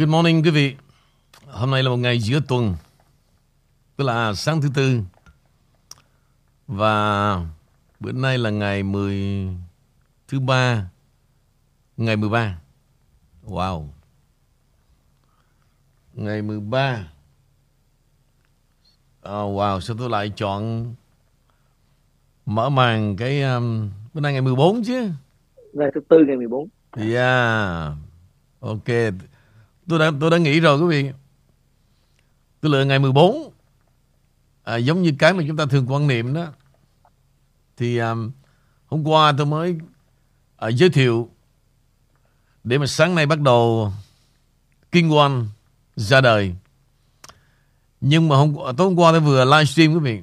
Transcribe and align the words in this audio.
Good 0.00 0.08
morning 0.08 0.42
quý 0.42 0.50
vị. 0.50 0.76
Hôm 1.46 1.70
nay 1.70 1.82
là 1.82 1.90
một 1.90 1.96
ngày 1.96 2.18
giữa 2.18 2.40
tuần, 2.48 2.74
tức 3.96 4.04
là 4.04 4.34
sáng 4.34 4.62
thứ 4.62 4.68
tư. 4.74 5.00
Và 6.68 7.36
bữa 8.00 8.12
nay 8.12 8.38
là 8.38 8.50
ngày 8.50 8.82
10 8.82 9.48
thứ 10.28 10.40
ba, 10.40 10.90
ngày 11.96 12.16
13. 12.16 12.58
Wow. 13.46 13.86
Ngày 16.14 16.42
13. 16.42 17.12
Oh, 19.18 19.56
wow, 19.56 19.80
sao 19.80 19.96
tôi 19.98 20.10
lại 20.10 20.32
chọn 20.36 20.94
mở 22.46 22.68
màn 22.68 23.16
cái 23.16 23.42
um, 23.42 23.90
bữa 24.14 24.20
nay 24.20 24.32
ngày 24.32 24.42
14 24.42 24.82
chứ? 24.84 25.10
Ngày 25.72 25.90
thứ 25.94 26.00
tư 26.08 26.24
ngày 26.26 26.36
14. 26.36 26.68
Yeah. 26.96 27.92
Ok. 28.60 28.88
Tôi 29.90 29.98
đã 29.98 30.10
tôi 30.20 30.30
đã 30.30 30.38
nghĩ 30.38 30.60
rồi 30.60 30.80
quý 30.80 30.86
vị. 30.86 31.10
Tôi 32.60 32.72
lựa 32.72 32.84
ngày 32.84 32.98
14. 32.98 33.52
À, 34.62 34.76
giống 34.76 35.02
như 35.02 35.12
cái 35.18 35.32
mà 35.32 35.44
chúng 35.48 35.56
ta 35.56 35.66
thường 35.66 35.92
quan 35.92 36.06
niệm 36.06 36.34
đó. 36.34 36.46
Thì 37.76 37.96
à, 37.96 38.14
hôm 38.86 39.04
qua 39.08 39.32
tôi 39.36 39.46
mới 39.46 39.78
à, 40.56 40.68
giới 40.68 40.90
thiệu 40.90 41.30
để 42.64 42.78
mà 42.78 42.86
sáng 42.86 43.14
nay 43.14 43.26
bắt 43.26 43.40
đầu 43.40 43.92
King 44.92 45.10
One 45.10 45.32
ra 45.96 46.20
đời. 46.20 46.54
Nhưng 48.00 48.28
mà 48.28 48.36
hôm 48.36 48.54
tối 48.76 48.86
hôm 48.86 48.98
qua 48.98 49.12
tôi 49.12 49.20
vừa 49.20 49.44
livestream 49.44 49.92
quý 49.92 49.98
vị. 49.98 50.22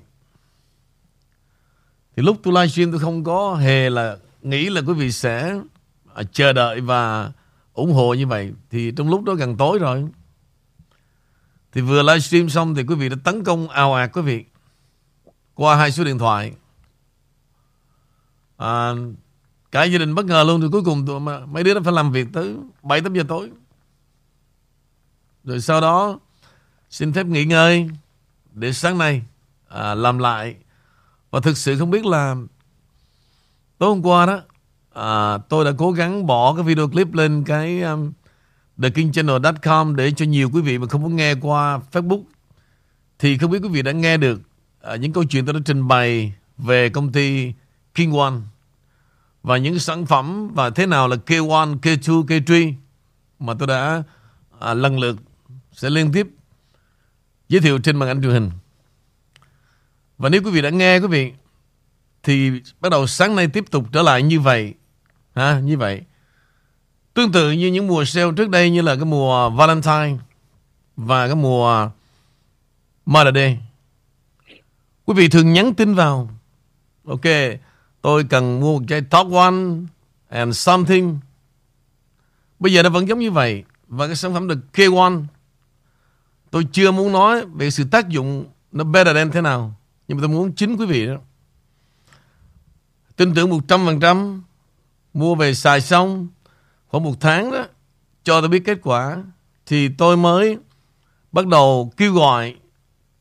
Thì 2.16 2.24
lúc 2.24 2.40
tôi 2.44 2.54
livestream 2.54 2.92
tôi 2.92 3.00
không 3.00 3.24
có 3.24 3.56
hề 3.56 3.90
là 3.90 4.18
nghĩ 4.42 4.70
là 4.70 4.82
quý 4.82 4.94
vị 4.94 5.12
sẽ 5.12 5.60
à, 6.14 6.24
chờ 6.32 6.54
đợi 6.54 6.82
và 6.82 7.32
ủng 7.78 7.94
hộ 7.94 8.14
như 8.14 8.28
vậy. 8.28 8.54
Thì 8.70 8.92
trong 8.92 9.10
lúc 9.10 9.24
đó 9.24 9.34
gần 9.34 9.58
tối 9.58 9.80
rồi. 9.80 10.06
Thì 11.72 11.82
vừa 11.82 12.04
livestream 12.04 12.50
xong 12.50 12.76
thì 12.76 12.84
quý 12.84 12.96
vị 12.96 13.10
đã 13.10 13.16
tấn 13.24 13.44
công 13.44 13.70
ào 13.70 13.94
ạt 13.94 14.10
quý 14.14 14.22
vị. 14.22 14.46
Qua 15.54 15.76
hai 15.76 15.92
số 15.92 16.04
điện 16.04 16.18
thoại. 16.18 16.54
À, 18.58 18.92
cả 19.72 19.84
gia 19.84 19.98
đình 19.98 20.16
bất 20.16 20.26
ngờ 20.26 20.44
luôn. 20.48 20.62
Thì 20.62 20.68
cuối 20.72 20.84
cùng 20.86 21.06
tụi 21.06 21.20
mà, 21.20 21.46
mấy 21.46 21.64
đứa 21.64 21.74
nó 21.74 21.82
phải 21.84 21.94
làm 21.94 22.12
việc 22.12 22.28
tới 22.34 22.56
7-8 22.84 23.14
giờ 23.14 23.24
tối. 23.28 23.50
Rồi 25.44 25.62
sau 25.62 25.82
đó 25.82 26.20
xin 26.90 27.14
phép 27.14 27.26
nghỉ 27.26 27.46
ngơi 27.46 27.90
để 28.54 28.74
sáng 28.74 28.98
nay 28.98 29.22
à, 29.68 29.96
làm 29.96 30.18
lại. 30.18 30.56
Và 31.32 31.40
thực 31.40 31.58
sự 31.58 31.80
không 31.80 31.92
biết 31.92 32.06
là 32.06 32.36
tối 33.78 33.90
hôm 33.90 34.02
qua 34.02 34.26
đó 34.26 34.42
à, 34.98 35.38
tôi 35.38 35.66
đã 35.66 35.72
cố 35.78 35.92
gắng 35.92 36.26
bỏ 36.26 36.54
cái 36.54 36.64
video 36.64 36.88
clip 36.88 37.14
lên 37.14 37.44
cái 37.44 37.82
um, 37.82 38.12
thekingchannel.com 38.82 39.96
để 39.96 40.12
cho 40.12 40.26
nhiều 40.26 40.50
quý 40.54 40.62
vị 40.62 40.78
mà 40.78 40.88
không 40.88 41.04
có 41.04 41.10
nghe 41.10 41.36
qua 41.36 41.80
Facebook 41.92 42.24
thì 43.20 43.38
không 43.38 43.52
biết 43.52 43.60
quý 43.64 43.70
vị 43.70 43.82
đã 43.82 43.92
nghe 43.92 44.18
được 44.18 44.42
à, 44.82 44.96
những 44.96 45.14
câu 45.14 45.24
chuyện 45.24 45.46
tôi 45.46 45.54
đã 45.54 45.60
trình 45.66 45.88
bày 45.88 46.34
về 46.58 46.90
công 46.90 47.12
ty 47.12 47.54
King 47.96 48.18
One 48.18 48.34
và 49.44 49.58
những 49.58 49.80
sản 49.80 50.06
phẩm 50.06 50.54
và 50.54 50.70
thế 50.70 50.86
nào 50.86 51.08
là 51.08 51.16
K1, 51.16 51.80
K2, 51.80 52.26
K3 52.26 52.74
mà 53.40 53.54
tôi 53.60 53.68
đã 53.68 54.04
à, 54.60 54.74
lần 54.74 55.00
lượt 55.00 55.18
sẽ 55.72 55.90
liên 55.90 56.12
tiếp 56.12 56.28
giới 57.50 57.62
thiệu 57.62 57.80
trên 57.80 57.98
màn 57.98 58.10
ảnh 58.10 58.22
truyền 58.22 58.32
hình. 58.32 58.52
Và 60.18 60.30
nếu 60.30 60.42
quý 60.44 60.52
vị 60.52 60.62
đã 60.62 60.70
nghe 60.70 61.00
quý 61.00 61.08
vị 61.08 61.32
thì 62.24 62.52
bắt 62.80 62.90
đầu 62.90 63.08
sáng 63.08 63.36
nay 63.36 63.48
tiếp 63.48 63.66
tục 63.72 63.86
trở 63.92 64.02
lại 64.02 64.24
như 64.24 64.40
vậy. 64.40 64.74
Ha, 65.38 65.60
như 65.60 65.78
vậy. 65.78 66.02
Tương 67.14 67.32
tự 67.32 67.52
như 67.52 67.68
những 67.68 67.88
mùa 67.88 68.06
sale 68.06 68.32
trước 68.38 68.50
đây 68.50 68.70
như 68.70 68.82
là 68.82 68.96
cái 68.96 69.06
mùa 69.06 69.50
Valentine 69.50 70.18
và 70.96 71.28
cái 71.28 71.36
mùa 71.36 71.90
Mother 73.06 73.36
Day. 73.36 73.60
Quý 75.06 75.14
vị 75.14 75.30
thường 75.30 75.54
nhắn 75.54 75.74
tin 75.74 75.96
vào. 75.96 76.30
Ok, 77.06 77.22
tôi 78.02 78.24
cần 78.24 78.60
mua 78.60 78.80
một 78.80 78.86
chai 78.88 79.02
Top 79.02 79.34
One 79.34 79.56
and 80.30 80.58
something. 80.58 81.20
Bây 82.60 82.74
giờ 82.74 82.84
nó 82.84 82.90
vẫn 82.90 83.08
giống 83.08 83.20
như 83.20 83.32
vậy. 83.32 83.64
Và 83.88 84.08
cái 84.08 84.16
sản 84.16 84.34
phẩm 84.34 84.48
được 84.48 84.60
K1 84.74 85.26
Tôi 86.52 86.68
chưa 86.72 86.92
muốn 86.92 87.12
nói 87.12 87.46
về 87.46 87.72
sự 87.72 87.84
tác 87.84 88.10
dụng 88.10 88.46
nó 88.72 88.84
better 88.84 89.16
than 89.16 89.32
thế 89.32 89.42
nào. 89.42 89.76
Nhưng 90.08 90.18
mà 90.18 90.22
tôi 90.22 90.30
muốn 90.30 90.54
chính 90.56 90.76
quý 90.78 90.86
vị 90.86 91.06
đó. 91.06 91.18
Tin 93.16 93.34
tưởng 93.34 93.50
100% 93.50 94.42
mua 95.14 95.36
về 95.36 95.54
xài 95.54 95.82
xong 95.82 96.28
khoảng 96.88 97.04
một 97.04 97.14
tháng 97.20 97.52
đó 97.52 97.66
cho 98.24 98.42
tôi 98.42 98.50
biết 98.50 98.62
kết 98.66 98.80
quả 98.84 99.24
thì 99.66 99.90
tôi 99.90 100.18
mới 100.18 100.58
bắt 101.32 101.48
đầu 101.48 101.92
kêu 101.98 102.14
gọi 102.14 102.56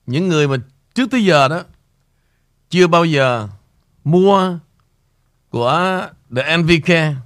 những 0.07 0.29
người 0.29 0.49
mà 0.49 0.57
trước 0.95 1.11
tới 1.11 1.25
giờ 1.25 1.49
đó 1.49 1.63
chưa 2.71 2.87
bao 2.87 3.05
giờ 3.05 3.49
mua 4.05 4.59
của 5.51 6.03
The 6.37 6.57
NVK 6.57 7.17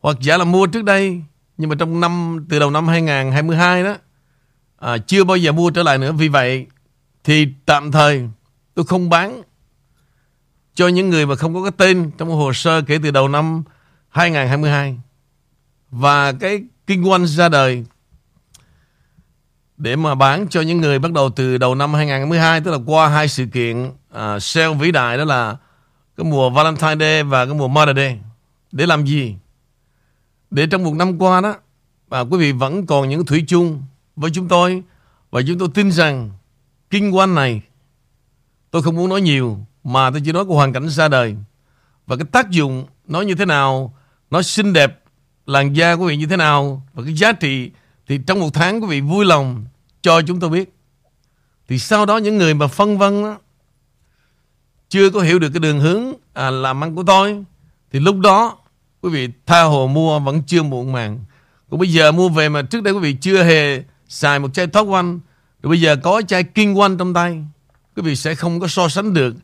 hoặc 0.00 0.16
giả 0.20 0.36
là 0.36 0.44
mua 0.44 0.66
trước 0.66 0.84
đây 0.84 1.22
nhưng 1.56 1.70
mà 1.70 1.76
trong 1.78 2.00
năm 2.00 2.46
từ 2.48 2.58
đầu 2.58 2.70
năm 2.70 2.88
2022 2.88 3.84
đó 3.84 3.96
à, 4.76 4.98
chưa 4.98 5.24
bao 5.24 5.36
giờ 5.36 5.52
mua 5.52 5.70
trở 5.70 5.82
lại 5.82 5.98
nữa. 5.98 6.12
Vì 6.12 6.28
vậy 6.28 6.66
thì 7.24 7.48
tạm 7.66 7.92
thời 7.92 8.28
tôi 8.74 8.84
không 8.84 9.10
bán 9.10 9.42
cho 10.76 10.88
những 10.88 11.10
người 11.10 11.26
mà 11.26 11.34
không 11.34 11.54
có 11.54 11.62
cái 11.62 11.72
tên 11.76 12.10
trong 12.18 12.28
hồ 12.28 12.52
sơ 12.52 12.82
kể 12.82 12.98
từ 13.02 13.10
đầu 13.10 13.28
năm 13.28 13.62
2022. 14.08 14.98
Và 15.90 16.32
cái 16.32 16.62
kinh 16.86 17.04
doanh 17.04 17.26
ra 17.26 17.48
đời 17.48 17.84
để 19.76 19.96
mà 19.96 20.14
bán 20.14 20.46
cho 20.48 20.60
những 20.60 20.80
người 20.80 20.98
bắt 20.98 21.12
đầu 21.12 21.30
từ 21.30 21.58
đầu 21.58 21.74
năm 21.74 21.94
2022 21.94 22.60
tức 22.60 22.70
là 22.70 22.78
qua 22.86 23.08
hai 23.08 23.28
sự 23.28 23.46
kiện 23.46 23.84
uh, 23.86 24.42
sale 24.42 24.74
vĩ 24.74 24.90
đại 24.90 25.18
đó 25.18 25.24
là 25.24 25.56
cái 26.16 26.24
mùa 26.24 26.50
Valentine 26.50 26.96
Day 26.96 27.22
và 27.22 27.44
cái 27.44 27.54
mùa 27.54 27.68
Mother 27.68 27.96
Day. 27.96 28.18
Để 28.72 28.86
làm 28.86 29.04
gì? 29.04 29.36
Để 30.50 30.66
trong 30.66 30.84
một 30.84 30.94
năm 30.94 31.18
qua 31.18 31.40
đó 31.40 31.54
và 32.08 32.20
quý 32.20 32.38
vị 32.38 32.52
vẫn 32.52 32.86
còn 32.86 33.08
những 33.08 33.26
thủy 33.26 33.44
chung 33.48 33.82
với 34.16 34.30
chúng 34.34 34.48
tôi 34.48 34.82
và 35.30 35.40
chúng 35.46 35.58
tôi 35.58 35.68
tin 35.74 35.92
rằng 35.92 36.30
kinh 36.90 37.16
quan 37.16 37.34
này 37.34 37.62
tôi 38.70 38.82
không 38.82 38.96
muốn 38.96 39.08
nói 39.08 39.20
nhiều 39.20 39.58
mà 39.86 40.10
tôi 40.10 40.22
chỉ 40.24 40.32
nói 40.32 40.44
của 40.44 40.54
hoàn 40.54 40.72
cảnh 40.72 40.88
ra 40.88 41.08
đời. 41.08 41.36
Và 42.06 42.16
cái 42.16 42.26
tác 42.32 42.50
dụng 42.50 42.86
nó 43.08 43.20
như 43.20 43.34
thế 43.34 43.44
nào 43.44 43.94
nó 44.30 44.42
xinh 44.42 44.72
đẹp 44.72 45.02
làn 45.46 45.76
da 45.76 45.96
của 45.96 46.06
vị 46.06 46.16
như 46.16 46.26
thế 46.26 46.36
nào 46.36 46.82
và 46.94 47.02
cái 47.04 47.14
giá 47.14 47.32
trị 47.32 47.70
thì 48.06 48.18
trong 48.26 48.40
một 48.40 48.54
tháng 48.54 48.82
quý 48.82 48.88
vị 48.88 49.00
vui 49.00 49.24
lòng 49.24 49.64
cho 50.02 50.22
chúng 50.22 50.40
tôi 50.40 50.50
biết. 50.50 50.74
Thì 51.68 51.78
sau 51.78 52.06
đó 52.06 52.16
những 52.16 52.38
người 52.38 52.54
mà 52.54 52.66
phân 52.66 52.98
vân 52.98 53.22
đó, 53.22 53.38
chưa 54.88 55.10
có 55.10 55.20
hiểu 55.20 55.38
được 55.38 55.50
cái 55.50 55.60
đường 55.60 55.80
hướng 55.80 56.12
à, 56.32 56.50
làm 56.50 56.84
ăn 56.84 56.94
của 56.94 57.02
tôi 57.06 57.44
thì 57.92 58.00
lúc 58.00 58.18
đó 58.18 58.58
quý 59.02 59.10
vị 59.10 59.28
tha 59.46 59.62
hồ 59.62 59.86
mua 59.86 60.18
vẫn 60.18 60.42
chưa 60.42 60.62
muộn 60.62 60.92
màng. 60.92 61.18
Còn 61.70 61.80
bây 61.80 61.92
giờ 61.92 62.12
mua 62.12 62.28
về 62.28 62.48
mà 62.48 62.62
trước 62.62 62.82
đây 62.82 62.94
quý 62.94 63.00
vị 63.00 63.16
chưa 63.20 63.42
hề 63.42 63.82
xài 64.08 64.38
một 64.38 64.54
chai 64.54 64.66
thoát 64.66 64.82
quanh 64.82 65.20
rồi 65.62 65.68
bây 65.70 65.80
giờ 65.80 65.96
có 65.96 66.22
chai 66.28 66.44
kinh 66.44 66.78
quanh 66.78 66.98
trong 66.98 67.14
tay 67.14 67.44
quý 67.96 68.02
vị 68.02 68.16
sẽ 68.16 68.34
không 68.34 68.60
có 68.60 68.66
so 68.66 68.88
sánh 68.88 69.14
được 69.14 69.34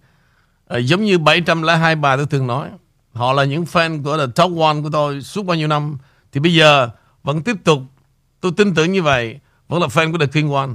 à, 0.72 0.78
giống 0.78 1.04
như 1.04 1.18
702 1.18 1.96
bà 1.96 2.16
tôi 2.16 2.26
thường 2.26 2.46
nói 2.46 2.70
họ 3.12 3.32
là 3.32 3.44
những 3.44 3.64
fan 3.64 4.02
của 4.02 4.18
The 4.18 4.26
Top 4.34 4.58
One 4.58 4.82
của 4.82 4.90
tôi 4.92 5.22
suốt 5.22 5.42
bao 5.42 5.56
nhiêu 5.56 5.68
năm. 5.68 5.98
Thì 6.32 6.40
bây 6.40 6.54
giờ 6.54 6.88
vẫn 7.22 7.42
tiếp 7.42 7.56
tục 7.64 7.82
tôi 8.40 8.52
tin 8.56 8.74
tưởng 8.74 8.92
như 8.92 9.02
vậy 9.02 9.38
vẫn 9.68 9.82
là 9.82 9.86
fan 9.86 10.12
của 10.12 10.18
The 10.18 10.26
King 10.26 10.52
One. 10.52 10.70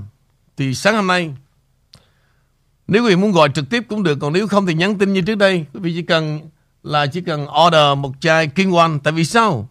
Thì 0.58 0.74
sáng 0.74 0.96
hôm 0.96 1.08
nay 1.08 1.34
nếu 2.88 3.04
quý 3.04 3.10
vị 3.10 3.16
muốn 3.16 3.32
gọi 3.32 3.50
trực 3.56 3.70
tiếp 3.70 3.84
cũng 3.90 4.04
được 4.04 4.18
còn 4.22 4.34
nếu 4.34 4.48
không 4.48 4.66
thì 4.66 4.74
nhắn 4.74 4.98
tin 4.98 5.14
như 5.14 5.22
trước 5.22 5.36
đây. 5.36 5.66
Quý 5.74 5.80
vị 5.80 5.94
chỉ 5.96 6.02
cần 6.02 6.40
là 6.84 7.06
chỉ 7.06 7.22
cần 7.22 7.48
order 7.66 7.98
một 7.98 8.12
chai 8.20 8.48
King 8.48 8.74
One. 8.74 8.92
Tại 9.04 9.14
vì 9.14 9.26
sao? 9.26 9.70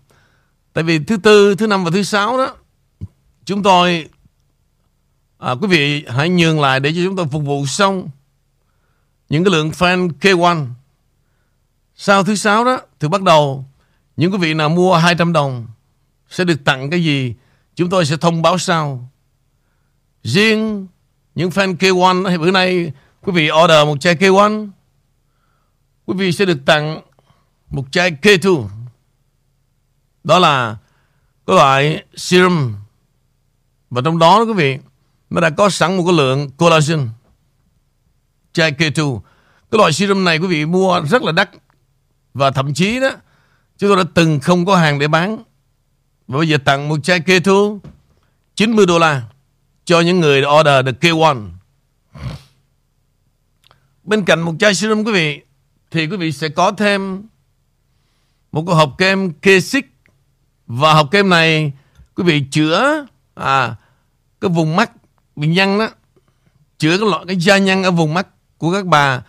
Tại 0.72 0.84
vì 0.84 0.98
thứ 0.98 1.16
tư 1.16 1.54
thứ 1.54 1.66
năm 1.66 1.84
và 1.84 1.90
thứ 1.90 2.02
sáu 2.02 2.38
đó 2.38 2.54
Chúng 3.44 3.62
tôi 3.62 4.08
à, 5.38 5.54
Quý 5.60 5.68
vị 5.68 6.04
hãy 6.08 6.28
nhường 6.28 6.60
lại 6.60 6.80
để 6.80 6.92
cho 6.92 7.00
chúng 7.04 7.16
tôi 7.16 7.26
phục 7.26 7.42
vụ 7.42 7.66
xong. 7.66 8.08
Những 9.28 9.44
cái 9.44 9.52
lượng 9.52 9.70
fan 9.70 10.10
K1 10.20 10.66
Sau 11.94 12.24
thứ 12.24 12.34
sáu 12.34 12.64
đó, 12.64 12.80
Thì 13.00 13.08
bắt 13.08 13.22
đầu, 13.22 13.64
Những 14.16 14.32
quý 14.32 14.38
vị 14.38 14.54
nào 14.54 14.68
mua 14.68 14.96
200 14.96 15.32
đồng 15.32 15.66
Sẽ 16.28 16.44
được 16.44 16.64
tặng 16.64 16.90
cái 16.90 17.04
gì, 17.04 17.34
Chúng 17.74 17.90
tôi 17.90 18.06
sẽ 18.06 18.16
thông 18.16 18.42
báo 18.42 18.58
sau. 18.58 19.10
Riêng 20.22 20.86
những 21.34 21.50
fan 21.50 21.76
K1 21.76 22.30
thì 22.30 22.38
bữa 22.38 22.50
nay 22.50 22.92
quý 23.22 23.32
vị 23.32 23.50
order 23.64 23.86
một 23.86 24.00
chai 24.00 24.14
K1 24.14 24.68
quý 26.06 26.14
vị 26.16 26.32
sẽ 26.32 26.44
được 26.44 26.58
tặng 26.66 27.00
một 27.70 27.84
chai 27.90 28.10
K2 28.10 28.68
đó 30.24 30.38
là 30.38 30.76
cái 31.46 31.56
loại 31.56 32.04
serum. 32.16 32.74
Và 33.90 34.02
trong 34.04 34.18
đó 34.18 34.44
quý 34.44 34.52
vị, 34.52 34.78
Nó 35.30 35.40
đã 35.40 35.50
có 35.50 35.70
sẵn 35.70 35.96
một 35.96 36.04
cái 36.06 36.14
lượng 36.16 36.50
collagen. 36.50 37.08
Chai 38.56 38.72
K2 38.72 39.20
Cái 39.70 39.78
loại 39.78 39.92
serum 39.92 40.24
này 40.24 40.38
quý 40.38 40.46
vị 40.46 40.64
mua 40.64 41.00
rất 41.00 41.22
là 41.22 41.32
đắt. 41.32 41.50
Và 42.34 42.50
thậm 42.50 42.74
chí 42.74 43.00
đó 43.00 43.10
Chúng 43.78 43.90
tôi 43.90 43.96
đã 43.96 44.10
từng 44.14 44.40
không 44.40 44.66
có 44.66 44.76
hàng 44.76 44.98
để 44.98 45.08
bán. 45.08 45.42
Và 46.28 46.38
bây 46.38 46.48
giờ 46.48 46.58
tặng 46.64 46.88
một 46.88 46.98
chai 47.02 47.20
kê 47.20 47.40
thu 47.40 47.80
90 48.54 48.86
đô 48.86 48.98
la 48.98 49.22
cho 49.84 50.00
những 50.00 50.20
người 50.20 50.42
order 50.60 50.84
được 50.86 50.96
K1. 51.00 51.48
Bên 54.04 54.24
cạnh 54.24 54.40
một 54.40 54.52
chai 54.60 54.74
serum 54.74 55.04
quý 55.04 55.12
vị 55.12 55.40
thì 55.90 56.06
quý 56.06 56.16
vị 56.16 56.32
sẽ 56.32 56.48
có 56.48 56.72
thêm 56.72 57.22
một 58.52 58.64
cái 58.66 58.76
hộp 58.76 58.94
kem 58.98 59.32
K6 59.42 59.82
và 60.66 60.94
hộp 60.94 61.10
kem 61.10 61.28
này 61.28 61.72
quý 62.14 62.24
vị 62.24 62.44
chữa 62.50 63.06
à, 63.34 63.76
cái 64.40 64.50
vùng 64.50 64.76
mắt 64.76 64.90
bị 65.36 65.48
nhăn 65.48 65.78
đó 65.78 65.88
chữa 66.78 66.98
cái 66.98 67.08
loại 67.10 67.24
cái 67.26 67.36
da 67.36 67.58
nhăn 67.58 67.82
ở 67.82 67.90
vùng 67.90 68.14
mắt 68.14 68.26
của 68.58 68.72
các 68.72 68.86
bà. 68.86 69.22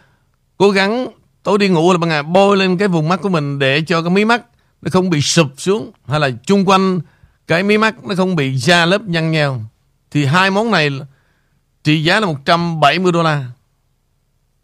Cố 0.58 0.70
gắng 0.70 1.08
tối 1.44 1.58
đi 1.58 1.70
ngủ 1.70 1.92
là 1.92 1.98
ban 1.98 2.10
ngày 2.10 2.24
bôi 2.24 2.58
lên 2.58 2.78
cái 2.78 2.88
vùng 2.88 3.10
mắt 3.10 3.22
của 3.22 3.30
mình 3.30 3.60
để 3.60 3.82
cho 3.82 4.02
cái 4.02 4.10
mí 4.10 4.26
mắt 4.26 4.42
nó 4.82 4.90
không 4.90 5.10
bị 5.10 5.22
sụp 5.22 5.48
xuống 5.58 5.92
hay 6.08 6.20
là 6.20 6.30
chung 6.46 6.66
quanh 6.66 7.00
cái 7.48 7.64
mí 7.64 7.78
mắt 7.78 8.04
nó 8.04 8.16
không 8.16 8.36
bị 8.36 8.58
da 8.58 8.86
lớp 8.86 9.02
nhăn 9.02 9.32
nheo. 9.32 9.62
Thì 10.12 10.26
hai 10.26 10.52
món 10.52 10.72
này 10.72 10.90
trị 11.84 12.04
giá 12.04 12.20
là 12.20 12.26
170 12.26 13.12
đô 13.12 13.24
la. 13.24 13.46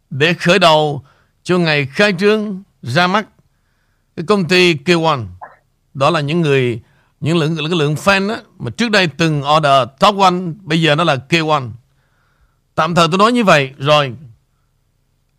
Để 0.09 0.33
khởi 0.33 0.59
đầu 0.59 1.03
cho 1.43 1.57
ngày 1.57 1.85
khai 1.85 2.13
trương 2.19 2.63
ra 2.81 3.07
mắt 3.07 3.25
cái 4.15 4.25
công 4.25 4.45
ty 4.45 4.73
K1 4.73 5.25
đó 5.93 6.09
là 6.09 6.21
những 6.21 6.41
người 6.41 6.81
những 7.19 7.37
lượng 7.37 7.55
cái 7.55 7.65
lượng 7.69 7.95
fan 7.95 8.29
đó, 8.29 8.37
mà 8.59 8.71
trước 8.71 8.91
đây 8.91 9.07
từng 9.07 9.43
order 9.57 9.87
top 9.99 10.17
one 10.17 10.33
bây 10.61 10.81
giờ 10.81 10.95
nó 10.95 11.03
là 11.03 11.17
K1 11.29 11.71
tạm 12.75 12.95
thời 12.95 13.07
tôi 13.07 13.17
nói 13.17 13.31
như 13.31 13.43
vậy 13.43 13.71
rồi 13.77 14.13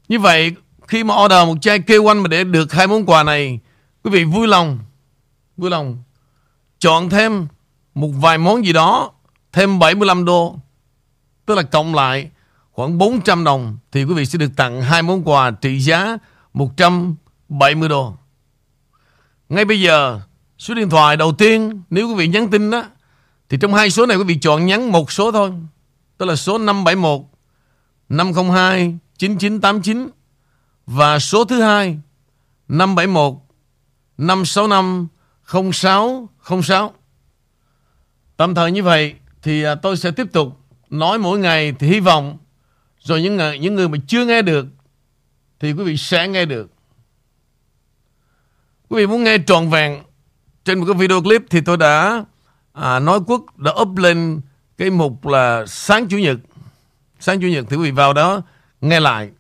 như 0.09 0.19
vậy 0.19 0.53
khi 0.89 1.05
mà 1.05 1.15
order 1.25 1.47
một 1.47 1.57
chai 1.61 1.79
K1 1.79 2.23
mà 2.23 2.29
để 2.29 2.45
được 2.45 2.73
hai 2.73 2.87
món 2.87 3.07
quà 3.07 3.23
này 3.23 3.61
quý 4.05 4.11
vị 4.11 4.25
vui 4.25 4.47
lòng 4.47 4.79
vui 5.57 5.71
lòng 5.71 6.03
chọn 6.79 7.11
thêm 7.11 7.47
một 7.95 8.09
vài 8.09 8.39
món 8.39 8.65
gì 8.67 8.73
đó 8.73 9.13
thêm 9.53 9.79
75 9.79 10.25
đô 10.25 10.57
tức 11.47 11.55
là 11.55 11.63
cộng 11.63 11.95
lại 11.95 12.31
khoảng 12.73 12.99
400 12.99 13.45
đồng 13.45 13.79
thì 13.93 14.05
quý 14.05 14.15
vị 14.15 14.27
sẽ 14.27 14.39
được 14.39 14.57
tặng 14.57 14.83
hai 14.83 15.03
món 15.03 15.29
quà 15.29 15.51
trị 15.51 15.79
giá 15.79 16.19
170 16.55 17.89
đô. 17.89 18.15
Ngay 19.49 19.65
bây 19.65 19.81
giờ, 19.81 20.21
số 20.59 20.75
điện 20.75 20.91
thoại 20.91 21.17
đầu 21.17 21.33
tiên 21.33 21.83
nếu 21.91 22.09
quý 22.09 22.15
vị 22.15 22.29
nhắn 22.29 22.51
tin 22.51 22.71
đó 22.71 22.85
thì 23.49 23.59
trong 23.61 23.75
hai 23.75 23.91
số 23.91 24.07
này 24.07 24.17
quý 24.17 24.25
vị 24.25 24.39
chọn 24.41 24.67
nhắn 24.67 24.93
một 24.93 25.13
số 25.13 25.33
thôi. 25.33 25.53
Tức 26.19 26.27
là 26.27 26.37
số 26.37 26.59
571 26.59 27.21
502 28.09 28.99
9989 29.19 30.09
và 30.87 31.19
số 31.19 31.45
thứ 31.45 31.63
hai 31.63 31.99
571 32.69 33.35
565 34.19 35.09
0606. 35.63 36.93
Tạm 38.37 38.55
thời 38.55 38.73
như 38.73 38.83
vậy 38.83 39.15
thì 39.43 39.63
à, 39.63 39.75
tôi 39.75 39.97
sẽ 39.97 40.11
tiếp 40.11 40.27
tục 40.33 40.61
nói 40.91 41.19
mỗi 41.19 41.39
ngày 41.39 41.75
thì 41.79 41.87
hy 41.87 42.01
vọng 42.01 42.39
rồi 42.99 43.23
những 43.23 43.37
người, 43.37 43.59
những 43.59 43.75
người 43.75 43.89
mà 43.89 43.99
chưa 44.07 44.25
nghe 44.25 44.43
được 44.43 44.67
thì 45.61 45.73
quý 45.73 45.85
vị 45.85 45.97
sẽ 45.97 46.29
nghe 46.29 46.45
được. 46.45 46.71
Quý 48.89 49.01
vị 49.01 49.07
muốn 49.07 49.25
nghe 49.25 49.39
trọn 49.47 49.71
vẹn 49.71 50.03
trên 50.65 50.79
một 50.79 50.87
cái 50.89 50.95
video 50.95 51.23
clip 51.23 51.43
thì 51.51 51.61
tôi 51.61 51.77
đã 51.77 52.25
à, 52.73 52.99
nói 52.99 53.21
quốc 53.27 53.59
đã 53.59 53.73
up 53.81 53.97
lên 53.97 54.41
cái 54.79 54.91
mục 54.91 55.27
là 55.27 55.67
sáng 55.67 56.07
chủ 56.09 56.19
nhật. 56.19 56.39
Sáng 57.21 57.41
chủ 57.41 57.47
nhật 57.47 57.65
thì 57.71 57.77
quý 57.77 57.83
vị 57.83 57.91
vào 57.91 58.13
đó 58.13 58.43
nghe 58.89 59.01
lại. 59.01 59.31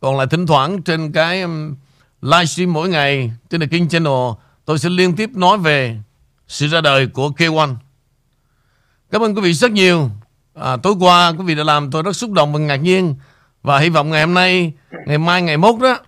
Còn 0.00 0.16
lại 0.16 0.26
thỉnh 0.30 0.46
thoảng 0.46 0.82
trên 0.82 1.12
cái 1.12 1.42
um, 1.42 1.74
livestream 2.22 2.72
mỗi 2.72 2.88
ngày 2.88 3.32
trên 3.50 3.60
The 3.60 3.66
King 3.66 3.88
Channel 3.88 4.32
tôi 4.64 4.78
sẽ 4.78 4.88
liên 4.88 5.16
tiếp 5.16 5.30
nói 5.34 5.58
về 5.58 5.96
sự 6.48 6.68
ra 6.68 6.80
đời 6.80 7.06
của 7.06 7.28
K1. 7.28 7.74
Cảm 9.10 9.22
ơn 9.22 9.34
quý 9.34 9.40
vị 9.40 9.52
rất 9.52 9.72
nhiều. 9.72 10.10
À, 10.54 10.76
tối 10.76 10.94
qua 11.00 11.32
quý 11.38 11.44
vị 11.44 11.54
đã 11.54 11.64
làm 11.64 11.90
tôi 11.90 12.02
rất 12.02 12.16
xúc 12.16 12.32
động 12.32 12.52
và 12.52 12.58
ngạc 12.58 12.76
nhiên 12.76 13.14
và 13.62 13.78
hy 13.78 13.88
vọng 13.88 14.10
ngày 14.10 14.20
hôm 14.20 14.34
nay, 14.34 14.72
ngày 15.06 15.18
mai, 15.18 15.42
ngày 15.42 15.56
mốt 15.56 15.80
đó 15.80 15.98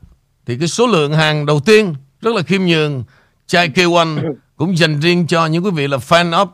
thì 0.47 0.59
cái 0.59 0.69
số 0.69 0.87
lượng 0.87 1.13
hàng 1.13 1.47
đầu 1.47 1.61
tiên 1.61 1.95
rất 2.21 2.35
là 2.35 2.43
khiêm 2.43 2.63
nhường 2.63 3.05
chai 3.47 3.69
K1 3.69 4.35
cũng 4.57 4.79
dành 4.79 5.01
riêng 5.01 5.27
cho 5.27 5.47
những 5.47 5.65
quý 5.65 5.71
vị 5.71 5.89
là 5.89 5.97
fan 5.97 6.31
of 6.31 6.47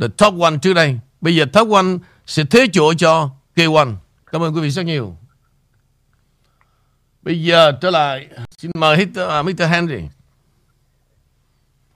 the 0.00 0.08
top 0.08 0.40
one 0.40 0.56
trước 0.62 0.72
đây. 0.72 0.98
Bây 1.20 1.36
giờ 1.36 1.44
top 1.52 1.70
one 1.70 1.86
sẽ 2.26 2.44
thế 2.50 2.66
chỗ 2.72 2.94
cho 2.94 3.30
K1. 3.56 3.94
Cảm 4.32 4.42
ơn 4.42 4.54
quý 4.54 4.60
vị 4.60 4.70
rất 4.70 4.82
nhiều. 4.86 5.16
Bây 7.26 7.42
giờ 7.42 7.72
trở 7.80 7.90
lại 7.90 8.28
xin 8.58 8.70
mời 8.74 8.96
Mr. 8.96 9.20
Uh, 9.20 9.28
à, 9.28 9.42
Mr. 9.42 9.62
Henry. 9.70 10.02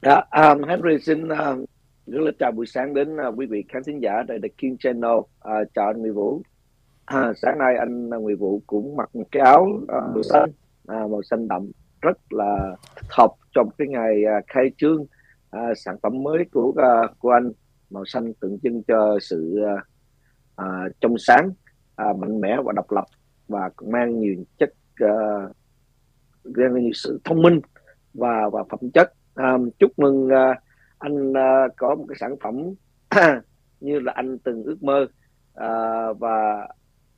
Dạ, 0.03 0.23
um, 0.31 0.63
Henry 0.69 0.99
xin 0.99 1.25
uh, 1.25 1.69
rất 2.07 2.21
là 2.21 2.31
chào 2.39 2.53
buổi 2.53 2.67
sáng 2.67 2.95
đến 2.95 3.17
uh, 3.17 3.39
quý 3.39 3.47
vị 3.47 3.65
khán 3.69 3.83
thính 3.87 4.03
giả 4.03 4.23
tại 4.29 4.39
The 4.43 4.49
King 4.59 4.77
Channel. 4.79 5.13
Uh, 5.13 5.29
chào 5.75 5.87
anh 5.87 5.97
Nguyễn 6.01 6.15
Vũ. 6.15 6.43
Uh, 7.15 7.37
sáng 7.43 7.59
nay 7.59 7.77
anh 7.77 8.09
Nguyễn 8.09 8.39
Vũ 8.39 8.63
cũng 8.67 8.97
mặc 8.97 9.17
một 9.17 9.25
cái 9.33 9.43
áo 9.43 9.63
uh, 9.83 9.89
màu 9.89 10.23
xanh, 10.23 10.51
uh, 10.83 11.11
màu 11.11 11.23
xanh 11.23 11.49
đậm 11.49 11.71
rất 12.01 12.33
là 12.33 12.77
hợp 13.11 13.31
trong 13.55 13.71
cái 13.79 13.89
ngày 13.89 14.23
uh, 14.39 14.45
khai 14.47 14.71
trương 14.77 15.03
uh, 15.57 15.77
sản 15.77 15.97
phẩm 16.03 16.23
mới 16.23 16.45
của 16.53 16.67
uh, 16.69 17.19
của 17.19 17.31
anh 17.31 17.53
màu 17.91 18.05
xanh 18.05 18.35
tượng 18.35 18.59
trưng 18.63 18.83
cho 18.83 19.19
sự 19.21 19.59
uh, 19.63 19.81
uh, 20.63 20.93
trong 21.01 21.19
sáng, 21.19 21.51
uh, 22.11 22.17
mạnh 22.17 22.41
mẽ 22.41 22.57
và 22.65 22.73
độc 22.77 22.93
lập 22.93 23.05
và 23.49 23.71
mang 23.81 24.21
nhiều 24.21 24.35
chất 24.59 24.73
uh, 25.05 26.95
sự 26.95 27.21
thông 27.25 27.43
minh 27.43 27.61
và 28.15 28.49
và 28.53 28.65
phẩm 28.71 28.91
chất. 28.95 29.13
Um, 29.35 29.71
chúc 29.79 29.99
mừng 29.99 30.27
uh, 30.27 30.57
anh 30.99 31.31
uh, 31.31 31.73
có 31.77 31.95
một 31.95 32.05
cái 32.09 32.17
sản 32.21 32.37
phẩm 32.43 32.55
như 33.81 34.01
là 34.01 34.13
anh 34.17 34.39
từng 34.39 34.63
ước 34.63 34.83
mơ. 34.83 35.07
Uh, 35.51 36.19
và 36.19 36.69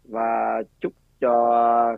và 0.05 0.63
chúc 0.81 0.93
cho 1.21 1.97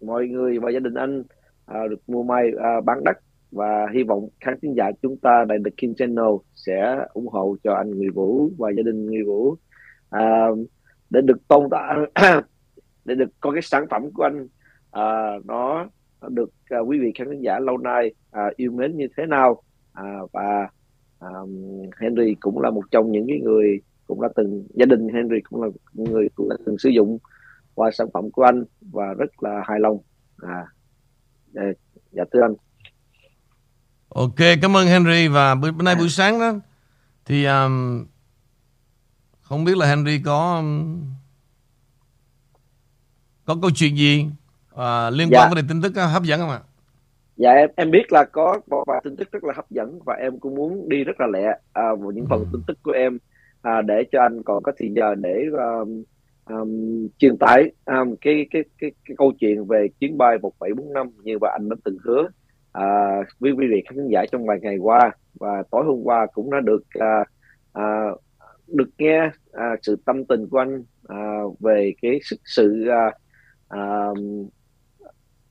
mọi 0.00 0.26
người 0.26 0.58
và 0.58 0.70
gia 0.70 0.80
đình 0.80 0.94
anh 0.94 1.20
uh, 1.20 1.90
được 1.90 2.00
mua 2.06 2.22
may 2.22 2.50
uh, 2.54 2.84
bán 2.84 3.04
đất 3.04 3.16
và 3.50 3.86
hy 3.94 4.02
vọng 4.02 4.28
khán 4.40 4.54
thính 4.62 4.74
giả 4.76 4.90
chúng 5.02 5.16
ta 5.16 5.44
tại 5.48 5.58
The 5.64 5.70
King 5.76 5.94
Channel 5.94 6.34
sẽ 6.54 7.06
ủng 7.12 7.28
hộ 7.28 7.56
cho 7.64 7.74
anh 7.74 7.90
Người 7.90 8.10
Vũ 8.14 8.50
và 8.58 8.70
gia 8.76 8.82
đình 8.82 9.06
Người 9.06 9.22
Vũ. 9.26 9.56
Uh, 10.16 10.58
để 11.10 11.20
được 11.20 11.48
tôn 11.48 11.68
tạo 11.70 12.06
để 13.04 13.14
được 13.14 13.30
có 13.40 13.52
cái 13.52 13.62
sản 13.62 13.86
phẩm 13.90 14.10
của 14.14 14.22
anh 14.22 14.46
uh, 14.98 15.46
nó 15.46 15.88
được 16.28 16.50
uh, 16.80 16.88
quý 16.88 16.98
vị 16.98 17.12
khán 17.14 17.40
giả 17.40 17.58
lâu 17.58 17.78
nay 17.78 18.14
uh, 18.28 18.56
yêu 18.56 18.72
mến 18.72 18.96
như 18.96 19.06
thế 19.16 19.26
nào? 19.26 19.62
Uh, 20.00 20.32
và 20.32 20.68
um, 21.18 21.50
Henry 22.00 22.34
cũng 22.40 22.60
là 22.60 22.70
một 22.70 22.82
trong 22.90 23.12
những 23.12 23.26
cái 23.28 23.38
người 23.38 23.80
cũng 24.06 24.20
đã 24.20 24.28
từng 24.36 24.66
gia 24.74 24.86
đình 24.86 25.08
Henry 25.08 25.36
cũng 25.50 25.62
là 25.62 25.68
người 25.92 26.28
cũng 26.34 26.48
đã 26.48 26.56
từng 26.66 26.78
sử 26.78 26.88
dụng 26.88 27.18
qua 27.74 27.90
sản 27.92 28.06
phẩm 28.14 28.30
của 28.30 28.42
anh 28.42 28.64
và 28.80 29.14
rất 29.18 29.42
là 29.42 29.62
hài 29.66 29.80
lòng. 29.80 29.98
À 30.42 30.66
dạ, 31.52 31.62
dạ 32.10 32.24
thưa 32.32 32.40
anh. 32.42 32.54
Ok 34.08 34.58
cảm 34.62 34.76
ơn 34.76 34.86
Henry 34.86 35.28
và 35.28 35.54
bữa, 35.54 35.72
bữa 35.72 35.82
nay 35.82 35.94
buổi 35.94 36.08
sáng 36.08 36.40
đó. 36.40 36.52
Thì 37.24 37.44
um, 37.44 38.06
không 39.40 39.64
biết 39.64 39.76
là 39.76 39.86
Henry 39.86 40.22
có 40.24 40.56
um, 40.56 41.02
có 43.44 43.56
câu 43.62 43.70
chuyện 43.74 43.96
gì 43.96 44.26
uh, 44.74 45.12
liên 45.18 45.28
Dạ. 45.30 45.38
quan 45.44 45.54
đến 45.54 45.64
tin 45.68 45.82
tức 45.82 45.88
uh, 46.04 46.10
hấp 46.12 46.22
dẫn 46.22 46.40
không 46.40 46.50
ạ? 46.50 46.60
dạ 47.36 47.50
em 47.52 47.70
em 47.76 47.90
biết 47.90 48.12
là 48.12 48.24
có 48.24 48.60
một 48.66 48.84
vài 48.86 49.00
tin 49.04 49.16
tức 49.16 49.32
rất 49.32 49.44
là 49.44 49.52
hấp 49.56 49.70
dẫn 49.70 49.98
và 50.04 50.14
em 50.14 50.38
cũng 50.38 50.54
muốn 50.54 50.88
đi 50.88 51.04
rất 51.04 51.20
là 51.20 51.26
lẹ 51.26 51.58
à, 51.72 51.94
vào 52.00 52.10
những 52.10 52.26
phần 52.30 52.40
Ừ. 52.40 52.46
tin 52.52 52.62
tức 52.66 52.78
của 52.82 52.90
em 52.92 53.18
à, 53.62 53.82
để 53.82 54.04
cho 54.12 54.20
anh 54.20 54.42
còn 54.42 54.62
có 54.62 54.72
thời 54.78 54.88
giờ 54.96 55.14
để 55.14 55.44
um, 55.52 56.02
um, 56.50 57.08
truyền 57.18 57.36
tải 57.38 57.70
um, 57.86 58.14
cái, 58.20 58.46
cái 58.50 58.62
cái 58.78 58.90
cái 59.04 59.14
câu 59.18 59.32
chuyện 59.40 59.64
về 59.66 59.88
chuyến 60.00 60.18
bay 60.18 60.38
1745 60.42 61.10
như 61.22 61.38
mà 61.38 61.48
anh 61.52 61.68
đã 61.68 61.76
từng 61.84 61.96
hứa 62.04 62.28
à, 62.72 62.84
với 63.40 63.52
quý 63.52 63.66
vị 63.70 63.82
khán 63.88 64.08
giả 64.08 64.24
trong 64.32 64.46
vài 64.46 64.58
ngày 64.62 64.76
qua 64.78 65.10
và 65.40 65.62
tối 65.70 65.84
hôm 65.86 66.00
qua 66.04 66.26
cũng 66.34 66.50
đã 66.50 66.60
được 66.60 66.82
à, 66.98 67.24
à, 67.72 68.04
được 68.68 68.88
nghe 68.98 69.30
à, 69.52 69.76
sự 69.82 69.96
tâm 70.04 70.24
tình 70.24 70.48
của 70.48 70.58
anh 70.58 70.82
à, 71.08 71.38
về 71.60 71.92
cái 72.02 72.20
sự, 72.22 72.36
sự 72.44 72.86
à, 72.88 73.10
à, 73.68 74.08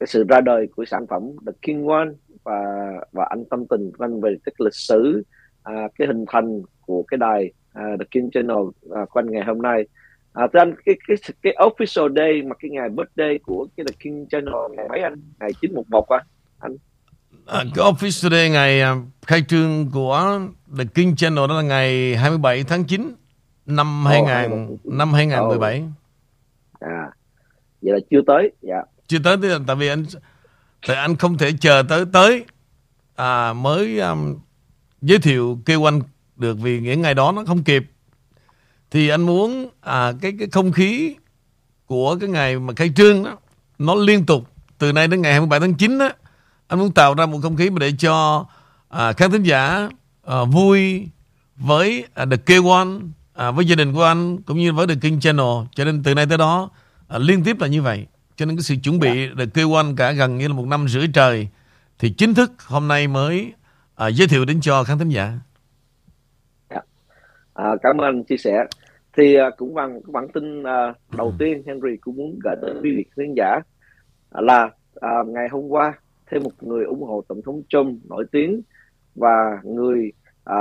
cái 0.02 0.08
sự 0.08 0.24
ra 0.30 0.42
đời 0.42 0.68
của 0.76 0.86
sản 0.86 1.08
phẩm 1.08 1.24
The 1.46 1.52
King 1.62 1.88
One 1.88 2.10
và 2.44 2.62
và 3.12 3.26
anh 3.30 3.46
tâm 3.50 3.66
tình 3.68 3.92
của 3.98 4.06
anh 4.06 4.22
về 4.22 4.36
cái 4.46 4.54
lịch 4.58 4.74
sử 4.74 5.24
à, 5.64 5.74
cái 5.98 6.08
hình 6.08 6.26
thành 6.28 6.62
của 6.86 7.04
cái 7.08 7.18
đài 7.18 7.52
à, 7.74 7.84
The 8.00 8.06
King 8.12 8.30
Channel 8.32 8.58
à, 8.96 9.06
của 9.10 9.20
anh 9.20 9.32
ngày 9.32 9.44
hôm 9.44 9.62
nay. 9.62 9.84
À, 10.34 10.48
thưa 10.54 10.60
anh 10.60 10.76
cái 10.86 10.96
cái 11.08 11.18
cái 11.42 11.54
official 11.58 12.16
day 12.16 12.42
mà 12.42 12.56
cái 12.60 12.72
ngày 12.72 12.90
birthday 12.90 13.40
của 13.44 13.68
cái 13.78 13.86
The 13.90 13.96
King 14.00 14.28
Channel 14.30 14.54
ngày 14.78 14.86
mấy 14.90 15.00
anh? 15.02 15.22
Ngày 15.40 15.52
911 15.62 16.10
à 16.10 16.20
À, 17.46 17.64
cái 17.76 17.86
office 17.86 18.30
today 18.30 18.50
ngày 18.50 18.82
à, 18.82 18.96
khai 19.28 19.42
trương 19.48 19.92
của 19.94 20.40
The 20.78 20.84
King 20.96 21.16
Channel 21.16 21.48
đó 21.50 21.56
là 21.56 21.62
ngày 21.62 22.16
27 22.16 22.64
tháng 22.64 22.84
9 22.84 23.02
năm 23.66 24.04
Ồ, 24.06 24.10
2000 24.10 24.28
27. 24.28 24.78
năm 24.84 25.14
2017. 25.14 25.84
à 26.80 27.12
vậy 27.82 27.94
là 27.94 28.00
chưa 28.12 28.22
tới. 28.28 28.52
Dạ 28.62 28.82
chưa 29.12 29.20
tới 29.20 29.38
thì 29.42 29.48
tại 29.68 29.76
vì 29.76 29.88
anh 29.88 30.06
tại 30.88 30.98
anh 30.98 31.16
không 31.16 31.38
thể 31.38 31.52
chờ 31.62 31.84
tới 31.90 32.06
tới 32.14 32.46
à, 33.16 33.54
mới 33.54 34.00
um, 34.00 34.36
giới 35.02 35.20
thiệu 35.20 35.60
kêu 35.66 35.88
anh 35.90 36.02
được 36.36 36.58
vì 36.60 36.80
những 36.80 37.02
ngày 37.02 37.14
đó 37.14 37.32
nó 37.32 37.44
không 37.48 37.64
kịp. 37.64 37.92
Thì 38.92 39.10
anh 39.10 39.22
muốn 39.22 39.70
à, 39.82 40.12
cái 40.22 40.34
cái 40.40 40.48
không 40.52 40.72
khí 40.72 41.16
của 41.86 42.18
cái 42.20 42.30
ngày 42.30 42.60
mà 42.60 42.74
khai 42.74 42.92
trương 42.96 43.24
đó 43.24 43.38
nó 43.78 43.96
liên 43.96 44.26
tục. 44.26 44.50
Từ 44.78 44.92
nay 44.92 45.08
đến 45.08 45.22
ngày 45.22 45.32
27 45.32 45.60
tháng 45.60 45.74
9 45.74 45.98
đó 45.98 46.10
anh 46.68 46.80
muốn 46.80 46.92
tạo 46.92 47.14
ra 47.14 47.26
một 47.26 47.40
không 47.42 47.56
khí 47.56 47.70
mà 47.70 47.80
để 47.80 47.92
cho 48.00 48.46
à, 48.90 49.14
khán 49.14 49.32
thính 49.32 49.44
giả 49.44 49.90
à, 50.26 50.44
vui 50.44 51.08
với 51.56 52.06
à, 52.14 52.26
The 52.26 52.38
K1 52.46 53.02
à, 53.34 53.52
với 53.52 53.66
gia 53.66 53.76
đình 53.76 53.94
của 53.94 54.04
anh 54.04 54.42
cũng 54.42 54.58
như 54.58 54.74
với 54.74 54.88
The 54.88 54.96
King 55.02 55.20
Channel. 55.20 55.68
Cho 55.76 55.86
nên 55.86 56.04
từ 56.04 56.14
nay 56.14 56.26
tới 56.26 56.38
đó 56.38 56.70
à, 57.08 57.18
liên 57.18 57.44
tiếp 57.44 57.60
là 57.60 57.68
như 57.68 57.82
vậy 57.82 58.06
cho 58.42 58.46
nên 58.46 58.56
cái 58.56 58.64
sự 58.64 58.76
chuẩn 58.84 59.00
bị 59.00 59.28
The 59.38 59.46
K1 59.46 59.96
cả 59.98 60.12
gần 60.12 60.38
như 60.38 60.48
là 60.48 60.54
một 60.54 60.68
năm 60.68 60.88
rưỡi 60.88 61.08
trời 61.14 61.48
thì 62.00 62.14
chính 62.18 62.34
thức 62.34 62.52
hôm 62.68 62.88
nay 62.88 63.08
mới 63.08 63.54
à, 63.96 64.08
giới 64.08 64.28
thiệu 64.28 64.46
đến 64.46 64.62
cho 64.62 64.84
khán 64.84 65.00
thính 65.00 65.10
giả. 65.10 65.40
À, 67.54 67.76
cảm 67.84 67.98
ơn 67.98 68.06
anh 68.06 68.24
chia 68.24 68.38
sẻ. 68.38 68.66
Thì 69.18 69.36
à, 69.36 69.50
cũng 69.58 69.74
bằng 69.74 70.02
bản 70.08 70.28
tin 70.34 70.64
à, 70.64 70.94
đầu 71.18 71.34
tiên 71.40 71.64
Henry 71.68 71.98
cũng 72.02 72.16
muốn 72.16 72.40
gửi 72.44 72.56
đến 72.62 72.78
quý 72.84 72.96
vị 72.96 73.06
khán 73.16 73.34
giả 73.38 73.60
là 74.32 74.70
à, 75.02 75.10
ngày 75.28 75.48
hôm 75.52 75.68
qua 75.68 75.94
thêm 76.32 76.44
một 76.44 76.64
người 76.64 76.86
ủng 76.86 77.04
hộ 77.04 77.24
tổng 77.28 77.42
thống 77.46 77.62
Trump 77.70 78.06
nổi 78.10 78.26
tiếng 78.32 78.62
và 79.16 79.60
người 79.64 80.12
à, 80.44 80.58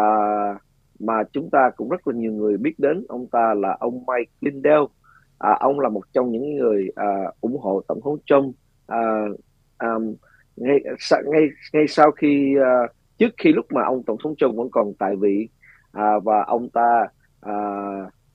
mà 0.99 1.15
chúng 1.33 1.51
ta 1.51 1.71
cũng 1.77 1.89
rất 1.89 2.09
là 2.09 2.15
nhiều 2.15 2.33
người 2.33 2.57
biết 2.57 2.79
đến. 2.79 3.05
Ông 3.09 3.27
ta 3.27 3.55
là 3.57 3.77
ông 3.81 4.05
Mike 4.07 4.33
Lindell 4.41 4.83
à, 5.41 5.57
ông 5.61 5.81
là 5.81 5.89
một 5.89 6.03
trong 6.13 6.31
những 6.31 6.57
người 6.57 6.89
à, 6.95 7.07
ủng 7.41 7.59
hộ 7.61 7.83
tổng 7.89 8.01
thống 8.05 8.19
Trump. 8.27 8.55
À, 8.87 9.25
à, 9.79 9.89
ngay 10.57 10.81
ngay 11.25 11.49
ngay 11.73 11.89
sau 11.89 12.11
khi 12.11 12.57
à, 12.63 12.93
trước 13.19 13.35
khi 13.39 13.53
lúc 13.53 13.67
mà 13.73 13.83
ông 13.85 14.03
tổng 14.03 14.17
thống 14.23 14.35
Trump 14.37 14.55
vẫn 14.57 14.71
còn 14.71 14.93
tại 14.99 15.17
vị 15.17 15.49
à, 15.93 16.19
và 16.25 16.43
ông 16.47 16.71
ta 16.71 17.07
à, 17.41 17.55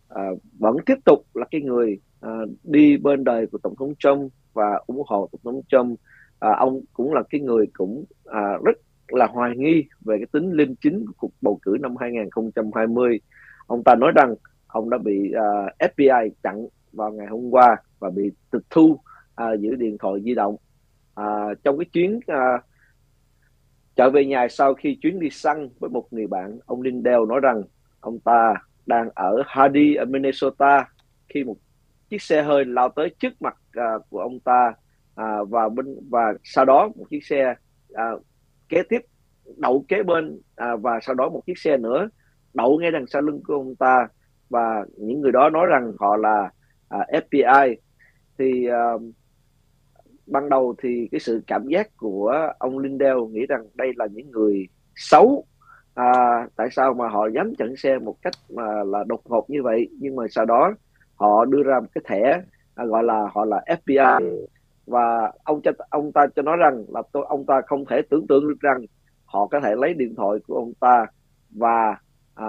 à, 0.09 0.23
vẫn 0.59 0.77
tiếp 0.85 0.97
tục 1.05 1.19
là 1.33 1.45
cái 1.51 1.61
người 1.61 1.99
à, 2.21 2.31
đi 2.63 2.97
bên 2.97 3.23
đời 3.23 3.47
của 3.47 3.57
tổng 3.57 3.75
thống 3.79 3.93
Trump 3.99 4.31
và 4.53 4.81
ủng 4.87 5.03
hộ 5.07 5.29
tổng 5.31 5.41
thống 5.43 5.61
Trump. 5.67 5.99
À, 6.39 6.49
ông 6.59 6.81
cũng 6.93 7.13
là 7.13 7.23
cái 7.29 7.41
người 7.41 7.65
cũng 7.73 8.05
à, 8.25 8.57
rất 8.65 8.77
là 9.07 9.27
hoài 9.27 9.51
nghi 9.57 9.85
về 10.05 10.17
cái 10.17 10.27
tính 10.31 10.51
liêm 10.51 10.75
chính 10.75 11.05
của 11.05 11.13
cuộc 11.17 11.31
bầu 11.41 11.59
cử 11.61 11.77
năm 11.81 11.95
2020 11.95 13.19
ông 13.67 13.83
ta 13.83 13.95
nói 13.95 14.11
rằng 14.15 14.35
ông 14.67 14.89
đã 14.89 14.97
bị 14.97 15.31
à, 15.31 15.65
uh, 15.85 15.91
FBI 15.95 16.29
chặn 16.43 16.67
vào 16.95 17.11
ngày 17.11 17.27
hôm 17.27 17.49
qua 17.51 17.77
và 17.99 18.09
bị 18.09 18.31
tịch 18.51 18.61
thu 18.69 18.99
uh, 19.41 19.59
giữ 19.59 19.75
điện 19.75 19.97
thoại 19.99 20.21
di 20.23 20.35
động. 20.35 20.55
Uh, 21.19 21.63
trong 21.63 21.77
cái 21.77 21.85
chuyến 21.93 22.15
uh, 22.17 22.61
trở 23.95 24.09
về 24.09 24.25
nhà 24.25 24.47
sau 24.49 24.73
khi 24.73 24.97
chuyến 25.01 25.19
đi 25.19 25.29
săn 25.29 25.69
với 25.79 25.89
một 25.89 26.13
người 26.13 26.27
bạn 26.27 26.59
ông 26.65 26.81
Lindell 26.81 27.25
nói 27.29 27.39
rằng 27.39 27.61
ông 27.99 28.19
ta 28.19 28.53
đang 28.85 29.09
ở 29.15 29.43
Hardy 29.45 29.95
ở 29.95 30.05
Minnesota 30.05 30.87
khi 31.29 31.43
một 31.43 31.55
chiếc 32.09 32.21
xe 32.21 32.43
hơi 32.43 32.65
lao 32.65 32.89
tới 32.89 33.15
trước 33.19 33.41
mặt 33.41 33.57
uh, 33.77 34.09
của 34.09 34.19
ông 34.19 34.39
ta 34.39 34.73
uh, 35.21 35.49
và 35.49 35.69
bên 35.69 35.95
và 36.09 36.33
sau 36.43 36.65
đó 36.65 36.89
một 36.95 37.05
chiếc 37.09 37.25
xe 37.25 37.55
uh, 37.91 38.23
kế 38.69 38.83
tiếp 38.89 38.99
đậu 39.57 39.85
kế 39.87 40.03
bên 40.03 40.35
uh, 40.35 40.81
và 40.81 40.99
sau 41.01 41.15
đó 41.15 41.29
một 41.29 41.41
chiếc 41.45 41.57
xe 41.57 41.77
nữa 41.77 42.09
đậu 42.53 42.79
ngay 42.79 42.91
đằng 42.91 43.07
sau 43.07 43.21
lưng 43.21 43.41
của 43.47 43.53
ông 43.53 43.75
ta. 43.75 44.07
Và 44.49 44.85
những 44.97 45.21
người 45.21 45.31
đó 45.31 45.49
nói 45.49 45.65
rằng 45.65 45.93
họ 45.99 46.17
là 46.17 46.51
À, 46.99 47.17
uh, 47.17 47.23
FBI 47.29 47.75
thì 48.37 48.67
uh, 48.69 49.01
ban 50.27 50.49
đầu 50.49 50.75
thì 50.81 51.07
cái 51.11 51.19
sự 51.19 51.41
cảm 51.47 51.67
giác 51.67 51.97
của 51.97 52.51
ông 52.59 52.79
Lindell 52.79 53.19
nghĩ 53.29 53.45
rằng 53.49 53.67
đây 53.73 53.91
là 53.95 54.07
những 54.11 54.31
người 54.31 54.67
xấu 54.95 55.45
à, 55.93 56.11
tại 56.55 56.67
sao 56.71 56.93
mà 56.93 57.07
họ 57.07 57.27
dám 57.27 57.55
chặn 57.57 57.75
xe 57.75 57.99
một 57.99 58.15
cách 58.21 58.33
mà 58.49 58.83
là 58.83 59.03
đột 59.07 59.21
ngột 59.25 59.49
như 59.49 59.63
vậy? 59.63 59.89
Nhưng 59.99 60.15
mà 60.15 60.23
sau 60.29 60.45
đó 60.45 60.73
họ 61.15 61.45
đưa 61.45 61.63
ra 61.63 61.79
một 61.79 61.87
cái 61.95 62.01
thẻ 62.07 62.41
à, 62.75 62.85
gọi 62.85 63.03
là 63.03 63.27
họ 63.33 63.45
là 63.45 63.63
FBI 63.67 64.37
và 64.85 65.31
ông 65.43 65.61
cho 65.61 65.71
ông 65.89 66.11
ta 66.11 66.27
cho 66.35 66.41
nói 66.41 66.57
rằng 66.57 66.85
là 66.87 67.01
tôi 67.11 67.25
ông 67.29 67.45
ta 67.45 67.61
không 67.67 67.85
thể 67.85 68.01
tưởng 68.09 68.27
tượng 68.27 68.47
được 68.47 68.59
rằng 68.59 68.81
họ 69.25 69.47
có 69.47 69.59
thể 69.59 69.75
lấy 69.75 69.93
điện 69.93 70.15
thoại 70.15 70.39
của 70.47 70.55
ông 70.55 70.73
ta 70.79 71.05
và 71.49 71.97
à, 72.35 72.47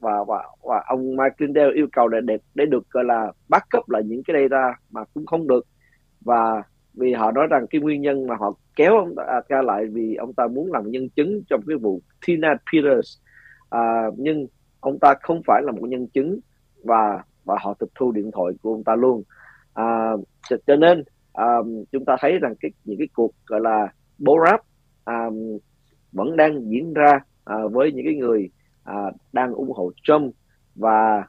và 0.00 0.24
và 0.28 0.42
và 0.62 0.82
ông 0.86 1.16
Mike 1.16 1.36
Lindell 1.38 1.74
yêu 1.74 1.86
cầu 1.92 2.08
để 2.08 2.20
để, 2.24 2.38
để 2.54 2.66
được 2.66 2.90
gọi 2.90 3.04
là 3.04 3.32
bắt 3.48 3.64
cấp 3.70 3.90
lại 3.90 4.02
những 4.06 4.22
cái 4.26 4.36
data 4.42 4.74
mà 4.90 5.04
cũng 5.14 5.26
không 5.26 5.46
được. 5.46 5.66
Và 6.20 6.62
vì 6.94 7.12
họ 7.12 7.32
nói 7.32 7.46
rằng 7.50 7.66
cái 7.70 7.80
nguyên 7.80 8.02
nhân 8.02 8.26
mà 8.26 8.34
họ 8.34 8.54
kéo 8.76 8.98
ông 8.98 9.14
ta 9.16 9.40
à, 9.48 9.62
lại 9.62 9.86
vì 9.86 10.14
ông 10.14 10.32
ta 10.32 10.46
muốn 10.46 10.72
làm 10.72 10.90
nhân 10.90 11.08
chứng 11.08 11.42
trong 11.48 11.60
cái 11.66 11.76
vụ 11.76 12.00
Tina 12.26 12.56
Peters. 12.72 13.18
À, 13.70 14.02
nhưng 14.16 14.46
ông 14.80 14.98
ta 14.98 15.14
không 15.22 15.42
phải 15.46 15.62
là 15.62 15.72
một 15.72 15.88
nhân 15.88 16.06
chứng 16.06 16.40
và 16.84 17.22
và 17.44 17.56
họ 17.60 17.74
tịch 17.74 17.88
thu 17.94 18.12
điện 18.12 18.30
thoại 18.32 18.52
của 18.62 18.72
ông 18.72 18.84
ta 18.84 18.96
luôn. 18.96 19.22
À, 19.74 20.12
cho, 20.48 20.56
cho 20.66 20.76
nên 20.76 21.04
um, 21.32 21.84
chúng 21.92 22.04
ta 22.04 22.16
thấy 22.20 22.38
rằng 22.38 22.54
cái 22.60 22.70
những 22.84 22.98
cái 22.98 23.08
cuộc 23.14 23.32
gọi 23.46 23.60
là 23.60 23.88
bố 24.18 24.38
ráp 24.46 24.60
um, 25.04 25.58
vẫn 26.12 26.36
đang 26.36 26.70
diễn 26.70 26.94
ra 26.94 27.20
uh, 27.50 27.72
với 27.72 27.92
những 27.92 28.04
cái 28.06 28.14
người 28.14 28.50
à, 28.84 28.94
đang 29.32 29.52
ủng 29.52 29.72
hộ 29.72 29.92
Trump 30.02 30.34
và 30.74 31.24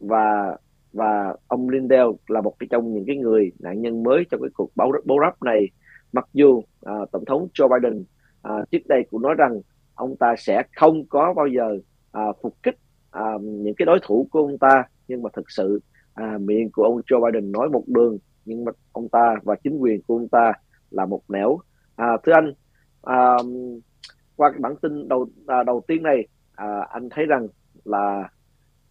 và 0.00 0.56
và 0.92 1.36
ông 1.46 1.68
Lindell 1.68 2.10
là 2.28 2.40
một 2.40 2.54
trong 2.70 2.94
những 2.94 3.04
cái 3.06 3.16
người 3.16 3.52
nạn 3.58 3.82
nhân 3.82 4.02
mới 4.02 4.24
trong 4.30 4.40
cái 4.40 4.50
cuộc 4.54 4.70
báo 4.76 4.92
bố 5.04 5.18
rắp 5.20 5.42
này. 5.42 5.68
Mặc 6.12 6.28
dù 6.32 6.62
à, 6.82 6.94
tổng 7.12 7.24
thống 7.24 7.48
Joe 7.54 7.68
Biden 7.68 8.04
à, 8.42 8.54
trước 8.70 8.86
đây 8.88 9.06
cũng 9.10 9.22
nói 9.22 9.34
rằng 9.38 9.60
ông 9.94 10.16
ta 10.16 10.34
sẽ 10.38 10.62
không 10.76 11.06
có 11.08 11.34
bao 11.36 11.46
giờ 11.46 11.78
à, 12.12 12.22
phục 12.42 12.62
kích 12.62 12.76
à, 13.10 13.24
những 13.42 13.74
cái 13.76 13.86
đối 13.86 13.98
thủ 14.02 14.28
của 14.30 14.38
ông 14.38 14.58
ta 14.58 14.84
nhưng 15.08 15.22
mà 15.22 15.30
thực 15.36 15.50
sự 15.50 15.80
à, 16.14 16.38
miệng 16.40 16.70
của 16.72 16.82
ông 16.82 17.00
Joe 17.10 17.32
Biden 17.32 17.52
nói 17.52 17.68
một 17.68 17.84
đường 17.86 18.18
nhưng 18.44 18.64
mà 18.64 18.72
ông 18.92 19.08
ta 19.08 19.34
và 19.42 19.56
chính 19.64 19.78
quyền 19.78 20.02
của 20.02 20.16
ông 20.16 20.28
ta 20.28 20.52
là 20.90 21.06
một 21.06 21.22
nẻo. 21.28 21.58
À, 21.96 22.16
thưa 22.24 22.32
anh 22.32 22.52
à, 23.02 23.36
qua 24.36 24.50
cái 24.50 24.60
bản 24.60 24.76
tin 24.82 25.08
đầu 25.08 25.28
à, 25.46 25.62
đầu 25.62 25.82
tiên 25.86 26.02
này 26.02 26.28
à, 26.56 26.80
anh 26.90 27.08
thấy 27.10 27.26
rằng 27.26 27.48
là 27.84 28.28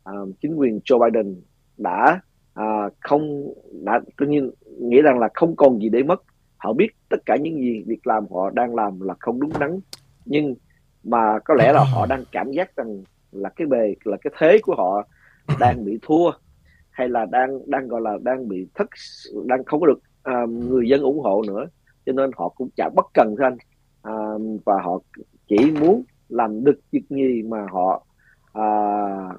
à, 0.04 0.14
chính 0.42 0.56
quyền 0.56 0.80
Joe 0.86 1.00
Biden 1.00 1.42
đã 1.78 2.22
à, 2.54 2.90
không 3.00 3.54
đã 3.84 4.02
tự 4.18 4.26
nhiên 4.28 4.52
nghĩ 4.80 5.02
rằng 5.02 5.20
là 5.20 5.30
không 5.34 5.56
còn 5.56 5.80
gì 5.82 5.90
để 5.90 6.04
mất. 6.04 6.24
Họ 6.58 6.74
biết 6.74 6.88
tất 7.10 7.18
cả 7.26 7.36
những 7.36 7.62
gì 7.62 7.84
việc 7.88 8.08
làm 8.08 8.26
họ 8.32 8.50
đang 8.50 8.76
làm 8.76 9.02
là 9.02 9.14
không 9.20 9.40
đúng 9.40 9.52
đắn 9.60 9.80
nhưng 10.26 10.56
mà 11.04 11.40
có 11.46 11.54
lẽ 11.54 11.74
là 11.74 11.84
họ 11.94 12.06
đang 12.06 12.24
cảm 12.32 12.52
giác 12.52 12.76
rằng 12.76 13.04
là 13.32 13.50
cái 13.50 13.68
bề 13.68 13.96
là 14.04 14.18
cái 14.22 14.34
thế 14.40 14.58
của 14.64 14.76
họ 14.76 15.08
đang 15.60 15.86
bị 15.86 16.00
thua 16.02 16.32
hay 16.90 17.10
là 17.10 17.26
đang 17.26 17.70
đang 17.70 17.88
gọi 17.88 18.02
là 18.02 18.18
đang 18.24 18.48
bị 18.48 18.68
thất 18.74 18.88
đang 19.46 19.64
không 19.64 19.80
có 19.80 19.88
được 19.88 20.00
uh, 20.30 20.50
người 20.50 20.90
dân 20.90 21.02
ủng 21.02 21.20
hộ 21.20 21.42
nữa. 21.48 21.66
Cho 22.06 22.14
nên 22.14 22.30
họ 22.36 22.50
cũng 22.50 22.70
chả 22.76 22.90
bất 22.96 23.06
cần 23.14 23.36
anh. 23.38 23.58
Uh, 24.10 24.62
và 24.66 24.74
họ 24.84 25.00
chỉ 25.48 25.72
muốn 25.80 26.04
làm 26.36 26.64
được 26.64 26.80
việc 26.92 27.04
gì 27.10 27.44
mà 27.44 27.66
họ 27.72 28.06
à, 28.54 28.68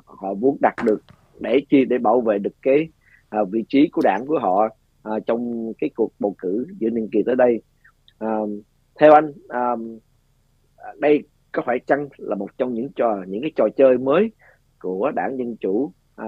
họ 0.05 0.35
muốn 0.35 0.57
đạt 0.61 0.75
được 0.85 1.03
để 1.41 1.61
chi 1.69 1.85
để 1.85 1.99
bảo 1.99 2.21
vệ 2.21 2.39
được 2.39 2.55
cái 2.63 2.89
à, 3.29 3.41
vị 3.51 3.65
trí 3.69 3.89
của 3.93 4.03
đảng 4.05 4.27
của 4.27 4.39
họ 4.39 4.69
à, 5.03 5.13
trong 5.27 5.73
cái 5.79 5.91
cuộc 5.97 6.13
bầu 6.19 6.35
cử 6.39 6.67
giữa 6.79 6.89
nhiệm 6.91 7.09
kỳ 7.09 7.23
tới 7.27 7.37
đây. 7.37 7.63
À, 8.19 8.29
theo 9.01 9.13
anh 9.13 9.33
à, 9.49 9.77
đây 10.99 11.23
có 11.53 11.63
phải 11.67 11.79
chăng 11.87 12.09
là 12.17 12.35
một 12.35 12.59
trong 12.59 12.75
những 12.75 12.89
trò 12.97 13.25
những 13.29 13.43
cái 13.43 13.53
trò 13.57 13.69
chơi 13.77 13.99
mới 13.99 14.31
của 14.81 15.11
đảng 15.15 15.39
dân 15.39 15.57
chủ 15.61 15.93
à, 16.17 16.27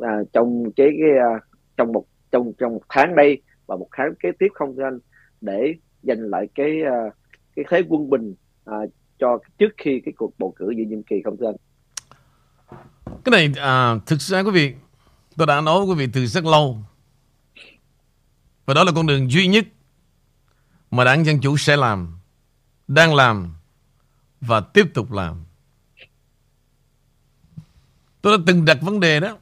à, 0.00 0.22
trong 0.32 0.64
cái, 0.76 0.88
cái 1.00 1.10
à, 1.18 1.40
trong 1.76 1.92
một 1.92 2.04
trong 2.30 2.52
trong 2.58 2.72
một 2.72 2.82
tháng 2.88 3.14
đây 3.14 3.42
và 3.66 3.76
một 3.76 3.88
tháng 3.92 4.14
kế 4.20 4.32
tiếp 4.38 4.48
không 4.54 4.76
thưa 4.76 4.82
anh 4.82 4.98
để 5.40 5.74
giành 6.02 6.20
lại 6.20 6.48
cái 6.54 6.82
à, 6.82 7.10
cái 7.56 7.64
thế 7.70 7.82
quân 7.88 8.10
bình 8.10 8.34
à, 8.64 8.76
cho 9.18 9.38
trước 9.58 9.70
khi 9.76 10.00
cái 10.04 10.14
cuộc 10.16 10.38
bầu 10.38 10.54
cử 10.56 10.72
giữa 10.76 10.84
nhiệm 10.84 11.02
kỳ 11.02 11.16
không 11.24 11.36
thưa 11.40 11.46
anh 11.46 11.56
cái 13.24 13.30
này 13.30 13.62
à, 13.62 13.94
thực 14.06 14.20
ra 14.20 14.40
quý 14.40 14.50
vị 14.50 14.74
tôi 15.36 15.46
đã 15.46 15.60
nói 15.60 15.78
với 15.78 15.86
quý 15.86 15.94
vị 15.94 16.12
từ 16.12 16.26
rất 16.26 16.44
lâu 16.44 16.78
và 18.66 18.74
đó 18.74 18.84
là 18.84 18.92
con 18.94 19.06
đường 19.06 19.30
duy 19.30 19.46
nhất 19.46 19.64
mà 20.90 21.04
đảng 21.04 21.24
Dân 21.26 21.40
Chủ 21.40 21.56
sẽ 21.56 21.76
làm, 21.76 22.18
đang 22.88 23.14
làm 23.14 23.54
và 24.40 24.60
tiếp 24.60 24.86
tục 24.94 25.12
làm. 25.12 25.44
Tôi 28.22 28.38
đã 28.38 28.42
từng 28.46 28.64
đặt 28.64 28.78
vấn 28.80 29.00
đề 29.00 29.20
đó. 29.20 29.36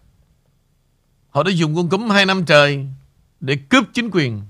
Họ 1.29 1.43
đã 1.43 1.51
dùng 1.51 1.77
con 1.77 1.89
cúm 1.89 2.09
2 2.09 2.27
năm 2.27 2.45
trời 2.45 2.87
để 3.41 3.59
cướp 3.69 3.85
chính 3.93 4.11
quyền. 4.13 4.43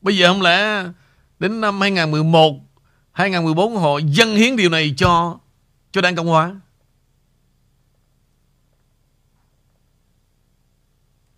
Bây 0.00 0.16
giờ 0.16 0.28
không 0.28 0.42
lẽ 0.42 0.84
đến 1.38 1.60
năm 1.60 1.80
2011, 1.80 2.60
2014 3.18 3.76
họ 3.76 3.98
dâng 3.98 4.34
hiến 4.34 4.56
điều 4.56 4.70
này 4.70 4.94
cho 4.96 5.38
cho 5.92 6.00
Đảng 6.00 6.16
Cộng 6.16 6.26
Hòa? 6.26 6.60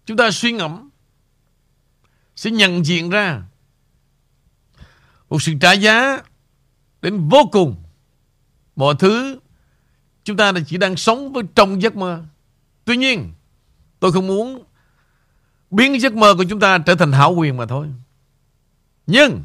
Chúng 0.07 0.17
ta 0.17 0.31
suy 0.31 0.53
ngẫm 0.53 0.91
sẽ 2.37 2.51
nhận 2.51 2.87
diện 2.87 3.11
ra 3.11 3.43
một 5.29 5.43
sự 5.43 5.53
trả 5.61 5.73
giá 5.73 6.23
đến 7.03 7.29
vô 7.29 7.49
cùng 7.53 7.83
mọi 8.77 8.95
thứ 8.99 9.41
Chúng 10.25 10.37
ta 10.37 10.53
chỉ 10.67 10.77
đang 10.77 10.97
sống 10.97 11.33
với 11.33 11.45
trong 11.55 11.83
giấc 11.83 11.97
mơ. 11.97 12.25
Tuy 12.85 12.97
nhiên, 12.97 13.33
tôi 14.01 14.13
không 14.13 14.27
muốn 14.27 14.65
biến 15.71 16.01
giấc 16.01 16.15
mơ 16.15 16.35
của 16.35 16.45
chúng 16.45 16.61
ta 16.61 16.79
trở 16.79 16.95
thành 16.95 17.13
hảo 17.13 17.35
quyền 17.35 17.57
mà 17.57 17.67
thôi. 17.67 17.87
Nhưng, 19.07 19.43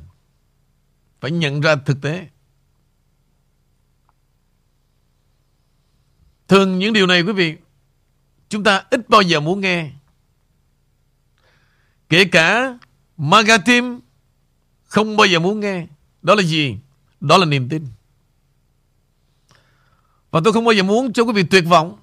phải 1.26 1.32
nhận 1.32 1.62
ra 1.62 1.76
thực 1.76 2.02
tế. 2.02 2.28
Thường 6.48 6.80
những 6.80 6.94
điều 6.94 7.08
này 7.08 7.22
quý 7.22 7.34
vị, 7.34 7.56
chúng 8.50 8.64
ta 8.64 8.84
ít 8.90 9.10
bao 9.10 9.22
giờ 9.22 9.40
muốn 9.40 9.62
nghe. 9.62 9.92
Kể 12.10 12.26
cả 12.26 12.78
Magatim 13.18 14.00
không 14.84 15.18
bao 15.18 15.28
giờ 15.28 15.40
muốn 15.40 15.60
nghe. 15.60 15.88
Đó 16.22 16.36
là 16.36 16.44
gì? 16.44 16.78
Đó 17.20 17.38
là 17.38 17.46
niềm 17.46 17.70
tin. 17.70 17.88
Và 20.32 20.42
tôi 20.44 20.54
không 20.54 20.66
bao 20.66 20.74
giờ 20.74 20.84
muốn 20.84 21.14
cho 21.14 21.24
quý 21.24 21.34
vị 21.34 21.44
tuyệt 21.44 21.64
vọng. 21.68 22.00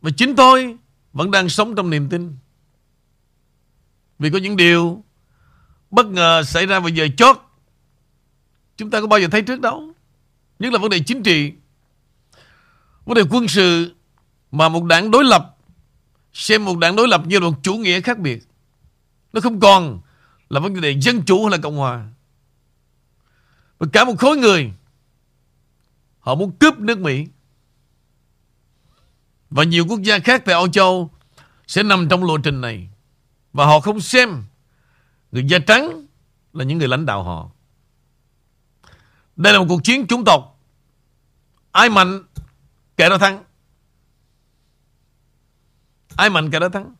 Và 0.00 0.10
chính 0.16 0.36
tôi 0.36 0.76
vẫn 1.12 1.30
đang 1.30 1.48
sống 1.48 1.74
trong 1.74 1.90
niềm 1.90 2.08
tin. 2.08 2.36
Vì 4.18 4.30
có 4.30 4.38
những 4.38 4.56
điều 4.56 5.04
bất 5.90 6.06
ngờ 6.06 6.42
xảy 6.42 6.66
ra 6.66 6.80
vào 6.80 6.88
giờ 6.88 7.08
chót. 7.16 7.36
Chúng 8.80 8.90
ta 8.90 9.00
có 9.00 9.06
bao 9.06 9.20
giờ 9.20 9.28
thấy 9.30 9.42
trước 9.42 9.60
đâu. 9.60 9.92
Nhất 10.58 10.72
là 10.72 10.78
vấn 10.78 10.90
đề 10.90 11.00
chính 11.00 11.22
trị. 11.22 11.52
Vấn 13.04 13.14
đề 13.14 13.22
quân 13.30 13.48
sự 13.48 13.94
mà 14.52 14.68
một 14.68 14.84
đảng 14.84 15.10
đối 15.10 15.24
lập 15.24 15.56
xem 16.32 16.64
một 16.64 16.78
đảng 16.78 16.96
đối 16.96 17.08
lập 17.08 17.22
như 17.26 17.40
một 17.40 17.54
chủ 17.62 17.74
nghĩa 17.74 18.00
khác 18.00 18.18
biệt. 18.18 18.48
Nó 19.32 19.40
không 19.40 19.60
còn 19.60 20.00
là 20.48 20.60
vấn 20.60 20.80
đề 20.80 21.00
dân 21.00 21.22
chủ 21.22 21.44
hay 21.44 21.50
là 21.50 21.58
cộng 21.62 21.76
hòa. 21.76 22.08
Và 23.78 23.86
cả 23.92 24.04
một 24.04 24.14
khối 24.18 24.36
người, 24.36 24.72
họ 26.20 26.34
muốn 26.34 26.52
cướp 26.60 26.78
nước 26.78 26.98
Mỹ. 26.98 27.26
Và 29.50 29.64
nhiều 29.64 29.86
quốc 29.88 30.02
gia 30.02 30.18
khác 30.18 30.42
tại 30.44 30.54
Âu 30.54 30.68
Châu 30.68 31.10
sẽ 31.66 31.82
nằm 31.82 32.08
trong 32.08 32.24
lộ 32.24 32.38
trình 32.38 32.60
này. 32.60 32.88
Và 33.52 33.66
họ 33.66 33.80
không 33.80 34.00
xem 34.00 34.44
người 35.32 35.44
da 35.44 35.58
trắng 35.58 36.06
là 36.52 36.64
những 36.64 36.78
người 36.78 36.88
lãnh 36.88 37.06
đạo 37.06 37.22
họ. 37.22 37.50
Đây 39.40 39.52
là 39.52 39.58
một 39.58 39.66
cuộc 39.68 39.84
chiến 39.84 40.06
chủng 40.06 40.24
tộc. 40.24 40.60
Ai 41.72 41.90
mạnh, 41.90 42.22
kẻ 42.96 43.08
đó 43.08 43.18
thắng. 43.18 43.44
Ai 46.16 46.30
mạnh 46.30 46.50
kẻ 46.50 46.58
đó 46.58 46.68
thắng. 46.68 46.94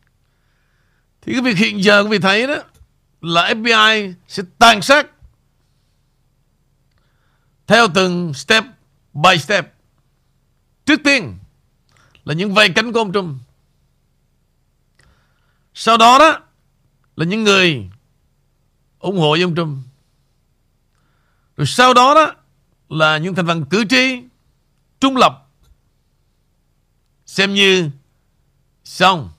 Thì 1.21 1.33
cái 1.33 1.41
việc 1.41 1.57
hiện 1.57 1.83
giờ 1.83 2.03
quý 2.03 2.09
vị 2.09 2.19
thấy 2.19 2.47
đó 2.47 2.55
là 3.21 3.53
FBI 3.53 4.13
sẽ 4.27 4.43
tàn 4.57 4.81
sát 4.81 5.07
theo 7.67 7.87
từng 7.93 8.33
step 8.33 8.63
by 9.13 9.37
step. 9.37 9.73
Trước 10.85 11.01
tiên 11.03 11.37
là 12.25 12.33
những 12.33 12.53
vây 12.53 12.69
cánh 12.69 12.91
của 12.91 12.99
ông 12.99 13.13
Trump. 13.13 13.41
Sau 15.73 15.97
đó 15.97 16.19
đó 16.19 16.41
là 17.15 17.25
những 17.25 17.43
người 17.43 17.89
ủng 18.99 19.19
hộ 19.19 19.31
với 19.31 19.41
ông 19.41 19.55
Trump. 19.55 19.90
Rồi 21.61 21.67
sau 21.67 21.93
đó 21.93 22.13
đó 22.13 22.35
là 22.89 23.17
những 23.17 23.35
thành 23.35 23.47
phần 23.47 23.65
cử 23.65 23.85
tri, 23.89 24.23
trung 24.99 25.17
lập, 25.17 25.47
xem 27.25 27.53
như 27.53 27.89
xong. 28.83 29.29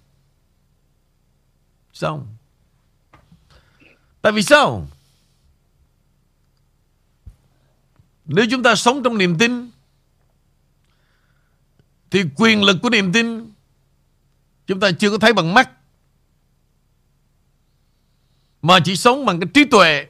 Xong. 1.93 2.37
Tại 4.23 4.33
vì 4.33 4.43
sao? 4.43 4.89
Nếu 8.25 8.47
chúng 8.51 8.63
ta 8.63 8.75
sống 8.75 9.03
trong 9.03 9.19
niềm 9.19 9.39
tin, 9.39 9.71
thì 12.11 12.25
quyền 12.37 12.63
lực 12.63 12.77
của 12.83 12.91
niềm 12.91 13.13
tin 13.13 13.53
chúng 14.67 14.81
ta 14.81 14.91
chưa 14.99 15.11
có 15.11 15.19
thấy 15.19 15.33
bằng 15.33 15.55
mắt, 15.55 15.71
mà 18.63 18.79
chỉ 18.85 18.97
sống 18.97 19.27
bằng 19.27 19.41
cái 19.41 19.49
trí 19.55 19.65
tuệ, 19.65 20.07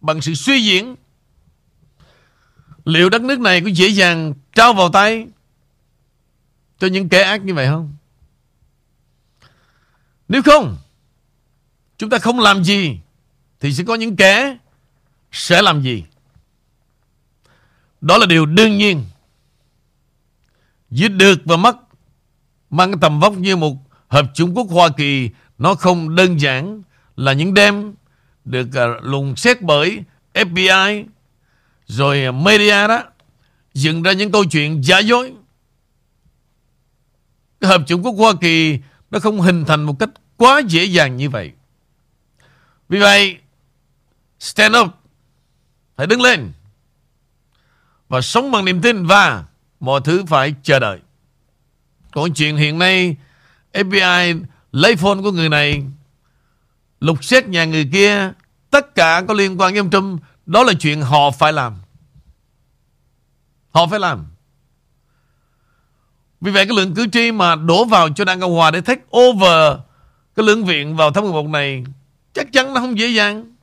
bằng 0.00 0.20
sự 0.20 0.34
suy 0.34 0.64
diễn 0.64 0.96
liệu 2.88 3.08
đất 3.08 3.22
nước 3.22 3.40
này 3.40 3.60
có 3.60 3.66
dễ 3.66 3.88
dàng 3.88 4.34
trao 4.54 4.72
vào 4.72 4.88
tay 4.88 5.26
cho 6.78 6.86
những 6.86 7.08
kẻ 7.08 7.22
ác 7.22 7.44
như 7.44 7.54
vậy 7.54 7.66
không? 7.66 7.92
Nếu 10.28 10.42
không, 10.42 10.76
chúng 11.98 12.10
ta 12.10 12.18
không 12.18 12.40
làm 12.40 12.64
gì 12.64 12.98
thì 13.60 13.72
sẽ 13.72 13.84
có 13.84 13.94
những 13.94 14.16
kẻ 14.16 14.56
sẽ 15.32 15.62
làm 15.62 15.82
gì? 15.82 16.04
Đó 18.00 18.18
là 18.18 18.26
điều 18.26 18.46
đương 18.46 18.78
nhiên. 18.78 19.04
Giết 20.90 21.08
được 21.08 21.38
và 21.44 21.56
mất 21.56 21.76
mang 22.70 22.92
cái 22.92 22.98
tầm 23.00 23.20
vóc 23.20 23.32
như 23.32 23.56
một 23.56 23.76
hợp 24.08 24.26
Trung 24.34 24.56
Quốc 24.56 24.66
Hoa 24.70 24.88
Kỳ, 24.88 25.30
nó 25.58 25.74
không 25.74 26.14
đơn 26.14 26.40
giản 26.40 26.82
là 27.16 27.32
những 27.32 27.54
đêm 27.54 27.94
được 28.44 28.74
à, 28.74 28.86
lùng 29.02 29.36
xét 29.36 29.62
bởi 29.62 30.02
FBI 30.34 31.04
rồi 31.88 32.24
à, 32.24 32.32
media 32.32 32.88
đó 32.88 33.02
dựng 33.74 34.02
ra 34.02 34.12
những 34.12 34.32
câu 34.32 34.44
chuyện 34.44 34.84
giả 34.84 34.98
dối. 34.98 35.32
Cái 37.60 37.70
hợp 37.70 37.82
chủng 37.86 38.02
Quốc 38.02 38.12
Hoa 38.12 38.32
Kỳ 38.40 38.78
nó 39.10 39.18
không 39.18 39.40
hình 39.40 39.64
thành 39.64 39.82
một 39.82 39.98
cách 39.98 40.10
quá 40.36 40.60
dễ 40.68 40.84
dàng 40.84 41.16
như 41.16 41.30
vậy. 41.30 41.52
Vì 42.88 42.98
vậy, 42.98 43.36
stand 44.38 44.76
up, 44.76 44.88
hãy 45.96 46.06
đứng 46.06 46.22
lên 46.22 46.52
và 48.08 48.20
sống 48.20 48.50
bằng 48.50 48.64
niềm 48.64 48.80
tin 48.82 49.06
và 49.06 49.44
Mọi 49.80 50.00
thứ 50.04 50.24
phải 50.26 50.54
chờ 50.62 50.78
đợi 50.78 50.98
Còn 52.12 52.34
chuyện 52.34 52.56
hiện 52.56 52.78
nay 52.78 53.16
FBI 53.72 54.42
lấy 54.72 54.96
phone 54.96 55.22
của 55.22 55.32
người 55.32 55.48
này 55.48 55.84
Lục 57.00 57.24
xét 57.24 57.48
nhà 57.48 57.64
người 57.64 57.88
kia 57.92 58.32
Tất 58.70 58.94
cả 58.94 59.22
có 59.28 59.34
liên 59.34 59.60
quan 59.60 59.72
với 59.72 59.78
ông 59.78 59.90
Trump 59.90 60.22
đó 60.48 60.62
là 60.64 60.72
chuyện 60.80 61.02
họ 61.02 61.30
phải 61.30 61.52
làm 61.52 61.76
Họ 63.70 63.86
phải 63.86 64.00
làm 64.00 64.26
Vì 66.40 66.50
vậy 66.50 66.66
cái 66.66 66.76
lượng 66.76 66.94
cử 66.94 67.06
tri 67.12 67.32
mà 67.32 67.54
đổ 67.54 67.84
vào 67.84 68.08
cho 68.08 68.24
Đảng 68.24 68.40
Cộng 68.40 68.54
Hòa 68.54 68.70
để 68.70 68.80
take 68.80 69.02
over 69.16 69.78
cái 70.36 70.46
lưỡng 70.46 70.64
viện 70.64 70.96
vào 70.96 71.10
tháng 71.10 71.24
11 71.24 71.46
này 71.46 71.84
chắc 72.32 72.52
chắn 72.52 72.74
nó 72.74 72.80
không 72.80 72.98
dễ 72.98 73.06
dàng. 73.08 73.54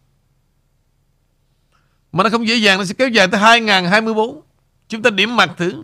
Mà 2.11 2.23
nó 2.23 2.29
không 2.29 2.47
dễ 2.47 2.55
dàng 2.55 2.77
nó 2.77 2.85
sẽ 2.85 2.93
kéo 2.93 3.07
dài 3.07 3.27
tới 3.27 3.41
2024. 3.41 4.41
Chúng 4.87 5.01
ta 5.01 5.09
điểm 5.09 5.35
mặt 5.35 5.51
thử 5.57 5.83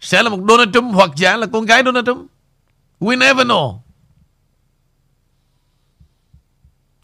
sẽ 0.00 0.22
là 0.22 0.30
một 0.30 0.40
Donald 0.48 0.74
Trump 0.74 0.94
hoặc 0.94 1.10
giả 1.16 1.36
là 1.36 1.46
con 1.52 1.66
gái 1.66 1.82
Donald 1.84 2.06
Trump. 2.06 2.30
We 3.00 3.18
never 3.18 3.46
know. 3.46 3.78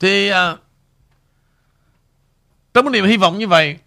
Thì 0.01 0.31
uh, 0.31 0.59
trong 2.75 2.85
một 2.85 2.91
niềm 2.91 3.05
hy 3.05 3.17
vọng 3.17 3.39
như 3.39 3.49
vậy, 3.49 3.79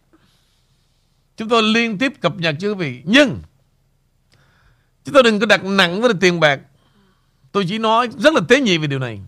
chúng 1.38 1.50
tôi 1.50 1.64
liên 1.64 1.98
tiếp 1.98 2.14
cập 2.22 2.36
nhật 2.36 2.56
cho 2.60 2.68
quý 2.68 2.74
vị. 2.74 3.02
Nhưng 3.06 3.42
chúng 5.06 5.14
tôi 5.14 5.24
đừng 5.24 5.40
có 5.40 5.46
đặt 5.46 5.64
nặng 5.64 6.02
với 6.02 6.14
tiền 6.22 6.40
bạc. 6.40 6.60
Tôi 7.52 7.66
chỉ 7.70 7.78
nói 7.78 8.10
rất 8.18 8.34
là 8.34 8.42
tế 8.48 8.62
nhị 8.62 8.78
về 8.78 8.88
điều 8.88 9.00
này. 9.00 9.22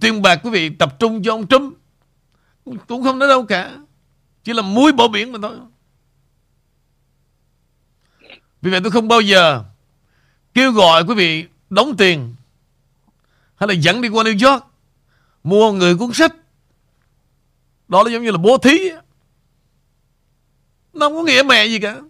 Tiền 0.00 0.22
bạc 0.22 0.40
quý 0.42 0.50
vị 0.50 0.70
tập 0.70 0.96
trung 0.98 1.22
cho 1.22 1.32
ông 1.32 1.46
Trump 1.46 1.78
cũng 2.64 3.04
không 3.04 3.18
nói 3.18 3.28
đâu 3.28 3.46
cả. 3.46 3.78
Chỉ 4.44 4.52
là 4.52 4.62
muối 4.62 4.92
bỏ 4.92 5.08
biển 5.08 5.32
mà 5.32 5.38
thôi. 5.42 5.56
Vì 8.62 8.70
vậy 8.70 8.80
tôi 8.82 8.90
không 8.90 9.08
bao 9.08 9.20
giờ 9.20 9.64
kêu 10.54 10.72
gọi 10.72 11.04
quý 11.04 11.14
vị 11.14 11.46
đóng 11.70 11.96
tiền 11.96 12.34
hay 13.56 13.68
là 13.68 13.74
dẫn 13.74 14.00
đi 14.00 14.08
qua 14.08 14.24
New 14.24 14.52
York 14.52 14.64
mua 15.48 15.72
người 15.72 15.96
cuốn 15.96 16.12
sách. 16.12 16.34
Đó 17.88 18.02
là 18.02 18.10
giống 18.10 18.22
như 18.22 18.30
là 18.30 18.38
bố 18.38 18.58
thí. 18.58 18.90
Nó 20.92 21.08
không 21.08 21.14
có 21.14 21.22
nghĩa 21.22 21.42
mẹ 21.42 21.66
gì 21.66 21.78
cả. 21.78 22.00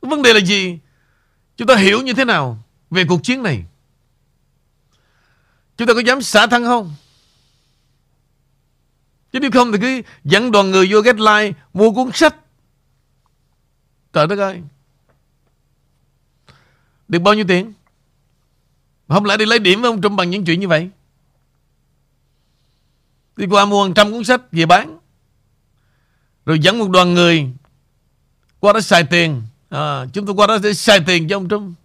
Vấn 0.00 0.22
đề 0.22 0.32
là 0.34 0.40
gì? 0.40 0.78
Chúng 1.56 1.68
ta 1.68 1.76
hiểu 1.76 2.02
như 2.02 2.14
thế 2.14 2.24
nào 2.24 2.58
về 2.90 3.04
cuộc 3.08 3.20
chiến 3.22 3.42
này? 3.42 3.64
Chúng 5.76 5.88
ta 5.88 5.94
có 5.94 6.00
dám 6.00 6.22
xả 6.22 6.46
thân 6.46 6.64
không? 6.64 6.94
Chứ 9.32 9.40
nếu 9.40 9.50
không 9.50 9.72
thì 9.72 9.78
cứ 9.80 10.02
dẫn 10.24 10.50
đoàn 10.50 10.70
người 10.70 10.88
vô 10.90 11.00
Gatline 11.00 11.52
mua 11.72 11.92
cuốn 11.92 12.10
sách 12.14 12.36
Trời 14.12 14.26
đất 14.26 14.38
ơi 14.38 14.62
Được 17.08 17.18
bao 17.18 17.34
nhiêu 17.34 17.44
tiền 17.48 17.72
không 19.08 19.24
lẽ 19.24 19.36
đi 19.36 19.44
lấy 19.44 19.58
điểm 19.58 19.82
với 19.82 19.90
ông 19.90 20.02
Trump 20.02 20.18
bằng 20.18 20.30
những 20.30 20.44
chuyện 20.44 20.60
như 20.60 20.68
vậy? 20.68 20.90
Đi 23.36 23.46
qua 23.46 23.64
mua 23.64 23.86
100 23.88 24.12
cuốn 24.12 24.24
sách 24.24 24.40
về 24.52 24.66
bán. 24.66 24.98
Rồi 26.46 26.58
dẫn 26.58 26.78
một 26.78 26.90
đoàn 26.90 27.14
người 27.14 27.52
Qua 28.60 28.72
đó 28.72 28.80
xài 28.80 29.04
tiền. 29.04 29.42
À, 29.68 30.06
Chúng 30.12 30.26
tôi 30.26 30.34
qua 30.34 30.46
đó 30.46 30.58
để 30.62 30.74
xài 30.74 31.00
tiền 31.06 31.28
cho 31.28 31.36
ông 31.36 31.48
Trump. 31.48 31.76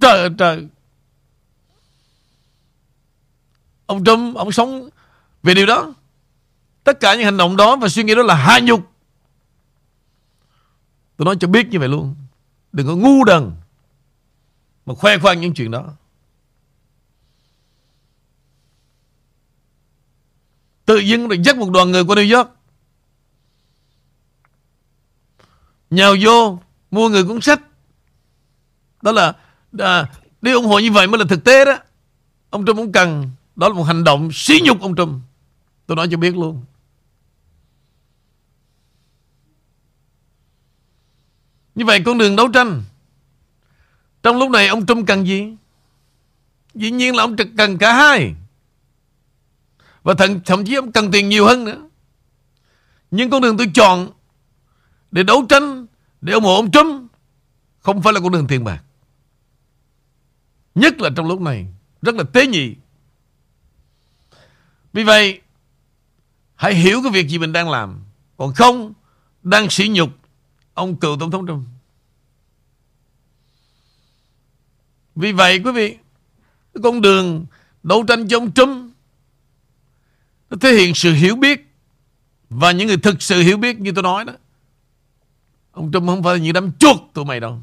Trời 0.00 0.18
ơi 0.18 0.30
trời. 0.38 0.66
Ông 3.86 4.04
Trump 4.04 4.36
Ông 4.36 4.52
sống 4.52 4.88
về 5.42 5.54
điều 5.54 5.66
đó. 5.66 5.94
Tất 6.84 7.00
cả 7.00 7.14
những 7.14 7.24
hành 7.24 7.36
động 7.36 7.56
đó 7.56 7.76
và 7.76 7.88
suy 7.88 8.02
nghĩ 8.02 8.14
đó 8.14 8.22
là 8.22 8.34
hạ 8.34 8.60
nhục. 8.62 8.92
Tôi 11.16 11.26
nói 11.26 11.36
cho 11.40 11.48
biết 11.48 11.68
như 11.68 11.78
vậy 11.78 11.88
luôn. 11.88 12.14
Đừng 12.72 12.86
có 12.86 12.96
ngu 12.96 13.24
đần 13.24 13.52
mà 14.86 14.94
khoe 14.94 15.18
khoang 15.18 15.40
những 15.40 15.54
chuyện 15.54 15.70
đó. 15.70 15.84
Tự 20.90 20.98
dưng 20.98 21.28
được 21.28 21.42
dắt 21.42 21.56
một 21.56 21.70
đoàn 21.70 21.90
người 21.90 22.04
qua 22.04 22.16
New 22.16 22.36
York. 22.36 22.50
Nhào 25.90 26.14
vô 26.22 26.58
mua 26.90 27.08
người 27.08 27.24
cuốn 27.24 27.40
sách. 27.40 27.60
Đó 29.02 29.12
là 29.12 29.36
à, 29.78 30.10
đi 30.42 30.52
ủng 30.52 30.66
hộ 30.66 30.78
như 30.78 30.92
vậy 30.92 31.06
mới 31.06 31.18
là 31.18 31.24
thực 31.28 31.44
tế 31.44 31.64
đó. 31.64 31.78
Ông 32.50 32.66
Trump 32.66 32.76
cũng 32.76 32.92
cần. 32.92 33.30
Đó 33.56 33.68
là 33.68 33.74
một 33.74 33.82
hành 33.82 34.04
động 34.04 34.30
xí 34.32 34.60
nhục 34.64 34.80
ông 34.80 34.96
Trump. 34.96 35.22
Tôi 35.86 35.96
nói 35.96 36.08
cho 36.10 36.16
biết 36.16 36.36
luôn. 36.36 36.64
Như 41.74 41.84
vậy 41.84 42.02
con 42.04 42.18
đường 42.18 42.36
đấu 42.36 42.48
tranh. 42.48 42.82
Trong 44.22 44.36
lúc 44.36 44.50
này 44.50 44.68
ông 44.68 44.86
Trump 44.86 45.06
cần 45.06 45.26
gì? 45.26 45.56
Dĩ 46.74 46.90
nhiên 46.90 47.16
là 47.16 47.22
ông 47.22 47.36
cần 47.56 47.78
cả 47.78 47.94
hai 47.94 48.34
và 50.02 50.14
thậm, 50.14 50.40
thậm 50.40 50.64
chí 50.64 50.74
ông 50.74 50.92
cần 50.92 51.10
tiền 51.10 51.28
nhiều 51.28 51.46
hơn 51.46 51.64
nữa. 51.64 51.88
Nhưng 53.10 53.30
con 53.30 53.42
đường 53.42 53.56
tôi 53.56 53.70
chọn 53.74 54.10
để 55.10 55.22
đấu 55.22 55.46
tranh 55.48 55.86
để 56.20 56.32
ủng 56.32 56.44
hộ 56.44 56.54
ông 56.54 56.70
Trump 56.70 57.12
không 57.80 58.02
phải 58.02 58.12
là 58.12 58.20
con 58.20 58.32
đường 58.32 58.46
tiền 58.46 58.64
bạc. 58.64 58.84
Nhất 60.74 61.00
là 61.00 61.10
trong 61.16 61.26
lúc 61.26 61.40
này 61.40 61.66
rất 62.02 62.14
là 62.14 62.24
tế 62.32 62.46
nhị. 62.46 62.74
Vì 64.92 65.04
vậy 65.04 65.40
hãy 66.54 66.74
hiểu 66.74 67.02
cái 67.02 67.12
việc 67.12 67.28
gì 67.28 67.38
mình 67.38 67.52
đang 67.52 67.70
làm. 67.70 68.00
Còn 68.36 68.54
không 68.54 68.92
đang 69.42 69.70
sỉ 69.70 69.88
nhục 69.88 70.10
ông 70.74 70.96
cựu 70.96 71.16
tổng 71.20 71.30
thống 71.30 71.46
Trump. 71.46 71.66
Vì 75.16 75.32
vậy 75.32 75.60
quý 75.64 75.72
vị 75.72 75.96
con 76.82 77.00
đường 77.00 77.46
đấu 77.82 78.04
tranh 78.08 78.28
cho 78.28 78.36
ông 78.36 78.52
Trump 78.52 78.89
nó 80.50 80.56
thể 80.60 80.72
hiện 80.72 80.94
sự 80.94 81.12
hiểu 81.12 81.36
biết. 81.36 81.66
Và 82.50 82.72
những 82.72 82.86
người 82.86 82.96
thực 82.96 83.22
sự 83.22 83.40
hiểu 83.40 83.56
biết 83.56 83.80
như 83.80 83.92
tôi 83.92 84.02
nói 84.02 84.24
đó. 84.24 84.32
Ông 85.72 85.92
Trump 85.92 86.06
không 86.06 86.22
phải 86.22 86.34
là 86.34 86.44
những 86.44 86.52
đám 86.52 86.72
chuột 86.78 86.96
tụi 87.14 87.24
mày 87.24 87.40
đâu. 87.40 87.62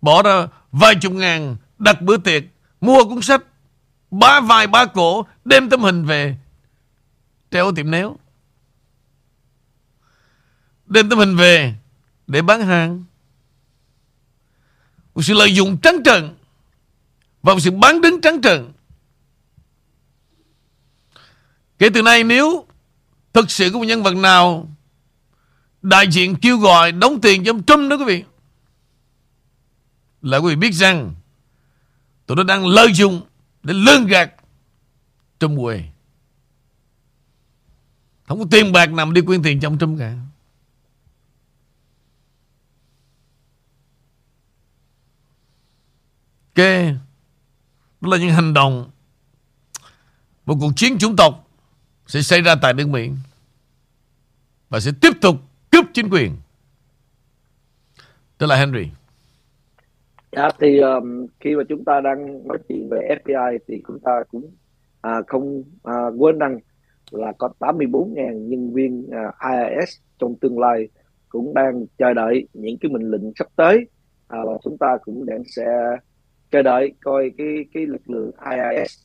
Bỏ 0.00 0.22
ra 0.22 0.46
vài 0.72 0.94
chục 1.00 1.12
ngàn 1.12 1.56
đặt 1.78 2.02
bữa 2.02 2.16
tiệc, 2.16 2.42
Mua 2.80 3.04
cuốn 3.04 3.22
sách, 3.22 3.42
Bá 4.10 4.40
vài 4.40 4.66
bá 4.66 4.86
cổ, 4.86 5.26
Đem 5.44 5.70
tấm 5.70 5.80
hình 5.80 6.04
về, 6.04 6.36
Treo 7.50 7.72
tiệm 7.72 7.90
néo. 7.90 8.16
Đem 10.86 11.10
tấm 11.10 11.18
hình 11.18 11.36
về 11.36 11.74
Để 12.26 12.42
bán 12.42 12.62
hàng. 12.62 13.04
Một 15.14 15.22
sự 15.22 15.34
lợi 15.34 15.54
dụng 15.54 15.78
trắng 15.78 15.96
trợn 16.04 16.34
và 17.42 17.54
một 17.54 17.60
sự 17.60 17.70
bán 17.70 18.00
đứng 18.00 18.20
trắng 18.20 18.40
trợn. 18.42 18.72
Kể 21.78 21.88
từ 21.94 22.02
nay 22.02 22.24
nếu 22.24 22.66
Thực 23.32 23.50
sự 23.50 23.70
có 23.72 23.78
một 23.78 23.84
nhân 23.84 24.02
vật 24.02 24.16
nào 24.16 24.68
Đại 25.82 26.06
diện 26.10 26.36
kêu 26.42 26.58
gọi 26.58 26.92
đóng 26.92 27.20
tiền 27.20 27.44
cho 27.44 27.50
ông 27.50 27.62
Trump 27.62 27.90
đó 27.90 27.96
quý 27.96 28.04
vị, 28.04 28.24
Là 30.22 30.38
quý 30.38 30.50
vị 30.50 30.56
biết 30.56 30.74
rằng 30.74 31.14
Tụi 32.26 32.36
nó 32.36 32.42
đang 32.42 32.66
lợi 32.66 32.92
dụng 32.92 33.22
Để 33.62 33.74
lương 33.74 34.06
gạt 34.06 34.32
Trump 35.42 35.58
quê. 35.60 35.84
Không 38.24 38.38
có 38.38 38.44
tiền 38.50 38.72
bạc 38.72 38.92
nằm 38.92 39.12
đi 39.12 39.20
quyên 39.20 39.42
tiền 39.42 39.60
cho 39.60 39.68
ông 39.68 39.78
Trump 39.78 39.98
cả. 39.98 40.16
Ok. 46.56 47.01
Đó 48.02 48.08
là 48.08 48.18
những 48.18 48.30
hành 48.30 48.54
động 48.54 48.90
Một 50.46 50.54
cuộc 50.60 50.72
chiến 50.76 50.98
chủng 50.98 51.16
tộc 51.16 51.48
sẽ 52.06 52.20
xảy 52.20 52.40
ra 52.40 52.54
tại 52.62 52.74
nước 52.74 52.88
Mỹ 52.88 53.10
và 54.68 54.80
sẽ 54.80 54.90
tiếp 55.00 55.10
tục 55.20 55.36
cướp 55.70 55.84
chính 55.94 56.08
quyền. 56.08 56.32
Tức 58.38 58.46
là 58.46 58.56
Henry. 58.56 58.88
Dạ, 60.32 60.48
thì 60.60 60.78
um, 60.78 61.26
khi 61.40 61.56
mà 61.56 61.62
chúng 61.68 61.84
ta 61.84 62.00
đang 62.00 62.48
nói 62.48 62.58
chuyện 62.68 62.88
về 62.88 63.16
FBI 63.24 63.58
thì 63.68 63.82
chúng 63.88 63.98
ta 64.00 64.12
cũng 64.30 64.50
à, 65.00 65.22
không 65.26 65.62
à, 65.82 65.94
quên 66.18 66.38
rằng 66.38 66.58
là 67.10 67.32
có 67.38 67.52
84.000 67.58 68.48
nhân 68.48 68.72
viên 68.74 69.10
à, 69.10 69.50
IRS 69.50 69.98
trong 70.18 70.34
tương 70.40 70.58
lai 70.58 70.88
cũng 71.28 71.54
đang 71.54 71.86
chờ 71.98 72.14
đợi 72.14 72.48
những 72.52 72.76
cái 72.80 72.90
mệnh 72.90 73.10
lệnh 73.10 73.32
sắp 73.36 73.46
tới 73.56 73.86
à, 74.28 74.38
và 74.46 74.52
chúng 74.64 74.78
ta 74.78 74.98
cũng 75.04 75.26
đang 75.26 75.42
sẽ 75.56 75.66
chờ 76.52 76.62
đợi 76.62 76.92
coi 77.04 77.32
cái 77.38 77.64
cái 77.74 77.86
lực 77.86 78.10
lượng 78.10 78.30
IIS 78.50 78.98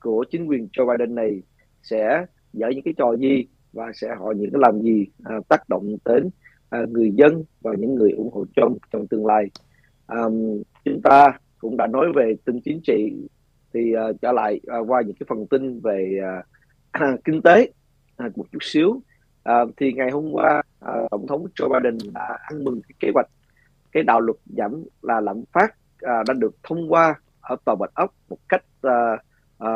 của 0.00 0.24
chính 0.30 0.46
quyền 0.46 0.68
Joe 0.72 0.86
Biden 0.86 1.14
này 1.14 1.42
sẽ 1.82 2.26
dở 2.52 2.68
những 2.68 2.84
cái 2.84 2.94
trò 2.96 3.16
gì 3.16 3.46
và 3.72 3.92
sẽ 3.94 4.08
họ 4.18 4.32
những 4.36 4.50
cái 4.52 4.60
làm 4.64 4.82
gì 4.82 5.06
à, 5.24 5.36
tác 5.48 5.68
động 5.68 5.96
đến 6.04 6.30
à, 6.70 6.80
người 6.88 7.10
dân 7.14 7.44
và 7.60 7.72
những 7.78 7.94
người 7.94 8.10
ủng 8.10 8.32
hộ 8.32 8.44
Trump 8.56 8.78
trong 8.92 9.06
tương 9.06 9.26
lai. 9.26 9.44
À, 10.06 10.22
chúng 10.84 11.00
ta 11.02 11.38
cũng 11.58 11.76
đã 11.76 11.86
nói 11.86 12.06
về 12.16 12.34
tin 12.44 12.60
chính 12.60 12.80
trị 12.80 13.12
thì 13.74 13.92
à, 13.92 14.04
trở 14.22 14.32
lại 14.32 14.60
à, 14.66 14.78
qua 14.78 15.02
những 15.06 15.16
cái 15.20 15.26
phần 15.28 15.46
tin 15.46 15.80
về 15.80 16.18
à, 16.92 17.06
kinh 17.24 17.42
tế 17.42 17.70
à, 18.16 18.28
một 18.36 18.44
chút 18.52 18.62
xíu. 18.62 19.00
À, 19.42 19.64
thì 19.76 19.92
ngày 19.92 20.10
hôm 20.10 20.32
qua 20.32 20.62
à, 20.80 20.92
tổng 21.10 21.26
thống 21.26 21.46
Joe 21.58 21.68
Biden 21.68 21.98
đã 22.14 22.38
ăn 22.40 22.64
mừng 22.64 22.80
cái 22.82 22.94
kế 23.00 23.10
hoạch 23.14 23.26
cái 23.92 24.02
đạo 24.02 24.20
luật 24.20 24.36
giảm 24.46 24.84
là 25.02 25.20
lạm 25.20 25.42
phát 25.52 25.74
à, 26.02 26.22
đã 26.28 26.34
được 26.34 26.56
thông 26.62 26.92
qua 26.92 27.14
ở 27.40 27.56
tòa 27.64 27.74
bạch 27.74 27.94
ốc 27.94 28.14
một 28.28 28.38
cách 28.48 28.64
à, 28.82 29.16
à, 29.58 29.70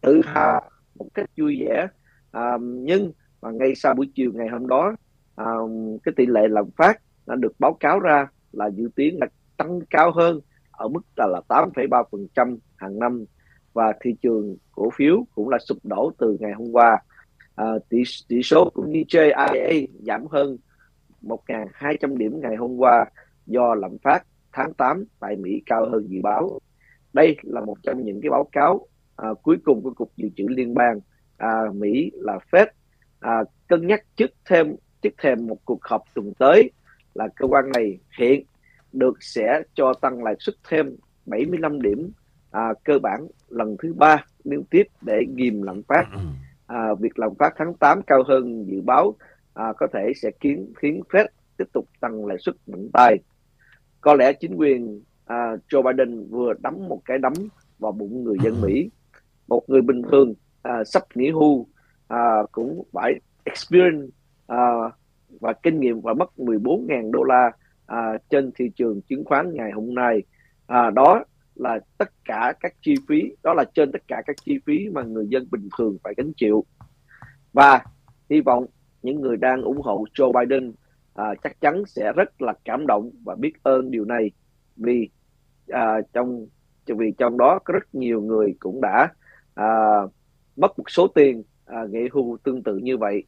tự 0.00 0.20
hào 0.24 0.70
một 0.94 1.06
cách 1.14 1.30
vui 1.36 1.56
vẻ. 1.60 1.86
À, 2.30 2.58
nhưng 2.60 3.12
mà 3.42 3.50
ngay 3.50 3.74
sau 3.74 3.94
buổi 3.94 4.12
chiều 4.14 4.30
ngày 4.34 4.48
hôm 4.48 4.66
đó 4.66 4.96
à, 5.36 5.46
cái 6.04 6.12
tỷ 6.16 6.26
lệ 6.26 6.48
lạm 6.48 6.70
phát 6.76 7.00
đã 7.26 7.34
được 7.34 7.52
báo 7.58 7.76
cáo 7.80 8.00
ra 8.00 8.28
là 8.52 8.70
dự 8.70 8.88
kiến 8.96 9.18
là 9.20 9.26
tăng 9.56 9.80
cao 9.90 10.12
hơn 10.12 10.40
ở 10.70 10.88
mức 10.88 11.00
là, 11.16 11.26
là 11.26 11.40
8,3% 11.48 12.56
hàng 12.76 12.98
năm. 12.98 13.24
Và 13.72 13.92
thị 14.00 14.16
trường 14.22 14.56
cổ 14.72 14.90
phiếu 14.96 15.26
cũng 15.34 15.48
là 15.48 15.58
sụp 15.58 15.78
đổ 15.82 16.12
từ 16.18 16.36
ngày 16.40 16.52
hôm 16.52 16.72
qua. 16.72 16.98
À, 17.54 17.66
tỷ, 17.88 18.02
tỷ 18.28 18.42
số 18.42 18.70
của 18.74 18.84
DJIA 18.84 19.86
giảm 20.06 20.26
hơn 20.26 20.56
1.200 21.22 22.16
điểm 22.16 22.40
ngày 22.40 22.56
hôm 22.56 22.76
qua 22.76 23.04
do 23.46 23.74
lạm 23.74 23.98
phát 24.02 24.26
tháng 24.56 24.74
8 24.74 25.04
tại 25.20 25.36
Mỹ 25.36 25.62
cao 25.66 25.88
hơn 25.90 26.06
dự 26.08 26.20
báo. 26.22 26.58
Đây 27.12 27.36
là 27.42 27.60
một 27.60 27.76
trong 27.82 28.04
những 28.04 28.20
cái 28.20 28.30
báo 28.30 28.48
cáo 28.52 28.86
à, 29.16 29.28
cuối 29.42 29.56
cùng 29.64 29.82
của 29.82 29.90
Cục 29.90 30.12
Dự 30.16 30.28
trữ 30.36 30.44
Liên 30.48 30.74
bang 30.74 31.00
à, 31.36 31.62
Mỹ 31.74 32.10
là 32.14 32.38
Fed 32.50 32.66
à, 33.20 33.44
cân 33.68 33.86
nhắc 33.86 34.02
trước 34.16 34.30
thêm 34.44 34.76
trước 35.02 35.14
thêm 35.22 35.46
một 35.46 35.58
cuộc 35.64 35.84
họp 35.84 36.02
tuần 36.14 36.32
tới 36.38 36.70
là 37.14 37.28
cơ 37.36 37.46
quan 37.46 37.64
này 37.74 37.98
hiện 38.18 38.44
được 38.92 39.14
sẽ 39.20 39.62
cho 39.74 39.92
tăng 40.00 40.22
lãi 40.22 40.34
suất 40.38 40.54
thêm 40.68 40.96
75 41.26 41.82
điểm 41.82 42.12
à, 42.50 42.74
cơ 42.84 42.98
bản 42.98 43.26
lần 43.48 43.76
thứ 43.82 43.94
ba 43.94 44.24
liên 44.44 44.64
tiếp 44.64 44.82
để 45.02 45.24
ghim 45.36 45.62
lạm 45.62 45.82
phát. 45.82 46.04
À, 46.66 46.94
việc 47.00 47.18
lạm 47.18 47.34
phát 47.38 47.54
tháng 47.56 47.74
8 47.74 48.02
cao 48.06 48.22
hơn 48.28 48.64
dự 48.68 48.80
báo 48.80 49.14
à, 49.54 49.72
có 49.76 49.86
thể 49.92 50.12
sẽ 50.22 50.30
khiến 50.40 50.72
khiến 50.76 51.02
Fed 51.10 51.26
tiếp 51.56 51.64
tục 51.72 51.88
tăng 52.00 52.26
lãi 52.26 52.36
suất 52.40 52.54
mạnh 52.66 52.88
tay. 52.92 53.18
Có 54.00 54.14
lẽ 54.14 54.32
chính 54.32 54.54
quyền 54.54 55.02
à, 55.24 55.56
Joe 55.68 55.82
Biden 55.82 56.28
vừa 56.30 56.52
đấm 56.62 56.88
một 56.88 57.00
cái 57.04 57.18
đấm 57.18 57.32
vào 57.78 57.92
bụng 57.92 58.24
người 58.24 58.36
dân 58.44 58.54
Mỹ. 58.62 58.90
Một 59.48 59.62
người 59.68 59.80
bình 59.80 60.02
thường 60.10 60.34
à, 60.62 60.84
sắp 60.84 61.02
nghỉ 61.14 61.30
hưu 61.30 61.66
à, 62.08 62.42
cũng 62.52 62.82
phải 62.92 63.12
experience 63.44 64.06
à, 64.46 64.58
và 65.40 65.52
kinh 65.52 65.80
nghiệm 65.80 66.00
và 66.00 66.14
mất 66.14 66.30
14.000 66.36 67.10
đô 67.10 67.22
la 67.22 67.50
à, 67.86 68.18
trên 68.30 68.50
thị 68.54 68.70
trường 68.76 69.00
chứng 69.02 69.24
khoán 69.24 69.54
ngày 69.54 69.70
hôm 69.72 69.94
nay. 69.94 70.22
À, 70.66 70.90
đó 70.90 71.24
là 71.54 71.78
tất 71.98 72.10
cả 72.24 72.52
các 72.60 72.74
chi 72.80 72.94
phí 73.08 73.22
đó 73.42 73.54
là 73.54 73.64
trên 73.74 73.92
tất 73.92 74.02
cả 74.08 74.22
các 74.26 74.36
chi 74.44 74.58
phí 74.66 74.88
mà 74.92 75.02
người 75.02 75.26
dân 75.28 75.46
bình 75.50 75.68
thường 75.78 75.96
phải 76.04 76.14
gánh 76.16 76.32
chịu. 76.36 76.64
Và 77.52 77.84
hy 78.30 78.40
vọng 78.40 78.66
những 79.02 79.20
người 79.20 79.36
đang 79.36 79.62
ủng 79.62 79.80
hộ 79.80 80.04
Joe 80.14 80.32
Biden 80.32 80.72
à, 81.16 81.34
chắc 81.42 81.60
chắn 81.60 81.82
sẽ 81.86 82.12
rất 82.16 82.42
là 82.42 82.54
cảm 82.64 82.86
động 82.86 83.10
và 83.24 83.34
biết 83.34 83.52
ơn 83.62 83.90
điều 83.90 84.04
này. 84.04 84.30
Vì 84.76 85.08
à, 85.68 86.00
trong 86.12 86.46
vì 86.86 87.12
trong 87.18 87.38
đó 87.38 87.58
có 87.64 87.72
rất 87.72 87.94
nhiều 87.94 88.20
người 88.20 88.54
cũng 88.60 88.80
đã 88.80 89.08
à, 89.54 89.66
mất 90.56 90.78
một 90.78 90.90
số 90.90 91.06
tiền 91.06 91.42
à, 91.64 91.84
nghỉ 91.90 92.08
hưu 92.12 92.38
tương 92.44 92.62
tự 92.62 92.76
như 92.76 92.96
vậy. 92.96 93.22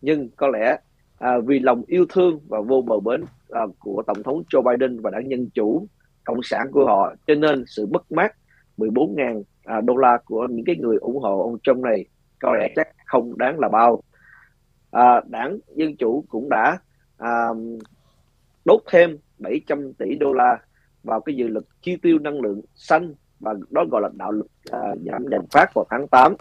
Nhưng 0.00 0.28
có 0.36 0.48
lẽ 0.48 0.76
à, 1.18 1.38
vì 1.46 1.58
lòng 1.58 1.82
yêu 1.86 2.06
thương 2.08 2.40
và 2.48 2.60
vô 2.60 2.82
bờ 2.82 3.00
bến 3.00 3.24
à, 3.50 3.62
của 3.78 4.02
tổng 4.06 4.22
thống 4.22 4.42
Joe 4.52 4.62
Biden 4.62 5.00
và 5.00 5.10
đảng 5.10 5.30
Dân 5.30 5.50
chủ 5.54 5.86
cộng 6.24 6.42
sản 6.42 6.66
của 6.72 6.86
họ 6.86 7.14
cho 7.26 7.34
nên 7.34 7.64
sự 7.66 7.86
mất 7.86 8.12
mát 8.12 8.34
14.000 8.78 9.42
à, 9.64 9.80
đô 9.80 9.96
la 9.96 10.18
của 10.24 10.46
những 10.50 10.64
cái 10.64 10.76
người 10.76 10.96
ủng 10.96 11.18
hộ 11.22 11.42
ông 11.42 11.58
Trump 11.62 11.78
này 11.78 12.04
có 12.40 12.54
lẽ 12.60 12.72
chắc 12.76 12.88
không 13.06 13.38
đáng 13.38 13.58
là 13.58 13.68
bao. 13.68 14.02
À, 14.90 15.20
đảng 15.28 15.58
Dân 15.74 15.96
Chủ 15.96 16.24
cũng 16.28 16.48
đã 16.48 16.78
à, 17.18 17.48
đốt 18.64 18.82
thêm 18.90 19.18
700 19.38 19.92
tỷ 19.92 20.14
đô 20.14 20.32
la 20.32 20.58
vào 21.02 21.20
cái 21.20 21.36
dự 21.36 21.48
luật 21.48 21.64
chi 21.82 21.96
tiêu 21.96 22.18
năng 22.18 22.40
lượng 22.40 22.60
xanh 22.74 23.14
và 23.40 23.54
đó 23.70 23.84
gọi 23.90 24.02
là 24.02 24.08
đạo 24.14 24.32
luật 24.32 24.46
à, 24.70 24.78
giảm 25.06 25.28
đèn 25.28 25.40
phát 25.50 25.74
vào 25.74 25.86
tháng 25.90 26.08
8 26.08 26.34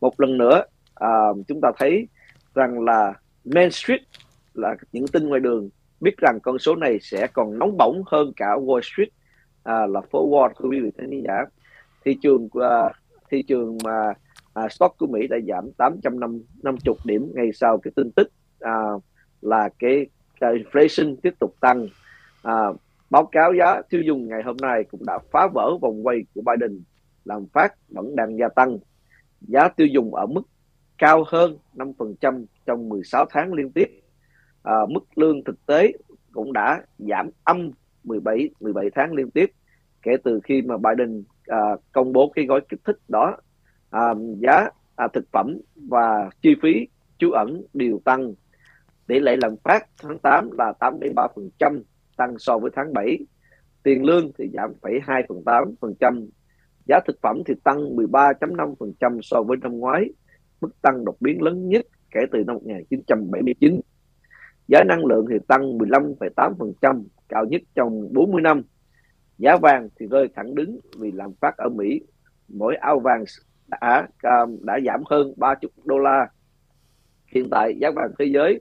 một 0.00 0.20
lần 0.20 0.38
nữa 0.38 0.64
à, 0.94 1.08
chúng 1.48 1.60
ta 1.60 1.72
thấy 1.78 2.08
rằng 2.54 2.80
là 2.80 3.14
Main 3.44 3.70
Street 3.70 4.00
là 4.54 4.76
những 4.92 5.08
tin 5.08 5.28
ngoài 5.28 5.40
đường 5.40 5.70
biết 6.00 6.16
rằng 6.16 6.38
con 6.42 6.58
số 6.58 6.76
này 6.76 6.98
sẽ 7.00 7.26
còn 7.32 7.58
nóng 7.58 7.76
bỏng 7.76 8.02
hơn 8.06 8.32
cả 8.36 8.46
Wall 8.46 8.80
Street 8.80 9.08
à, 9.62 9.86
là 9.86 10.00
phố 10.10 10.30
Wall 10.30 10.52
thưa 10.58 10.68
quý 10.68 10.80
vị 10.80 10.90
khán 10.98 11.22
giả. 11.24 11.44
Thị 12.04 12.16
trường 12.22 12.48
à, 12.60 12.90
thị 13.30 13.42
trường 13.42 13.78
mà 13.84 14.12
à, 14.54 14.68
stock 14.68 14.98
của 14.98 15.06
Mỹ 15.06 15.26
đã 15.26 15.36
giảm 15.48 15.72
850 15.72 16.94
điểm 17.04 17.32
ngay 17.34 17.50
sau 17.54 17.78
cái 17.78 17.92
tin 17.96 18.10
tức 18.10 18.28
à, 18.60 18.72
là 19.42 19.68
cái, 19.78 20.06
cái 20.40 20.54
inflation 20.54 21.16
tiếp 21.22 21.34
tục 21.38 21.54
tăng. 21.60 21.86
À, 22.42 22.54
báo 23.10 23.26
cáo 23.26 23.52
giá 23.58 23.82
tiêu 23.90 24.02
dùng 24.02 24.28
ngày 24.28 24.42
hôm 24.42 24.56
nay 24.56 24.84
cũng 24.90 25.06
đã 25.06 25.18
phá 25.32 25.48
vỡ 25.54 25.76
vòng 25.80 26.06
quay 26.06 26.18
của 26.34 26.42
Biden 26.42 26.82
lạm 27.24 27.46
phát 27.52 27.74
vẫn 27.88 28.16
đang 28.16 28.38
gia 28.38 28.48
tăng. 28.48 28.78
Giá 29.40 29.68
tiêu 29.68 29.86
dùng 29.86 30.14
ở 30.14 30.26
mức 30.26 30.42
cao 30.98 31.24
hơn 31.26 31.58
5% 31.74 32.44
trong 32.66 32.88
16 32.88 33.26
tháng 33.30 33.52
liên 33.52 33.70
tiếp. 33.70 34.00
À, 34.62 34.74
mức 34.88 35.18
lương 35.18 35.44
thực 35.44 35.66
tế 35.66 35.92
cũng 36.32 36.52
đã 36.52 36.82
giảm 36.98 37.30
âm 37.44 37.70
17 38.04 38.50
17 38.60 38.90
tháng 38.94 39.12
liên 39.12 39.30
tiếp 39.30 39.52
kể 40.02 40.12
từ 40.24 40.40
khi 40.44 40.62
mà 40.62 40.76
Biden 40.76 41.24
à, 41.46 41.58
công 41.92 42.12
bố 42.12 42.32
cái 42.34 42.46
gói 42.46 42.60
kích 42.68 42.80
thích 42.84 42.98
đó. 43.08 43.36
À, 43.90 44.14
giá 44.38 44.68
à, 44.96 45.08
thực 45.12 45.24
phẩm 45.32 45.58
và 45.74 46.30
chi 46.42 46.54
phí 46.62 46.86
trú 47.18 47.30
ẩn 47.30 47.62
đều 47.74 48.00
tăng 48.04 48.34
tỷ 49.12 49.20
lệ 49.20 49.36
lạm 49.42 49.56
phát 49.64 49.86
tháng 50.02 50.18
8 50.18 50.50
là 50.58 50.72
8,3% 50.80 51.82
tăng 52.16 52.38
so 52.38 52.58
với 52.58 52.70
tháng 52.74 52.92
7 52.92 53.18
tiền 53.82 54.04
lương 54.04 54.32
thì 54.38 54.50
giảm 54.54 54.72
0,2% 54.82 56.28
giá 56.86 57.00
thực 57.06 57.16
phẩm 57.22 57.42
thì 57.46 57.54
tăng 57.64 57.96
13,5% 57.96 59.18
so 59.22 59.42
với 59.42 59.56
năm 59.56 59.78
ngoái 59.78 60.10
mức 60.60 60.82
tăng 60.82 61.04
đột 61.04 61.16
biến 61.20 61.42
lớn 61.42 61.68
nhất 61.68 61.86
kể 62.10 62.20
từ 62.32 62.44
năm 62.46 62.56
1979 62.56 63.80
giá 64.68 64.84
năng 64.84 65.04
lượng 65.04 65.26
thì 65.30 65.36
tăng 65.48 65.78
15,8% 65.78 67.04
cao 67.28 67.44
nhất 67.44 67.62
trong 67.74 68.12
40 68.12 68.42
năm. 68.42 68.62
Giá 69.38 69.56
vàng 69.56 69.88
thì 70.00 70.06
rơi 70.06 70.28
thẳng 70.36 70.54
đứng 70.54 70.80
vì 70.98 71.12
lạm 71.12 71.32
phát 71.40 71.56
ở 71.56 71.68
Mỹ. 71.68 72.00
Mỗi 72.48 72.76
ao 72.76 73.00
vàng 73.00 73.24
đã 73.68 74.08
đã 74.60 74.78
giảm 74.86 75.02
hơn 75.10 75.34
30 75.36 75.70
đô 75.84 75.98
la. 75.98 76.28
Hiện 77.34 77.48
tại 77.50 77.74
giá 77.80 77.90
vàng 77.90 78.10
thế 78.18 78.24
giới 78.24 78.60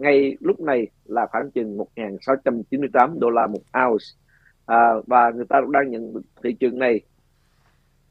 ngay 0.00 0.36
lúc 0.40 0.60
này 0.60 0.86
là 1.04 1.26
khoảng 1.26 1.50
chừng 1.50 1.78
1.698 1.96 3.18
đô 3.18 3.30
la 3.30 3.46
một 3.46 3.62
ounce. 3.86 4.04
À, 4.66 4.94
và 5.06 5.30
người 5.30 5.46
ta 5.48 5.60
cũng 5.60 5.72
đang 5.72 5.90
nhận 5.90 6.12
thị 6.42 6.52
trường 6.52 6.78
này. 6.78 7.00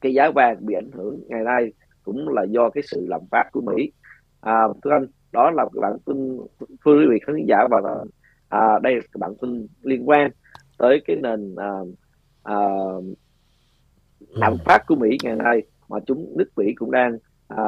Cái 0.02 0.13
giá 0.13 0.32
vàng 0.36 0.65
bị 0.65 0.73
ảnh 0.73 0.91
hưởng 0.93 1.19
ngày 1.28 1.43
nay 1.43 1.73
cũng 2.04 2.30
là 2.30 2.43
do 2.43 2.69
cái 2.69 2.84
sự 2.88 3.06
lạm 3.10 3.21
phát 3.32 3.49
của 3.52 3.62
Mỹ. 3.62 3.91
À, 4.41 4.63
thưa 4.84 4.91
anh 4.91 5.08
đó 5.32 5.52
là 5.52 5.65
bản 5.82 5.97
tin 6.06 6.38
thưa 6.86 6.99
quý 6.99 7.06
vị 7.10 7.19
khán 7.28 7.36
giả 7.47 7.67
và 7.71 7.82
à, 8.49 8.80
đây 8.82 8.95
là 8.95 9.02
bản 9.15 9.34
tin 9.41 9.67
liên 9.82 10.10
quan 10.10 10.32
tới 10.78 11.02
cái 11.06 11.15
nền 11.15 11.56
à, 11.56 11.69
à, 12.43 12.56
lạm 14.30 14.58
phát 14.65 14.84
của 14.88 14.95
Mỹ 14.95 15.17
ngày 15.23 15.36
nay 15.36 15.62
mà 15.89 15.99
chúng 16.06 16.34
nước 16.38 16.49
Mỹ 16.56 16.73
cũng 16.75 16.91
đang 16.91 17.17
à, 17.47 17.63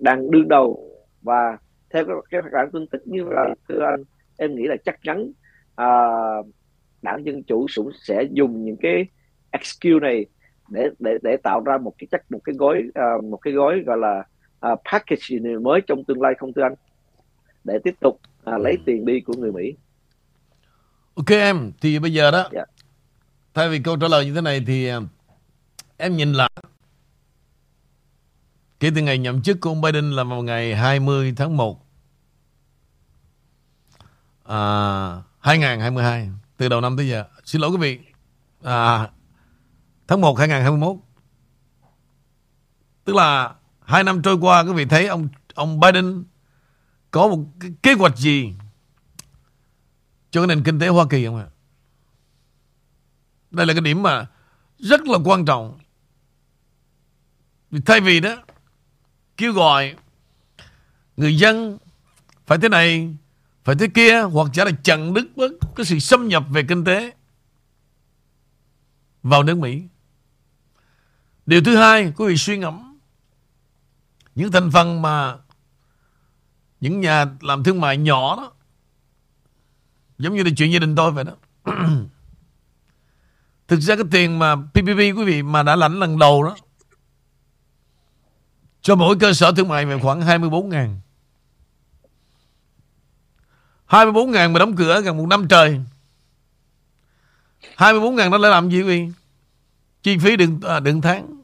đang 0.00 0.30
đương 0.30 0.48
đầu 0.48 0.90
và 1.22 1.58
theo 1.90 2.04
cái, 2.30 2.42
cái 2.42 2.50
bản 2.52 2.70
tin 2.72 2.86
tức 2.86 3.02
như 3.06 3.24
vậy 3.24 3.50
thưa 3.68 3.80
anh 3.90 4.02
em 4.36 4.54
nghĩ 4.54 4.62
là 4.66 4.76
chắc 4.84 5.02
chắn 5.02 5.32
à, 5.76 5.88
đảng 7.02 7.26
dân 7.26 7.42
chủ 7.42 7.66
cũng 7.76 7.90
sẽ 8.02 8.22
dùng 8.30 8.64
những 8.64 8.76
cái 8.76 9.06
excuse 9.50 10.00
này 10.02 10.26
để 10.68 10.88
để 10.98 11.18
để 11.22 11.36
tạo 11.42 11.62
ra 11.66 11.78
một 11.78 11.92
cái 11.98 12.08
chắc 12.10 12.30
một 12.30 12.38
cái 12.44 12.54
gói 12.58 12.82
uh, 12.88 13.24
một 13.24 13.36
cái 13.36 13.52
gói 13.52 13.82
gọi 13.86 13.98
là 13.98 14.22
uh, 14.72 14.80
package 14.92 15.56
mới 15.62 15.80
trong 15.86 16.04
tương 16.04 16.22
lai 16.22 16.34
không 16.38 16.52
thưa 16.52 16.62
anh 16.62 16.74
để 17.64 17.78
tiếp 17.84 17.94
tục 18.00 18.20
uh, 18.54 18.60
lấy 18.60 18.78
tiền 18.84 19.04
đi 19.04 19.20
của 19.20 19.34
người 19.38 19.52
Mỹ. 19.52 19.74
Ok 21.14 21.30
em 21.30 21.72
thì 21.80 21.98
bây 21.98 22.12
giờ 22.12 22.30
đó 22.30 22.38
yeah. 22.38 22.52
Dạ. 22.52 22.64
thay 23.54 23.68
vì 23.68 23.80
câu 23.84 23.96
trả 23.96 24.08
lời 24.08 24.26
như 24.26 24.34
thế 24.34 24.40
này 24.40 24.62
thì 24.66 24.90
em 25.96 26.16
nhìn 26.16 26.32
lại 26.32 26.50
kể 28.80 28.90
từ 28.94 29.02
ngày 29.02 29.18
nhậm 29.18 29.42
chức 29.42 29.60
của 29.60 29.70
ông 29.70 29.80
Biden 29.80 30.10
là 30.10 30.24
vào 30.24 30.42
ngày 30.42 30.74
20 30.74 31.34
tháng 31.36 31.56
1 31.56 31.86
à, 34.44 35.22
2022 35.38 36.30
từ 36.56 36.68
đầu 36.68 36.80
năm 36.80 36.96
tới 36.96 37.08
giờ 37.08 37.24
xin 37.44 37.60
lỗi 37.60 37.70
quý 37.70 37.76
vị 37.76 37.98
à, 38.62 39.10
tháng 40.08 40.20
1 40.20 40.38
2021 40.38 40.96
tức 43.04 43.16
là 43.16 43.54
hai 43.84 44.04
năm 44.04 44.22
trôi 44.22 44.34
qua 44.40 44.60
quý 44.60 44.72
vị 44.72 44.84
thấy 44.84 45.06
ông 45.06 45.28
ông 45.54 45.80
Biden 45.80 46.24
có 47.10 47.28
một 47.28 47.44
cái 47.60 47.70
kế 47.82 47.92
hoạch 47.92 48.16
gì 48.16 48.54
cho 50.30 50.40
cái 50.40 50.46
nền 50.46 50.64
kinh 50.64 50.78
tế 50.78 50.88
Hoa 50.88 51.06
Kỳ 51.10 51.26
không 51.26 51.36
ạ? 51.36 51.46
Đây 53.50 53.66
là 53.66 53.74
cái 53.74 53.80
điểm 53.80 54.02
mà 54.02 54.26
rất 54.78 55.00
là 55.00 55.18
quan 55.24 55.44
trọng. 55.44 55.78
Vì 57.70 57.80
thay 57.86 58.00
vì 58.00 58.20
đó 58.20 58.36
kêu 59.38 59.52
gọi 59.52 59.94
người 61.16 61.36
dân 61.36 61.78
phải 62.46 62.58
thế 62.58 62.68
này, 62.68 63.14
phải 63.64 63.76
thế 63.76 63.88
kia 63.94 64.22
hoặc 64.22 64.48
giả 64.54 64.64
là 64.64 64.70
chặn 64.82 65.14
đứt 65.14 65.36
bớt 65.36 65.52
cái 65.76 65.86
sự 65.86 65.98
xâm 65.98 66.28
nhập 66.28 66.44
về 66.50 66.62
kinh 66.68 66.84
tế 66.84 67.12
vào 69.22 69.42
nước 69.42 69.58
Mỹ. 69.58 69.82
Điều 71.46 71.62
thứ 71.62 71.76
hai, 71.76 72.12
quý 72.16 72.26
vị 72.26 72.36
suy 72.36 72.58
ngẫm 72.58 72.98
những 74.34 74.52
thành 74.52 74.70
phần 74.70 75.02
mà 75.02 75.36
những 76.80 77.00
nhà 77.00 77.26
làm 77.40 77.64
thương 77.64 77.80
mại 77.80 77.96
nhỏ 77.96 78.36
đó 78.36 78.52
giống 80.18 80.34
như 80.34 80.42
là 80.42 80.50
chuyện 80.56 80.72
gia 80.72 80.78
đình 80.78 80.96
tôi 80.96 81.12
vậy 81.12 81.24
đó. 81.24 81.32
Thực 83.68 83.80
ra 83.80 83.96
cái 83.96 84.04
tiền 84.10 84.38
mà 84.38 84.56
PPP 84.56 84.98
quý 84.98 85.24
vị 85.24 85.42
mà 85.42 85.62
đã 85.62 85.76
lãnh 85.76 85.98
lần 85.98 86.18
đầu 86.18 86.42
đó 86.42 86.56
cho 88.82 88.94
mỗi 88.94 89.16
cơ 89.20 89.32
sở 89.32 89.52
thương 89.52 89.68
mại 89.68 89.86
về 89.86 89.98
khoảng 90.02 90.22
24 90.22 90.68
ngàn 90.68 91.00
24 93.86 94.30
ngàn 94.30 94.52
mà 94.52 94.58
đóng 94.58 94.76
cửa 94.76 95.00
gần 95.00 95.16
một 95.16 95.26
năm 95.26 95.48
trời 95.48 95.80
24 97.76 98.16
ngàn 98.16 98.30
đó 98.30 98.38
để 98.42 98.48
làm 98.48 98.70
gì 98.70 98.82
quý 98.82 99.08
Chi 100.02 100.18
phí 100.18 100.36
đừng, 100.36 100.60
à, 100.60 100.80
đừng 100.80 101.00
tháng 101.00 101.38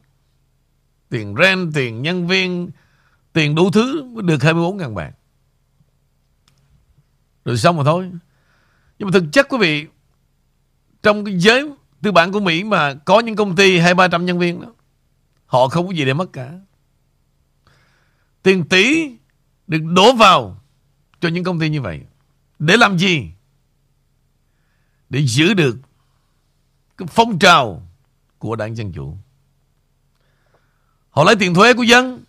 tiền 1.14 1.34
rent, 1.38 1.74
tiền 1.74 2.02
nhân 2.02 2.26
viên, 2.26 2.70
tiền 3.32 3.54
đủ 3.54 3.70
thứ 3.70 4.02
mới 4.02 4.22
được 4.22 4.42
24 4.42 4.76
ngàn 4.76 4.94
bạc. 4.94 5.10
Rồi 7.44 7.58
xong 7.58 7.76
rồi 7.76 7.84
thôi. 7.84 8.10
Nhưng 8.98 9.08
mà 9.08 9.12
thực 9.12 9.24
chất 9.32 9.46
quý 9.48 9.58
vị, 9.60 9.86
trong 11.02 11.24
cái 11.24 11.38
giới 11.38 11.70
tư 12.02 12.12
bản 12.12 12.32
của 12.32 12.40
Mỹ 12.40 12.64
mà 12.64 12.94
có 12.94 13.20
những 13.20 13.36
công 13.36 13.56
ty 13.56 13.78
hai 13.78 13.94
ba 13.94 14.08
trăm 14.08 14.26
nhân 14.26 14.38
viên 14.38 14.60
đó, 14.60 14.66
họ 15.46 15.68
không 15.68 15.86
có 15.86 15.92
gì 15.92 16.04
để 16.04 16.14
mất 16.14 16.32
cả. 16.32 16.52
Tiền 18.44 18.68
tỷ 18.68 19.10
được 19.66 19.82
đổ 19.84 20.12
vào 20.12 20.62
cho 21.20 21.28
những 21.28 21.44
công 21.44 21.60
ty 21.60 21.68
như 21.68 21.80
vậy. 21.80 22.00
Để 22.58 22.76
làm 22.76 22.98
gì? 22.98 23.30
Để 25.10 25.26
giữ 25.26 25.54
được 25.54 25.76
cái 26.96 27.08
phong 27.10 27.38
trào 27.38 27.88
của 28.38 28.56
đảng 28.56 28.76
Dân 28.76 28.92
Chủ. 28.92 29.18
Họ 31.10 31.24
lấy 31.24 31.36
tiền 31.36 31.54
thuế 31.54 31.74
của 31.74 31.82
dân 31.82 32.24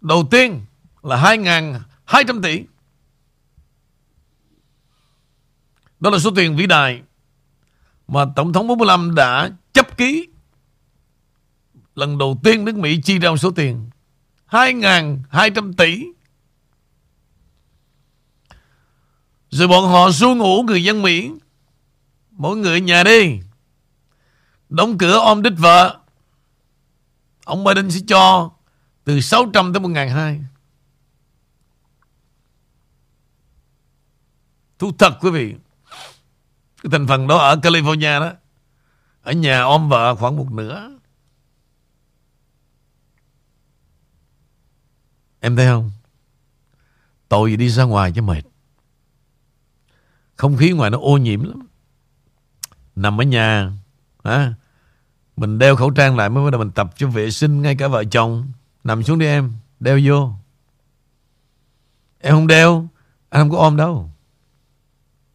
Đầu 0.00 0.28
tiên 0.30 0.60
là 1.02 1.36
2.200 1.36 2.42
tỷ 2.42 2.64
Đó 6.00 6.10
là 6.10 6.18
số 6.18 6.30
tiền 6.36 6.56
vĩ 6.56 6.66
đại 6.66 7.02
Mà 8.08 8.26
Tổng 8.36 8.52
thống 8.52 8.66
45 8.66 9.14
đã 9.14 9.50
chấp 9.72 9.96
ký 9.96 10.28
Lần 11.94 12.18
đầu 12.18 12.40
tiên 12.44 12.64
nước 12.64 12.76
Mỹ 12.76 13.00
chi 13.04 13.18
ra 13.18 13.36
số 13.36 13.50
tiền 13.50 13.87
2.200 14.50 15.72
tỷ 15.72 16.04
Rồi 19.50 19.68
bọn 19.68 19.88
họ 19.88 20.10
xua 20.10 20.34
ngủ 20.34 20.62
người 20.62 20.84
dân 20.84 21.02
Mỹ 21.02 21.30
Mỗi 22.30 22.56
người 22.56 22.80
nhà 22.80 23.04
đi 23.04 23.40
Đóng 24.68 24.98
cửa 24.98 25.18
ôm 25.18 25.42
đích 25.42 25.58
vợ 25.58 25.98
Ông 27.44 27.64
Biden 27.64 27.90
sẽ 27.90 28.00
cho 28.08 28.50
từ 29.08 29.20
600 29.20 29.72
tới 29.72 29.82
1.200. 29.82 30.42
Thú 34.78 34.92
thật 34.98 35.18
quý 35.20 35.30
vị. 35.30 35.54
Cái 36.82 36.90
thành 36.90 37.06
phần 37.06 37.26
đó 37.26 37.36
ở 37.36 37.56
California 37.56 38.20
đó. 38.20 38.32
Ở 39.22 39.32
nhà 39.32 39.62
ôm 39.62 39.88
vợ 39.88 40.14
khoảng 40.14 40.36
một 40.36 40.52
nửa. 40.52 40.97
Em 45.40 45.56
thấy 45.56 45.66
không? 45.66 45.90
Tội 47.28 47.50
gì 47.50 47.56
đi 47.56 47.68
ra 47.68 47.84
ngoài 47.84 48.12
cho 48.14 48.22
mệt. 48.22 48.42
Không 50.36 50.56
khí 50.56 50.72
ngoài 50.72 50.90
nó 50.90 50.98
ô 50.98 51.16
nhiễm 51.16 51.44
lắm. 51.44 51.66
Nằm 52.96 53.20
ở 53.20 53.24
nhà, 53.24 53.72
à, 54.22 54.54
Mình 55.38 55.58
đeo 55.58 55.76
khẩu 55.76 55.90
trang 55.90 56.16
lại 56.16 56.30
mới 56.30 56.44
bắt 56.44 56.50
đầu 56.50 56.58
mình 56.58 56.70
tập 56.70 56.90
cho 56.96 57.08
vệ 57.08 57.30
sinh 57.30 57.62
ngay 57.62 57.76
cả 57.76 57.88
vợ 57.88 58.04
chồng. 58.04 58.52
Nằm 58.84 59.02
xuống 59.02 59.18
đi 59.18 59.26
em, 59.26 59.52
đeo 59.80 60.00
vô. 60.04 60.32
Em 62.18 62.34
không 62.34 62.46
đeo, 62.46 62.88
anh 63.28 63.42
không 63.42 63.50
có 63.50 63.58
ôm 63.58 63.76
đâu. 63.76 64.10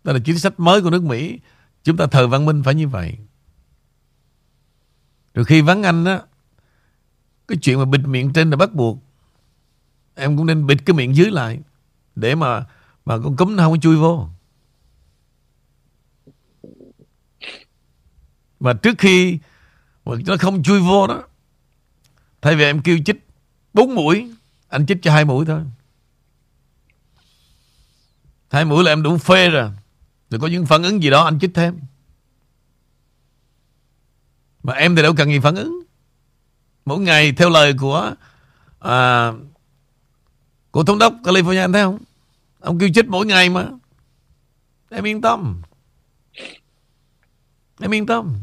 Đó 0.03 0.13
là 0.13 0.19
chính 0.25 0.39
sách 0.39 0.59
mới 0.59 0.81
của 0.81 0.89
nước 0.89 1.03
Mỹ. 1.03 1.39
Chúng 1.83 1.97
ta 1.97 2.05
thời 2.07 2.27
văn 2.27 2.45
minh 2.45 2.63
phải 2.63 2.75
như 2.75 2.87
vậy. 2.87 3.17
Rồi 5.33 5.45
khi 5.45 5.61
vắng 5.61 5.83
anh 5.83 6.05
á, 6.05 6.21
cái 7.47 7.57
chuyện 7.61 7.79
mà 7.79 7.85
bịt 7.85 8.01
miệng 8.05 8.33
trên 8.33 8.49
là 8.49 8.57
bắt 8.57 8.73
buộc. 8.73 8.97
Em 10.15 10.37
cũng 10.37 10.45
nên 10.45 10.67
bịt 10.67 10.77
cái 10.85 10.93
miệng 10.93 11.15
dưới 11.15 11.31
lại. 11.31 11.59
Để 12.15 12.35
mà 12.35 12.65
mà 13.05 13.17
con 13.17 13.35
cúm 13.35 13.55
nó 13.55 13.63
không 13.63 13.73
có 13.73 13.77
chui 13.77 13.95
vô. 13.95 14.29
Mà 18.59 18.73
trước 18.73 18.97
khi 18.97 19.39
mà 20.05 20.15
nó 20.27 20.35
không 20.39 20.63
chui 20.63 20.79
vô 20.79 21.07
đó, 21.07 21.23
thay 22.41 22.55
vì 22.55 22.63
em 22.63 22.81
kêu 22.81 22.97
chích 23.05 23.27
bốn 23.73 23.95
mũi, 23.95 24.31
anh 24.67 24.85
chích 24.85 24.97
cho 25.01 25.13
hai 25.13 25.25
mũi 25.25 25.45
thôi. 25.45 25.61
Hai 28.51 28.65
mũi 28.65 28.83
là 28.83 28.91
em 28.91 29.03
đủ 29.03 29.17
phê 29.17 29.49
rồi. 29.49 29.71
Rồi 30.29 30.39
có 30.39 30.47
những 30.47 30.65
phản 30.65 30.83
ứng 30.83 31.03
gì 31.03 31.09
đó 31.09 31.23
anh 31.23 31.39
chích 31.39 31.51
thêm. 31.53 31.79
Mà 34.63 34.73
em 34.73 34.95
thì 34.95 35.01
đâu 35.01 35.13
cần 35.17 35.29
gì 35.29 35.39
phản 35.39 35.55
ứng. 35.55 35.83
Mỗi 36.85 36.99
ngày 36.99 37.31
theo 37.31 37.49
lời 37.49 37.73
của 37.79 38.15
à, 38.79 39.31
của 40.73 40.83
thống 40.83 40.99
đốc 40.99 41.13
California 41.23 41.61
anh 41.61 41.73
thấy 41.73 41.83
không? 41.83 41.99
Ông 42.59 42.79
kêu 42.79 42.89
chích 42.95 43.07
mỗi 43.07 43.25
ngày 43.25 43.49
mà. 43.49 43.67
Em 44.89 45.03
yên 45.03 45.21
tâm. 45.21 45.61
Em 47.79 47.93
yên 47.93 48.05
tâm. 48.05 48.33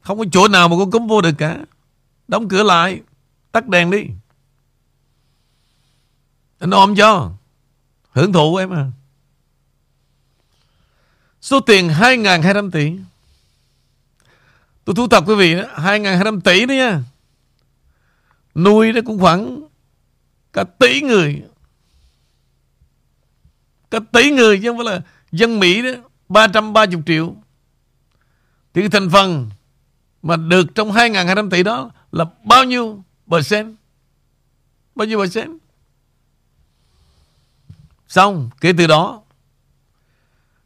Không 0.00 0.18
có 0.18 0.24
chỗ 0.32 0.48
nào 0.48 0.68
mà 0.68 0.76
con 0.78 0.90
cúm 0.90 1.06
vô 1.06 1.20
được 1.20 1.32
cả. 1.38 1.58
Đóng 2.28 2.48
cửa 2.48 2.62
lại. 2.62 3.00
Tắt 3.52 3.68
đèn 3.68 3.90
đi. 3.90 4.04
Anh 6.58 6.70
ôm 6.70 6.94
cho. 6.96 7.32
Hưởng 8.10 8.32
thụ 8.32 8.56
em 8.56 8.70
à. 8.70 8.86
Số 11.40 11.60
tiền 11.60 11.88
2.200 11.88 12.70
tỷ. 12.70 12.92
Tôi 14.84 14.94
thu 14.94 15.08
thập 15.08 15.28
quý 15.28 15.34
vị 15.34 15.54
2.200 15.54 16.40
tỷ 16.40 16.66
đó 16.66 16.72
nha. 16.74 17.02
Nuôi 18.54 18.92
nó 18.92 19.00
cũng 19.06 19.18
khoảng 19.20 19.60
cả 20.58 20.64
tỷ 20.64 21.00
người. 21.00 21.42
Cả 23.90 23.98
tỷ 24.12 24.30
người 24.30 24.60
chứ 24.62 24.70
không 24.70 24.76
phải 24.76 24.94
là 24.94 25.02
dân 25.32 25.60
Mỹ 25.60 25.82
đó 25.82 25.90
330 26.28 27.02
triệu. 27.06 27.34
Thì 28.74 28.82
cái 28.82 28.90
thành 28.90 29.10
phần 29.10 29.50
mà 30.22 30.36
được 30.36 30.74
trong 30.74 30.92
2.200 30.92 31.50
tỷ 31.50 31.62
đó 31.62 31.90
là 32.12 32.24
bao 32.44 32.64
nhiêu 32.64 33.04
percent? 33.30 33.76
Bao 34.94 35.06
nhiêu 35.06 35.18
percent? 35.18 35.58
Xong, 38.08 38.50
kể 38.60 38.72
từ 38.78 38.86
đó 38.86 39.22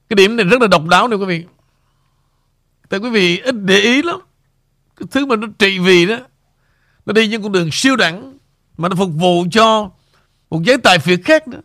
cái 0.08 0.14
điểm 0.14 0.36
này 0.36 0.46
rất 0.46 0.60
là 0.60 0.66
độc 0.66 0.86
đáo 0.86 1.08
nè 1.08 1.16
quý 1.16 1.26
vị. 1.26 1.44
Tại 2.88 3.00
quý 3.00 3.10
vị 3.10 3.38
ít 3.38 3.54
để 3.54 3.78
ý 3.78 4.02
lắm. 4.02 4.20
Cái 4.96 5.06
thứ 5.10 5.26
mà 5.26 5.36
nó 5.36 5.46
trị 5.58 5.78
vì 5.78 6.06
đó. 6.06 6.18
Nó 7.06 7.12
đi 7.12 7.28
những 7.28 7.42
con 7.42 7.52
đường 7.52 7.68
siêu 7.72 7.96
đẳng. 7.96 8.38
Mà 8.82 8.88
nó 8.88 8.96
phục 8.96 9.10
vụ 9.14 9.44
cho 9.50 9.90
một 10.50 10.62
giới 10.64 10.78
tài 10.78 10.98
phiệt 10.98 11.20
khác 11.24 11.48
nữa. 11.48 11.60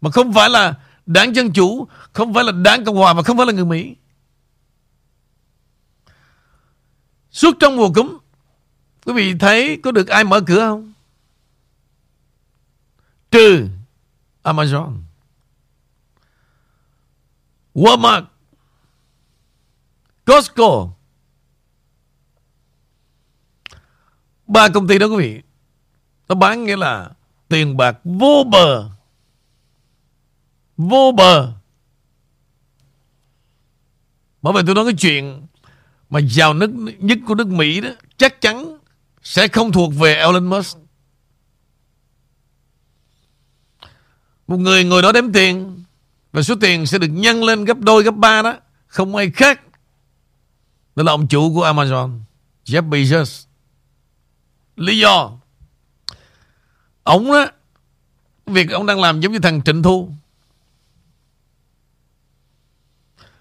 Mà 0.00 0.10
không 0.10 0.32
phải 0.32 0.50
là 0.50 0.74
đảng 1.06 1.34
Dân 1.34 1.52
Chủ. 1.52 1.88
Không 2.12 2.34
phải 2.34 2.44
là 2.44 2.52
đảng 2.52 2.84
Cộng 2.84 2.96
Hòa. 2.96 3.12
Và 3.12 3.22
không 3.22 3.36
phải 3.36 3.46
là 3.46 3.52
người 3.52 3.64
Mỹ. 3.64 3.96
Suốt 7.30 7.56
trong 7.60 7.76
mùa 7.76 7.92
cúm. 7.94 8.18
Quý 9.04 9.12
vị 9.12 9.34
thấy 9.40 9.80
có 9.82 9.92
được 9.92 10.08
ai 10.08 10.24
mở 10.24 10.40
cửa 10.46 10.60
không? 10.60 10.92
Trừ 13.30 13.68
Amazon. 14.42 15.02
Walmart, 17.74 18.24
Costco. 20.26 20.88
Ba 24.46 24.68
công 24.68 24.88
ty 24.88 24.98
đó 24.98 25.06
quý 25.06 25.16
vị. 25.16 25.43
Nó 26.28 26.34
bán 26.34 26.64
nghĩa 26.64 26.76
là 26.76 27.10
tiền 27.48 27.76
bạc 27.76 27.98
vô 28.04 28.44
bờ. 28.50 28.90
Vô 30.76 31.12
bờ. 31.16 31.52
Bởi 34.42 34.52
vậy 34.52 34.62
tôi 34.66 34.74
nói 34.74 34.84
cái 34.84 34.94
chuyện 34.98 35.46
mà 36.10 36.20
giàu 36.20 36.54
nước 36.54 36.70
nhất 36.98 37.18
của 37.26 37.34
nước 37.34 37.46
Mỹ 37.46 37.80
đó, 37.80 37.88
chắc 38.16 38.40
chắn 38.40 38.78
sẽ 39.22 39.48
không 39.48 39.72
thuộc 39.72 39.92
về 39.94 40.14
Elon 40.14 40.44
Musk. 40.44 40.78
Một 44.46 44.56
người 44.56 44.84
ngồi 44.84 45.02
đó 45.02 45.12
đếm 45.12 45.32
tiền, 45.32 45.84
và 46.32 46.42
số 46.42 46.54
tiền 46.60 46.86
sẽ 46.86 46.98
được 46.98 47.08
nhân 47.08 47.44
lên 47.44 47.64
gấp 47.64 47.78
đôi, 47.78 48.02
gấp 48.02 48.16
ba 48.16 48.42
đó, 48.42 48.56
Không 48.86 49.16
ai 49.16 49.30
khác 49.30 49.60
Đó 50.96 51.02
là 51.02 51.12
ông 51.12 51.28
chủ 51.28 51.54
của 51.54 51.66
Amazon, 51.72 52.20
Jeff 52.64 52.88
Bezos 52.88 53.44
Lý 54.76 54.98
do 54.98 55.38
Ông 57.04 57.32
đó 57.32 57.46
Việc 58.46 58.70
ông 58.70 58.86
đang 58.86 59.00
làm 59.00 59.20
giống 59.20 59.32
như 59.32 59.38
thằng 59.38 59.62
Trịnh 59.62 59.82
Thu. 59.82 60.10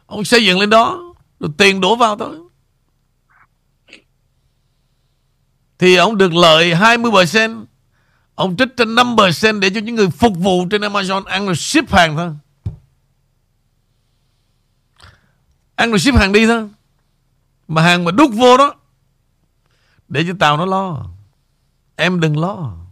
Ông 0.06 0.26
xây 0.26 0.45
dựng 0.45 0.60
lên 0.60 0.69
đó, 0.69 1.13
Rồi 1.39 1.52
tiền 1.58 1.82
đổ 1.82 1.95
vào 1.95 2.17
thôi. 2.17 2.38
Thì 5.80 5.95
ông 5.95 6.17
được 6.17 6.34
lợi 6.34 6.73
20% 6.73 7.65
Ông 8.36 8.56
trích 8.58 8.69
trên 8.78 8.95
5% 8.95 9.60
Để 9.60 9.69
cho 9.69 9.82
những 9.82 9.95
người 9.95 10.10
phục 10.10 10.34
vụ 10.38 10.65
trên 10.71 10.82
Amazon 10.82 11.23
Ăn 11.23 11.45
rồi 11.45 11.56
ship 11.56 11.91
hàng 11.91 12.15
thôi. 12.15 12.32
Ăn 15.76 15.89
rồi 15.89 15.99
ship 15.99 16.15
hàng 16.15 16.32
đi 16.32 16.47
thôi. 16.47 16.69
Mà 17.67 17.82
hàng 17.82 18.04
mà 18.04 18.12
đút 18.12 18.32
vô 18.34 18.58
đó, 18.58 18.76
Để 20.08 20.26
cho 20.28 20.34
tàu 20.39 20.58
nó 20.58 20.65
lo. 20.65 21.06
Em 21.95 22.19
đừng 22.19 22.39
lo. 22.39 22.82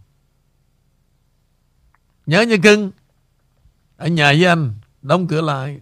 Nhớ 2.32 2.42
nha 2.42 2.56
cưng 2.62 2.90
Ở 3.96 4.06
nhà 4.06 4.32
với 4.32 4.44
anh, 4.44 4.74
Đóng 5.02 5.26
cửa 5.26 5.40
lại. 5.40 5.80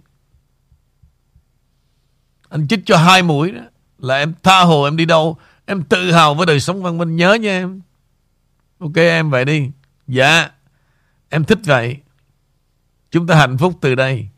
Anh 2.49 2.69
chích 2.69 2.81
cho 2.87 2.97
hai 2.97 3.23
mũi 3.23 3.51
đó. 3.51 3.63
Là 3.99 4.17
em 4.17 4.35
tha 4.43 4.61
hồ 4.61 4.85
em 4.85 4.97
đi 4.97 5.05
đâu. 5.05 5.37
Em 5.67 5.83
tự 5.83 6.13
hào 6.13 6.35
với 6.35 6.47
đời 6.47 6.61
sống 6.61 6.83
văn 6.83 6.99
minh. 6.99 7.17
Nhớ 7.17 7.35
nha 7.35 7.51
em. 7.51 7.81
Ok, 8.79 8.97
em 8.97 9.31
vậy 9.31 9.45
đi. 9.45 9.71
Dạ 10.07 10.51
Em 11.29 11.45
thích 11.45 11.59
vậy. 11.65 11.97
Chúng 13.11 13.27
ta 13.27 13.35
hạnh 13.35 13.59
phúc 13.59 13.75
từ 13.81 13.95
đây. 13.95 14.29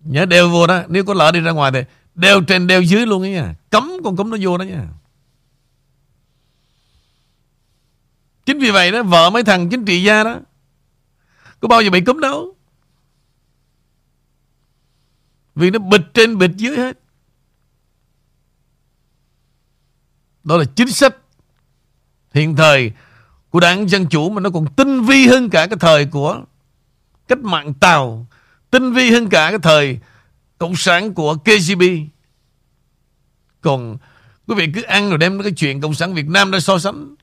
Nhớ 0.00 0.24
đeo 0.24 0.48
vô 0.48 0.66
đó. 0.66 0.82
Nếu 0.88 1.04
có 1.04 1.14
lỡ 1.14 1.32
đi 1.32 1.40
ra 1.40 1.50
ngoài 1.50 1.72
thì 1.72 1.80
Đeo 2.14 2.40
trên, 2.40 2.66
đeo 2.66 2.82
dưới 2.82 3.06
luôn 3.06 3.22
ấy 3.22 3.30
nha. 3.30 3.54
Cấm 3.70 3.92
con 4.04 4.16
cấm 4.16 4.30
nó 4.30 4.36
vô 4.40 4.58
đó 4.58 4.62
nha. 4.62 4.88
Chính 8.48 8.58
vì 8.58 8.70
vậy 8.70 8.92
đó, 8.92 9.02
Vợ 9.02 9.30
mấy 9.30 9.44
thằng 9.44 9.68
chính 9.68 9.84
trị 9.84 10.02
gia 10.02 10.24
đó, 10.24 10.40
Có 11.60 11.68
bao 11.68 11.82
giờ 11.82 11.90
bị 11.90 12.00
cấm 12.00 12.20
đâu 12.20 12.56
Vì 15.54 15.70
nó 15.70 15.78
bịch 15.78 16.02
trên 16.14 16.38
bịch 16.38 16.50
dưới 16.56 16.76
hết 16.76 16.98
Đó 20.44 20.56
là 20.56 20.64
chính 20.64 20.88
sách 20.88 21.16
Hiện 22.32 22.56
thời 22.56 22.92
Của 23.50 23.60
đảng 23.60 23.88
Dân 23.88 24.06
Chủ 24.06 24.30
Mà 24.30 24.40
nó 24.40 24.50
còn 24.50 24.66
tinh 24.76 25.02
vi 25.02 25.26
hơn 25.26 25.50
cả 25.50 25.66
cái 25.66 25.76
thời 25.80 26.06
của 26.06 26.42
Cách 27.28 27.38
mạng 27.38 27.74
Tàu, 27.74 28.26
tinh 28.70 28.92
vi 28.92 29.10
hơn 29.10 29.28
cả 29.28 29.50
cái 29.50 29.58
thời 29.62 29.98
cộng 30.58 30.76
sản 30.76 31.14
của 31.14 31.34
KGB. 31.34 31.82
Còn 33.60 33.96
quý 34.46 34.54
vị 34.54 34.68
cứ 34.74 34.82
ăn 34.82 35.08
rồi 35.08 35.18
đem 35.18 35.42
cái 35.42 35.52
chuyện 35.56 35.80
cộng 35.80 35.94
sản 35.94 36.14
Việt 36.14 36.26
Nam 36.28 36.50
ra 36.50 36.60
so 36.60 36.78
sánh. 36.78 37.14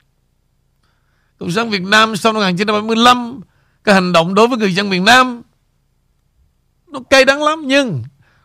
Cộng 1.38 1.50
sản 1.50 1.70
Việt 1.70 1.82
Nam 1.82 2.16
sau 2.16 2.32
năm 2.32 2.40
1975 2.40 3.40
cái 3.84 3.94
hành 3.94 4.12
động 4.12 4.34
đối 4.34 4.48
với 4.48 4.58
người 4.58 4.74
dân 4.74 4.90
miền 4.90 5.04
Nam, 5.04 5.42
nó 6.86 7.00
cay 7.10 7.24
đắng 7.24 7.42
lắm, 7.42 7.62
nhưng 7.66 8.02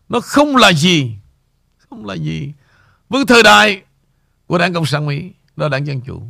nó 0.09 0.19
không 0.19 0.55
là 0.55 0.73
gì, 0.73 1.15
không 1.77 2.05
là 2.05 2.13
gì 2.13 2.53
với 3.09 3.25
thời 3.27 3.43
đại 3.43 3.81
của 4.47 4.57
đảng 4.57 4.73
cộng 4.73 4.85
sản 4.85 5.05
Mỹ, 5.05 5.31
đó 5.55 5.65
là 5.65 5.69
đảng 5.69 5.87
dân 5.87 6.01
chủ. 6.01 6.23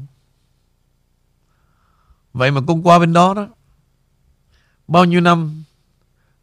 Vậy 2.33 2.51
mà 2.51 2.61
con 2.67 2.87
qua 2.87 2.99
bên 2.99 3.13
đó 3.13 3.33
đó, 3.33 3.47
bao 4.87 5.05
nhiêu 5.05 5.21
năm 5.21 5.63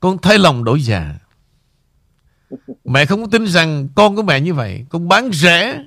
con 0.01 0.19
thấy 0.19 0.39
lòng 0.39 0.65
đổi 0.65 0.83
già. 0.83 1.19
Mẹ 2.85 3.07
không 3.07 3.31
tin 3.31 3.47
rằng 3.47 3.89
con 3.95 4.17
của 4.17 4.23
mẹ 4.23 4.41
như 4.41 4.55
vậy, 4.55 4.85
Con 4.89 5.09
bán 5.09 5.31
rẻ 5.33 5.85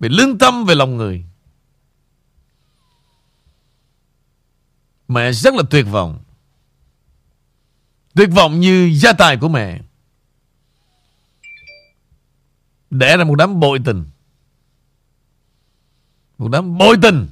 Về 0.00 0.08
lương 0.08 0.38
tâm 0.38 0.64
về 0.64 0.74
lòng 0.74 0.96
người. 0.96 1.24
Mẹ 5.08 5.32
rất 5.32 5.54
là 5.54 5.62
tuyệt 5.70 5.86
vọng. 5.90 6.18
Tuyệt 8.14 8.28
vọng 8.32 8.60
như 8.60 8.92
gia 8.94 9.12
tài 9.12 9.36
của 9.36 9.48
mẹ. 9.48 9.80
Đẻ 12.90 13.16
ra 13.16 13.24
một 13.24 13.34
đám 13.34 13.60
bội 13.60 13.78
tình. 13.84 14.04
Một 16.38 16.48
đám 16.48 16.78
bội 16.78 16.96
tình. 17.02 17.28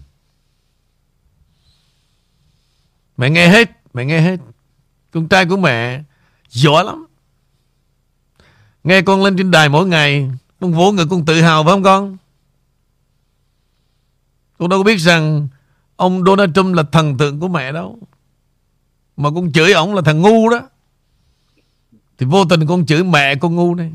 Mẹ 3.16 3.31
nghe 3.31 3.49
hết, 3.49 3.70
Mẹ 3.95 4.05
nghe 4.05 4.20
hết. 4.20 4.41
Con 5.11 5.29
trai 5.29 5.47
của 5.47 5.57
mẹ 5.57 6.03
Giỏi 6.49 6.85
lắm. 6.85 7.07
Nghe 8.85 9.03
con 9.03 9.24
lên 9.24 9.37
trên 9.37 9.51
đài 9.51 9.68
mỗi 9.68 9.87
ngày, 9.87 10.31
Con 10.61 10.72
vỗ 10.72 10.93
ngực 10.93 11.07
con 11.11 11.24
tự 11.24 11.43
hào 11.43 11.64
phải 11.64 11.72
không 11.72 11.83
con? 11.83 12.16
Con 14.59 14.68
đâu 14.68 14.81
có 14.81 14.85
biết 14.85 14.97
rằng 14.97 15.49
Ông 15.97 16.24
Donald 16.24 16.55
Trump 16.55 16.74
là 16.76 16.82
thần 16.82 17.16
tượng 17.16 17.40
của 17.40 17.49
mẹ 17.49 17.72
đâu 17.72 17.99
Mà 19.16 19.30
con 19.34 19.53
chửi 19.53 19.72
ông 19.72 19.94
là 19.94 20.03
thằng 20.03 20.22
ngu 20.22 20.49
đó. 20.49 20.61
Thì 22.18 22.26
vô 22.26 22.44
tình 22.44 22.66
con 22.66 22.86
chửi 22.86 23.05
mẹ 23.05 23.34
con 23.34 23.55
ngu 23.55 23.74
này. 23.74 23.92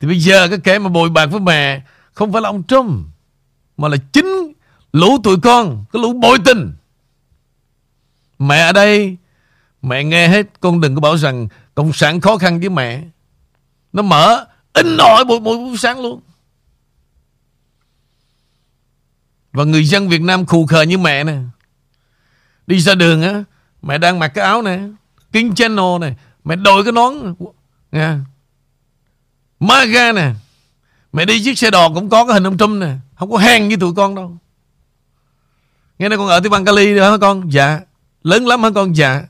Thì 0.00 0.08
bây 0.08 0.18
giờ 0.18 0.48
cái 0.48 0.58
kẻ 0.64 0.78
mà 0.78 0.88
bồi 0.88 1.10
bạc 1.10 1.26
với 1.26 1.40
mẹ 1.40 1.82
Không 2.12 2.32
phải 2.32 2.42
là 2.42 2.48
ông 2.48 2.62
Trump, 2.62 3.06
Mà 3.76 3.88
là 3.88 3.96
chính 4.12 4.52
lũ 4.92 5.18
tụi 5.22 5.36
con, 5.40 5.84
Cái 5.92 6.02
lũ 6.02 6.12
bội 6.12 6.38
tình. 6.44 6.72
Mẹ 8.38 8.58
ở 8.58 8.72
đây, 8.72 9.16
Mẹ 9.82 10.04
nghe 10.04 10.28
hết 10.28 10.60
Con 10.60 10.80
đừng 10.80 10.94
có 10.94 11.00
bảo 11.00 11.16
rằng 11.16 11.48
Cộng 11.74 11.92
sản 11.92 12.20
khó 12.20 12.38
khăn 12.38 12.60
với 12.60 12.68
mẹ. 12.68 13.02
Nó 13.92 14.02
mở 14.02 14.46
In 14.74 14.96
nổi 14.96 15.24
buổi 15.24 15.40
mỗi 15.40 15.76
sáng 15.78 16.00
luôn. 16.00 16.20
Và 19.52 19.64
người 19.64 19.84
dân 19.84 20.08
Việt 20.08 20.22
Nam 20.22 20.46
khù 20.46 20.66
khờ 20.66 20.82
như 20.82 20.98
mẹ 20.98 21.24
nè. 21.24 21.38
Đi 22.66 22.80
ra 22.80 22.94
đường 22.94 23.22
á 23.22 23.44
Mẹ 23.82 23.98
đang 23.98 24.18
mặc 24.18 24.28
cái 24.28 24.44
áo 24.44 24.62
nè 24.62 24.80
King 25.32 25.54
Channel 25.54 25.98
nè 26.00 26.14
Mẹ 26.44 26.56
đội 26.56 26.84
cái 26.84 26.92
nón 26.92 27.34
nha 27.92 28.20
Maga 29.62 30.12
nè. 30.12 30.32
Mẹ 31.12 31.24
đi 31.24 31.44
chiếc 31.44 31.58
xe 31.58 31.70
đò 31.70 31.88
cũng 31.88 32.08
có 32.08 32.26
cái 32.26 32.34
hình 32.34 32.46
ông 32.46 32.58
Trump 32.58 32.80
nè. 32.80 32.94
Không 33.14 33.30
có 33.30 33.38
hèn 33.38 33.68
như 33.68 33.76
tụi 33.76 33.94
con 33.94 34.14
đâu. 34.14 34.36
Nghe 35.98 36.08
nói 36.08 36.18
con 36.18 36.28
ở 36.28 36.40
tới 36.40 36.50
bang 36.50 36.64
Cali 36.64 36.96
đó 36.96 37.10
hả 37.10 37.16
con? 37.20 37.52
Dạ. 37.52 37.80
Lớn 38.22 38.46
lắm 38.46 38.62
hả 38.62 38.70
con? 38.74 38.96
Dạ. 38.96 39.22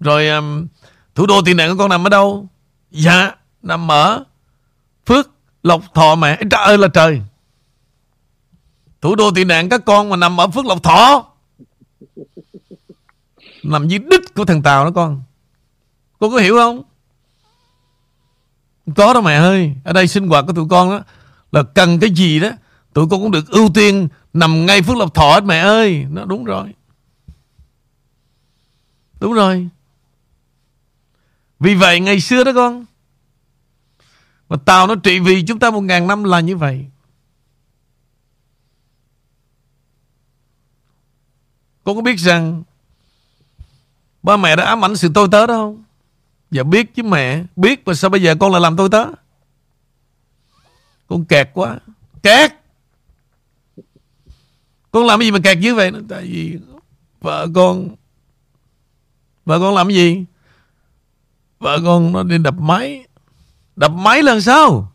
Rồi 0.00 0.28
um, 0.28 0.66
Thủ 1.14 1.26
đô 1.26 1.42
tiền 1.42 1.56
nạn 1.56 1.70
của 1.70 1.78
con 1.78 1.90
nằm 1.90 2.06
ở 2.06 2.10
đâu? 2.10 2.48
Dạ 2.90 3.32
Nằm 3.62 3.90
ở 3.90 4.24
Phước 5.06 5.30
Lộc 5.62 5.82
Thọ 5.94 6.14
mẹ. 6.14 6.40
Trời 6.50 6.60
ơi 6.64 6.78
là 6.78 6.88
trời. 6.88 7.22
Thủ 9.00 9.14
đô 9.14 9.30
tị 9.30 9.44
nạn 9.44 9.68
các 9.68 9.84
con 9.84 10.08
mà 10.08 10.16
nằm 10.16 10.40
ở 10.40 10.48
Phước 10.48 10.66
Lộc 10.66 10.82
Thọ. 10.82 11.24
Nằm 13.62 13.88
dưới 13.88 13.98
đích 13.98 14.34
của 14.34 14.44
thằng 14.44 14.62
Tàu 14.62 14.84
đó 14.84 14.90
con. 14.94 15.22
Con 16.18 16.30
có 16.30 16.38
hiểu 16.38 16.56
không? 16.56 16.82
Có 18.96 19.12
đó 19.12 19.20
mẹ 19.20 19.34
ơi. 19.34 19.72
Ở 19.84 19.92
đây 19.92 20.08
sinh 20.08 20.28
hoạt 20.28 20.44
của 20.46 20.52
tụi 20.52 20.66
con 20.70 20.90
đó 20.90 21.00
Là 21.52 21.62
cần 21.62 22.00
cái 22.00 22.10
gì 22.10 22.40
đó 22.40 22.50
Tụi 22.92 23.06
con 23.10 23.20
cũng 23.20 23.30
được 23.30 23.48
ưu 23.48 23.68
tiên 23.74 24.08
Nằm 24.32 24.66
ngay 24.66 24.82
Phước 24.82 24.96
Lộc 24.96 25.14
Thọ 25.14 25.34
hết 25.34 25.44
mẹ 25.44 25.58
ơi. 25.58 26.06
Nó 26.10 26.24
đúng 26.24 26.44
rồi. 26.44 26.74
Đúng 29.20 29.32
rồi. 29.32 29.68
Vì 31.60 31.74
vậy 31.74 32.00
ngày 32.00 32.20
xưa 32.20 32.44
đó 32.44 32.52
con 32.54 32.84
Mà 34.48 34.56
Tàu 34.64 34.86
nó 34.86 34.94
trị 34.94 35.18
vì 35.18 35.42
chúng 35.42 35.58
ta 35.58 35.70
một 35.70 35.80
ngàn 35.80 36.06
năm 36.06 36.24
là 36.24 36.40
như 36.40 36.56
vậy 36.56 36.86
Con 41.86 41.96
có 41.96 42.02
biết 42.02 42.18
rằng 42.18 42.62
Ba 44.22 44.36
mẹ 44.36 44.56
đã 44.56 44.64
ám 44.64 44.84
ảnh 44.84 44.96
sự 44.96 45.10
tôi 45.14 45.28
tớ 45.30 45.46
đó 45.46 45.54
không? 45.54 45.82
Dạ 46.50 46.62
biết 46.62 46.94
chứ 46.94 47.02
mẹ, 47.02 47.44
Biết 47.56 47.86
mà 47.86 47.94
sao 47.94 48.10
bây 48.10 48.22
giờ 48.22 48.34
con 48.40 48.52
lại 48.52 48.60
làm 48.60 48.76
tôi 48.76 48.88
tớ? 48.88 49.04
Con 51.08 51.24
kẹt 51.24 51.50
quá. 51.54 51.78
Kẹt! 52.22 52.52
Con 54.90 55.06
làm 55.06 55.20
cái 55.20 55.26
gì 55.26 55.30
mà 55.30 55.38
kẹt 55.44 55.58
như 55.58 55.74
vậy? 55.74 55.92
Tại 56.08 56.22
vì 56.22 56.58
vợ 57.20 57.46
con 57.54 57.88
Vợ 59.44 59.58
con 59.58 59.74
làm 59.74 59.88
cái 59.88 59.96
gì? 59.96 60.24
Vợ 61.58 61.78
con 61.84 62.12
nó 62.12 62.22
đi 62.22 62.38
đập 62.38 62.54
máy. 62.58 63.06
Đập 63.76 63.92
máy 63.92 64.22
lần 64.22 64.40
sao? 64.40 64.92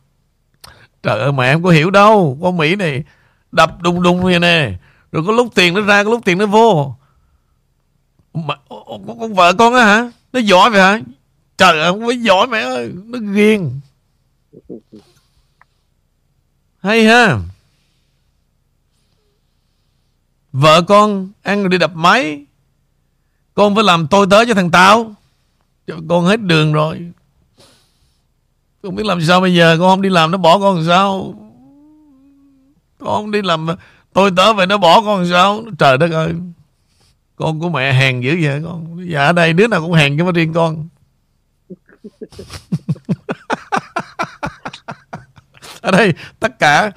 Trời 1.03 1.19
ơi, 1.19 1.31
mẹ 1.31 1.45
em 1.45 1.63
có 1.63 1.69
hiểu 1.69 1.89
đâu. 1.89 2.37
Con 2.41 2.57
Mỹ 2.57 2.75
này 2.75 3.03
Đập 3.51 3.81
đùng 3.81 4.03
đùng 4.03 4.31
như 4.31 4.39
nè 4.39 4.71
rồi 5.11 5.23
có 5.27 5.31
lúc 5.31 5.55
tiền 5.55 5.73
nó 5.73 5.81
ra 5.81 6.03
Có 6.03 6.09
lúc 6.09 6.25
tiền 6.25 6.37
nó 6.37 6.45
vô. 6.45 6.95
Mà, 8.33 8.55
con, 8.69 9.19
con 9.19 9.33
vợ 9.33 9.53
con 9.53 9.73
á 9.73 9.85
hả? 9.85 10.11
Nó 10.33 10.39
giỏi 10.39 10.69
vậy 10.69 10.81
hả? 10.81 11.01
Trời 11.57 11.79
ơi 11.79 11.91
không 11.91 12.07
phải 12.07 12.17
giỏi 12.17 12.47
mẹ 12.47 12.59
ơi 12.59 12.91
Nó 13.05 13.19
ghiền. 13.33 13.79
Hay 16.79 17.05
ha. 17.05 17.39
Vợ 20.51 20.81
con 20.81 21.29
ăn 21.41 21.59
rồi 21.59 21.69
đi 21.69 21.77
đập 21.77 21.91
máy. 21.95 22.45
Con 23.53 23.75
phải 23.75 23.83
làm 23.83 24.07
tôi 24.07 24.27
tới 24.29 24.45
cho 24.47 24.53
thằng 24.53 24.71
Tao 24.71 25.13
cho 25.87 25.95
Con 26.09 26.25
hết 26.25 26.41
đường 26.41 26.73
rồi. 26.73 27.11
Con 28.83 28.95
biết 28.95 29.05
làm 29.05 29.21
sao 29.21 29.41
bây 29.41 29.55
giờ 29.55 29.77
Con 29.79 29.89
không 29.89 30.01
đi 30.01 30.09
làm 30.09 30.31
nó 30.31 30.37
bỏ 30.37 30.59
con 30.59 30.75
làm 30.75 30.85
sao? 30.87 31.33
Con 32.99 33.09
không 33.09 33.31
đi 33.31 33.41
làm 33.41 33.67
Tôi 34.13 34.31
tớ 34.35 34.53
vậy 34.53 34.67
nó 34.67 34.77
bỏ 34.77 35.01
con 35.01 35.29
sao? 35.29 35.63
Trời 35.79 35.97
đất 35.97 36.11
ơi. 36.11 36.33
Con 37.35 37.59
của 37.59 37.69
mẹ 37.69 37.93
hèn 37.93 38.21
dữ 38.21 38.39
vậy 38.43 38.61
con. 38.63 38.97
Dạ 39.09 39.25
ở 39.25 39.33
đây 39.33 39.53
đứa 39.53 39.67
nào 39.67 39.81
cũng 39.81 39.93
hèn 39.93 40.17
chứ 40.17 40.23
mà 40.23 40.31
riêng 40.31 40.53
con. 40.53 40.87
Ở 45.81 45.91
đây, 45.91 46.13
tất 46.39 46.59
cả 46.59 46.91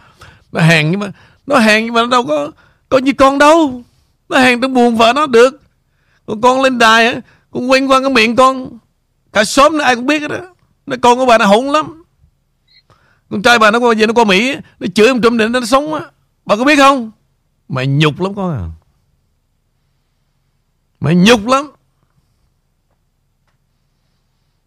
Nó 0.53 0.61
hèn 0.61 0.91
nhưng 0.91 1.01
mà, 1.01 1.11
Nó 1.47 1.59
hèn 1.59 1.85
nhưng 1.85 1.95
mà 1.95 2.01
nó 2.01 2.07
đâu 2.07 2.25
có 2.27 2.51
Có 2.89 2.99
như 2.99 3.13
con 3.13 3.39
đâu. 3.39 3.83
Nó 4.29 4.39
hèn 4.39 4.61
trong 4.61 4.75
buồn 4.75 4.97
vợ 4.97 5.13
nó 5.13 5.27
được. 5.27 5.61
Còn 6.27 6.41
con 6.41 6.63
lên 6.63 6.79
đài 6.79 7.07
á, 7.07 7.15
Con 7.51 7.71
quen 7.71 7.91
qua 7.91 8.01
cái 8.01 8.11
miệng 8.11 8.37
con. 8.37 8.79
Cả 9.33 9.45
xóm 9.45 9.79
nó 9.79 9.85
ai 9.85 9.97
cũng 9.97 10.07
biết 10.07 10.29
đó 10.29 10.37
Nó 10.87 10.97
con 11.03 11.19
của 11.19 11.27
bà 11.27 11.39
nó 11.39 11.47
hỗn 11.47 11.67
lắm. 11.67 12.05
Con 13.31 13.43
trai 13.43 13.59
bà 13.59 13.71
nó 13.71 13.79
qua 13.81 13.95
về 13.99 14.07
nó 14.07 14.13
qua 14.13 14.25
Mỹ 14.25 14.57
Nó 14.81 14.87
chửi 14.95 15.09
ông 15.09 15.23
Trump 15.23 15.39
để 15.39 15.49
nó 15.49 15.61
sống 15.61 15.95
á. 15.95 16.01
Bà 16.47 16.57
có 16.57 16.65
biết 16.65 16.77
không? 16.77 17.11
Mày 17.69 17.87
nhục 17.87 18.21
lắm 18.21 18.35
con 18.35 18.53
à. 18.53 18.71
Mày 21.01 21.15
nhục 21.15 21.47
lắm. 21.47 21.71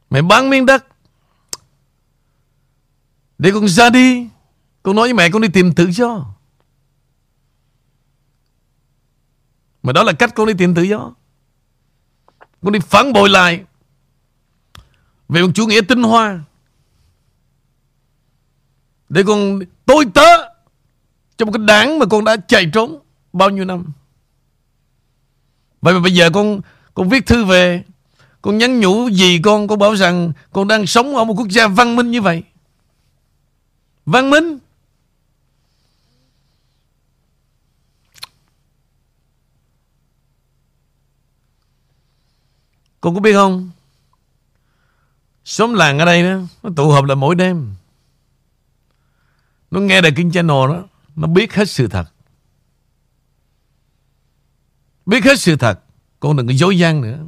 Mày 0.09 0.21
bán 0.21 0.49
miếng 0.49 0.65
đất. 0.65 0.85
Để 3.37 3.51
con 3.53 3.67
ra 3.67 3.89
đi. 3.89 4.29
Con 4.83 4.95
nói 4.95 5.07
với 5.07 5.13
mẹ 5.13 5.29
con 5.29 5.41
đi 5.41 5.47
tìm 5.47 5.73
tự 5.73 5.91
do 5.91 6.33
Mà 9.83 9.93
đó 9.93 10.03
là 10.03 10.13
cách 10.13 10.31
con 10.35 10.47
đi 10.47 10.53
tìm 10.57 10.75
tự 10.75 10.81
do 10.81 11.13
Con 12.61 12.73
đi 12.73 12.79
phản 12.79 13.13
bội 13.13 13.29
lại. 13.29 13.65
Về 15.29 15.41
một 15.41 15.51
chủ 15.55 15.67
nghĩa 15.67 15.81
tinh 15.81 16.03
hoa. 16.03 16.39
Để 19.09 19.23
con 19.27 19.59
tôi 19.85 20.05
tớ 20.13 20.46
trong 21.37 21.51
cái 21.51 21.63
đáng 21.67 21.99
mà 21.99 22.05
con 22.05 22.23
đã 22.23 22.37
chạy 22.47 22.69
trốn 22.73 22.99
bao 23.33 23.49
nhiêu 23.49 23.65
năm. 23.65 23.85
Vậy 25.81 25.93
mà 25.93 25.99
bây 25.99 26.13
giờ 26.13 26.29
con 26.33 26.61
con 26.93 27.09
viết 27.09 27.25
thư 27.25 27.45
về, 27.45 27.83
con 28.41 28.57
nhắn 28.57 28.79
nhủ 28.79 29.09
gì 29.09 29.39
con, 29.43 29.67
con 29.67 29.79
bảo 29.79 29.95
rằng 29.95 30.31
con 30.51 30.67
đang 30.67 30.87
sống 30.87 31.15
ở 31.15 31.23
một 31.23 31.33
quốc 31.37 31.47
gia 31.49 31.67
văn 31.67 31.95
minh 31.95 32.11
như 32.11 32.21
vậy. 32.21 32.43
Văn 34.05 34.29
minh. 34.29 34.57
Con 43.01 43.15
có 43.15 43.21
biết 43.21 43.33
không? 43.33 43.69
Xóm 45.45 45.73
làng 45.73 45.99
ở 45.99 46.05
đây 46.05 46.23
đó, 46.23 46.37
nó 46.63 46.69
tụ 46.75 46.91
họp 46.91 47.05
là 47.05 47.15
mỗi 47.15 47.35
đêm. 47.35 47.75
Nó 49.71 49.79
nghe 49.79 50.01
đài 50.01 50.11
Kinh 50.15 50.31
Channel 50.31 50.67
đó. 50.67 50.83
Nó 51.17 51.27
biết 51.27 51.53
hết 51.53 51.69
sự 51.69 51.87
thật. 51.87 52.05
Biết 55.05 55.23
hết 55.23 55.39
sự 55.39 55.55
thật. 55.55 55.83
Con 56.19 56.37
đừng 56.37 56.47
có 56.47 56.53
dối 56.53 56.77
gian 56.77 57.01
nữa. 57.01 57.25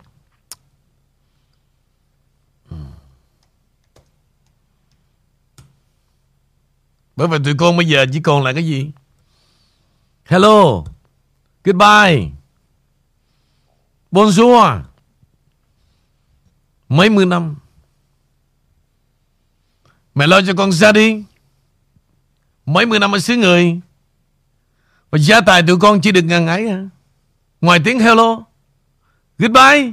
Bởi 7.15 7.27
vì 7.27 7.37
tụi 7.45 7.53
con 7.57 7.77
bây 7.77 7.87
giờ 7.87 8.05
chỉ 8.13 8.21
còn 8.21 8.43
là 8.43 8.53
cái 8.53 8.65
gì? 8.65 8.91
Hello. 10.25 10.83
Goodbye. 11.63 12.31
Bonjour. 14.11 14.81
Mấy 16.89 17.09
mươi 17.09 17.25
năm. 17.25 17.55
Mẹ 20.15 20.27
lo 20.27 20.41
cho 20.47 20.53
con 20.57 20.71
ra 20.71 20.91
đi. 20.91 21.23
Mấy 22.69 22.85
mươi 22.85 22.99
năm 22.99 23.11
ở 23.11 23.19
xứ 23.19 23.35
người. 23.35 23.79
Và 25.11 25.17
gia 25.17 25.41
tài 25.41 25.63
tụi 25.67 25.79
con 25.79 26.01
chỉ 26.01 26.11
được 26.11 26.21
ngần 26.21 26.47
ấy 26.47 26.67
à. 26.69 26.89
Ngoài 27.61 27.79
tiếng 27.83 27.99
hello, 27.99 28.43
Goodbye. 29.37 29.91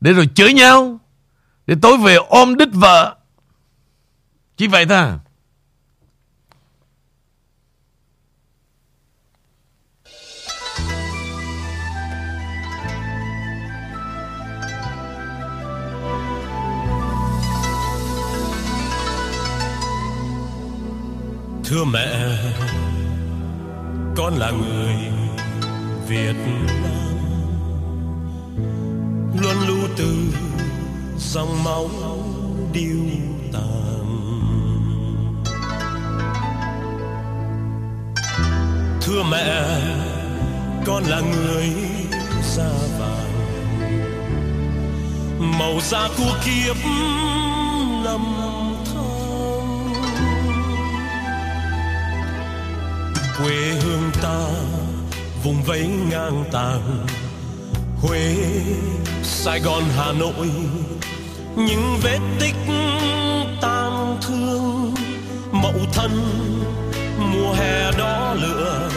Để 0.00 0.12
rồi 0.12 0.28
chửi 0.34 0.52
nhau, 0.52 1.00
Để 1.66 1.74
tối 1.82 1.98
về 1.98 2.14
ôm 2.14 2.56
đít 2.56 2.68
vợ. 2.72 3.16
Chỉ 4.56 4.66
vậy 4.66 4.86
thôi 4.86 4.98
à. 4.98 5.18
Thưa 21.68 21.84
mẹ, 21.84 22.06
Con 24.16 24.34
là 24.38 24.50
người 24.50 24.94
Việt 26.08 26.36
Nam. 26.82 27.16
Luôn 29.42 29.56
lưu 29.66 29.88
từ 29.96 30.16
Dòng 31.18 31.64
máu 31.64 31.88
điêu 32.72 32.96
tàn. 33.52 34.06
Thưa 39.00 39.22
mẹ, 39.30 39.64
Con 40.86 41.02
là 41.04 41.20
người 41.20 41.70
da 42.42 42.70
vàng. 42.98 43.26
Màu 45.58 45.80
da 45.80 46.08
của 46.18 46.36
kiếp 46.44 46.76
năm 48.04 48.55
quê 53.38 53.72
hương 53.82 54.10
ta 54.22 54.46
vùng 55.44 55.62
vẫy 55.62 55.88
ngang 56.10 56.44
tàng. 56.52 57.06
Huế, 58.02 58.36
Sài 59.22 59.60
Gòn, 59.60 59.82
Hà 59.96 60.12
Nội 60.12 60.48
những 61.56 61.98
vết 62.02 62.18
tích 62.40 62.54
tang 63.60 64.18
thương. 64.22 64.94
Mậu 65.52 65.74
thân 65.92 66.10
mùa 67.18 67.52
hè 67.52 67.92
đó 67.98 68.34
lửa 68.34 68.90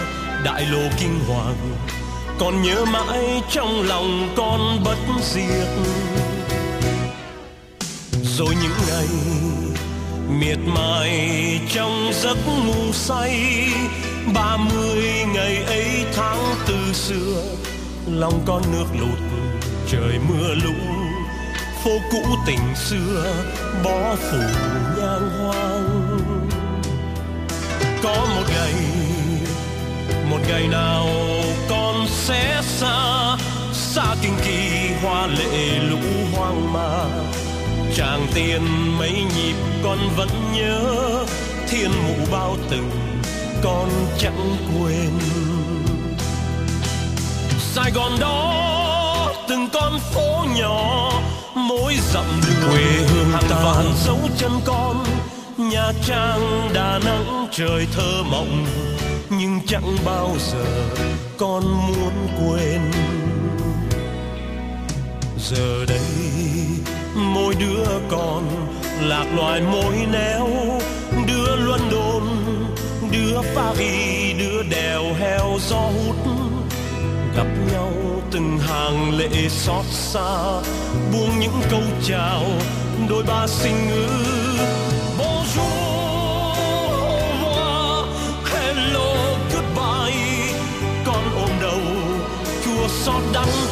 đại 0.43 0.65
lộ 0.65 0.89
kinh 0.99 1.19
hoàng. 1.27 1.77
Còn 2.39 2.61
nhớ 2.61 2.85
mãi 2.85 3.41
trong 3.49 3.81
lòng 3.81 4.33
con 4.37 4.83
bất 4.83 4.97
diệt. 5.21 5.67
Rồi 8.23 8.55
những 8.61 8.77
ngày 8.87 9.07
miệt 10.39 10.57
mài 10.65 11.29
trong 11.73 12.11
giấc 12.13 12.37
ngủ 12.47 12.93
say 12.93 13.67
ba 14.33 14.57
mươi 14.57 15.03
ngày 15.33 15.63
ấy 15.63 16.05
tháng 16.15 16.55
từ 16.67 16.93
xưa, 16.93 17.43
lòng 18.07 18.41
con 18.45 18.61
nước 18.71 18.85
lụt, 18.99 19.19
trời 19.91 20.19
mưa 20.29 20.53
lũ. 20.63 20.73
Phố 21.83 21.91
cũ 22.11 22.23
tình 22.45 22.75
xưa, 22.75 23.43
bó 23.83 24.15
phủ 24.15 24.41
nhang 24.97 25.29
hoang. 25.39 26.09
Có 28.03 28.27
một 28.35 28.43
ngày 28.49 28.73
một 30.29 30.39
ngày 30.49 30.67
nào 30.67 31.07
con 31.69 32.07
sẽ 32.07 32.61
xa 32.63 33.37
xa 33.73 34.15
kinh 34.21 34.33
kỳ 34.45 34.89
hoa 35.01 35.27
lệ 35.27 35.79
lũ 35.89 35.97
hoang 36.35 36.73
ma 36.73 37.05
chàng 37.95 38.27
tiền 38.33 38.61
mấy 38.97 39.11
nhịp 39.11 39.55
con 39.83 39.97
vẫn 40.17 40.29
nhớ, 40.53 40.79
thiên 41.69 41.91
mụ 42.07 42.25
bao 42.31 42.57
từng 42.69 43.08
con 43.63 43.89
chẳng 44.19 44.57
quên. 44.79 45.09
Sài 47.59 47.91
Gòn 47.91 48.11
đó 48.19 49.33
từng 49.49 49.67
con 49.73 49.99
phố 49.99 50.45
nhỏ 50.57 51.11
mỗi 51.55 51.95
dặm 52.13 52.25
đường 52.47 52.69
quê 52.69 52.83
hương 52.83 53.31
hàng 53.31 53.63
vạn 53.63 53.85
dấu 54.05 54.19
chân 54.37 54.51
con 54.65 55.03
Nha 55.57 55.91
Trang 56.05 56.69
Đà 56.73 56.99
Nẵng 57.05 57.47
trời 57.51 57.87
thơ 57.95 58.23
mộng. 58.31 58.65
Nhưng 59.29 59.59
chẳng 59.67 59.97
bao 60.05 60.35
giờ 60.39 60.65
con 61.37 61.63
muốn 61.63 62.27
quên. 62.39 62.81
Giờ 65.37 65.85
đây 65.87 66.09
mỗi 67.15 67.55
đứa 67.59 67.85
con 68.09 68.43
lạc 69.01 69.25
loài 69.35 69.61
mối 69.61 69.95
néo 70.11 70.47
đứa 71.27 71.55
London 71.55 72.23
đứa 73.11 73.41
Paris 73.55 74.37
đứa 74.39 74.63
đèo 74.63 75.13
heo 75.13 75.57
gió 75.69 75.77
hút. 75.77 76.15
Gặp 77.35 77.47
nhau 77.71 77.93
từng 78.31 78.59
hàng 78.59 79.17
lệ 79.17 79.49
xót 79.49 79.85
xa, 79.91 80.61
buông 81.13 81.39
những 81.39 81.61
câu 81.71 81.81
chào 82.03 82.43
đôi 83.09 83.23
ba 83.23 83.47
sinh 83.47 83.87
ngữ 83.87 84.07
bonjour, 85.17 86.55
hello, 88.45 89.13
goodbye. 89.53 90.53
Con 91.05 91.23
ôm 91.35 91.49
đầu, 91.61 91.81
chua 92.65 92.87
xót 92.87 93.21
đắng. 93.33 93.68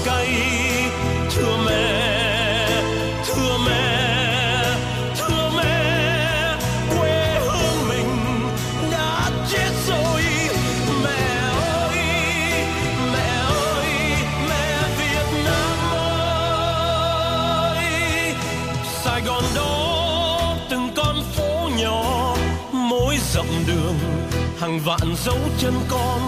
Dấu 25.26 25.38
chân 25.60 25.74
con, 25.90 26.22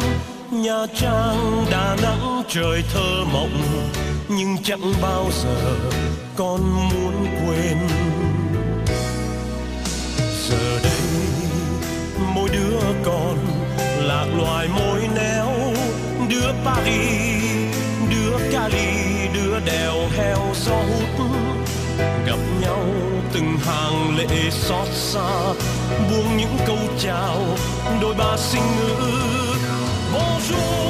Nha 0.52 0.86
Trang 0.96 1.66
Đà 1.72 1.96
Nẵng 2.02 2.44
trời 2.48 2.84
thơ 2.94 3.24
mộng, 3.34 3.62
nhưng 4.30 4.58
chẳng 4.64 4.94
bao 5.02 5.26
giờ 5.44 5.76
con 6.36 6.62
muốn 6.90 7.28
quên. 7.46 7.78
Giờ 10.50 10.80
đây, 10.84 11.02
mỗi 12.36 12.50
đứa 12.50 12.80
con 13.04 13.38
lạc 14.02 14.26
loài 14.38 14.68
mối 14.68 15.00
néo, 15.16 15.50
đứa 16.30 16.52
Paris, 16.66 17.76
đứa 18.10 18.38
Cali, 18.52 19.28
đứa 19.34 19.60
đèo 19.60 19.94
heo 20.18 20.40
gió 20.66 20.76
hút. 20.76 21.28
Gặp 22.26 22.40
nhau 22.62 22.86
từng 23.34 23.58
hàng 23.66 24.18
lệ 24.18 24.50
xót 24.52 24.88
xa 24.94 25.54
buông 26.10 26.38
những 26.38 26.58
câu 26.68 26.78
chào 27.00 27.38
đôi 28.02 28.16
ba 28.16 28.38
sinh 28.38 28.64
ngữ. 28.78 28.96
Bonjour 30.14 30.89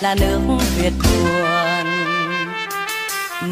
là 0.00 0.14
nước 0.14 0.38
việt 0.76 0.92
buồn. 1.04 1.86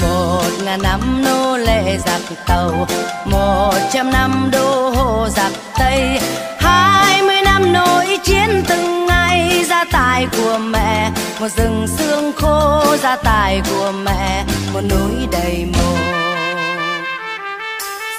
Một 0.01 0.51
ngàn 0.64 0.82
năm 0.82 1.24
nô 1.24 1.57
lệ 1.57 1.99
giặc 2.07 2.20
tàu, 2.47 2.86
một 3.24 3.74
trăm 3.92 4.11
năm 4.11 4.49
đô 4.53 4.90
hộ 4.90 5.28
giặc 5.28 5.53
tây. 5.78 6.20
Hai 6.59 7.22
mươi 7.22 7.40
năm 7.44 7.72
nỗi 7.72 8.18
chiến 8.24 8.62
từng 8.68 9.07
ngày, 9.07 9.64
gia 9.68 9.84
tài 9.84 10.26
của 10.36 10.59
mẹ. 10.59 11.11
Một 11.40 11.49
rừng 11.57 11.86
xương 11.99 12.32
khô, 12.32 12.97
gia 13.03 13.16
tài 13.16 13.62
của 13.70 13.92
mẹ. 14.03 14.44
Một 14.72 14.80
núi 14.90 15.26
đầy 15.32 15.66
mồ. 15.72 15.97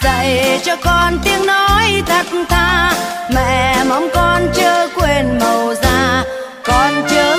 Dạy 0.03 0.59
cho 0.65 0.75
con 0.75 1.19
tiếng 1.23 1.45
nói 1.45 2.03
thật 2.05 2.25
tha. 2.49 2.93
Mẹ 3.35 3.83
mong 3.89 4.07
con 4.13 4.47
chớ 4.55 4.87
quên 4.95 5.39
màu 5.39 5.73
da. 5.83 6.23
Con 6.63 6.93
chớ 7.09 7.36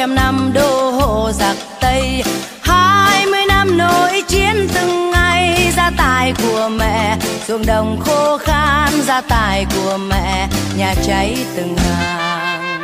trăm 0.00 0.14
năm 0.14 0.50
đô 0.54 0.90
hộ 0.90 1.32
giặc 1.32 1.56
tây. 1.80 2.22
Hai 2.60 3.26
mươi 3.26 3.40
năm 3.48 3.78
nỗi 3.78 4.22
chiến 4.28 4.68
từng 4.74 5.10
ngày, 5.10 5.72
gia 5.76 5.90
tài 5.96 6.32
của 6.42 6.68
mẹ 6.68 7.16
ruộng 7.48 7.66
đồng 7.66 8.00
khô 8.00 8.38
khan, 8.38 8.88
gia 9.06 9.20
tài 9.20 9.66
của 9.74 9.98
mẹ 10.08 10.48
nhà 10.76 10.94
cháy 11.06 11.38
từng 11.56 11.76
hàng. 11.76 12.80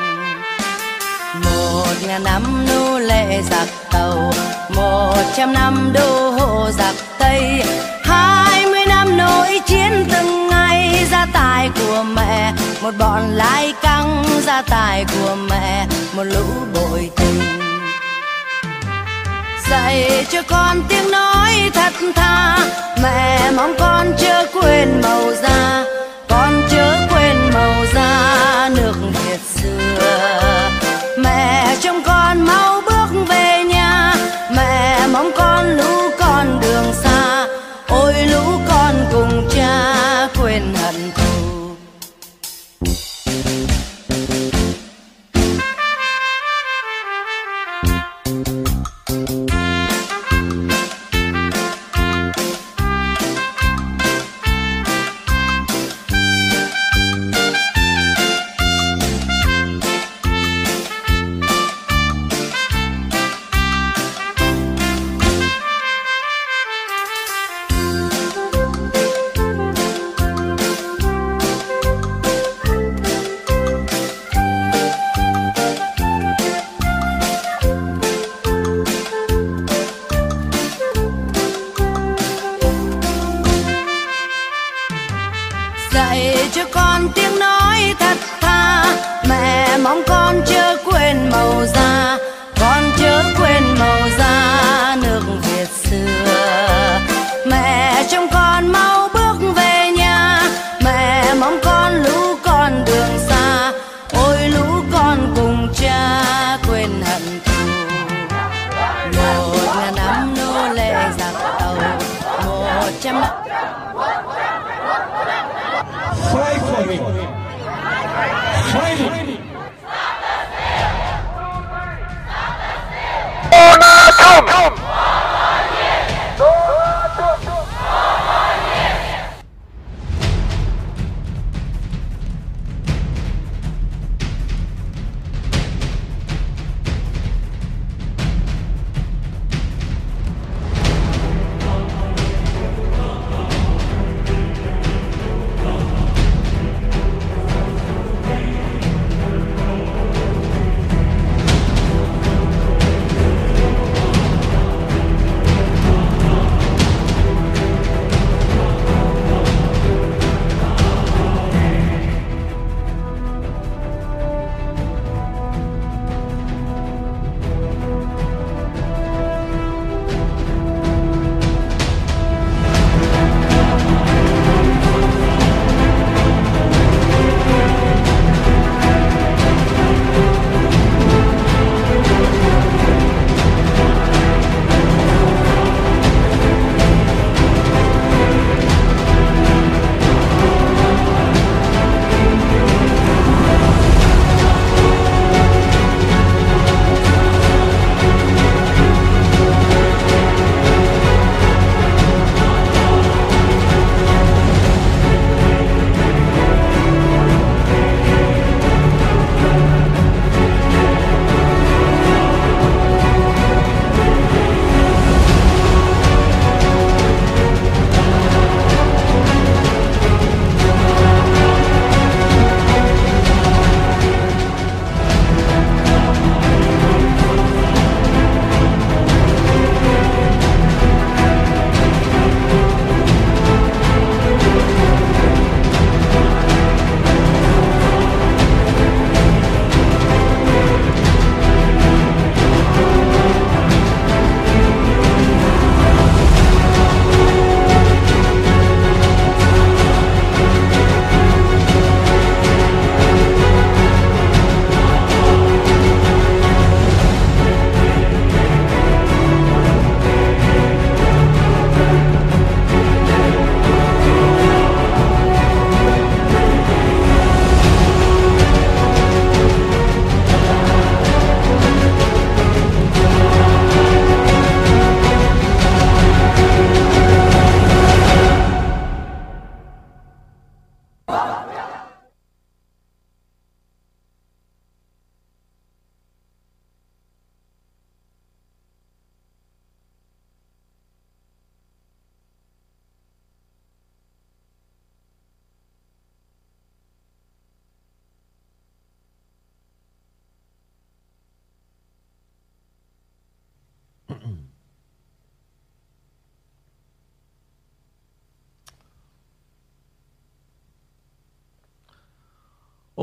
Một 1.45 1.95
ngàn 2.07 2.25
năm 2.25 2.67
nô 2.69 2.99
lệ 2.99 3.43
giặc 3.51 3.69
tàu, 3.93 4.33
một 4.75 5.23
trăm 5.37 5.53
năm 5.53 5.91
đô 5.95 6.31
hộ 6.31 6.71
giặc 6.71 6.95
tây. 7.19 7.63
Hai 8.05 8.67
mươi 8.67 8.87
năm 8.89 9.17
nỗi 9.17 9.61
chiến 9.67 10.05
từng 10.13 10.27
ngày 10.29 10.46
gia 11.27 11.33
tài 11.33 11.71
của 11.79 12.03
mẹ, 12.03 12.53
một 12.83 12.95
bọn 12.99 13.31
lái 13.31 13.73
căng 13.83 14.25
gia 14.43 14.63
tài 14.63 15.05
của 15.05 15.37
mẹ, 15.51 15.87
một 16.17 16.23
lũ 16.23 16.45
bội 16.75 17.11
tình. 17.17 17.41
Dạy 19.71 20.27
cho 20.31 20.43
con 20.49 20.83
tiếng 20.89 21.11
nói 21.11 21.71
thật 21.75 21.93
tha, 22.15 22.59
mẹ 23.03 23.51
mong 23.57 23.75
con 23.79 24.13
chưa 24.19 24.47
quên 24.55 25.01
màu 25.03 25.33
da. 25.43 25.85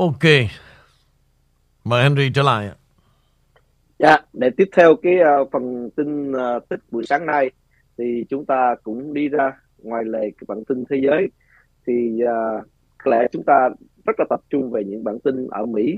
Ok. 0.04 0.24
Mời 1.84 2.02
Henry 2.02 2.30
trở 2.34 2.42
lại. 2.42 2.70
Dạ, 3.98 4.18
để 4.32 4.50
tiếp 4.56 4.68
theo 4.76 4.96
cái 4.96 5.14
uh, 5.42 5.48
phần 5.52 5.90
tin 5.96 6.32
uh, 6.32 6.68
tích 6.68 6.80
buổi 6.90 7.04
sáng 7.06 7.26
nay 7.26 7.50
thì 7.98 8.24
chúng 8.28 8.46
ta 8.46 8.74
cũng 8.82 9.14
đi 9.14 9.28
ra 9.28 9.52
ngoài 9.78 10.04
lề 10.04 10.20
cái 10.20 10.44
bản 10.48 10.64
tin 10.64 10.84
thế 10.90 10.96
giới. 11.02 11.28
Thì 11.86 12.20
uh, 12.22 12.64
có 13.04 13.10
lẽ 13.10 13.26
chúng 13.32 13.42
ta 13.42 13.68
rất 14.06 14.12
là 14.18 14.24
tập 14.30 14.40
trung 14.50 14.70
về 14.70 14.84
những 14.84 15.04
bản 15.04 15.18
tin 15.24 15.46
ở 15.50 15.66
Mỹ. 15.66 15.94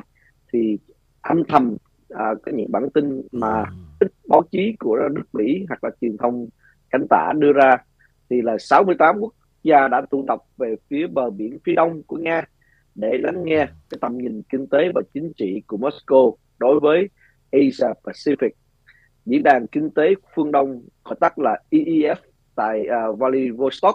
Thì 0.53 0.79
âm 1.21 1.45
thầm 1.49 1.77
uh, 2.15 2.19
có 2.19 2.53
những 2.55 2.73
bản 2.73 2.91
tin 2.95 3.23
mà 3.33 3.65
ít 4.01 4.13
báo 4.29 4.43
chí 4.51 4.77
của 4.79 4.99
nước 5.13 5.25
Mỹ 5.33 5.65
hoặc 5.69 5.85
là 5.85 5.91
truyền 6.01 6.17
thông 6.17 6.49
cánh 6.91 7.07
tả 7.11 7.33
đưa 7.39 7.53
ra. 7.53 7.77
Thì 8.31 8.43
là 8.43 8.59
68 8.59 9.17
quốc 9.21 9.33
gia 9.63 9.89
đã 9.89 10.03
tụ 10.11 10.25
tập 10.29 10.39
về 10.57 10.75
phía 10.91 11.07
bờ 11.07 11.31
biển 11.31 11.59
phía 11.65 11.75
đông 11.75 12.03
của 12.03 12.17
Nga 12.17 12.43
để 12.97 13.19
lắng 13.19 13.45
nghe 13.45 13.67
cái 13.91 13.99
tầm 14.01 14.19
nhìn 14.19 14.43
kinh 14.49 14.67
tế 14.67 14.79
và 14.95 15.03
chính 15.15 15.33
trị 15.37 15.63
của 15.67 15.77
Moscow 15.77 16.35
đối 16.59 16.81
với 16.81 17.09
Asia 17.53 17.93
Pacific. 18.05 18.51
Diễn 19.27 19.43
đàn 19.43 19.67
kinh 19.67 19.91
tế 19.91 20.15
phương 20.35 20.53
Đông 20.53 20.83
gọi 21.05 21.17
tắt 21.21 21.39
là 21.39 21.59
EEF 21.71 22.17
tại 22.55 22.87
uh, 23.11 23.19
Vladivostok 23.19 23.95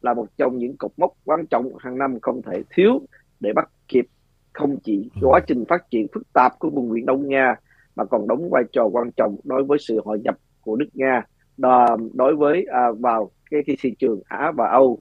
là 0.00 0.14
một 0.14 0.26
trong 0.36 0.58
những 0.58 0.76
cột 0.76 0.90
mốc 0.96 1.12
quan 1.24 1.46
trọng 1.46 1.72
hàng 1.78 1.98
năm 1.98 2.20
không 2.22 2.42
thể 2.42 2.62
thiếu 2.70 3.00
để 3.40 3.52
bắt 3.52 3.70
kịp 3.88 4.06
không 4.52 4.76
chỉ 4.84 5.10
quá 5.22 5.40
trình 5.46 5.64
phát 5.68 5.90
triển 5.90 6.06
phức 6.14 6.32
tạp 6.32 6.58
của 6.58 6.70
vùng 6.70 6.90
biển 6.92 7.06
Đông 7.06 7.28
Nga 7.28 7.56
mà 7.96 8.04
còn 8.04 8.28
đóng 8.28 8.50
vai 8.50 8.62
trò 8.72 8.84
quan 8.84 9.10
trọng 9.16 9.36
đối 9.44 9.64
với 9.64 9.78
sự 9.80 10.00
hội 10.04 10.20
nhập 10.24 10.36
của 10.60 10.76
nước 10.76 10.88
Nga 10.94 11.22
đối 12.12 12.36
với 12.36 12.66
uh, 12.90 12.98
vào 13.00 13.30
cái, 13.50 13.62
cái 13.66 13.76
thị 13.80 13.94
trường 13.98 14.20
Á 14.28 14.52
và 14.56 14.68
Âu. 14.68 14.98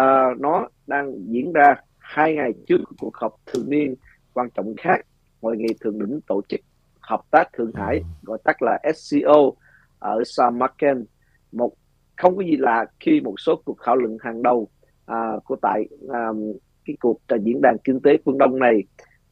Uh, 0.00 0.40
nó 0.40 0.68
đang 0.86 1.12
diễn 1.26 1.52
ra 1.52 1.74
hai 2.10 2.34
ngày 2.34 2.52
trước 2.66 2.76
cuộc 2.98 3.16
họp 3.16 3.34
thường 3.46 3.70
niên 3.70 3.94
quan 4.32 4.50
trọng 4.54 4.74
khác 4.76 5.00
hội 5.42 5.56
nghị 5.56 5.74
thượng 5.80 5.98
đỉnh 5.98 6.20
tổ 6.26 6.42
chức 6.48 6.60
hợp 7.00 7.20
tác 7.30 7.52
Thượng 7.52 7.72
Hải 7.74 8.02
gọi 8.22 8.38
tắt 8.44 8.62
là 8.62 8.78
SCO 8.94 9.50
ở 9.98 10.22
Samarkand 10.24 11.04
một 11.52 11.72
không 12.16 12.36
có 12.36 12.42
gì 12.42 12.56
lạ 12.56 12.86
khi 13.00 13.20
một 13.20 13.34
số 13.40 13.62
cuộc 13.64 13.76
thảo 13.84 13.96
luận 13.96 14.16
hàng 14.20 14.42
đầu 14.42 14.68
à, 15.06 15.32
của 15.44 15.56
tại 15.62 15.88
à, 16.08 16.28
cái 16.84 16.96
cuộc 17.00 17.20
diễn 17.42 17.60
đàn 17.62 17.76
kinh 17.84 18.00
tế 18.00 18.18
phương 18.24 18.38
Đông 18.38 18.58
này 18.58 18.82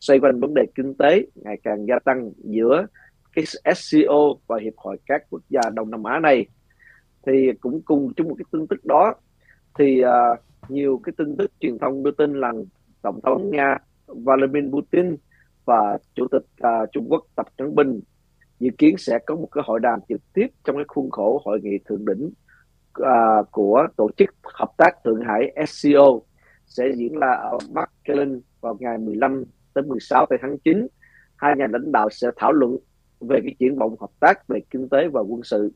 xoay 0.00 0.20
quanh 0.20 0.40
vấn 0.40 0.54
đề 0.54 0.62
kinh 0.74 0.94
tế 0.94 1.26
ngày 1.34 1.56
càng 1.62 1.86
gia 1.86 1.98
tăng 1.98 2.30
giữa 2.36 2.86
cái 3.32 3.44
SCO 3.74 4.34
và 4.46 4.58
hiệp 4.62 4.74
hội 4.76 4.96
các 5.06 5.22
quốc 5.30 5.42
gia 5.48 5.60
Đông 5.74 5.90
Nam 5.90 6.02
Á 6.04 6.18
này. 6.18 6.46
Thì 7.26 7.32
cũng 7.60 7.82
cùng 7.82 8.12
chung 8.16 8.28
một 8.28 8.34
cái 8.38 8.44
tin 8.52 8.66
tức 8.66 8.84
đó 8.84 9.14
thì 9.78 10.02
uh, 10.04 10.38
nhiều 10.68 11.00
cái 11.04 11.12
tin 11.16 11.36
tức 11.36 11.50
truyền 11.60 11.78
thông 11.78 12.02
đưa 12.02 12.10
tin 12.10 12.40
rằng 12.40 12.64
tổng 13.02 13.20
thống 13.22 13.50
Nga 13.50 13.78
Vladimir 14.06 14.70
Putin 14.72 15.16
và 15.64 15.98
chủ 16.14 16.26
tịch 16.32 16.44
uh, 16.62 16.92
Trung 16.92 17.06
Quốc 17.08 17.26
Tập 17.36 17.46
Cận 17.56 17.74
Bình 17.74 18.00
dự 18.60 18.70
kiến 18.78 18.96
sẽ 18.98 19.18
có 19.26 19.34
một 19.34 19.48
cái 19.52 19.64
hội 19.66 19.80
đàm 19.80 20.00
trực 20.08 20.20
tiếp 20.32 20.46
trong 20.64 20.76
cái 20.76 20.84
khuôn 20.88 21.10
khổ 21.10 21.42
hội 21.44 21.60
nghị 21.62 21.78
thượng 21.84 22.04
đỉnh 22.04 22.30
uh, 23.00 23.50
của 23.50 23.86
tổ 23.96 24.10
chức 24.16 24.30
hợp 24.42 24.70
tác 24.76 25.04
Thượng 25.04 25.20
Hải 25.20 25.66
SCO 25.66 26.20
sẽ 26.66 26.84
diễn 26.96 27.18
ra 27.18 27.32
ở 27.32 27.58
Bắc 27.72 27.90
vào 28.60 28.76
ngày 28.80 28.98
15 28.98 29.44
đến 29.74 29.88
16 29.88 30.26
tháng 30.42 30.58
9. 30.58 30.86
Hai 31.36 31.54
nhà 31.56 31.66
lãnh 31.70 31.92
đạo 31.92 32.08
sẽ 32.10 32.28
thảo 32.36 32.52
luận 32.52 32.76
về 33.20 33.40
cái 33.44 33.54
triển 33.58 33.78
vọng 33.78 33.96
hợp 34.00 34.10
tác 34.20 34.48
về 34.48 34.60
kinh 34.70 34.88
tế 34.88 35.08
và 35.12 35.20
quân 35.20 35.42
sự. 35.42 35.72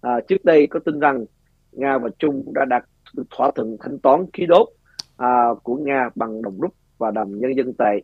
À, 0.00 0.20
trước 0.28 0.44
đây 0.44 0.66
có 0.66 0.80
tin 0.84 0.98
rằng 0.98 1.24
Nga 1.72 1.98
và 1.98 2.08
Trung 2.18 2.52
đã 2.54 2.64
đạt 2.64 2.84
thỏa 3.30 3.50
thuận 3.54 3.76
thanh 3.80 3.98
toán 3.98 4.26
khí 4.32 4.46
đốt 4.46 4.68
à, 5.16 5.48
của 5.62 5.76
Nga 5.76 6.10
bằng 6.14 6.42
đồng 6.42 6.60
rút 6.60 6.74
và 6.98 7.10
đồng 7.10 7.38
nhân 7.38 7.56
dân 7.56 7.72
tệ. 7.78 8.00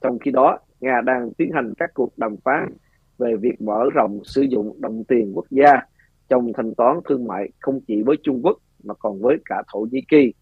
Trong 0.00 0.18
khi 0.18 0.30
đó, 0.30 0.58
Nga 0.80 1.00
đang 1.04 1.30
tiến 1.34 1.50
hành 1.54 1.74
các 1.78 1.90
cuộc 1.94 2.18
đàm 2.18 2.36
phán 2.44 2.74
về 3.18 3.36
việc 3.36 3.60
mở 3.60 3.84
rộng 3.94 4.20
sử 4.24 4.42
dụng 4.42 4.80
đồng 4.80 5.04
tiền 5.04 5.32
quốc 5.34 5.46
gia 5.50 5.72
trong 6.28 6.52
thanh 6.56 6.74
toán 6.74 6.96
thương 7.08 7.26
mại 7.26 7.48
không 7.60 7.80
chỉ 7.86 8.02
với 8.02 8.16
Trung 8.22 8.40
Quốc 8.42 8.58
mà 8.84 8.94
còn 8.94 9.20
với 9.20 9.36
cả 9.44 9.62
Thổ 9.72 9.86
Nhĩ 9.90 10.00
Kỳ. 10.08 10.32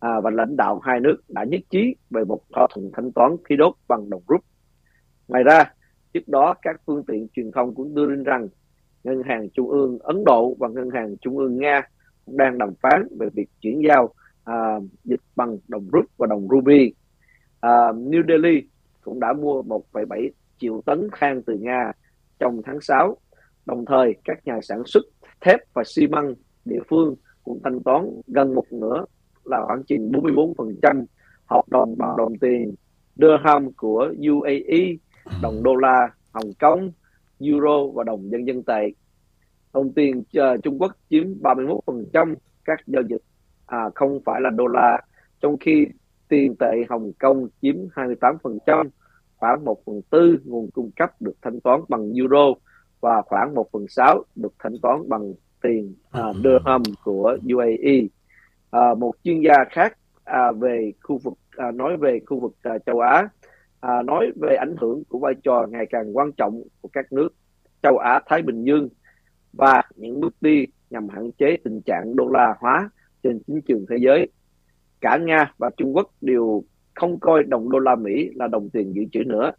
À, 0.00 0.20
và 0.20 0.30
lãnh 0.30 0.56
đạo 0.56 0.78
hai 0.78 1.00
nước 1.00 1.16
đã 1.28 1.44
nhất 1.44 1.60
trí 1.70 1.96
về 2.10 2.24
một 2.24 2.40
thỏa 2.54 2.66
thuận 2.74 2.90
thanh 2.92 3.12
toán 3.12 3.36
khí 3.44 3.56
đốt 3.56 3.74
bằng 3.88 4.10
đồng 4.10 4.22
rút. 4.28 4.40
Ngoài 5.28 5.42
ra, 5.42 5.72
trước 6.14 6.28
đó 6.28 6.54
các 6.62 6.80
phương 6.86 7.04
tiện 7.04 7.28
truyền 7.32 7.50
thông 7.52 7.74
cũng 7.74 7.94
đưa 7.94 8.06
tin 8.06 8.24
rằng 8.24 8.48
Ngân 9.04 9.22
hàng 9.22 9.48
Trung 9.50 9.70
ương 9.70 9.98
Ấn 9.98 10.24
Độ 10.24 10.56
và 10.58 10.68
Ngân 10.68 10.90
hàng 10.90 11.16
Trung 11.20 11.38
ương 11.38 11.58
Nga 11.58 11.88
đang 12.26 12.58
đàm 12.58 12.74
phán 12.82 13.08
về 13.18 13.28
việc 13.34 13.48
chuyển 13.60 13.82
giao 13.88 14.14
à, 14.44 14.78
dịch 15.04 15.20
bằng 15.36 15.58
đồng 15.68 15.88
rút 15.92 16.04
và 16.16 16.26
đồng 16.26 16.48
ruby. 16.50 16.94
À, 17.60 17.92
New 17.92 18.22
Delhi 18.28 18.68
cũng 19.00 19.20
đã 19.20 19.32
mua 19.32 19.62
1,7 19.62 20.30
triệu 20.58 20.82
tấn 20.86 21.08
than 21.12 21.42
từ 21.42 21.58
Nga 21.60 21.92
trong 22.38 22.62
tháng 22.64 22.80
6. 22.80 23.16
Đồng 23.66 23.84
thời, 23.84 24.14
các 24.24 24.38
nhà 24.44 24.60
sản 24.62 24.82
xuất 24.86 25.02
thép 25.40 25.60
và 25.74 25.82
xi 25.86 26.06
măng 26.06 26.34
địa 26.64 26.80
phương 26.88 27.14
cũng 27.44 27.60
thanh 27.64 27.82
toán 27.82 28.10
gần 28.26 28.54
một 28.54 28.64
nửa 28.72 29.04
là 29.44 29.62
khoảng 29.66 29.84
chừng 29.84 30.12
44% 30.12 31.04
hợp 31.46 31.62
đồng 31.68 31.94
bằng 31.98 32.16
đồng 32.16 32.38
tiền 32.38 32.74
dirham 33.16 33.72
của 33.72 34.12
UAE, 34.28 34.96
đồng 35.42 35.62
đô 35.62 35.76
la 35.76 36.08
Hồng 36.32 36.52
Kông, 36.60 36.92
euro 37.40 37.86
và 37.94 38.04
đồng 38.04 38.28
nhân 38.28 38.44
dân 38.46 38.62
tệ. 38.62 38.90
Đồng 39.74 39.92
tiền 39.92 40.18
uh, 40.18 40.62
Trung 40.62 40.78
Quốc 40.78 40.92
chiếm 41.10 41.24
31% 41.42 42.34
các 42.64 42.80
giao 42.86 43.02
dịch 43.02 43.22
à, 43.66 43.90
không 43.94 44.20
phải 44.24 44.40
là 44.40 44.50
đô 44.50 44.66
la, 44.66 44.98
trong 45.40 45.56
khi 45.58 45.86
tiền 46.28 46.56
tệ 46.56 46.72
Hồng 46.88 47.12
Kông 47.18 47.48
chiếm 47.62 47.76
28%, 47.94 48.88
khoảng 49.36 49.64
1 49.64 49.78
phần 49.86 50.00
tư 50.10 50.38
nguồn 50.44 50.70
cung 50.70 50.90
cấp 50.90 51.10
được 51.20 51.34
thanh 51.42 51.60
toán 51.60 51.80
bằng 51.88 52.12
euro 52.12 52.54
và 53.00 53.22
khoảng 53.22 53.54
1 53.54 53.68
phần 53.72 53.86
6 53.88 54.24
được 54.34 54.52
thanh 54.58 54.78
toán 54.82 55.08
bằng 55.08 55.32
tiền 55.62 55.94
à, 56.10 56.22
ừ. 56.22 56.32
dirham 56.44 56.82
của 57.04 57.38
UAE. 57.54 58.00
À, 58.70 58.94
một 58.94 59.12
chuyên 59.24 59.40
gia 59.40 59.64
khác 59.70 59.98
à, 60.24 60.52
về 60.52 60.92
khu 61.02 61.18
vực 61.18 61.34
à, 61.56 61.70
nói 61.70 61.96
về 61.96 62.20
khu 62.26 62.40
vực 62.40 62.54
à, 62.62 62.78
châu 62.86 63.00
Á 63.00 63.28
à, 63.80 64.02
nói 64.02 64.32
về 64.40 64.56
ảnh 64.56 64.76
hưởng 64.80 65.02
của 65.08 65.18
vai 65.18 65.34
trò 65.42 65.66
ngày 65.70 65.86
càng 65.90 66.16
quan 66.16 66.32
trọng 66.32 66.62
của 66.80 66.88
các 66.92 67.12
nước 67.12 67.28
châu 67.82 67.98
Á 67.98 68.20
Thái 68.26 68.42
Bình 68.42 68.64
Dương 68.64 68.88
và 69.56 69.82
những 69.96 70.20
bước 70.20 70.34
đi 70.40 70.66
nhằm 70.90 71.08
hạn 71.08 71.30
chế 71.32 71.56
tình 71.64 71.80
trạng 71.80 72.16
đô 72.16 72.28
la 72.28 72.54
hóa 72.60 72.90
trên 73.22 73.40
chính 73.46 73.60
trường 73.60 73.86
thế 73.90 73.96
giới. 74.00 74.28
Cả 75.00 75.18
Nga 75.22 75.52
và 75.58 75.70
Trung 75.76 75.96
Quốc 75.96 76.10
đều 76.20 76.64
không 76.94 77.20
coi 77.20 77.42
đồng 77.42 77.70
đô 77.70 77.78
la 77.78 77.94
Mỹ 77.94 78.30
là 78.34 78.48
đồng 78.48 78.70
tiền 78.70 78.94
dự 78.94 79.02
trữ 79.12 79.24
nữa. 79.24 79.52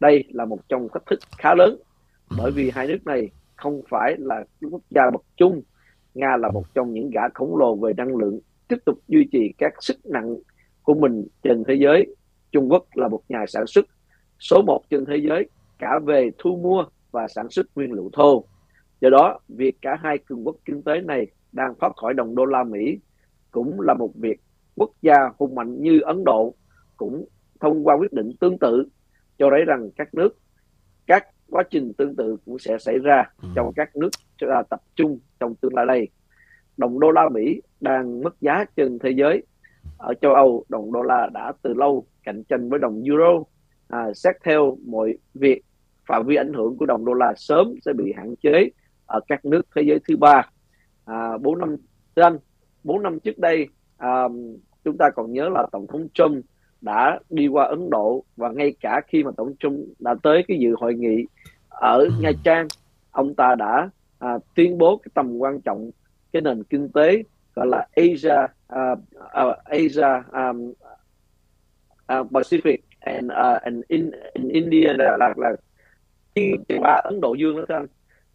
Đây 0.00 0.24
là 0.28 0.44
một 0.44 0.68
trong 0.68 0.88
thách 0.94 1.06
thức 1.06 1.18
khá 1.38 1.54
lớn, 1.54 1.76
bởi 2.38 2.50
vì 2.50 2.70
hai 2.70 2.86
nước 2.86 2.98
này 3.04 3.30
không 3.56 3.82
phải 3.88 4.16
là 4.18 4.44
quốc 4.70 4.82
gia 4.90 5.10
bậc 5.12 5.22
chung. 5.36 5.62
Nga 6.14 6.36
là 6.36 6.50
một 6.50 6.64
trong 6.74 6.92
những 6.92 7.10
gã 7.10 7.28
khổng 7.34 7.56
lồ 7.56 7.76
về 7.76 7.92
năng 7.96 8.16
lượng, 8.16 8.40
tiếp 8.68 8.76
tục 8.84 8.98
duy 9.08 9.28
trì 9.32 9.52
các 9.58 9.72
sức 9.80 10.06
nặng 10.06 10.36
của 10.82 10.94
mình 10.94 11.26
trên 11.42 11.64
thế 11.68 11.74
giới. 11.74 12.06
Trung 12.52 12.72
Quốc 12.72 12.84
là 12.94 13.08
một 13.08 13.22
nhà 13.28 13.44
sản 13.48 13.66
xuất 13.66 13.86
số 14.38 14.62
một 14.62 14.80
trên 14.90 15.04
thế 15.04 15.16
giới, 15.16 15.48
cả 15.78 15.98
về 16.04 16.30
thu 16.38 16.56
mua 16.56 16.84
và 17.10 17.28
sản 17.28 17.46
xuất 17.50 17.66
nguyên 17.74 17.92
liệu 17.92 18.10
thô. 18.12 18.44
Do 19.00 19.10
đó, 19.10 19.38
việc 19.48 19.76
cả 19.82 19.98
hai 20.02 20.18
cường 20.18 20.46
quốc 20.46 20.56
kinh 20.64 20.82
tế 20.82 21.00
này 21.00 21.26
đang 21.52 21.74
thoát 21.80 21.96
khỏi 21.96 22.14
đồng 22.14 22.34
đô 22.34 22.44
la 22.44 22.64
Mỹ 22.64 22.98
cũng 23.50 23.80
là 23.80 23.94
một 23.94 24.10
việc 24.14 24.40
quốc 24.74 24.90
gia 25.02 25.16
hùng 25.38 25.54
mạnh 25.54 25.82
như 25.82 26.00
Ấn 26.00 26.24
Độ 26.24 26.54
cũng 26.96 27.24
thông 27.60 27.86
qua 27.86 27.96
quyết 27.96 28.12
định 28.12 28.30
tương 28.40 28.58
tự 28.58 28.88
cho 29.38 29.48
thấy 29.50 29.64
rằng 29.64 29.90
các 29.96 30.14
nước 30.14 30.38
các 31.06 31.26
quá 31.50 31.62
trình 31.70 31.92
tương 31.92 32.16
tự 32.16 32.36
cũng 32.44 32.58
sẽ 32.58 32.78
xảy 32.78 32.98
ra 32.98 33.24
ừ. 33.42 33.48
trong 33.54 33.72
các 33.76 33.96
nước 33.96 34.10
tập 34.70 34.80
trung 34.94 35.18
trong 35.40 35.54
tương 35.54 35.74
lai 35.74 35.86
đây. 35.86 36.08
Đồng 36.76 37.00
đô 37.00 37.10
la 37.10 37.28
Mỹ 37.28 37.62
đang 37.80 38.20
mất 38.20 38.40
giá 38.40 38.64
trên 38.76 38.98
thế 38.98 39.10
giới. 39.10 39.42
Ở 39.98 40.14
châu 40.20 40.34
Âu 40.34 40.64
đồng 40.68 40.92
đô 40.92 41.02
la 41.02 41.28
đã 41.32 41.52
từ 41.62 41.74
lâu 41.74 42.06
cạnh 42.22 42.42
tranh 42.44 42.68
với 42.68 42.78
đồng 42.78 43.02
euro. 43.02 43.42
À, 43.88 44.12
xét 44.14 44.36
theo 44.44 44.78
mọi 44.86 45.18
việc 45.34 45.62
phạm 46.08 46.26
vi 46.26 46.36
ảnh 46.36 46.52
hưởng 46.52 46.76
của 46.76 46.86
đồng 46.86 47.04
đô 47.04 47.12
la 47.12 47.32
sớm 47.36 47.74
sẽ 47.84 47.92
bị 47.92 48.12
hạn 48.16 48.34
chế 48.36 48.70
ở 49.06 49.20
các 49.28 49.44
nước 49.44 49.62
thế 49.76 49.82
giới 49.82 49.98
thứ 50.08 50.16
ba. 50.16 50.50
À, 51.04 51.38
4 51.38 51.58
năm 51.58 51.76
anh 52.14 52.38
bốn 52.84 53.02
năm 53.02 53.20
trước 53.20 53.38
đây 53.38 53.68
à, 53.96 54.28
chúng 54.84 54.96
ta 54.98 55.10
còn 55.16 55.32
nhớ 55.32 55.48
là 55.48 55.66
tổng 55.72 55.86
thống 55.86 56.08
Trump 56.14 56.44
đã 56.80 57.18
đi 57.30 57.46
qua 57.46 57.64
Ấn 57.64 57.90
Độ 57.90 58.24
và 58.36 58.48
ngay 58.48 58.74
cả 58.80 59.00
khi 59.06 59.24
mà 59.24 59.30
tổng 59.36 59.54
thống 59.62 59.84
đã 59.98 60.14
tới 60.22 60.44
cái 60.48 60.58
dự 60.58 60.74
hội 60.80 60.94
nghị 60.94 61.24
ở 61.68 62.08
Nha 62.20 62.30
Trang 62.44 62.66
ông 63.10 63.34
ta 63.34 63.54
đã 63.54 63.90
à, 64.18 64.38
tuyên 64.54 64.78
bố 64.78 64.96
cái 64.96 65.10
tầm 65.14 65.38
quan 65.38 65.60
trọng 65.60 65.90
cái 66.32 66.42
nền 66.42 66.62
kinh 66.64 66.88
tế 66.92 67.22
gọi 67.54 67.66
là 67.66 67.86
Asia 67.96 68.38
uh, 68.72 68.98
uh, 69.24 69.56
Asia 69.64 70.22
um, 70.32 70.72
uh, 72.12 72.32
Pacific 72.32 72.76
and 73.00 73.30
uh, 73.30 73.62
and 73.62 73.82
in, 73.88 74.10
in 74.34 74.48
India 74.48 74.92
là 74.92 75.16
là, 75.18 75.34
là 75.36 75.52
ba 76.82 77.00
Ấn 77.04 77.20
Độ 77.20 77.34
Dương 77.34 77.56
đó 77.56 77.64
anh 77.68 77.86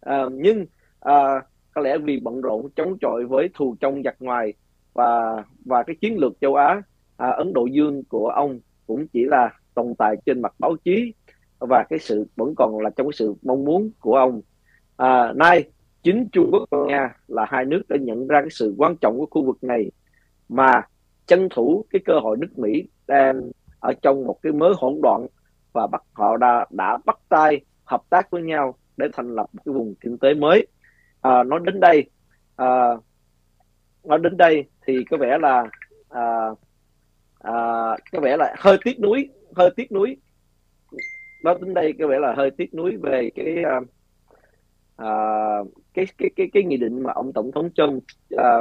à, 0.02 0.24
nhưng 0.32 0.66
à, 1.00 1.42
có 1.74 1.82
lẽ 1.82 1.98
vì 1.98 2.20
bận 2.20 2.40
rộn 2.40 2.68
chống 2.76 2.98
chọi 3.00 3.24
với 3.24 3.48
thù 3.54 3.76
trong 3.80 4.02
giặc 4.02 4.16
ngoài 4.20 4.52
và 4.94 5.44
và 5.64 5.82
cái 5.82 5.96
chiến 6.00 6.18
lược 6.18 6.32
châu 6.40 6.54
Á 6.54 6.82
à, 7.16 7.30
Ấn 7.30 7.52
Độ 7.52 7.66
Dương 7.66 8.04
của 8.04 8.28
ông 8.28 8.60
cũng 8.86 9.06
chỉ 9.12 9.24
là 9.24 9.50
tồn 9.74 9.94
tại 9.98 10.16
trên 10.26 10.42
mặt 10.42 10.54
báo 10.58 10.76
chí 10.84 11.12
và 11.58 11.84
cái 11.90 11.98
sự 11.98 12.26
vẫn 12.36 12.54
còn 12.56 12.78
là 12.80 12.90
trong 12.96 13.06
cái 13.06 13.12
sự 13.12 13.34
mong 13.42 13.64
muốn 13.64 13.90
của 14.00 14.16
ông. 14.16 14.40
À, 14.96 15.32
nay 15.36 15.64
chính 16.02 16.28
Trung 16.32 16.50
Quốc 16.52 16.64
và 16.70 16.78
Nga 16.86 17.16
là 17.28 17.46
hai 17.48 17.64
nước 17.64 17.82
đã 17.88 17.96
nhận 18.00 18.26
ra 18.26 18.40
cái 18.40 18.50
sự 18.50 18.74
quan 18.78 18.96
trọng 18.96 19.18
của 19.18 19.26
khu 19.30 19.44
vực 19.44 19.64
này 19.64 19.90
mà 20.48 20.82
tranh 21.26 21.48
thủ 21.50 21.84
cái 21.90 22.00
cơ 22.04 22.14
hội 22.22 22.36
nước 22.36 22.58
Mỹ 22.58 22.88
đang 23.06 23.50
ở 23.80 23.94
trong 24.02 24.24
một 24.24 24.38
cái 24.42 24.52
mớ 24.52 24.72
hỗn 24.76 25.00
loạn 25.02 25.26
và 25.72 25.86
bắt 25.86 26.02
họ 26.12 26.36
đã 26.36 26.66
đã 26.70 26.98
bắt 27.04 27.18
tay 27.28 27.60
hợp 27.84 28.02
tác 28.10 28.30
với 28.30 28.42
nhau 28.42 28.74
để 29.02 29.08
thành 29.12 29.34
lập 29.34 29.46
một 29.52 29.62
cái 29.64 29.72
vùng 29.72 29.94
kinh 30.00 30.18
tế 30.18 30.34
mới. 30.34 30.66
À, 31.20 31.42
nói 31.42 31.60
đến 31.64 31.80
đây 31.80 32.04
à, 32.56 32.88
nói 34.04 34.18
đến 34.22 34.36
đây 34.36 34.64
thì 34.86 35.04
có 35.10 35.16
vẻ 35.16 35.38
là 35.38 35.64
à, 36.08 36.26
à, 37.38 37.54
có 38.12 38.20
vẻ 38.20 38.36
là 38.36 38.54
hơi 38.58 38.78
tiếc 38.84 39.00
nuối 39.00 39.28
hơi 39.54 39.70
tiếc 39.76 39.92
nuối. 39.92 40.16
Nói 41.44 41.58
đến 41.60 41.74
đây 41.74 41.92
có 41.98 42.06
vẻ 42.06 42.18
là 42.18 42.34
hơi 42.36 42.50
tiếc 42.50 42.74
nuối 42.74 42.96
về 43.02 43.30
cái 43.34 43.56
à, 43.64 43.80
à, 44.96 45.12
cái 45.94 46.06
cái 46.18 46.30
cái 46.36 46.50
cái 46.52 46.62
nghị 46.62 46.76
định 46.76 47.02
mà 47.02 47.12
ông 47.12 47.32
tổng 47.32 47.50
thống 47.52 47.70
Trump 47.74 48.02
à, 48.36 48.58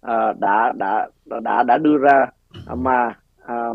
à, 0.00 0.32
đã 0.40 0.72
đã 0.76 1.08
đã 1.42 1.62
đã 1.62 1.78
đưa 1.78 1.98
ra. 1.98 2.26
À, 2.66 2.74
mà 2.74 3.18
à, 3.46 3.68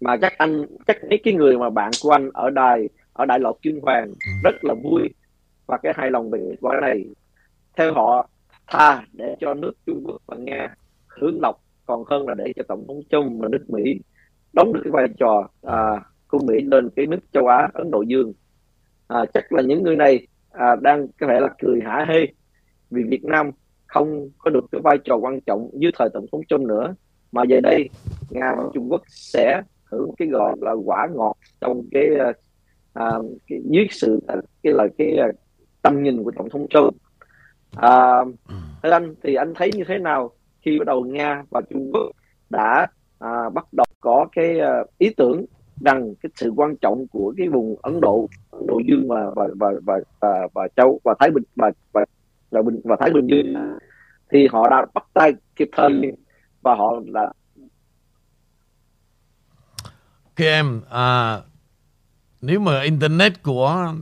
mà 0.00 0.16
chắc 0.20 0.38
anh 0.38 0.66
chắc 0.86 0.96
mấy 1.08 1.20
cái 1.24 1.34
người 1.34 1.58
mà 1.58 1.70
bạn 1.70 1.90
của 2.02 2.10
anh 2.10 2.30
ở 2.34 2.50
đài 2.50 2.88
ở 3.12 3.26
đại 3.26 3.40
lộc 3.40 3.56
kim 3.62 3.80
hoàng 3.82 4.12
rất 4.44 4.54
là 4.64 4.74
vui 4.82 5.08
và 5.66 5.78
cái 5.82 5.92
hài 5.96 6.10
lòng 6.10 6.30
về 6.30 6.38
kết 6.50 6.56
quả 6.60 6.80
này. 6.80 7.04
Theo 7.76 7.94
họ 7.94 8.28
tha 8.66 9.06
để 9.12 9.36
cho 9.40 9.54
nước 9.54 9.72
Trung 9.86 10.02
Quốc 10.06 10.22
và 10.26 10.36
Nga 10.36 10.74
hướng 11.08 11.40
lọc 11.40 11.60
còn 11.86 12.04
hơn 12.06 12.28
là 12.28 12.34
để 12.34 12.52
cho 12.56 12.62
tổng 12.68 12.84
thống 12.88 13.00
Trump 13.10 13.42
và 13.42 13.48
nước 13.48 13.64
Mỹ 13.68 14.00
đóng 14.52 14.72
được 14.72 14.80
cái 14.84 14.90
vai 14.90 15.06
trò 15.18 15.48
à, 15.62 16.04
của 16.28 16.38
Mỹ 16.38 16.60
lên 16.60 16.90
cái 16.96 17.06
nước 17.06 17.18
châu 17.32 17.46
Á 17.46 17.68
Ấn 17.74 17.90
Độ 17.90 18.02
Dương. 18.02 18.32
À, 19.08 19.24
chắc 19.34 19.52
là 19.52 19.62
những 19.62 19.82
người 19.82 19.96
này 19.96 20.26
à, 20.50 20.76
đang 20.80 21.06
có 21.20 21.26
thể 21.26 21.40
là 21.40 21.48
cười 21.62 21.80
hả 21.84 22.06
hê 22.08 22.26
vì 22.90 23.02
Việt 23.02 23.24
Nam 23.24 23.50
không 23.86 24.28
có 24.38 24.50
được 24.50 24.64
cái 24.72 24.80
vai 24.84 24.98
trò 25.04 25.16
quan 25.16 25.40
trọng 25.40 25.70
như 25.72 25.90
thời 25.98 26.08
tổng 26.14 26.26
thống 26.32 26.40
Trump 26.48 26.66
nữa. 26.66 26.94
Mà 27.32 27.42
giờ 27.48 27.60
đây 27.62 27.88
Nga 28.30 28.54
và 28.58 28.64
Trung 28.74 28.88
Quốc 28.90 29.02
sẽ 29.08 29.62
hưởng 29.84 30.10
cái 30.18 30.28
gọi 30.28 30.56
là 30.60 30.72
quả 30.72 31.08
ngọt 31.14 31.36
trong 31.60 31.82
cái, 31.90 32.08
à, 32.92 33.10
cái 33.46 33.60
dưới 33.64 33.86
sự 33.90 34.20
cái 34.62 34.72
là 34.72 34.88
cái 34.98 35.16
à, 35.16 35.28
tầm 35.82 36.02
nhìn 36.02 36.24
của 36.24 36.32
tổng 36.36 36.48
thống 36.50 36.66
Trump. 36.70 36.92
À, 37.76 38.24
thưa 38.82 38.90
anh 38.90 39.14
thì 39.22 39.34
anh 39.34 39.54
thấy 39.54 39.70
như 39.74 39.84
thế 39.88 39.98
nào 39.98 40.30
khi 40.60 40.78
bắt 40.78 40.86
đầu 40.86 41.04
Nga 41.04 41.44
và 41.50 41.60
Trung 41.70 41.90
Quốc 41.92 42.10
đã 42.50 42.86
à, 43.18 43.48
bắt 43.54 43.66
đầu 43.72 43.86
có 44.00 44.26
cái 44.32 44.60
à, 44.60 44.84
ý 44.98 45.10
tưởng 45.16 45.44
rằng 45.80 46.14
cái 46.22 46.30
sự 46.34 46.52
quan 46.56 46.76
trọng 46.76 47.06
của 47.06 47.34
cái 47.36 47.48
vùng 47.48 47.76
Ấn 47.82 48.00
Độ, 48.00 48.28
Ấn 48.50 48.66
Độ 48.66 48.80
Dương 48.86 49.08
và 49.08 49.30
và 49.36 49.48
và 49.58 49.72
và 49.84 50.00
và, 50.20 50.48
và 50.54 50.68
châu 50.76 51.00
và 51.04 51.14
Thái 51.18 51.30
Bình 51.30 51.44
và 51.56 51.70
và 51.92 52.04
và, 52.50 52.62
Bình, 52.62 52.80
và 52.84 52.96
Thái 53.00 53.10
Bình 53.10 53.26
Dương 53.26 53.78
thì 54.32 54.46
họ 54.50 54.70
đã 54.70 54.86
bắt 54.94 55.04
tay 55.14 55.32
kịp 55.56 55.68
thời 55.72 56.12
và 56.62 56.74
họ 56.74 57.00
là 57.06 57.32
Các 60.36 60.44
em 60.44 60.80
à, 60.90 61.40
nếu 62.42 62.60
mà 62.60 62.82
internet 62.82 63.42
của 63.42 63.94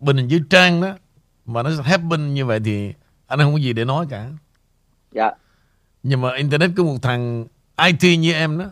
Bình 0.00 0.28
dưới 0.28 0.40
trang 0.50 0.80
đó 0.80 0.96
mà 1.46 1.62
nó 1.62 1.70
happen 1.82 2.34
như 2.34 2.46
vậy 2.46 2.60
thì 2.64 2.92
anh 3.26 3.38
không 3.38 3.52
có 3.52 3.58
gì 3.58 3.72
để 3.72 3.84
nói 3.84 4.06
cả. 4.10 4.30
dạ. 5.12 5.30
Nhưng 6.02 6.20
mà 6.20 6.36
internet 6.36 6.70
có 6.76 6.84
một 6.84 6.96
thằng 7.02 7.46
IT 7.76 8.18
như 8.18 8.32
em 8.32 8.58
đó 8.58 8.64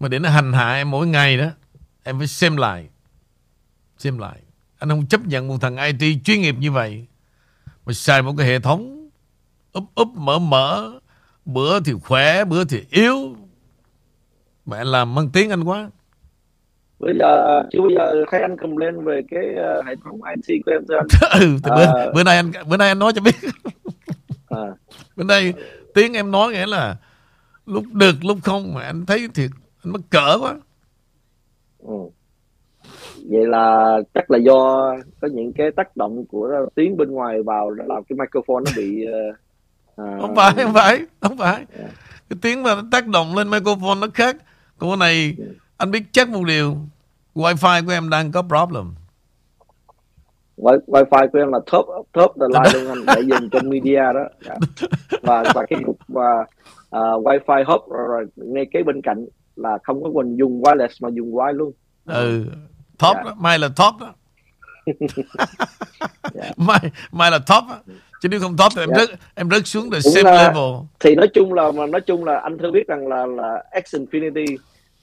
mà 0.00 0.08
để 0.08 0.18
nó 0.18 0.28
hành 0.28 0.52
hạ 0.52 0.74
em 0.74 0.90
mỗi 0.90 1.06
ngày 1.06 1.36
đó 1.36 1.46
em 2.02 2.18
phải 2.18 2.26
xem 2.26 2.56
lại 2.56 2.88
xem 3.98 4.18
lại. 4.18 4.40
Anh 4.78 4.88
không 4.88 5.06
chấp 5.06 5.26
nhận 5.26 5.48
một 5.48 5.56
thằng 5.60 5.76
IT 5.76 6.24
chuyên 6.24 6.40
nghiệp 6.40 6.54
như 6.58 6.72
vậy 6.72 7.06
mà 7.86 7.92
xài 7.92 8.22
một 8.22 8.34
cái 8.38 8.46
hệ 8.46 8.60
thống 8.60 9.08
úp 9.72 9.84
úp 9.94 10.08
mở 10.14 10.38
mở 10.38 11.00
bữa 11.44 11.80
thì 11.80 11.92
khỏe 11.92 12.44
bữa 12.44 12.64
thì 12.64 12.84
yếu. 12.90 13.36
Mà 14.66 14.76
anh 14.76 14.86
làm 14.86 15.14
mang 15.14 15.30
tiếng 15.30 15.50
anh 15.50 15.64
quá 15.64 15.90
bây 16.98 17.14
giờ 17.18 17.62
chưa 17.72 17.80
bây 17.80 17.94
giờ 17.94 18.24
thấy 18.30 18.40
anh 18.40 18.56
cầm 18.56 18.76
lên 18.76 19.04
về 19.04 19.22
cái 19.30 19.44
uh, 19.50 19.86
hệ 19.86 19.94
thống 20.04 20.20
IT 20.36 20.62
của 20.66 20.72
em 20.72 20.82
anh 20.88 21.06
ừ, 21.40 21.56
thì 21.64 21.70
bữa, 21.76 21.84
À. 21.84 22.06
bữa 22.14 22.22
nay 22.22 22.36
anh 22.36 22.52
bữa 22.68 22.76
nay 22.76 22.88
anh 22.88 22.98
nói 22.98 23.12
cho 23.14 23.20
biết. 23.20 23.34
À, 24.48 24.62
bữa 25.16 25.24
nay 25.24 25.54
tiếng 25.94 26.12
em 26.12 26.30
nói 26.30 26.52
nghĩa 26.52 26.66
là 26.66 26.96
lúc 27.66 27.84
được 27.92 28.14
lúc 28.22 28.38
không 28.42 28.74
mà 28.74 28.82
anh 28.82 29.06
thấy 29.06 29.28
thiệt 29.34 29.50
anh 29.84 29.92
mắc 29.92 30.00
cỡ 30.10 30.38
quá. 30.40 30.54
Ừ. 31.78 31.94
vậy 33.30 33.46
là 33.46 33.96
chắc 34.14 34.30
là 34.30 34.38
do 34.38 34.92
có 35.20 35.28
những 35.32 35.52
cái 35.52 35.70
tác 35.76 35.96
động 35.96 36.24
của 36.26 36.66
tiếng 36.74 36.96
bên 36.96 37.10
ngoài 37.10 37.42
vào 37.42 37.70
để 37.70 37.84
làm 37.88 38.04
cái 38.04 38.16
microphone 38.18 38.62
nó 38.66 38.72
bị 38.76 39.06
uh, 39.06 39.36
à, 39.96 40.18
không 40.20 40.34
phải 40.36 40.52
không 40.56 40.74
phải 40.74 41.00
không 41.20 41.36
phải. 41.36 41.64
Dạ. 41.78 41.84
cái 42.30 42.38
tiếng 42.42 42.62
mà 42.62 42.74
nó 42.74 42.82
tác 42.90 43.06
động 43.06 43.36
lên 43.36 43.50
microphone 43.50 44.00
nó 44.00 44.06
khác. 44.14 44.36
Còn 44.78 44.90
cái 44.90 44.96
này 44.96 45.36
anh 45.78 45.90
biết 45.90 46.02
chắc 46.12 46.28
một 46.28 46.44
điều 46.44 46.76
wifi 47.34 47.86
của 47.86 47.92
em 47.92 48.10
đang 48.10 48.32
có 48.32 48.42
problem 48.42 48.94
Wi- 50.56 50.80
wifi 50.86 51.28
của 51.32 51.38
em 51.38 51.52
là 51.52 51.58
top 51.72 51.86
top 52.12 52.32
the 52.40 52.46
line 52.48 52.78
luôn 52.84 52.88
anh 52.88 53.16
để 53.16 53.22
dùng 53.22 53.50
trên 53.50 53.70
media 53.70 53.96
đó 54.14 54.24
Dạ. 54.46 54.54
và 55.22 55.44
và 55.54 55.66
cái 55.70 55.78
và 56.08 56.46
à, 56.90 57.00
wifi 57.00 57.64
hub 57.64 57.90
rồi, 57.92 58.08
rồi 58.08 58.26
ngay 58.36 58.66
kế 58.72 58.82
bên 58.82 59.02
cạnh 59.02 59.26
là 59.56 59.78
không 59.84 60.02
có 60.02 60.10
mình 60.10 60.36
dùng 60.36 60.62
wireless 60.62 60.88
mà 61.00 61.08
dùng 61.12 61.32
wifi 61.32 61.52
luôn 61.52 61.72
ừ 62.06 62.44
top 62.98 63.16
Dạ. 63.16 63.22
đó 63.22 63.34
mai 63.38 63.58
là 63.58 63.68
top 63.68 63.94
đó 64.00 64.14
Dạ. 66.34 66.50
mai 66.56 66.78
mai 67.12 67.30
là 67.30 67.38
top 67.38 67.64
đó. 67.68 67.76
chứ 68.22 68.28
nếu 68.28 68.40
không 68.40 68.56
top 68.56 68.72
thì 68.76 68.82
em 68.82 68.88
Dạ. 68.88 68.96
rớt 69.06 69.10
em 69.34 69.50
rớt 69.50 69.66
xuống 69.66 69.90
the 69.90 69.98
Cũng 70.04 70.12
same 70.12 70.30
level 70.36 70.64
thì 71.00 71.14
nói 71.14 71.28
chung 71.34 71.52
là 71.54 71.72
mà 71.72 71.86
nói 71.86 72.00
chung 72.00 72.24
là 72.24 72.38
anh 72.38 72.58
thưa 72.58 72.70
biết 72.70 72.86
rằng 72.88 73.08
là 73.08 73.26
là 73.26 73.64
X 73.86 73.94
Infinity 73.94 74.56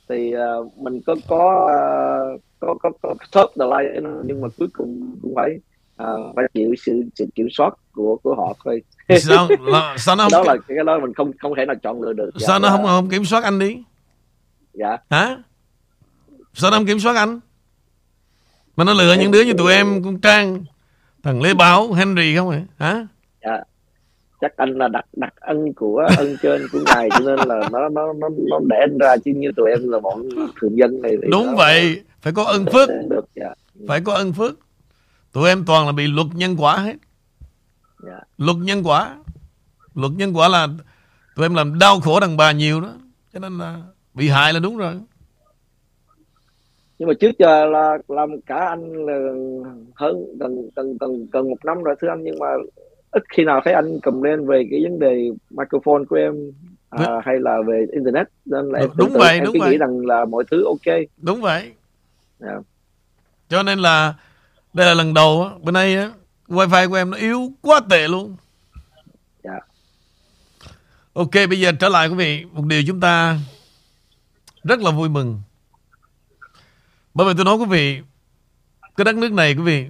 thì 0.09 0.31
ờ, 0.31 0.69
mình 0.77 1.01
có 1.05 1.15
có 1.27 1.67
ờ, 1.67 2.37
có 2.59 2.75
có, 2.83 2.91
có 3.01 3.15
top 3.31 3.51
the 3.59 3.65
line 3.65 4.09
nhưng 4.25 4.41
mà 4.41 4.47
cuối 4.57 4.67
cùng 4.73 5.17
cũng 5.21 5.33
phải 5.35 5.49
ờ, 5.95 6.31
phải 6.35 6.45
chịu 6.53 6.73
sự 6.85 7.03
sự 7.15 7.25
kiểm 7.35 7.47
soát 7.51 7.73
của 7.91 8.17
của 8.23 8.35
họ 8.35 8.53
thôi. 8.63 8.81
Sao? 9.19 9.47
Là, 9.59 9.95
sao 9.97 10.15
nó 10.15 10.27
đó 10.31 10.37
không 10.37 10.47
là 10.47 10.57
cái 10.67 10.77
đó 10.85 10.99
mình 10.99 11.13
không 11.13 11.31
không 11.39 11.53
thể 11.57 11.65
nào 11.65 11.75
chọn 11.83 12.01
lựa 12.01 12.13
được. 12.13 12.31
Dạ, 12.39 12.47
sao 12.47 12.59
nó 12.59 12.67
dạ, 12.67 12.71
không 12.71 12.85
không 12.85 13.09
kiểm 13.09 13.25
soát 13.25 13.43
anh 13.43 13.59
đi? 13.59 13.77
Dạ. 14.73 14.97
Hả? 15.09 15.37
Sao 16.53 16.71
nó 16.71 16.77
không 16.77 16.85
kiểm 16.85 16.99
soát 16.99 17.15
anh? 17.15 17.39
Mà 18.75 18.83
nó 18.83 18.93
lừa 18.93 19.13
những 19.13 19.31
đứa 19.31 19.41
như 19.41 19.53
tụi 19.53 19.73
em 19.73 20.03
con 20.03 20.19
trang 20.19 20.63
thằng 21.23 21.41
lê 21.41 21.53
bảo 21.53 21.93
henry 21.93 22.35
không 22.35 22.49
hả? 22.49 22.61
Hả? 22.77 23.07
Dạ 23.45 23.63
chắc 24.45 24.57
anh 24.57 24.77
là 24.77 24.87
đặc 24.87 25.05
đặc 25.13 25.33
ân 25.39 25.73
của 25.73 26.07
ân 26.17 26.35
trên 26.41 26.61
của 26.71 26.79
ngài 26.85 27.09
cho 27.09 27.19
nên 27.19 27.47
là 27.47 27.69
nó 27.71 27.89
nó 27.89 28.13
nó 28.13 28.29
nó 28.49 28.59
để 28.69 28.77
anh 28.79 28.97
ra 28.97 29.17
chứ 29.25 29.31
như 29.35 29.51
tụi 29.55 29.69
em 29.69 29.89
là 29.89 29.99
bọn 29.99 30.29
thường 30.61 30.77
dân 30.77 31.01
này 31.01 31.11
thì 31.21 31.27
đúng 31.31 31.45
nó- 31.45 31.55
vậy 31.55 32.01
phải 32.21 32.33
có 32.33 32.43
ân 32.43 32.65
phước. 32.73 32.89
Nó 32.89 32.95
được 33.09 33.25
dạ. 33.35 33.53
Phải 33.87 34.01
có 34.01 34.13
ân 34.13 34.33
phước. 34.33 34.59
Tụi 35.33 35.49
em 35.49 35.63
toàn 35.67 35.85
là 35.85 35.91
bị 35.91 36.07
luật 36.07 36.27
nhân 36.33 36.55
quả 36.59 36.77
hết. 36.77 36.95
Dạ. 38.03 38.19
Luật 38.37 38.57
nhân 38.57 38.81
quả. 38.83 39.15
Luật 39.95 40.11
nhân 40.17 40.37
quả 40.37 40.47
là 40.47 40.67
tụi 41.35 41.45
em 41.45 41.55
làm 41.55 41.79
đau 41.79 41.99
khổ 41.99 42.19
đàn 42.19 42.37
bà 42.37 42.51
nhiều 42.51 42.81
đó. 42.81 42.93
Cho 43.33 43.39
nên 43.39 43.57
là 43.57 43.81
bị 44.13 44.29
hại 44.29 44.53
là 44.53 44.59
đúng 44.59 44.77
rồi. 44.77 44.93
Nhưng 46.99 47.07
mà 47.07 47.13
trước 47.19 47.31
giờ 47.39 47.65
là 47.65 47.97
làm 48.07 48.41
cả 48.41 48.55
anh 48.55 49.05
là 49.05 49.17
hơn 49.95 50.37
gần 50.39 50.69
gần 50.75 50.97
gần 50.97 51.27
gần 51.31 51.49
một 51.49 51.65
năm 51.65 51.83
rồi 51.83 51.95
thưa 52.01 52.07
anh 52.07 52.23
nhưng 52.23 52.39
mà 52.39 52.47
ít 53.15 53.23
khi 53.33 53.43
nào 53.43 53.61
thấy 53.65 53.73
anh 53.73 53.99
lên 54.23 54.47
về 54.47 54.63
cái 54.71 54.79
vấn 54.83 54.99
đề 54.99 55.29
microphone 55.49 56.03
của 56.09 56.15
em 56.15 56.33
à, 56.89 57.05
Đúng. 57.05 57.19
hay 57.25 57.35
là 57.39 57.57
về 57.67 57.85
internet 57.93 58.27
nên 58.45 58.69
là 58.71 58.79
em 58.79 58.89
Đúng 58.95 59.09
tưởng 59.09 59.19
vậy, 59.19 59.33
em 59.35 59.43
đúng 59.45 59.53
cứ 59.53 59.59
vậy. 59.59 59.71
nghĩ 59.71 59.77
rằng 59.77 60.05
là 60.05 60.25
mọi 60.25 60.43
thứ 60.51 60.65
ok 60.65 60.95
đúng 61.17 61.41
vậy 61.41 61.71
Dạ. 62.39 62.59
cho 63.49 63.63
nên 63.63 63.79
là 63.79 64.13
đây 64.73 64.85
là 64.87 64.93
lần 64.93 65.13
đầu 65.13 65.43
á 65.43 65.49
bữa 65.61 65.71
nay 65.71 65.95
á 65.95 66.11
wifi 66.47 66.89
của 66.89 66.95
em 66.95 67.11
nó 67.11 67.17
yếu 67.17 67.51
quá 67.61 67.79
tệ 67.89 68.07
luôn 68.07 68.35
Dạ. 69.43 69.59
ok 71.13 71.31
bây 71.49 71.59
giờ 71.59 71.71
trở 71.79 71.89
lại 71.89 72.07
quý 72.07 72.15
vị 72.15 72.45
một 72.51 72.63
điều 72.65 72.81
chúng 72.87 72.99
ta 72.99 73.37
rất 74.63 74.79
là 74.79 74.91
vui 74.91 75.09
mừng 75.09 75.41
bởi 77.13 77.27
vì 77.27 77.33
tôi 77.37 77.45
nói 77.45 77.55
quý 77.55 77.65
vị 77.65 78.01
cái 78.97 79.05
đất 79.05 79.15
nước 79.15 79.31
này 79.31 79.53
quý 79.55 79.61
vị 79.63 79.85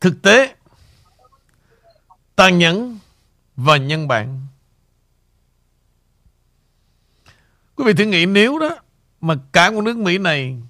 thực 0.00 0.22
tế 0.22 0.54
tàn 2.36 2.58
nhẫn 2.58 2.98
và 3.56 3.76
nhân 3.76 4.08
bản 4.08 4.46
quý 7.76 7.84
vị 7.86 7.92
thử 7.92 8.04
nghĩ 8.04 8.26
nếu 8.26 8.58
đó, 8.58 8.76
mà 9.20 9.34
cả 9.52 9.70
con 9.70 9.84
nước 9.84 9.96
Mỹ 9.96 10.18
này 10.18 10.62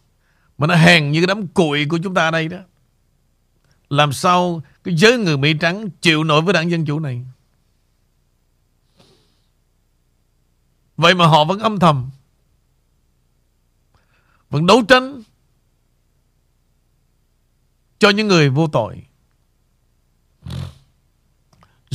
mà 0.59 0.67
nó 0.67 0.75
hèn 0.75 1.13
như 1.13 1.21
cái 1.21 1.27
đám 1.27 1.47
cụi 1.47 1.87
của 1.89 1.99
chúng 2.03 2.15
ta 2.15 2.31
đây 2.31 2.49
đó, 2.49 2.59
làm 3.91 4.13
sao 4.13 4.63
cái 4.85 4.95
giới 4.95 5.19
người 5.19 5.37
Mỹ 5.37 5.55
trắng 5.61 5.91
chịu 6.01 6.25
nổi 6.25 6.43
với 6.43 6.53
đảng 6.55 6.71
Dân 6.71 6.85
Chủ 6.85 7.01
này 7.01 7.25
vậy 10.97 11.15
mà 11.15 11.27
họ 11.27 11.45
vẫn 11.45 11.59
âm 11.59 11.79
thầm, 11.79 12.11
vẫn 14.51 14.67
đấu 14.67 14.83
tranh 14.89 15.23
cho 17.99 18.11
những 18.11 18.29
người 18.29 18.49
vô 18.49 18.69
tội. 18.69 19.06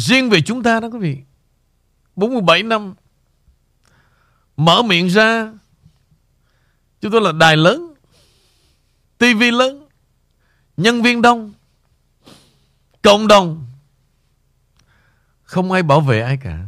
Riêng 0.01 0.29
về 0.29 0.41
chúng 0.41 0.63
ta 0.63 0.79
đó 0.79 0.87
quý 0.91 0.99
vị. 0.99 1.17
47 2.15 2.63
năm. 2.63 2.93
Mở 4.57 4.81
miệng 4.81 5.07
ra. 5.07 5.53
Chúng 7.01 7.11
tôi 7.11 7.21
là 7.21 7.31
đài 7.31 7.57
lớn. 7.57 7.93
TV 9.17 9.41
lớn. 9.53 9.87
Nhân 10.77 11.01
viên 11.01 11.21
đông. 11.21 11.53
Cộng 13.01 13.27
đồng. 13.27 13.65
Không 15.43 15.71
ai 15.71 15.83
bảo 15.83 16.01
vệ 16.01 16.21
ai 16.21 16.37
cả. 16.37 16.67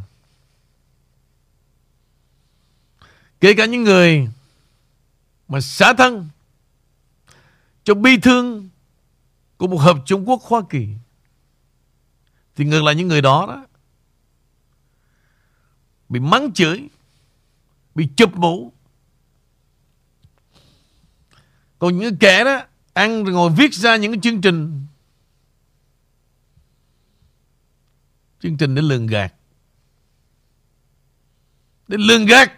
Kể 3.40 3.54
cả 3.54 3.64
những 3.66 3.84
người 3.84 4.28
Mà 5.48 5.60
xả 5.60 5.92
thân 5.92 6.28
Cho 7.84 7.94
bi 7.94 8.16
thương 8.16 8.68
Của 9.56 9.66
một 9.66 9.76
hợp 9.76 9.96
Trung 10.06 10.28
Quốc 10.28 10.42
Hoa 10.42 10.62
Kỳ. 10.70 10.88
Thì 12.56 12.64
ngược 12.64 12.82
lại 12.82 12.94
những 12.94 13.08
người 13.08 13.22
đó 13.22 13.46
đó, 13.48 13.66
Bị 16.08 16.20
mắng 16.20 16.52
chửi, 16.52 16.88
Bị 17.94 18.08
chụp 18.16 18.36
mũ. 18.36 18.72
Còn 21.78 21.98
những 21.98 22.16
kẻ 22.16 22.44
đó 22.44 22.62
Ăn 22.92 23.24
rồi 23.24 23.34
ngồi 23.34 23.50
viết 23.50 23.74
ra 23.74 23.96
những 23.96 24.12
cái 24.12 24.20
chương 24.22 24.40
trình. 24.40 24.86
Chương 28.40 28.56
trình 28.56 28.74
để 28.74 28.82
lường 28.82 29.06
gạt. 29.06 29.34
Để 31.88 31.96
lường 32.00 32.26
gạt. 32.26 32.52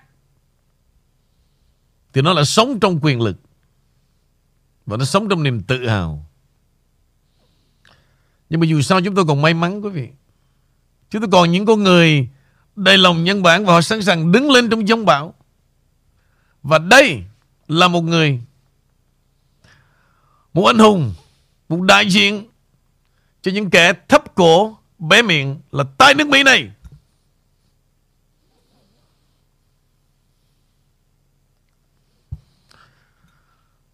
Thì 2.13 2.23
nó 2.23 2.33
là 2.33 2.45
sống 2.45 2.81
trong 2.81 2.99
quyền 3.03 3.21
lực. 3.21 3.37
Và 4.87 4.97
nó 4.97 5.05
sống 5.05 5.29
trong 5.29 5.43
niềm 5.43 5.63
tự 5.63 5.89
hào. 5.89 6.26
Nhưng 8.51 8.61
mà 8.61 8.67
dù 8.67 8.81
sao 8.81 9.01
chúng 9.01 9.15
tôi 9.15 9.25
còn 9.29 9.43
may 9.43 9.55
mắn, 9.55 9.81
quý 9.85 9.91
vị. 9.91 10.09
Chúng 11.11 11.23
tôi 11.23 11.31
còn 11.33 11.53
những 11.53 11.67
con 11.67 11.83
người 11.83 12.29
Đầy 12.77 12.99
lòng 12.99 13.25
nhân 13.25 13.43
bản 13.43 13.65
Và 13.65 13.73
họ 13.73 13.81
sẵn 13.81 14.03
sàng 14.03 14.33
đứng 14.33 14.51
lên 14.51 14.71
trong 14.71 14.89
giông 14.89 15.05
bão. 15.05 15.35
Và 16.63 16.79
đây 16.79 17.23
là 17.69 17.89
một 17.89 18.01
người, 18.01 18.41
Một 20.55 20.67
anh 20.67 20.79
hùng, 20.79 21.15
Một 21.69 21.81
đại 21.81 22.09
diện 22.09 22.47
Cho 23.43 23.51
những 23.51 23.71
kẻ 23.71 23.93
thấp 24.09 24.35
cổ, 24.35 24.79
Bé 24.99 25.23
miệng 25.23 25.61
là 25.73 25.85
tai 25.99 26.15
nước 26.15 26.29
Mỹ 26.29 26.43
này. 26.43 26.71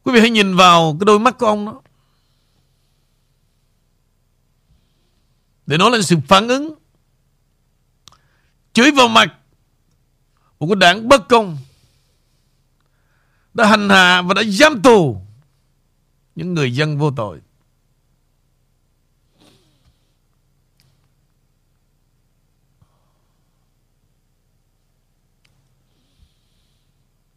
Quý 0.02 0.12
vị 0.12 0.20
hãy 0.20 0.30
nhìn 0.30 0.56
vào 0.56 0.96
cái 1.00 1.04
đôi 1.04 1.18
mắt 1.18 1.38
của 1.38 1.46
ông 1.46 1.66
đó. 1.66 1.80
Để 5.72 5.78
nói 5.78 5.90
lên 5.90 6.02
sự 6.02 6.16
phản 6.28 6.48
ứng. 6.48 6.74
Chửi 8.72 8.90
vào 8.90 9.08
mặt 9.08 9.34
Một 10.58 10.66
cái 10.66 10.76
đảng 10.76 11.08
bất 11.08 11.28
công 11.28 11.58
Đã 13.54 13.66
hành 13.66 13.88
hạ 13.88 14.22
và 14.22 14.34
đã 14.34 14.42
giam 14.42 14.82
tù 14.82 15.22
Những 16.34 16.54
người 16.54 16.74
dân 16.74 16.98
vô 16.98 17.10
tội. 17.10 17.40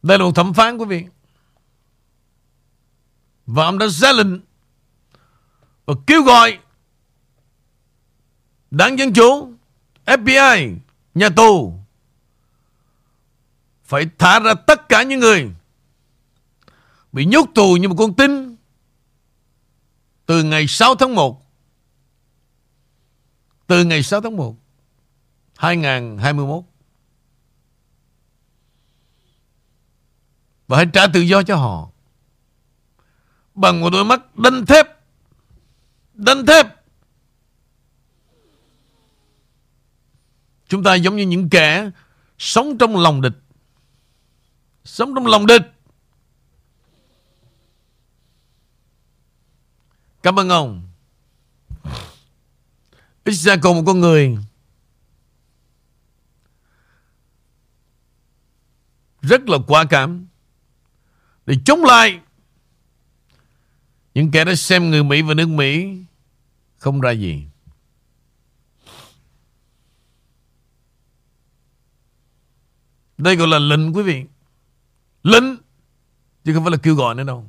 Đây 0.04 0.18
là 0.18 0.26
một 0.26 0.36
thẩm 0.36 0.54
phán, 0.54 0.78
quý 0.78 0.86
vị. 0.86 1.06
Và 3.46 3.66
ông 3.66 3.78
đã 3.78 3.88
ra 3.88 4.12
lệnh 4.12 4.40
Và 5.86 5.94
kêu 6.08 6.24
gọi 6.24 6.60
Đảng 8.78 9.00
Dân 9.00 9.14
Chủ 9.14 9.54
FBI 10.06 10.78
Nhà 11.14 11.30
tù. 11.30 11.74
Phải 13.84 14.10
thả 14.18 14.40
ra 14.40 14.54
tất 14.68 14.90
cả 14.90 15.04
những 15.04 15.20
người 15.20 15.52
Bị 17.12 17.26
nhốt 17.26 17.50
tù 17.56 17.76
như 17.76 17.88
một 17.88 17.96
con 17.98 18.14
tin 18.14 18.56
Từ 20.26 20.44
ngày 20.44 20.68
6 20.68 20.96
tháng 20.96 21.16
1 21.16 21.46
Từ 23.68 23.84
ngày 23.84 24.04
6 24.04 24.22
tháng 24.22 24.38
1 24.38 24.56
2021 25.58 26.64
Và 30.68 30.78
hãy 30.78 30.86
trả 30.94 31.08
tự 31.08 31.20
do 31.20 31.44
cho 31.44 31.56
họ. 31.56 31.90
Bằng 33.56 33.82
một 33.82 33.90
đôi 33.90 34.06
mắt 34.06 34.36
đanh 34.38 34.66
thép 34.66 34.88
Đanh 36.14 36.46
thép. 36.46 36.75
Chúng 40.68 40.84
ta 40.84 40.96
giống 40.96 41.16
như 41.16 41.24
những 41.24 41.50
kẻ 41.50 41.92
Sống 42.38 42.78
trong 42.78 42.98
lòng 42.98 43.22
địch. 43.22 43.34
Sống 44.84 45.16
trong 45.16 45.28
lòng 45.28 45.48
địch. 45.48 45.62
Cảm 50.24 50.40
ơn 50.40 50.50
ông. 50.50 50.88
Ít 53.24 53.34
ra 53.34 53.56
còn 53.56 53.76
một 53.76 53.84
con 53.86 54.00
người. 54.00 54.38
Rất 59.22 59.50
là 59.50 59.58
quả 59.68 59.86
cảm. 59.90 60.28
Để 61.46 61.56
chống 61.66 61.84
lại 61.84 62.20
những 64.14 64.32
kẻ 64.32 64.46
đã 64.46 64.56
xem 64.56 64.90
người 64.90 65.04
Mỹ 65.04 65.22
và 65.22 65.34
nước 65.34 65.48
Mỹ 65.48 65.98
không 66.78 67.02
ra 67.02 67.12
gì. 67.12 67.48
Đây 73.18 73.36
gọi 73.36 73.48
là 73.48 73.60
lệnh, 73.60 73.96
quý 73.96 74.04
vị. 74.04 74.26
Lệnh. 75.24 75.44
Chứ 76.44 76.54
không 76.54 76.64
phải 76.64 76.72
là 76.72 76.78
kêu 76.78 76.96
gọi 76.96 77.16
nữa 77.16 77.24
đâu. 77.24 77.46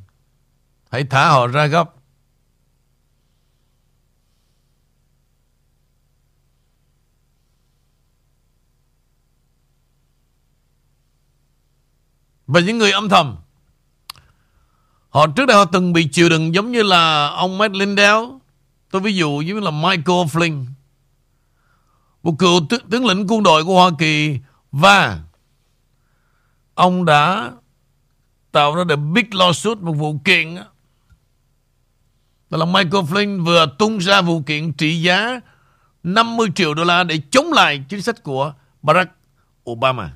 Hãy 0.90 1.04
thả 1.04 1.28
họ 1.28 1.46
ra 1.46 1.66
gấp. 1.66 1.92
Và 12.46 12.60
những 12.60 12.78
người 12.78 12.92
âm 12.92 13.08
thầm 13.08 13.36
Họ 15.16 15.26
trước 15.26 15.46
đây 15.46 15.56
họ 15.56 15.64
từng 15.64 15.92
bị 15.92 16.08
chịu 16.12 16.28
đựng 16.28 16.54
giống 16.54 16.72
như 16.72 16.82
là 16.82 17.28
ông 17.28 17.58
Matt 17.58 17.74
Lindell. 17.74 18.24
Tôi 18.90 19.02
ví 19.02 19.14
dụ 19.14 19.40
giống 19.40 19.58
như 19.58 19.64
là 19.64 19.70
Michael 19.70 20.26
Flynn. 20.26 20.64
Một 22.22 22.34
cựu 22.38 22.60
tướng 22.90 23.06
lĩnh 23.06 23.26
quân 23.28 23.42
đội 23.42 23.64
của 23.64 23.74
Hoa 23.74 23.90
Kỳ 23.98 24.38
và 24.72 25.20
ông 26.76 27.04
đã 27.04 27.52
tạo 28.52 28.74
ra 28.74 28.84
the 28.88 28.96
big 28.96 29.30
lawsuit, 29.30 29.80
một 29.80 29.92
vụ 29.92 30.18
kiện 30.24 30.54
đó 32.50 32.58
là 32.58 32.64
Michael 32.64 33.04
Flynn 33.04 33.44
vừa 33.44 33.66
tung 33.78 33.98
ra 33.98 34.20
vụ 34.20 34.42
kiện 34.42 34.72
trị 34.72 35.02
giá 35.02 35.40
50 36.02 36.48
triệu 36.54 36.74
đô 36.74 36.84
la 36.84 37.04
để 37.04 37.20
chống 37.30 37.52
lại 37.52 37.84
chính 37.88 38.02
sách 38.02 38.22
của 38.22 38.54
Barack 38.82 39.12
Obama. 39.70 40.12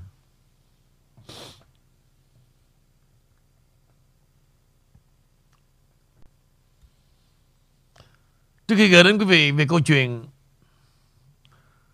Trước 8.69 8.77
khi 8.77 8.89
gửi 8.89 9.05
đến 9.05 9.19
quý 9.19 9.25
vị 9.25 9.53
về 9.53 9.67
câu 9.69 9.81
chuyện 9.81 10.27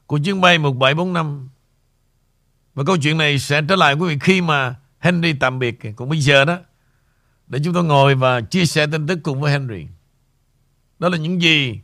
của 0.07 0.19
chuyến 0.25 0.41
bay 0.41 0.59
1745 0.59 1.49
và 2.77 2.85
câu 2.87 2.97
chuyện 2.97 3.19
này 3.19 3.39
sẽ 3.39 3.63
trở 3.69 3.77
lại 3.77 3.95
quý 3.95 4.09
vị 4.09 4.19
khi 4.21 4.41
mà 4.41 4.75
Henry 4.99 5.33
tạm 5.33 5.59
biệt. 5.59 5.79
cũng 5.97 6.09
bây 6.09 6.19
giờ 6.19 6.45
đó 6.45 6.59
để 7.47 7.59
chúng 7.65 7.75
tôi 7.75 7.85
ngồi 7.85 8.15
và 8.15 8.41
chia 8.41 8.67
sẻ 8.67 8.87
tin 8.87 9.07
tức 9.07 9.19
cùng 9.23 9.41
với 9.41 9.53
Henry. 9.53 9.87
Đó 10.99 11.09
là 11.09 11.19
những 11.19 11.43
gì 11.43 11.81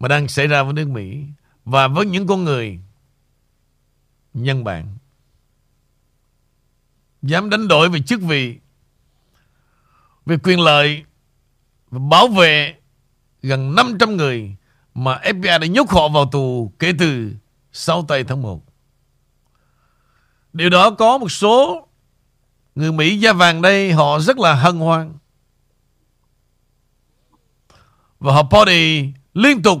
mà 0.00 0.08
đang 0.08 0.28
xảy 0.28 0.46
ra 0.46 0.62
với 0.62 0.72
nước 0.72 0.88
Mỹ 0.88 1.24
và 1.64 1.88
với 1.88 2.06
những 2.06 2.26
con 2.26 2.44
người 2.44 2.80
nhân 4.34 4.64
bản 4.64 4.96
dám 7.22 7.50
đánh 7.50 7.68
đổi 7.68 7.88
về 7.88 8.00
chức 8.00 8.20
vị, 8.20 8.58
về 10.26 10.36
quyền 10.42 10.60
lợi 10.60 11.04
và 11.90 11.98
bảo 11.98 12.28
vệ 12.28 12.74
gần 13.42 13.74
500 13.74 14.16
người 14.16 14.56
mà 14.94 15.20
FBI 15.24 15.58
đã 15.58 15.66
nhốt 15.66 15.90
họ 15.90 16.08
vào 16.08 16.28
tù 16.32 16.72
kể 16.78 16.92
từ 16.98 17.32
6 17.72 18.04
tây 18.08 18.24
tháng 18.24 18.42
1. 18.42 18.71
Điều 20.52 20.70
đó 20.70 20.90
có 20.90 21.18
một 21.18 21.28
số 21.28 21.86
người 22.74 22.92
Mỹ 22.92 23.18
da 23.18 23.32
vàng 23.32 23.62
đây 23.62 23.92
họ 23.92 24.18
rất 24.18 24.38
là 24.38 24.54
hân 24.54 24.78
hoan. 24.78 25.18
Và 28.18 28.32
họ 28.32 28.42
party 28.50 29.12
liên 29.34 29.62
tục 29.62 29.78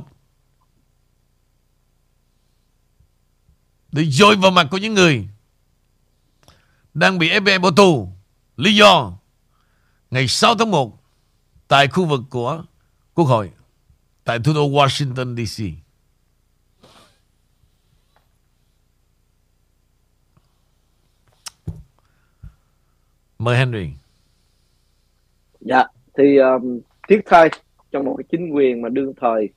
để 3.92 4.04
dội 4.04 4.36
vào 4.36 4.50
mặt 4.50 4.66
của 4.70 4.78
những 4.78 4.94
người 4.94 5.28
đang 6.94 7.18
bị 7.18 7.30
FBI 7.30 7.60
bỏ 7.60 7.70
tù. 7.70 8.08
Lý 8.56 8.74
do, 8.74 9.12
ngày 10.10 10.28
6 10.28 10.54
tháng 10.54 10.70
1 10.70 11.02
tại 11.68 11.88
khu 11.88 12.04
vực 12.04 12.20
của 12.30 12.64
Quốc 13.14 13.24
hội, 13.24 13.50
tại 14.24 14.38
thủ 14.38 14.54
đô 14.54 14.68
Washington 14.68 15.44
DC. 15.44 15.81
Mời 23.42 23.56
Henry. 23.56 23.88
Dạ, 25.60 25.84
thì 26.18 26.36
um, 26.36 26.80
tiếc 27.08 27.20
thay 27.26 27.50
trong 27.90 28.04
một 28.04 28.14
cái 28.18 28.24
chính 28.30 28.50
quyền 28.50 28.82
mà 28.82 28.88
đương 28.88 29.12
thời 29.20 29.48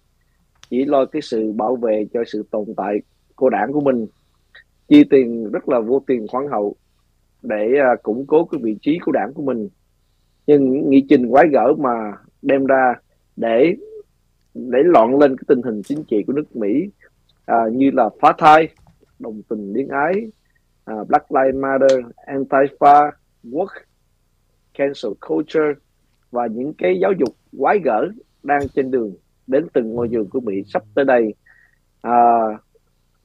chỉ 0.70 0.86
lo 0.86 1.06
cái 1.06 1.22
sự 1.22 1.52
bảo 1.52 1.76
vệ 1.76 2.06
cho 2.14 2.24
sự 2.28 2.44
tồn 2.52 2.66
tại 2.78 3.02
của 3.36 3.50
đảng 3.50 3.72
của 3.74 3.82
mình 3.82 4.08
chi 4.88 5.04
tiền 5.10 5.52
rất 5.52 5.70
là 5.70 5.80
vô 5.80 6.04
tiền 6.08 6.28
khoáng 6.28 6.48
hậu 6.48 6.76
để 7.42 7.74
uh, 7.94 8.04
củng 8.04 8.26
cố 8.28 8.46
cái 8.46 8.62
vị 8.64 8.78
trí 8.82 9.00
của 9.06 9.12
đảng 9.12 9.34
của 9.34 9.44
mình 9.44 9.70
nhưng 10.48 10.90
nghị 10.90 11.06
trình 11.10 11.30
quái 11.30 11.48
gở 11.48 11.74
mà 11.78 12.14
đem 12.42 12.66
ra 12.66 12.94
để 13.36 13.76
để 14.54 14.80
loạn 14.84 15.20
lên 15.20 15.38
cái 15.38 15.44
tình 15.48 15.62
hình 15.62 15.82
chính 15.84 16.04
trị 16.04 16.24
của 16.28 16.34
nước 16.34 16.56
Mỹ 16.56 16.90
à, 17.46 17.58
như 17.72 17.92
là 17.94 18.10
phá 18.22 18.34
thai 18.38 18.68
đồng 19.20 19.42
tình 19.50 19.74
liên 19.74 19.88
ái 19.88 20.14
à, 20.86 20.96
Black 21.08 21.32
Lives 21.32 21.56
Matter 21.56 22.00
Antifa 22.28 23.12
Work 23.52 23.74
Cancel 24.74 25.12
Culture 25.28 25.74
và 26.32 26.48
những 26.48 26.74
cái 26.74 27.00
giáo 27.02 27.12
dục 27.12 27.36
quái 27.58 27.80
gở 27.84 28.08
đang 28.44 28.68
trên 28.76 28.92
đường 28.92 29.16
đến 29.48 29.68
từng 29.74 29.94
ngôi 29.94 30.08
trường 30.12 30.30
của 30.30 30.40
Mỹ 30.40 30.64
sắp 30.68 30.84
tới 30.96 31.06
đây. 31.06 31.34
À, 32.02 32.12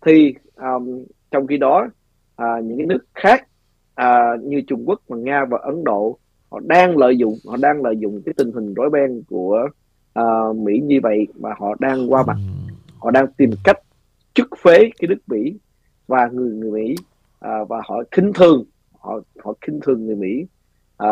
thì 0.07 0.35
um, 0.57 1.05
trong 1.31 1.47
khi 1.47 1.57
đó 1.57 1.89
à, 2.37 2.47
những 2.65 2.79
cái 2.79 2.87
nước 2.87 3.05
khác 3.15 3.47
à, 3.95 4.37
như 4.43 4.63
Trung 4.67 4.85
Quốc 4.87 5.01
và 5.09 5.17
Nga 5.17 5.45
và 5.51 5.59
Ấn 5.63 5.85
Độ 5.85 6.19
họ 6.51 6.61
đang 6.61 6.97
lợi 6.97 7.19
dụng 7.19 7.35
họ 7.47 7.57
đang 7.57 7.83
lợi 7.83 7.97
dụng 7.99 8.23
cái 8.27 8.35
tình 8.37 8.53
hình 8.53 8.75
rối 8.75 8.91
beng 8.91 9.23
của 9.29 9.69
à, 10.13 10.25
Mỹ 10.57 10.81
như 10.85 11.01
vậy 11.03 11.27
mà 11.41 11.51
họ 11.59 11.75
đang 11.79 12.13
qua 12.13 12.25
mặt. 12.27 12.37
Họ 12.99 13.11
đang 13.11 13.27
tìm 13.33 13.51
cách 13.65 13.79
chức 14.35 14.49
phế 14.63 14.79
cái 14.79 15.09
nước 15.09 15.19
Mỹ 15.27 15.59
và 16.07 16.29
người 16.33 16.51
người 16.51 16.71
Mỹ 16.71 16.95
à, 17.41 17.65
và 17.69 17.83
họ 17.85 18.03
khinh 18.11 18.33
thường 18.33 18.65
họ 19.01 19.21
họ 19.45 19.55
khinh 19.61 19.81
thường 19.83 20.07
người 20.07 20.17
Mỹ. 20.17 20.47
À, 20.97 21.09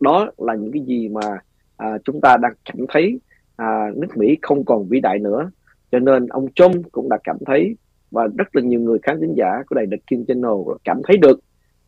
đó 0.00 0.30
là 0.38 0.54
những 0.54 0.72
cái 0.72 0.82
gì 0.82 1.08
mà 1.08 1.38
à, 1.76 1.98
chúng 2.04 2.20
ta 2.20 2.36
đang 2.36 2.52
cảm 2.64 2.86
thấy 2.88 3.20
à, 3.56 3.90
nước 3.96 4.16
Mỹ 4.16 4.38
không 4.42 4.64
còn 4.64 4.88
vĩ 4.88 5.00
đại 5.00 5.18
nữa. 5.18 5.50
Cho 5.92 5.98
nên 5.98 6.26
ông 6.26 6.52
Trump 6.54 6.92
cũng 6.92 7.08
đã 7.08 7.18
cảm 7.24 7.36
thấy 7.46 7.76
và 8.10 8.26
rất 8.38 8.56
là 8.56 8.62
nhiều 8.62 8.80
người 8.80 8.98
khán 9.02 9.20
thính 9.20 9.34
giả 9.36 9.62
của 9.66 9.74
đài 9.74 9.86
The 9.90 9.96
King 10.06 10.24
Channel 10.28 10.52
cảm 10.84 11.00
thấy 11.04 11.16
được 11.16 11.40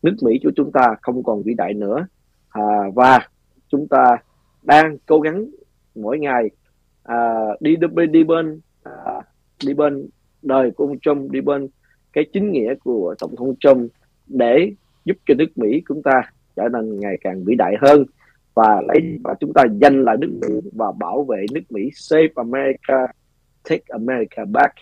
nước 0.03 0.15
Mỹ 0.21 0.39
của 0.43 0.51
chúng 0.55 0.71
ta 0.71 0.95
không 1.01 1.23
còn 1.23 1.43
vĩ 1.43 1.53
đại 1.53 1.73
nữa. 1.73 2.07
À, 2.49 2.61
và 2.95 3.27
chúng 3.67 3.87
ta 3.87 4.17
đang 4.63 4.97
cố 5.05 5.19
gắng 5.19 5.45
mỗi 5.95 6.19
ngày 6.19 6.49
à, 7.03 7.15
đi 7.59 7.75
đi 7.75 8.07
đi 8.07 8.23
bên 8.23 8.61
à, 8.83 8.91
đi 9.65 9.73
bên 9.73 10.07
đời 10.41 10.71
của 10.71 10.85
ông 10.85 10.99
Trump 10.99 11.31
đi 11.31 11.41
bên 11.41 11.67
cái 12.13 12.25
chính 12.33 12.51
nghĩa 12.51 12.75
của 12.83 13.15
tổng 13.19 13.35
thống 13.35 13.55
Trump 13.59 13.91
để 14.27 14.73
giúp 15.05 15.17
cho 15.25 15.33
nước 15.37 15.57
Mỹ 15.57 15.83
chúng 15.87 16.03
ta 16.03 16.21
trở 16.55 16.63
nên 16.73 16.99
ngày 16.99 17.17
càng 17.21 17.43
vĩ 17.43 17.55
đại 17.55 17.75
hơn 17.81 18.05
và 18.53 18.81
lấy 18.87 19.19
và 19.23 19.33
chúng 19.39 19.53
ta 19.53 19.63
giành 19.81 20.03
lại 20.03 20.17
nước 20.19 20.39
Mỹ 20.41 20.69
và 20.73 20.91
bảo 20.99 21.23
vệ 21.23 21.45
nước 21.51 21.61
Mỹ. 21.69 21.89
Save 21.93 22.27
America 22.35 23.07
take 23.69 23.83
America 23.87 24.45
back. 24.45 24.73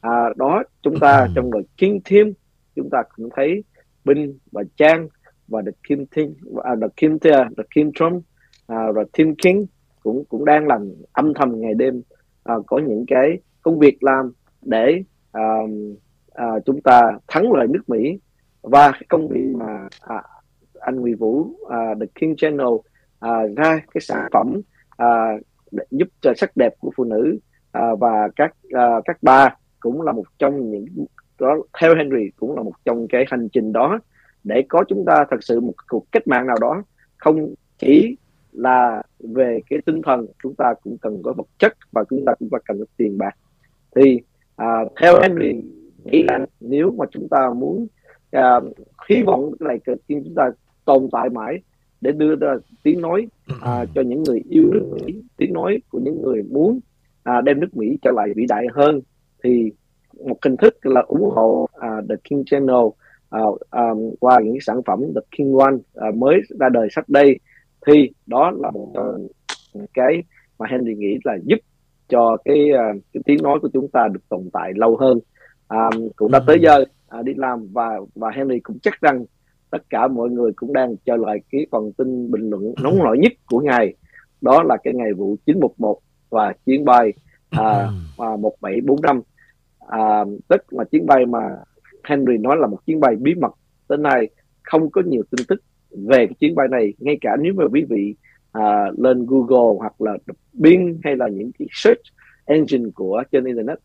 À, 0.00 0.28
đó 0.36 0.62
chúng 0.82 1.00
ta 1.00 1.28
trong 1.34 1.52
lời 1.52 1.62
King 1.76 2.00
Team 2.10 2.32
chúng 2.76 2.90
ta 2.90 3.02
cũng 3.16 3.28
thấy 3.36 3.64
Binh 4.04 4.38
và 4.52 4.62
Trang 4.76 5.08
và 5.48 5.62
The 5.66 5.72
Kim 5.88 6.06
Team 6.06 6.28
và 6.42 6.76
The 6.80 6.86
Kim 6.96 7.18
The 7.18 7.64
Kim 7.74 7.92
Trump 7.92 8.24
à, 8.66 8.86
rồi 8.94 9.04
Tim 9.12 9.34
King 9.34 9.66
cũng 10.02 10.24
cũng 10.28 10.44
đang 10.44 10.66
làm 10.66 10.92
âm 11.12 11.34
thầm 11.34 11.60
ngày 11.60 11.74
đêm 11.74 12.02
à, 12.44 12.54
có 12.66 12.78
những 12.78 13.04
cái 13.06 13.38
công 13.62 13.78
việc 13.78 14.02
làm 14.02 14.32
để 14.62 15.02
à, 15.32 15.42
à, 16.32 16.46
chúng 16.66 16.80
ta 16.80 17.00
thắng 17.28 17.52
lợi 17.52 17.66
nước 17.66 17.82
Mỹ 17.88 18.18
và 18.64 18.90
cái 18.92 19.02
công 19.08 19.28
việc 19.28 19.46
mà 19.54 19.88
à, 20.00 20.22
anh 20.80 20.96
Nguyễn 20.96 21.16
Vũ 21.16 21.50
à, 21.70 21.94
The 22.00 22.06
King 22.14 22.36
Channel 22.36 22.66
à, 23.20 23.30
ra 23.56 23.80
cái 23.94 24.00
sản 24.00 24.28
phẩm 24.32 24.60
à, 24.96 25.32
để 25.70 25.84
giúp 25.90 26.08
cho 26.20 26.32
sắc 26.36 26.56
đẹp 26.56 26.74
của 26.80 26.92
phụ 26.96 27.04
nữ 27.04 27.38
à, 27.72 27.94
và 28.00 28.28
các 28.36 28.54
à, 28.70 29.00
các 29.04 29.18
bà 29.22 29.56
cũng 29.80 30.02
là 30.02 30.12
một 30.12 30.24
trong 30.38 30.70
những 30.70 30.86
đó 31.38 31.56
theo 31.80 31.94
Henry 31.94 32.30
cũng 32.36 32.56
là 32.56 32.62
một 32.62 32.72
trong 32.84 33.08
cái 33.08 33.24
hành 33.28 33.48
trình 33.52 33.72
đó 33.72 33.98
để 34.44 34.64
có 34.68 34.84
chúng 34.88 35.04
ta 35.04 35.24
thật 35.30 35.36
sự 35.40 35.60
một 35.60 35.72
cuộc 35.88 36.12
cách 36.12 36.26
mạng 36.26 36.46
nào 36.46 36.56
đó. 36.60 36.82
Không 37.16 37.54
chỉ 37.78 38.16
là 38.52 39.02
về 39.18 39.60
cái 39.70 39.78
tinh 39.86 40.02
thần 40.02 40.26
chúng 40.42 40.54
ta 40.54 40.74
cũng 40.82 40.98
cần 40.98 41.22
có 41.22 41.32
vật 41.32 41.46
chất 41.58 41.72
và 41.92 42.04
chúng 42.10 42.24
ta 42.26 42.34
cũng 42.38 42.48
cần 42.50 42.78
có 42.78 42.84
tiền 42.96 43.18
bạc. 43.18 43.36
Thì 43.96 44.20
à, 44.56 44.84
theo 45.00 45.20
Henry 45.22 45.62
nghĩ 46.04 46.22
là 46.22 46.46
nếu 46.60 46.90
mà 46.90 47.04
chúng 47.10 47.28
ta 47.28 47.50
muốn 47.56 47.86
à, 48.34 48.60
hy 49.08 49.22
vọng 49.22 49.52
này 49.60 49.78
chúng 50.08 50.34
ta 50.36 50.50
tồn 50.84 51.08
tại 51.12 51.28
mãi 51.28 51.58
để 52.00 52.12
đưa 52.12 52.34
ra 52.34 52.54
tiếng 52.82 53.00
nói 53.00 53.26
à, 53.60 53.84
cho 53.94 54.02
những 54.02 54.22
người 54.22 54.42
yêu 54.48 54.64
nước 54.72 54.90
Mỹ 54.92 55.22
tiếng 55.36 55.52
nói 55.52 55.78
của 55.90 55.98
những 55.98 56.22
người 56.22 56.42
muốn 56.42 56.80
à, 57.22 57.40
đem 57.40 57.60
nước 57.60 57.76
Mỹ 57.76 57.98
trở 58.02 58.10
lại 58.10 58.28
vĩ 58.36 58.46
đại 58.48 58.66
hơn. 58.72 59.00
Thì 59.44 59.72
một 60.26 60.36
hình 60.44 60.56
thức 60.56 60.86
là 60.86 61.00
ủng 61.00 61.30
hộ 61.30 61.68
uh, 61.76 62.08
The 62.08 62.14
King 62.24 62.44
Channel 62.46 62.76
uh, 62.76 63.60
um, 63.70 64.14
qua 64.20 64.40
những 64.44 64.60
sản 64.60 64.82
phẩm 64.86 65.00
The 65.14 65.20
King 65.36 65.58
One 65.58 65.74
uh, 66.08 66.14
mới 66.14 66.40
ra 66.60 66.68
đời 66.68 66.88
sắp 66.90 67.04
đây. 67.08 67.38
Thì 67.86 68.10
đó 68.26 68.50
là 68.50 68.70
một 68.70 68.92
uh, 68.98 69.30
cái 69.94 70.22
mà 70.58 70.66
Henry 70.70 70.94
nghĩ 70.94 71.18
là 71.24 71.36
giúp 71.44 71.58
cho 72.08 72.36
cái, 72.44 72.70
uh, 72.72 73.02
cái 73.12 73.22
tiếng 73.26 73.42
nói 73.42 73.58
của 73.62 73.68
chúng 73.72 73.88
ta 73.88 74.08
được 74.12 74.28
tồn 74.28 74.50
tại 74.52 74.72
lâu 74.76 74.96
hơn. 74.96 75.18
Um, 75.68 76.08
cũng 76.16 76.32
đã 76.32 76.40
tới 76.46 76.58
giờ 76.60 76.84
uh, 77.18 77.24
đi 77.24 77.32
làm. 77.36 77.66
Và 77.72 78.00
và 78.14 78.30
Henry 78.30 78.60
cũng 78.60 78.78
chắc 78.78 79.00
rằng 79.00 79.24
tất 79.70 79.90
cả 79.90 80.08
mọi 80.08 80.30
người 80.30 80.52
cũng 80.56 80.72
đang 80.72 80.96
chờ 80.96 81.16
lại 81.16 81.40
cái 81.50 81.66
phần 81.70 81.92
tin 81.92 82.30
bình 82.30 82.50
luận 82.50 82.74
nóng 82.82 82.98
nổi 82.98 83.18
nhất 83.18 83.32
của 83.46 83.60
ngày 83.60 83.94
đó 84.40 84.62
là 84.62 84.76
cái 84.84 84.94
ngày 84.94 85.12
vụ 85.12 85.36
911 85.46 85.98
và 86.30 86.52
chuyến 86.66 86.84
bay 86.84 87.12
à, 87.50 87.88
à, 88.18 88.36
1745 88.36 89.22
à, 89.88 90.24
tức 90.48 90.72
là 90.72 90.84
chuyến 90.84 91.06
bay 91.06 91.26
mà 91.26 91.38
Henry 92.04 92.38
nói 92.38 92.56
là 92.56 92.66
một 92.66 92.78
chuyến 92.86 93.00
bay 93.00 93.16
bí 93.16 93.34
mật. 93.34 93.52
Tới 93.88 93.98
nay 93.98 94.28
không 94.62 94.90
có 94.90 95.02
nhiều 95.06 95.22
tin 95.30 95.46
tức 95.48 95.62
về 95.90 96.26
cái 96.26 96.34
chuyến 96.40 96.54
bay 96.54 96.68
này. 96.70 96.94
Ngay 96.98 97.18
cả 97.20 97.36
nếu 97.40 97.52
mà 97.56 97.64
quý 97.72 97.84
vị 97.88 98.14
à, 98.52 98.90
lên 98.98 99.26
Google 99.26 99.78
hoặc 99.78 100.00
là 100.00 100.16
Bing 100.52 101.00
hay 101.04 101.16
là 101.16 101.28
những 101.28 101.50
cái 101.58 101.68
search 101.70 102.02
engine 102.44 102.90
của 102.94 103.22
trên 103.32 103.44
internet 103.44 103.78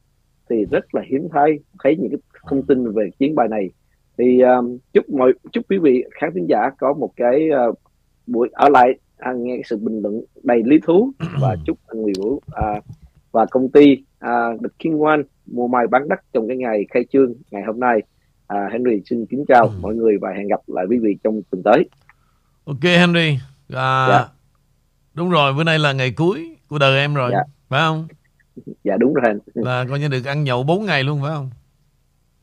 thì 0.50 0.66
rất 0.72 0.96
là 0.96 1.02
hiếm 1.10 1.28
thấy. 1.32 1.60
Thấy 1.84 1.96
những 2.00 2.12
cái 2.12 2.20
thông 2.48 2.66
tin 2.66 2.92
về 2.92 3.10
chuyến 3.20 3.36
bay 3.36 3.48
này 3.48 3.70
thì 4.18 4.42
um, 4.42 4.78
chúc 4.94 5.10
mọi 5.10 5.34
chúc 5.52 5.66
quý 5.70 5.78
vị 5.78 6.04
khán 6.12 6.30
thính 6.36 6.46
giả 6.50 6.70
có 6.80 6.94
một 6.94 7.12
cái 7.16 7.50
uh, 7.70 7.80
buổi 8.28 8.50
ở 8.54 8.70
lại 8.70 9.00
à, 9.18 9.34
nghe 9.38 9.62
sự 9.66 9.78
bình 9.78 10.02
luận 10.02 10.22
đầy 10.44 10.62
lý 10.66 10.80
thú 10.84 11.12
và 11.42 11.56
chúc 11.66 11.78
anh 11.88 12.02
Nguyễn 12.02 12.16
Vũ 12.18 12.32
uh, 12.32 12.84
và 13.32 13.46
công 13.46 13.70
ty 13.70 13.92
uh, 13.94 14.62
The 14.62 14.70
King 14.80 15.00
One 15.02 15.22
mua 15.46 15.68
mai 15.68 15.88
bán 15.88 16.10
đất 16.10 16.20
trong 16.34 16.48
cái 16.48 16.58
ngày 16.58 16.86
khai 16.90 17.06
trương 17.14 17.34
ngày 17.52 17.64
hôm 17.68 17.80
nay. 17.80 18.02
À, 18.48 18.70
Henry 18.72 19.02
xin 19.10 19.26
kính 19.26 19.46
chào 19.48 19.64
ừ. 19.64 19.72
mọi 19.82 19.96
người 19.96 20.18
và 20.22 20.30
hẹn 20.38 20.48
gặp 20.48 20.60
lại 20.68 20.86
quý 20.90 20.98
vị 20.98 21.18
trong 21.24 21.42
tuần 21.52 21.64
tới. 21.64 21.90
Ok 22.66 22.84
Henry. 22.84 23.38
À, 23.74 24.08
dạ. 24.10 24.26
Đúng 25.14 25.30
rồi, 25.30 25.54
bữa 25.54 25.64
nay 25.64 25.80
là 25.80 25.94
ngày 25.94 26.12
cuối 26.12 26.56
của 26.68 26.78
đời 26.80 27.00
em 27.00 27.14
rồi, 27.14 27.32
dạ. 27.34 27.44
phải 27.70 27.80
không? 27.80 28.08
Dạ 28.84 28.98
đúng 28.98 29.14
rồi. 29.14 29.34
Là 29.54 29.86
coi 29.90 30.00
như 30.00 30.08
được 30.08 30.26
ăn 30.26 30.44
nhậu 30.44 30.64
4 30.64 30.86
ngày 30.86 31.04
luôn 31.04 31.22
phải 31.22 31.32
không? 31.36 31.50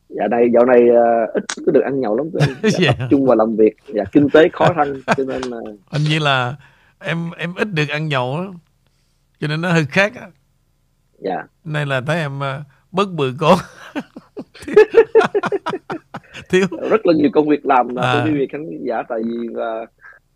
Dạ 0.09 0.27
đây 0.27 0.49
dạo 0.53 0.65
này 0.65 0.81
uh, 0.81 1.33
ít 1.33 1.43
có 1.65 1.71
được 1.71 1.81
ăn 1.81 1.99
nhậu 1.99 2.17
lắm 2.17 2.29
dạ, 2.63 2.79
yeah. 2.81 2.95
tập 2.99 3.07
trung 3.09 3.25
vào 3.25 3.35
làm 3.35 3.55
việc 3.55 3.75
dạ 3.87 4.03
kinh 4.11 4.29
tế 4.29 4.49
khó 4.53 4.73
khăn 4.75 5.01
cho 5.17 5.23
nên 5.27 5.41
là 5.41 5.57
anh 5.89 6.01
như 6.09 6.19
là 6.19 6.55
em 6.99 7.31
em 7.37 7.55
ít 7.55 7.67
được 7.73 7.89
ăn 7.89 8.07
nhậu 8.07 8.37
đó. 8.37 8.53
cho 9.39 9.47
nên 9.47 9.61
nó 9.61 9.71
hơi 9.71 9.85
khác 9.89 10.15
á 10.15 10.27
dạ 11.19 11.43
này 11.63 11.85
là 11.85 12.01
thấy 12.01 12.17
em 12.17 12.39
uh, 12.39 12.43
bớt 12.91 13.09
bự 13.11 13.33
con 13.39 13.57
thiếu 16.49 16.67
rất 16.89 17.05
là 17.05 17.13
nhiều 17.13 17.29
công 17.33 17.49
việc 17.49 17.65
làm 17.65 17.95
là 17.95 18.01
à. 18.01 18.23
quý 18.25 18.31
vị 18.31 18.47
khán 18.51 18.69
giả 18.81 19.03
tại 19.09 19.19
vì 19.25 19.47
uh, 19.49 19.89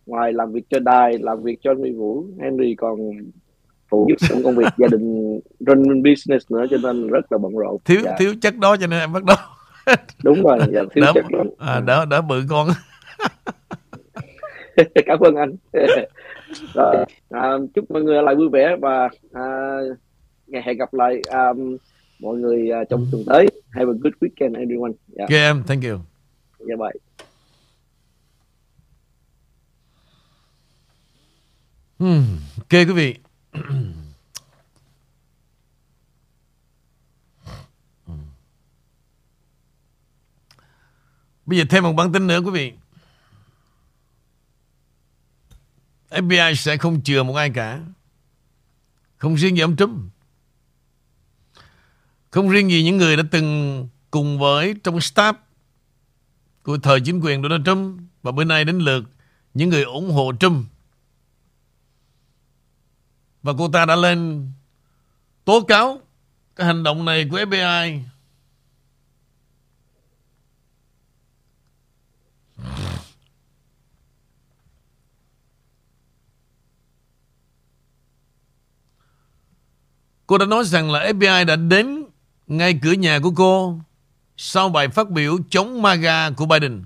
ngoài 0.06 0.34
làm 0.34 0.52
việc 0.52 0.64
cho 0.70 0.80
đài 0.80 1.18
làm 1.20 1.44
việc 1.44 1.60
cho 1.62 1.74
Huy 1.74 1.92
Vũ 1.92 2.26
Henry 2.42 2.76
còn 2.76 2.98
phụ 3.90 4.08
giúp 4.10 4.28
trong 4.30 4.44
công 4.44 4.56
việc 4.56 4.68
gia 4.78 4.88
đình 4.88 5.40
run 5.60 6.04
business 6.04 6.52
nữa 6.52 6.66
cho 6.70 6.78
nên 6.84 7.08
rất 7.08 7.32
là 7.32 7.38
bận 7.38 7.58
rộn 7.58 7.78
thiếu 7.86 8.02
dạ. 8.04 8.16
thiếu 8.20 8.34
chất 8.42 8.58
đó 8.58 8.76
cho 8.78 8.88
nên 8.88 9.00
em 9.00 9.14
bắt 9.14 9.24
đầu 9.24 9.38
đúng 10.24 10.44
rồi 10.44 10.60
dạ, 10.72 10.82
thiếu 10.94 11.04
đỡ, 11.06 11.12
chất 11.16 11.26
đó 11.32 11.44
à, 11.60 11.80
đỡ 11.80 12.06
đỡ 12.06 12.22
bự 12.22 12.44
con. 12.50 12.68
Cảm 15.06 15.20
ơn 15.20 15.36
anh. 15.36 15.56
Rồi 16.74 17.06
à, 17.30 17.58
chúc 17.76 17.92
mọi 17.92 18.04
người 18.04 18.24
lại 18.24 18.36
vui 18.36 18.50
vẻ 18.50 18.76
và 18.82 19.10
à, 19.34 19.44
ngày 20.48 20.62
hẹn 20.66 20.78
gặp 20.78 20.94
lại 20.94 21.22
um, 21.32 21.78
mọi 22.20 22.38
người 22.38 22.70
uh, 22.82 22.90
trong 22.90 23.08
tuần 23.12 23.24
tới. 23.28 23.48
Have 23.70 23.92
a 23.92 23.98
good 24.02 24.14
weekend 24.22 24.60
everyone. 24.60 24.92
Yeah. 25.18 25.30
okay 25.30 25.42
em 25.42 25.64
thank 25.68 25.84
you. 25.84 26.00
Yeah 26.68 26.80
bye. 26.80 26.94
Hmm, 32.00 32.24
ok 32.58 32.72
quý 32.72 32.94
vị. 32.94 33.16
Bây 41.52 41.58
giờ 41.58 41.66
thêm 41.70 41.84
một 41.84 41.94
bản 41.94 42.12
tin 42.12 42.28
nữa, 42.28 42.40
quý 42.40 42.52
vị. 42.52 42.74
FBI 46.10 46.56
sẽ 46.56 46.78
không 46.78 47.02
chừa 47.04 47.24
một 47.24 47.36
ai 47.36 47.50
cả. 47.50 47.80
Không 49.18 49.36
riêng 49.36 49.56
gì 49.56 49.62
ông 49.62 49.76
Trump. 49.76 50.00
Không 52.30 52.50
riêng 52.50 52.70
gì 52.70 52.84
những 52.84 52.98
người 52.98 53.18
đã 53.18 53.24
từng 53.32 53.88
cùng 54.12 54.40
với 54.40 54.76
trong 54.84 54.98
staff 54.98 55.34
của 56.64 56.78
thời 56.78 57.02
chính 57.02 57.20
quyền 57.20 57.42
Donald 57.42 57.66
Trump 57.66 58.02
và 58.24 58.32
bữa 58.32 58.44
nay 58.44 58.66
đến 58.66 58.80
lượt 58.80 59.04
những 59.54 59.70
người 59.70 59.84
ủng 59.84 60.12
hộ 60.12 60.34
Trump. 60.40 60.66
Và 63.44 63.54
cô 63.58 63.70
ta 63.70 63.86
đã 63.86 63.96
lên 63.96 64.52
tố 65.46 65.62
cáo 65.62 66.02
cái 66.56 66.68
hành 66.68 66.84
động 66.84 67.06
này 67.06 67.28
của 67.32 67.40
FBI 67.40 68.00
Cô 80.32 80.38
đã 80.38 80.46
nói 80.46 80.64
rằng 80.66 80.92
là 80.92 81.12
FBI 81.12 81.46
đã 81.46 81.56
đến 81.56 82.06
ngay 82.48 82.80
cửa 82.82 82.92
nhà 82.92 83.20
của 83.20 83.32
cô 83.36 83.80
sau 84.38 84.70
bài 84.70 84.88
phát 84.88 85.10
biểu 85.10 85.38
chống 85.50 85.82
MAGA 85.82 86.30
của 86.30 86.46
Biden. 86.46 86.84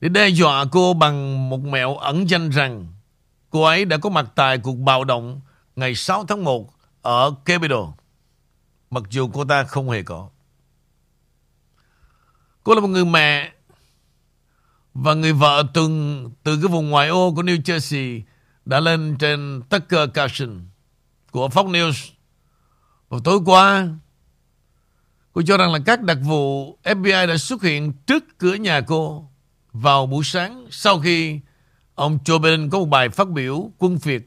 Để 0.00 0.08
đe 0.08 0.28
dọa 0.28 0.64
cô 0.72 0.94
bằng 0.94 1.48
một 1.50 1.60
mẹo 1.60 1.96
ẩn 1.96 2.30
danh 2.30 2.50
rằng 2.50 2.86
cô 3.50 3.62
ấy 3.62 3.84
đã 3.84 3.96
có 3.96 4.10
mặt 4.10 4.26
tại 4.34 4.58
cuộc 4.58 4.78
bạo 4.78 5.04
động 5.04 5.40
ngày 5.76 5.94
6 5.94 6.24
tháng 6.24 6.44
1 6.44 6.74
ở 7.02 7.34
Capitol, 7.44 7.88
mặc 8.90 9.02
dù 9.10 9.30
cô 9.32 9.44
ta 9.44 9.64
không 9.64 9.90
hề 9.90 10.02
có. 10.02 10.28
Cô 12.64 12.74
là 12.74 12.80
một 12.80 12.88
người 12.88 13.04
mẹ 13.04 13.52
và 14.94 15.14
người 15.14 15.32
vợ 15.32 15.64
từng 15.74 16.30
từ 16.42 16.56
cái 16.62 16.68
vùng 16.68 16.90
ngoại 16.90 17.08
ô 17.08 17.32
của 17.36 17.42
New 17.42 17.62
Jersey 17.62 18.22
đã 18.64 18.80
lên 18.80 19.16
trên 19.18 19.62
Tucker 19.68 20.10
Carlson 20.14 20.73
của 21.34 21.48
Fox 21.48 21.70
News 21.70 22.10
vào 23.08 23.20
tối 23.20 23.38
qua. 23.44 23.88
Cô 25.32 25.42
cho 25.46 25.56
rằng 25.56 25.72
là 25.72 25.78
các 25.86 26.02
đặc 26.02 26.18
vụ 26.22 26.78
FBI 26.82 27.26
đã 27.26 27.36
xuất 27.36 27.62
hiện 27.62 27.92
trước 28.06 28.24
cửa 28.38 28.54
nhà 28.54 28.80
cô 28.80 29.30
vào 29.72 30.06
buổi 30.06 30.24
sáng 30.24 30.66
sau 30.70 31.00
khi 31.00 31.40
ông 31.94 32.18
Joe 32.24 32.38
Biden 32.38 32.70
có 32.70 32.78
một 32.78 32.84
bài 32.84 33.08
phát 33.08 33.28
biểu 33.28 33.70
quân 33.78 33.98
phiệt 33.98 34.22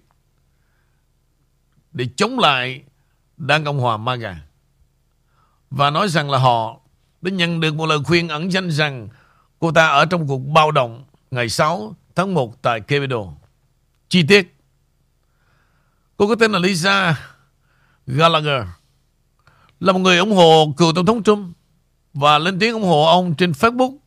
để 1.91 2.07
chống 2.17 2.39
lại 2.39 2.83
Đảng 3.37 3.63
Cộng 3.63 3.79
hòa 3.79 3.97
MAGA 3.97 4.39
và 5.69 5.89
nói 5.89 6.07
rằng 6.09 6.29
là 6.29 6.37
họ 6.37 6.79
đã 7.21 7.31
nhận 7.31 7.59
được 7.59 7.75
một 7.75 7.85
lời 7.85 7.99
khuyên 8.03 8.29
ẩn 8.29 8.51
danh 8.51 8.71
rằng 8.71 9.07
cô 9.59 9.71
ta 9.71 9.87
ở 9.87 10.05
trong 10.05 10.27
cuộc 10.27 10.39
bạo 10.39 10.71
động 10.71 11.05
ngày 11.31 11.49
6 11.49 11.95
tháng 12.15 12.33
1 12.33 12.61
tại 12.61 12.81
Capitol. 12.81 13.27
Chi 14.09 14.23
tiết 14.27 14.56
Cô 16.17 16.27
có 16.27 16.35
tên 16.35 16.51
là 16.51 16.59
Lisa 16.59 17.19
Gallagher 18.07 18.67
là 19.79 19.93
một 19.93 19.99
người 19.99 20.17
ủng 20.17 20.35
hộ 20.35 20.73
cựu 20.77 20.93
Tổng 20.93 21.05
thống 21.05 21.23
Trump 21.23 21.57
và 22.13 22.37
lên 22.37 22.59
tiếng 22.59 22.73
ủng 22.73 22.83
hộ 22.83 23.05
ông 23.05 23.35
trên 23.35 23.51
Facebook, 23.51 23.97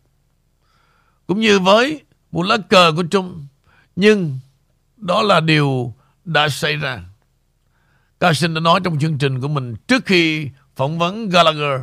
cũng 1.26 1.40
như 1.40 1.58
với 1.58 2.02
một 2.32 2.42
lá 2.42 2.56
cờ 2.68 2.92
của 2.96 3.04
Trump. 3.10 3.36
Nhưng 3.96 4.38
đó 4.96 5.22
là 5.22 5.40
điều 5.40 5.94
đã 6.24 6.48
xảy 6.48 6.76
ra. 6.76 7.04
Carson 8.20 8.54
đã 8.54 8.60
nói 8.60 8.80
trong 8.84 8.98
chương 8.98 9.18
trình 9.18 9.40
của 9.40 9.48
mình 9.48 9.76
trước 9.76 10.06
khi 10.06 10.48
phỏng 10.76 10.98
vấn 10.98 11.28
Gallagher, 11.28 11.80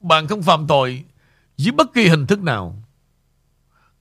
bạn 0.00 0.26
không 0.26 0.42
phạm 0.42 0.66
tội 0.66 1.04
dưới 1.56 1.72
bất 1.72 1.94
kỳ 1.94 2.08
hình 2.08 2.26
thức 2.26 2.42
nào. 2.42 2.76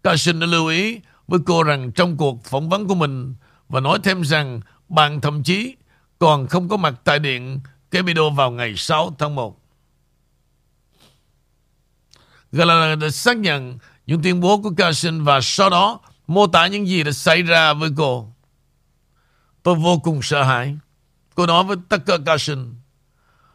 Carson 0.03 0.39
đã 0.39 0.47
lưu 0.47 0.67
ý 0.67 0.99
với 1.27 1.39
cô 1.45 1.63
rằng 1.63 1.91
trong 1.91 2.17
cuộc 2.17 2.43
phỏng 2.43 2.69
vấn 2.69 2.87
của 2.87 2.95
mình 2.95 3.35
và 3.69 3.79
nói 3.79 3.99
thêm 4.03 4.21
rằng 4.21 4.61
bạn 4.89 5.21
thậm 5.21 5.43
chí 5.43 5.75
còn 6.19 6.47
không 6.47 6.69
có 6.69 6.77
mặt 6.77 6.93
tại 7.03 7.19
điện 7.19 7.59
Capitol 7.91 8.33
vào 8.33 8.51
ngày 8.51 8.75
6 8.77 9.15
tháng 9.19 9.35
1. 9.35 9.59
Gallagher 12.51 12.99
đã 12.99 13.09
xác 13.09 13.37
nhận 13.37 13.77
những 14.05 14.21
tuyên 14.21 14.39
bố 14.39 14.61
của 14.61 14.71
Carson 14.77 15.23
và 15.23 15.41
sau 15.41 15.69
đó 15.69 15.99
mô 16.27 16.47
tả 16.47 16.67
những 16.67 16.87
gì 16.87 17.03
đã 17.03 17.11
xảy 17.11 17.41
ra 17.41 17.73
với 17.73 17.89
cô. 17.97 18.33
Tôi 19.63 19.75
vô 19.75 19.99
cùng 20.03 20.21
sợ 20.21 20.43
hãi. 20.43 20.77
Cô 21.35 21.45
nói 21.45 21.63
với 21.63 21.77
Tucker 21.89 22.21
Carson 22.25 22.73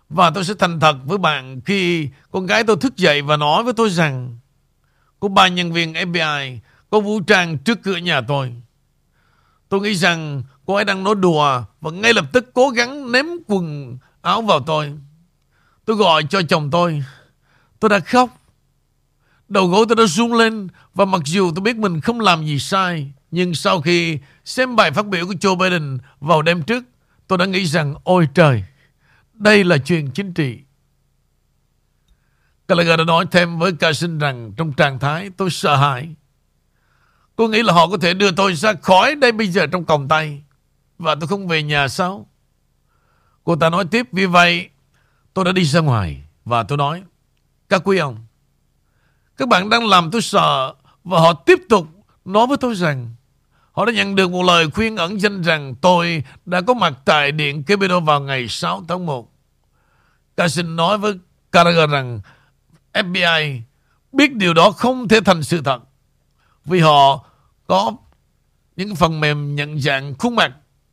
và 0.08 0.30
tôi 0.30 0.44
sẽ 0.44 0.54
thành 0.58 0.80
thật 0.80 0.96
với 1.04 1.18
bạn 1.18 1.60
khi 1.60 2.08
con 2.30 2.46
gái 2.46 2.64
tôi 2.64 2.76
thức 2.76 2.96
dậy 2.96 3.22
và 3.22 3.36
nói 3.36 3.62
với 3.62 3.72
tôi 3.72 3.90
rằng, 3.90 4.38
có 5.20 5.28
ba 5.28 5.48
nhân 5.48 5.72
viên 5.72 5.92
FBI 5.92 6.58
có 6.90 7.00
vũ 7.00 7.20
trang 7.20 7.58
trước 7.58 7.78
cửa 7.82 7.96
nhà 7.96 8.20
tôi. 8.20 8.54
Tôi 9.68 9.80
nghĩ 9.80 9.94
rằng 9.94 10.42
cô 10.68 10.74
ấy 10.74 10.84
đang 10.84 11.04
nói 11.04 11.14
đùa 11.14 11.64
và 11.80 11.90
ngay 11.90 12.14
lập 12.14 12.24
tức 12.32 12.50
cố 12.54 12.68
gắng 12.68 13.12
ném 13.12 13.26
quần 13.46 13.98
áo 14.22 14.42
vào 14.42 14.60
tôi. 14.60 14.92
Tôi 15.84 15.96
gọi 15.96 16.24
cho 16.30 16.42
chồng 16.42 16.70
tôi. 16.70 17.02
Tôi 17.80 17.88
đã 17.88 18.00
khóc. 18.00 18.30
Đầu 19.48 19.66
gối 19.66 19.86
tôi 19.88 19.96
đã 19.96 20.04
rung 20.06 20.34
lên 20.34 20.68
và 20.94 21.04
mặc 21.04 21.20
dù 21.24 21.52
tôi 21.54 21.62
biết 21.62 21.76
mình 21.76 22.00
không 22.00 22.20
làm 22.20 22.46
gì 22.46 22.58
sai, 22.58 23.12
nhưng 23.30 23.54
sau 23.54 23.80
khi 23.80 24.18
xem 24.44 24.76
bài 24.76 24.90
phát 24.90 25.06
biểu 25.06 25.26
của 25.26 25.32
Joe 25.32 25.56
Biden 25.56 25.98
vào 26.20 26.42
đêm 26.42 26.62
trước, 26.62 26.84
tôi 27.28 27.38
đã 27.38 27.46
nghĩ 27.46 27.64
rằng, 27.64 27.94
ôi 28.04 28.28
trời, 28.34 28.64
đây 29.32 29.64
là 29.64 29.78
chuyện 29.78 30.10
chính 30.10 30.32
trị. 30.34 30.58
Gallagher 32.68 32.98
đã 32.98 33.04
nói 33.04 33.26
thêm 33.30 33.58
với 33.58 33.72
ca 33.72 33.92
sinh 33.92 34.18
rằng 34.18 34.52
trong 34.56 34.72
trạng 34.72 34.98
thái 34.98 35.30
tôi 35.36 35.50
sợ 35.50 35.76
hãi. 35.76 36.14
Cô 37.36 37.48
nghĩ 37.48 37.62
là 37.62 37.72
họ 37.72 37.88
có 37.88 37.96
thể 38.00 38.14
đưa 38.14 38.30
tôi 38.30 38.54
ra 38.54 38.72
khỏi 38.82 39.14
đây 39.14 39.32
bây 39.32 39.48
giờ 39.48 39.66
trong 39.66 39.84
còng 39.84 40.08
tay. 40.08 40.42
Và 40.98 41.14
tôi 41.14 41.28
không 41.28 41.48
về 41.48 41.62
nhà 41.62 41.88
sao? 41.88 42.26
Cô 43.44 43.56
ta 43.56 43.70
nói 43.70 43.84
tiếp, 43.90 44.06
vì 44.12 44.26
vậy, 44.26 44.68
tôi 45.34 45.44
đã 45.44 45.52
đi 45.52 45.64
ra 45.64 45.80
ngoài 45.80 46.22
và 46.44 46.62
tôi 46.62 46.78
nói, 46.78 47.02
các 47.68 47.82
quý 47.84 47.98
ông, 47.98 48.26
các 49.36 49.48
bạn 49.48 49.70
đang 49.70 49.88
làm 49.88 50.10
tôi 50.10 50.22
sợ 50.22 50.74
và 51.04 51.20
họ 51.20 51.32
tiếp 51.32 51.58
tục 51.68 51.86
nói 52.24 52.46
với 52.46 52.56
tôi 52.56 52.74
rằng 52.74 53.14
họ 53.72 53.84
đã 53.84 53.92
nhận 53.92 54.14
được 54.14 54.30
một 54.30 54.42
lời 54.42 54.70
khuyên 54.70 54.96
ẩn 54.96 55.20
danh 55.20 55.42
rằng 55.42 55.74
tôi 55.74 56.22
đã 56.46 56.60
có 56.60 56.74
mặt 56.74 56.92
tại 57.04 57.32
điện 57.32 57.62
Capitol 57.62 58.04
vào 58.04 58.20
ngày 58.20 58.48
6 58.48 58.84
tháng 58.88 59.06
1. 59.06 59.32
Carson 60.36 60.76
nói 60.76 60.98
với 60.98 61.14
Carragher 61.52 61.90
rằng 61.90 62.20
FBI 62.92 63.60
biết 64.12 64.34
điều 64.34 64.54
đó 64.54 64.70
không 64.70 65.08
thể 65.08 65.20
thành 65.24 65.42
sự 65.42 65.62
thật 65.64 65.80
vì 66.64 66.80
họ 66.80 67.24
có 67.66 67.92
những 68.76 68.96
phần 68.96 69.20
mềm 69.20 69.54
nhận 69.56 69.80
dạng 69.80 70.14
khuôn 70.18 70.34
mặt 70.34 70.52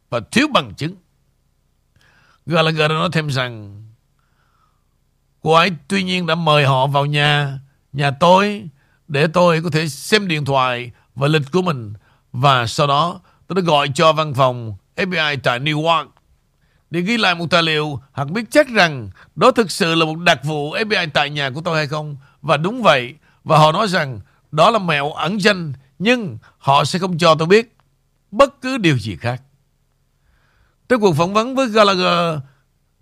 và 0.09 0.19
thiếu 0.31 0.47
bằng 0.53 0.73
chứng. 0.75 0.95
Gallagher 2.45 2.91
nói 2.91 3.09
thêm 3.11 3.27
rằng 3.27 3.83
cô 5.41 5.53
ấy 5.53 5.71
tuy 5.87 6.03
nhiên 6.03 6.25
đã 6.25 6.35
mời 6.35 6.65
họ 6.65 6.87
vào 6.87 7.05
nhà, 7.05 7.59
nhà 7.93 8.11
tôi 8.11 8.69
để 9.07 9.27
tôi 9.27 9.61
có 9.61 9.69
thể 9.69 9.87
xem 9.87 10.27
điện 10.27 10.45
thoại 10.45 10.91
và 11.15 11.27
lịch 11.27 11.51
của 11.51 11.61
mình 11.61 11.93
và 12.31 12.67
sau 12.67 12.87
đó 12.87 13.21
tôi 13.47 13.55
đã 13.55 13.61
gọi 13.61 13.89
cho 13.95 14.13
văn 14.13 14.33
phòng 14.33 14.75
FBI 14.95 15.37
tại 15.43 15.59
New 15.59 15.83
York 15.83 16.15
để 16.89 17.01
ghi 17.01 17.17
lại 17.17 17.35
một 17.35 17.45
tài 17.49 17.63
liệu 17.63 17.99
hoặc 18.11 18.29
biết 18.29 18.43
chắc 18.51 18.69
rằng 18.69 19.09
đó 19.35 19.51
thực 19.51 19.71
sự 19.71 19.95
là 19.95 20.05
một 20.05 20.19
đặc 20.19 20.39
vụ 20.43 20.75
FBI 20.75 21.09
tại 21.13 21.29
nhà 21.29 21.49
của 21.49 21.61
tôi 21.61 21.77
hay 21.77 21.87
không. 21.87 22.17
Và 22.41 22.57
đúng 22.57 22.83
vậy. 22.83 23.15
Và 23.43 23.57
họ 23.57 23.71
nói 23.71 23.87
rằng 23.87 24.19
đó 24.51 24.71
là 24.71 24.79
mẹo 24.79 25.11
ẩn 25.11 25.41
danh 25.41 25.73
nhưng 25.99 26.37
họ 26.57 26.85
sẽ 26.85 26.99
không 26.99 27.17
cho 27.17 27.35
tôi 27.35 27.47
biết 27.47 27.75
bất 28.31 28.61
cứ 28.61 28.77
điều 28.77 28.97
gì 28.97 29.15
khác. 29.15 29.41
Trong 30.89 31.01
cuộc 31.01 31.15
phỏng 31.15 31.33
vấn 31.33 31.55
với 31.55 31.67
Gallagher, 31.67 32.39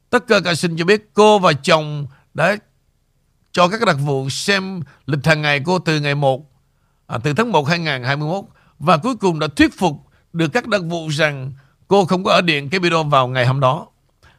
Tucker 0.09 0.43
Carlson 0.43 0.77
cho 0.77 0.85
biết 0.85 1.09
cô 1.13 1.39
và 1.39 1.53
chồng 1.53 2.07
đã 2.33 2.57
cho 3.51 3.67
các 3.67 3.85
đặc 3.85 3.97
vụ 4.05 4.29
xem 4.29 4.81
lịch 5.05 5.25
hàng 5.25 5.41
ngày 5.41 5.61
cô 5.65 5.79
từ 5.79 5.99
ngày 5.99 6.15
1, 6.15 6.51
à, 7.07 7.17
từ 7.23 7.33
tháng 7.33 7.51
1 7.51 7.67
2021 7.67 8.45
và 8.79 8.97
cuối 8.97 9.15
cùng 9.15 9.39
đã 9.39 9.47
thuyết 9.55 9.77
phục 9.77 9.93
được 10.33 10.47
các 10.53 10.67
đặc 10.67 10.81
vụ 10.89 11.07
rằng 11.07 11.51
cô 11.87 12.05
không 12.05 12.23
có 12.23 12.31
ở 12.31 12.41
điện 12.41 12.69
Capitol 12.69 13.07
vào 13.07 13.27
ngày 13.27 13.45
hôm 13.45 13.59
đó. 13.59 13.87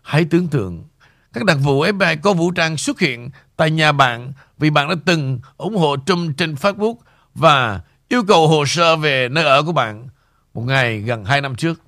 Hãy 0.03 0.25
tưởng 0.31 0.49
tượng 0.49 0.85
các 1.33 1.45
đặc 1.45 1.57
vụ 1.63 1.85
FBI 1.85 2.17
có 2.23 2.33
vũ 2.33 2.51
trang 2.51 2.77
xuất 2.77 3.01
hiện 3.01 3.31
tại 3.57 3.71
nhà 3.71 3.93
bạn 3.93 4.33
vì 4.59 4.71
bạn 4.71 4.89
đã 4.89 4.95
từng 5.05 5.41
ủng 5.57 5.77
hộ 5.77 5.97
Trump 6.07 6.37
trên 6.37 6.55
Facebook 6.55 6.95
và 7.35 7.81
yêu 8.09 8.23
cầu 8.29 8.49
hồ 8.49 8.65
sơ 8.67 8.97
về 8.97 9.29
nơi 9.29 9.45
ở 9.45 9.63
của 9.63 9.73
bạn 9.73 10.09
một 10.55 10.63
ngày 10.63 11.01
gần 11.01 11.25
2 11.25 11.41
năm 11.41 11.55
trước. 11.55 11.81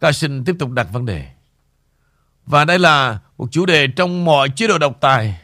Carson 0.00 0.44
tiếp 0.44 0.56
tục 0.58 0.70
đặt 0.70 0.86
vấn 0.92 1.06
đề. 1.06 1.26
Và 2.46 2.64
đây 2.64 2.78
là 2.78 3.18
một 3.38 3.48
chủ 3.50 3.66
đề 3.66 3.86
trong 3.86 4.24
mọi 4.24 4.48
chế 4.48 4.66
độ 4.66 4.78
độc 4.78 4.96
tài 5.00 5.40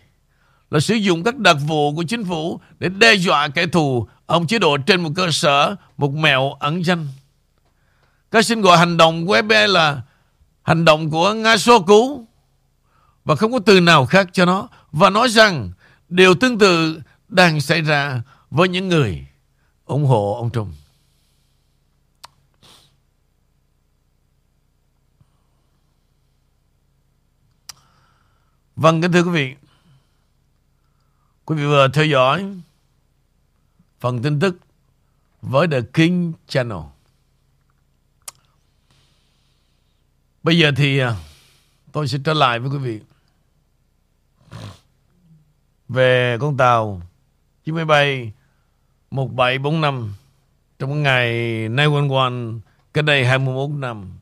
là 0.70 0.80
sử 0.80 0.94
dụng 0.94 1.24
các 1.24 1.38
đặc 1.38 1.56
vụ 1.66 1.94
của 1.94 2.02
chính 2.02 2.24
phủ 2.24 2.60
để 2.78 2.88
đe 2.88 3.14
dọa 3.14 3.48
kẻ 3.48 3.66
thù 3.66 4.06
ông 4.26 4.46
chế 4.46 4.58
độ 4.58 4.76
trên 4.76 5.02
một 5.02 5.10
cơ 5.16 5.30
sở, 5.30 5.76
một 5.96 6.14
mẹo 6.14 6.52
ẩn 6.52 6.84
danh. 6.84 7.08
Ca 8.30 8.42
sinh 8.42 8.60
gọi 8.60 8.78
hành 8.78 8.96
động 8.96 9.26
của 9.26 9.36
FBI 9.36 9.66
là 9.66 10.02
hành 10.62 10.84
động 10.84 11.10
của 11.10 11.32
Nga 11.32 11.56
số 11.56 11.80
cứu 11.80 12.26
và 13.24 13.36
không 13.36 13.52
có 13.52 13.58
từ 13.58 13.80
nào 13.80 14.06
khác 14.06 14.28
cho 14.32 14.44
nó 14.44 14.68
và 14.92 15.10
nói 15.10 15.28
rằng 15.28 15.70
điều 16.08 16.34
tương 16.34 16.58
tự 16.58 17.00
đang 17.28 17.60
xảy 17.60 17.80
ra 17.80 18.22
với 18.50 18.68
những 18.68 18.88
người 18.88 19.26
ủng 19.86 20.04
hộ 20.04 20.34
ông 20.34 20.50
Trump. 20.50 20.68
Vâng, 28.76 29.02
kính 29.02 29.12
thưa 29.12 29.22
quý 29.22 29.30
vị. 29.30 29.54
Quý 31.44 31.56
vị 31.56 31.64
vừa 31.64 31.88
theo 31.88 32.04
dõi 32.04 32.44
phần 34.00 34.22
tin 34.22 34.40
tức 34.40 34.56
với 35.42 35.68
The 35.68 35.80
King 35.94 36.32
Channel. 36.48 36.78
Bây 40.42 40.58
giờ 40.58 40.70
thì 40.76 40.98
à, 40.98 41.16
tôi 41.92 42.08
sẽ 42.08 42.18
trở 42.24 42.34
lại 42.34 42.58
với 42.58 42.70
quý 42.70 42.78
vị 42.78 43.00
về 45.88 46.38
con 46.40 46.56
tàu 46.56 47.02
chiếc 47.64 47.72
máy 47.72 47.84
bay 47.84 48.32
1745 49.10 50.14
trong 50.78 51.02
ngày 51.02 51.32
911 51.76 52.60
cách 52.94 53.04
đây 53.04 53.26
21 53.26 53.70
năm. 53.70 54.18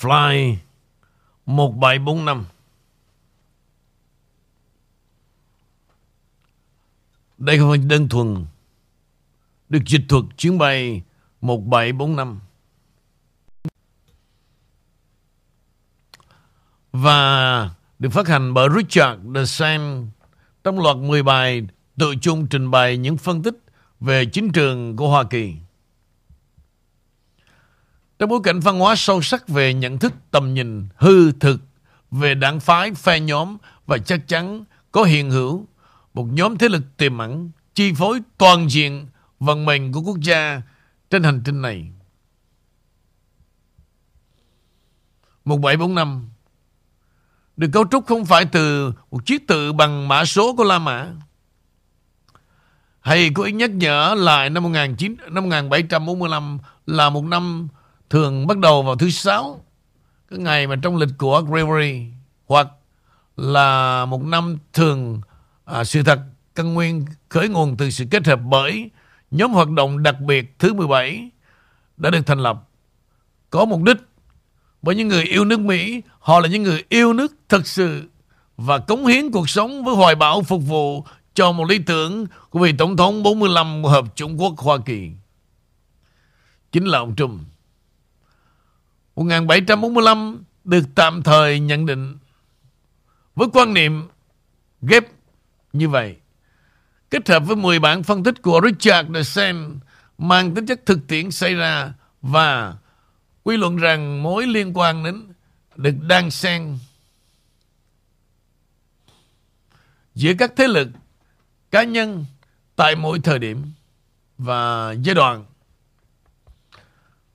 Fly 0.00 0.56
1745 1.46 2.44
Đây 7.38 7.58
không 7.58 7.70
phải 7.70 7.78
đơn 7.78 8.08
thuần 8.08 8.46
được 9.68 9.82
dịch 9.86 10.02
thuật 10.08 10.24
chuyến 10.36 10.58
bay 10.58 11.02
1745 11.40 12.40
và 16.92 17.70
được 17.98 18.10
phát 18.10 18.28
hành 18.28 18.54
bởi 18.54 18.68
Richard 18.76 19.22
DeSantis 19.34 20.12
trong 20.64 20.80
loạt 20.80 20.96
10 20.96 21.22
bài 21.22 21.66
tự 21.98 22.14
chung 22.20 22.46
trình 22.46 22.70
bày 22.70 22.96
những 22.96 23.16
phân 23.16 23.42
tích 23.42 23.54
về 24.00 24.24
chính 24.32 24.52
trường 24.52 24.96
của 24.96 25.08
Hoa 25.08 25.24
Kỳ. 25.24 25.54
Trong 28.18 28.30
bối 28.30 28.40
cảnh 28.44 28.60
văn 28.60 28.78
hóa 28.78 28.94
sâu 28.96 29.22
sắc 29.22 29.48
về 29.48 29.74
nhận 29.74 29.98
thức 29.98 30.12
tầm 30.30 30.54
nhìn 30.54 30.88
hư 30.96 31.32
thực 31.32 31.60
về 32.10 32.34
đảng 32.34 32.60
phái, 32.60 32.94
phe 32.94 33.20
nhóm 33.20 33.56
và 33.86 33.98
chắc 33.98 34.28
chắn 34.28 34.64
có 34.92 35.04
hiện 35.04 35.30
hữu 35.30 35.66
một 36.14 36.26
nhóm 36.32 36.58
thế 36.58 36.68
lực 36.68 36.82
tiềm 36.96 37.18
ẩn 37.18 37.50
chi 37.74 37.92
phối 37.92 38.20
toàn 38.38 38.70
diện 38.70 39.06
vận 39.40 39.64
mệnh 39.64 39.92
của 39.92 40.00
quốc 40.00 40.20
gia 40.20 40.62
trên 41.10 41.22
hành 41.22 41.42
tinh 41.44 41.62
này. 41.62 41.90
1745 45.44 46.28
được 47.56 47.68
cấu 47.72 47.84
trúc 47.90 48.06
không 48.06 48.24
phải 48.24 48.44
từ 48.44 48.92
một 49.10 49.26
chiếc 49.26 49.48
tự 49.48 49.72
bằng 49.72 50.08
mã 50.08 50.24
số 50.24 50.56
của 50.56 50.64
La 50.64 50.78
Mã 50.78 51.06
hay 53.00 53.30
có 53.34 53.42
ý 53.42 53.52
nhắc 53.52 53.70
nhở 53.70 54.14
lại 54.18 54.50
năm 54.50 54.62
19, 54.62 55.16
năm 55.30 55.44
1745 55.44 56.58
là 56.86 57.10
một 57.10 57.24
năm 57.24 57.68
thường 58.10 58.46
bắt 58.46 58.58
đầu 58.58 58.82
vào 58.82 58.96
thứ 58.96 59.10
sáu 59.10 59.60
cái 60.30 60.38
ngày 60.38 60.66
mà 60.66 60.76
trong 60.82 60.96
lịch 60.96 61.08
của 61.18 61.40
Gregory 61.40 62.06
hoặc 62.46 62.68
là 63.36 64.04
một 64.04 64.22
năm 64.22 64.58
thường 64.72 65.20
à, 65.64 65.84
sự 65.84 66.02
thật 66.02 66.20
căn 66.54 66.74
nguyên 66.74 67.04
khởi 67.28 67.48
nguồn 67.48 67.76
từ 67.76 67.90
sự 67.90 68.04
kết 68.10 68.26
hợp 68.26 68.40
bởi 68.42 68.90
nhóm 69.30 69.52
hoạt 69.52 69.70
động 69.70 70.02
đặc 70.02 70.20
biệt 70.20 70.58
thứ 70.58 70.72
17 70.74 71.30
đã 71.96 72.10
được 72.10 72.26
thành 72.26 72.38
lập 72.38 72.68
có 73.50 73.64
mục 73.64 73.82
đích 73.82 73.96
bởi 74.82 74.94
những 74.94 75.08
người 75.08 75.24
yêu 75.24 75.44
nước 75.44 75.60
Mỹ 75.60 76.02
họ 76.18 76.40
là 76.40 76.48
những 76.48 76.62
người 76.62 76.84
yêu 76.88 77.12
nước 77.12 77.34
thật 77.48 77.66
sự 77.66 78.02
và 78.56 78.78
cống 78.78 79.06
hiến 79.06 79.30
cuộc 79.30 79.50
sống 79.50 79.84
với 79.84 79.94
hoài 79.94 80.14
bão 80.14 80.42
phục 80.42 80.62
vụ 80.62 81.04
cho 81.34 81.52
một 81.52 81.64
lý 81.64 81.78
tưởng 81.78 82.26
của 82.50 82.58
vị 82.58 82.72
Tổng 82.78 82.96
thống 82.96 83.22
45 83.22 83.82
của 83.82 83.88
Hợp 83.88 84.16
Trung 84.16 84.40
Quốc 84.40 84.58
Hoa 84.58 84.78
Kỳ. 84.86 85.10
Chính 86.72 86.84
là 86.84 86.98
ông 86.98 87.16
Trump. 87.16 87.40
1745 89.16 90.44
được 90.64 90.82
tạm 90.94 91.22
thời 91.22 91.60
nhận 91.60 91.86
định 91.86 92.18
với 93.34 93.48
quan 93.52 93.74
niệm 93.74 94.08
ghép 94.82 95.04
như 95.72 95.88
vậy. 95.88 96.16
Kết 97.10 97.28
hợp 97.28 97.42
với 97.46 97.56
10 97.56 97.78
bản 97.78 98.02
phân 98.02 98.24
tích 98.24 98.42
của 98.42 98.60
Richard 98.64 99.10
DeSantis 99.14 99.82
mang 100.18 100.54
tính 100.54 100.66
chất 100.66 100.86
thực 100.86 101.06
tiễn 101.08 101.30
xảy 101.30 101.54
ra 101.54 101.92
và 102.22 102.76
quy 103.42 103.56
luận 103.56 103.76
rằng 103.76 104.22
mối 104.22 104.46
liên 104.46 104.72
quan 104.74 105.04
đến 105.04 105.32
được 105.76 105.94
đang 106.02 106.30
xen 106.30 106.78
giữa 110.14 110.32
các 110.38 110.52
thế 110.56 110.68
lực 110.68 110.88
cá 111.70 111.84
nhân 111.84 112.24
tại 112.76 112.96
mỗi 112.96 113.20
thời 113.24 113.38
điểm 113.38 113.62
và 114.38 114.92
giai 115.02 115.14
đoạn 115.14 115.44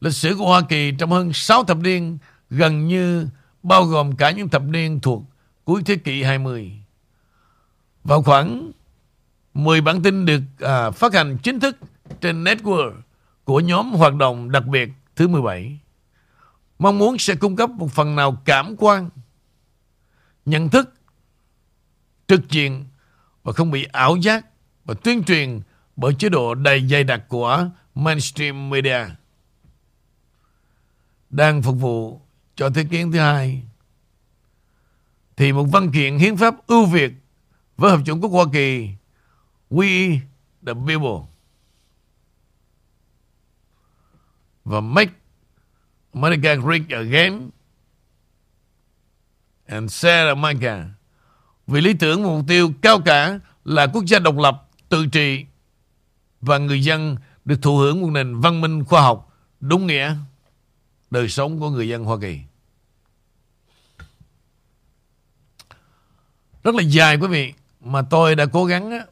Lịch 0.01 0.13
sử 0.13 0.35
của 0.37 0.45
Hoa 0.47 0.61
Kỳ 0.61 0.91
trong 0.91 1.11
hơn 1.11 1.33
6 1.33 1.63
thập 1.63 1.77
niên 1.77 2.17
gần 2.49 2.87
như 2.87 3.27
bao 3.63 3.85
gồm 3.85 4.15
cả 4.15 4.31
những 4.31 4.49
thập 4.49 4.63
niên 4.63 4.99
thuộc 4.99 5.23
cuối 5.63 5.81
thế 5.85 5.95
kỷ 5.95 6.23
20. 6.23 6.71
Vào 8.03 8.21
khoảng 8.21 8.71
10 9.53 9.81
bản 9.81 10.03
tin 10.03 10.25
được 10.25 10.41
à, 10.59 10.91
phát 10.91 11.13
hành 11.13 11.37
chính 11.43 11.59
thức 11.59 11.77
trên 12.21 12.43
network 12.43 12.93
của 13.43 13.59
nhóm 13.59 13.91
hoạt 13.91 14.15
động 14.15 14.51
đặc 14.51 14.65
biệt 14.65 14.89
thứ 15.15 15.27
17. 15.27 15.79
Mong 16.79 16.97
muốn 16.97 17.17
sẽ 17.17 17.35
cung 17.35 17.55
cấp 17.55 17.69
một 17.69 17.91
phần 17.91 18.15
nào 18.15 18.41
cảm 18.45 18.75
quan, 18.77 19.09
nhận 20.45 20.69
thức, 20.69 20.93
trực 22.27 22.49
diện 22.49 22.85
và 23.43 23.53
không 23.53 23.71
bị 23.71 23.83
ảo 23.91 24.15
giác 24.15 24.45
và 24.85 24.93
tuyên 25.03 25.23
truyền 25.23 25.61
bởi 25.95 26.13
chế 26.13 26.29
độ 26.29 26.55
đầy 26.55 26.87
dày 26.87 27.03
đặc 27.03 27.21
của 27.27 27.69
mainstream 27.95 28.69
media 28.69 29.05
đang 31.31 31.61
phục 31.61 31.75
vụ 31.79 32.21
cho 32.55 32.69
thế 32.69 32.83
kiến 32.83 33.11
thứ 33.11 33.19
hai. 33.19 33.63
Thì 35.37 35.51
một 35.51 35.63
văn 35.63 35.91
kiện 35.91 36.17
hiến 36.17 36.37
pháp 36.37 36.67
ưu 36.67 36.85
việt 36.85 37.11
với 37.77 37.91
Hợp 37.91 38.01
chủng 38.05 38.21
quốc 38.21 38.29
Hoa 38.29 38.45
Kỳ 38.53 38.89
We 39.69 40.19
the 40.65 40.73
People 40.73 41.27
và 44.65 44.81
Make 44.81 45.11
America 46.13 46.55
Great 46.55 46.81
Again 46.89 47.49
and 49.65 49.91
Share 49.91 50.27
America 50.27 50.89
vì 51.67 51.81
lý 51.81 51.93
tưởng 51.93 52.23
mục 52.23 52.45
tiêu 52.47 52.73
cao 52.81 52.99
cả 53.05 53.39
là 53.65 53.87
quốc 53.93 54.05
gia 54.05 54.19
độc 54.19 54.37
lập, 54.37 54.69
tự 54.89 55.05
trị 55.05 55.45
và 56.41 56.57
người 56.57 56.83
dân 56.83 57.17
được 57.45 57.61
thụ 57.61 57.77
hưởng 57.77 58.01
một 58.01 58.09
nền 58.11 58.39
văn 58.39 58.61
minh 58.61 58.85
khoa 58.85 59.01
học 59.01 59.37
đúng 59.59 59.87
nghĩa 59.87 60.15
đời 61.11 61.29
sống 61.29 61.59
của 61.59 61.69
người 61.69 61.87
dân 61.89 62.03
Hoa 62.03 62.17
Kỳ. 62.21 62.39
Rất 66.63 66.75
là 66.75 66.83
dài 66.83 67.17
quý 67.17 67.27
vị 67.27 67.53
mà 67.81 68.01
tôi 68.01 68.35
đã 68.35 68.45
cố 68.45 68.65
gắng 68.65 68.91
á, 68.91 69.05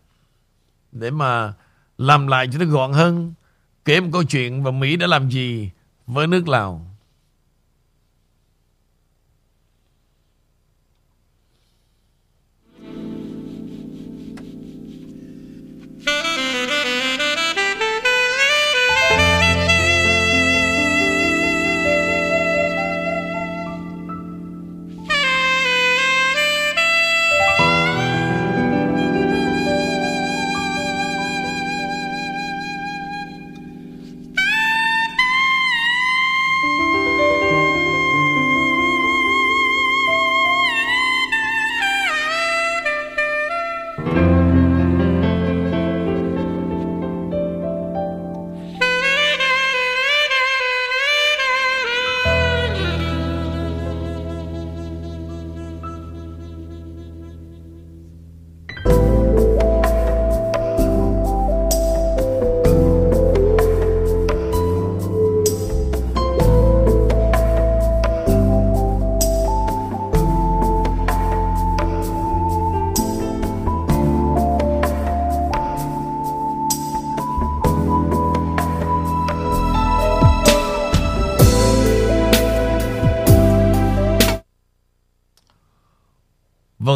để 0.91 1.11
mà 1.11 1.53
làm 1.97 2.27
lại 2.27 2.47
cho 2.51 2.59
nó 2.59 2.65
gọn 2.65 2.93
hơn 2.93 3.33
kể 3.85 3.99
một 3.99 4.09
câu 4.13 4.23
chuyện 4.23 4.63
và 4.63 4.71
Mỹ 4.71 4.95
đã 4.95 5.07
làm 5.07 5.29
gì 5.29 5.71
với 6.07 6.27
nước 6.27 6.47
Lào. 6.47 6.88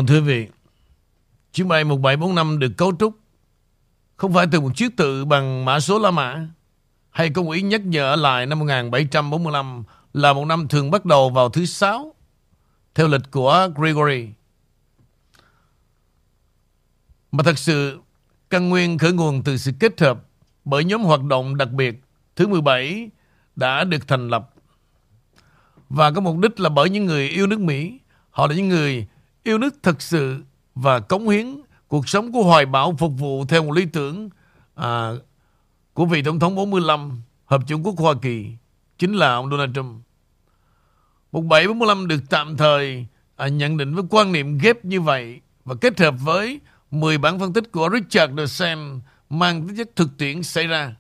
Vâng 0.03 0.07
thưa 0.07 0.19
quý 0.19 0.27
vị, 0.27 0.47
chuyến 1.53 1.67
bay 1.67 1.83
1745 1.83 2.59
được 2.59 2.71
cấu 2.77 2.93
trúc 2.99 3.19
không 4.15 4.33
phải 4.33 4.47
từ 4.51 4.61
một 4.61 4.69
chiếc 4.75 4.97
tự 4.97 5.25
bằng 5.25 5.65
mã 5.65 5.79
số 5.79 5.99
La 5.99 6.11
Mã 6.11 6.47
hay 7.09 7.29
công 7.29 7.49
ý 7.49 7.61
nhắc 7.61 7.81
nhở 7.85 8.15
lại 8.15 8.45
năm 8.45 8.59
1745 8.59 9.83
là 10.13 10.33
một 10.33 10.45
năm 10.45 10.67
thường 10.67 10.91
bắt 10.91 11.05
đầu 11.05 11.29
vào 11.29 11.49
thứ 11.49 11.65
sáu 11.65 12.15
theo 12.95 13.07
lịch 13.07 13.31
của 13.31 13.69
Gregory. 13.75 14.27
Mà 17.31 17.43
thật 17.43 17.57
sự 17.57 17.99
căn 18.49 18.69
nguyên 18.69 18.97
khởi 18.97 19.11
nguồn 19.11 19.43
từ 19.43 19.57
sự 19.57 19.71
kết 19.79 20.01
hợp 20.01 20.19
bởi 20.65 20.83
nhóm 20.83 21.03
hoạt 21.03 21.23
động 21.23 21.57
đặc 21.57 21.71
biệt 21.71 22.03
thứ 22.35 22.47
17 22.47 23.09
đã 23.55 23.83
được 23.83 24.07
thành 24.07 24.29
lập. 24.29 24.53
Và 25.89 26.11
có 26.11 26.21
mục 26.21 26.37
đích 26.37 26.59
là 26.59 26.69
bởi 26.69 26.89
những 26.89 27.05
người 27.05 27.29
yêu 27.29 27.47
nước 27.47 27.59
Mỹ. 27.59 27.99
Họ 28.29 28.47
là 28.47 28.55
những 28.55 28.69
người 28.69 29.07
yêu 29.43 29.57
nước 29.57 29.75
thật 29.83 30.01
sự 30.01 30.43
và 30.75 30.99
cống 30.99 31.29
hiến 31.29 31.61
cuộc 31.87 32.09
sống 32.09 32.31
của 32.31 32.43
hoài 32.43 32.65
bão 32.65 32.95
phục 32.99 33.11
vụ 33.17 33.45
theo 33.45 33.63
một 33.63 33.71
lý 33.71 33.85
tưởng 33.85 34.29
à, 34.75 35.11
của 35.93 36.05
vị 36.05 36.21
Tổng 36.21 36.39
thống 36.39 36.55
45 36.55 37.21
Hợp 37.45 37.61
chủng 37.67 37.85
quốc 37.85 37.95
Hoa 37.97 38.13
Kỳ 38.21 38.47
chính 38.97 39.13
là 39.13 39.33
ông 39.33 39.49
Donald 39.49 39.75
Trump. 39.75 40.01
1745 41.31 42.07
được 42.07 42.19
tạm 42.29 42.57
thời 42.57 43.05
à, 43.35 43.47
nhận 43.47 43.77
định 43.77 43.95
với 43.95 44.03
quan 44.09 44.31
niệm 44.31 44.57
ghép 44.57 44.85
như 44.85 45.01
vậy 45.01 45.41
và 45.65 45.75
kết 45.81 45.99
hợp 45.99 46.15
với 46.19 46.59
10 46.91 47.17
bản 47.17 47.39
phân 47.39 47.53
tích 47.53 47.71
của 47.71 47.89
Richard 47.93 48.33
de 48.51 48.75
mang 49.29 49.67
tính 49.67 49.77
chất 49.77 49.89
thực 49.95 50.17
tiễn 50.17 50.43
xảy 50.43 50.67
ra. 50.67 50.95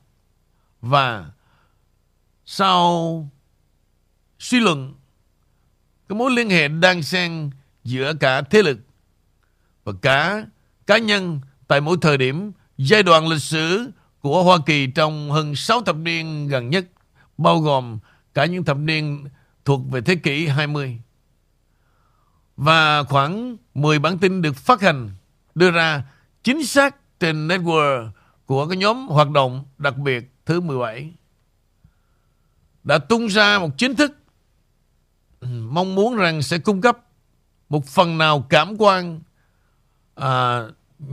Và 0.81 1.31
sau 2.45 3.29
suy 4.39 4.59
luận 4.59 4.93
cái 6.09 6.17
mối 6.17 6.31
liên 6.31 6.49
hệ 6.49 6.67
đang 6.67 7.03
xen 7.03 7.49
giữa 7.83 8.13
cả 8.13 8.41
thế 8.41 8.63
lực 8.63 8.79
và 9.83 9.93
cả 10.01 10.45
cá 10.87 10.97
nhân 10.97 11.41
tại 11.67 11.81
mỗi 11.81 11.97
thời 12.01 12.17
điểm 12.17 12.51
giai 12.77 13.03
đoạn 13.03 13.27
lịch 13.27 13.41
sử 13.41 13.91
của 14.19 14.43
Hoa 14.43 14.57
Kỳ 14.65 14.87
trong 14.87 15.31
hơn 15.31 15.55
6 15.55 15.81
thập 15.81 15.95
niên 15.95 16.47
gần 16.47 16.69
nhất, 16.69 16.85
bao 17.37 17.59
gồm 17.59 17.99
cả 18.33 18.45
những 18.45 18.63
thập 18.63 18.77
niên 18.77 19.25
thuộc 19.65 19.81
về 19.91 20.01
thế 20.01 20.15
kỷ 20.15 20.47
20. 20.47 20.99
Và 22.57 23.03
khoảng 23.03 23.57
10 23.73 23.99
bản 23.99 24.17
tin 24.17 24.41
được 24.41 24.55
phát 24.55 24.81
hành 24.81 25.11
đưa 25.55 25.71
ra 25.71 26.03
chính 26.43 26.65
xác 26.65 27.19
trên 27.19 27.47
network 27.47 28.09
của 28.45 28.67
cái 28.67 28.77
nhóm 28.77 29.07
hoạt 29.07 29.29
động 29.29 29.65
đặc 29.77 29.97
biệt 29.97 30.31
thứ 30.45 30.61
17 30.61 31.13
đã 32.83 32.97
tung 32.97 33.27
ra 33.27 33.59
một 33.59 33.69
chính 33.77 33.95
thức 33.95 34.17
mong 35.49 35.95
muốn 35.95 36.15
rằng 36.15 36.41
sẽ 36.41 36.57
cung 36.57 36.81
cấp 36.81 36.97
một 37.73 37.85
phần 37.85 38.17
nào 38.17 38.45
cảm 38.49 38.75
quan 38.77 39.19
à, 40.15 40.61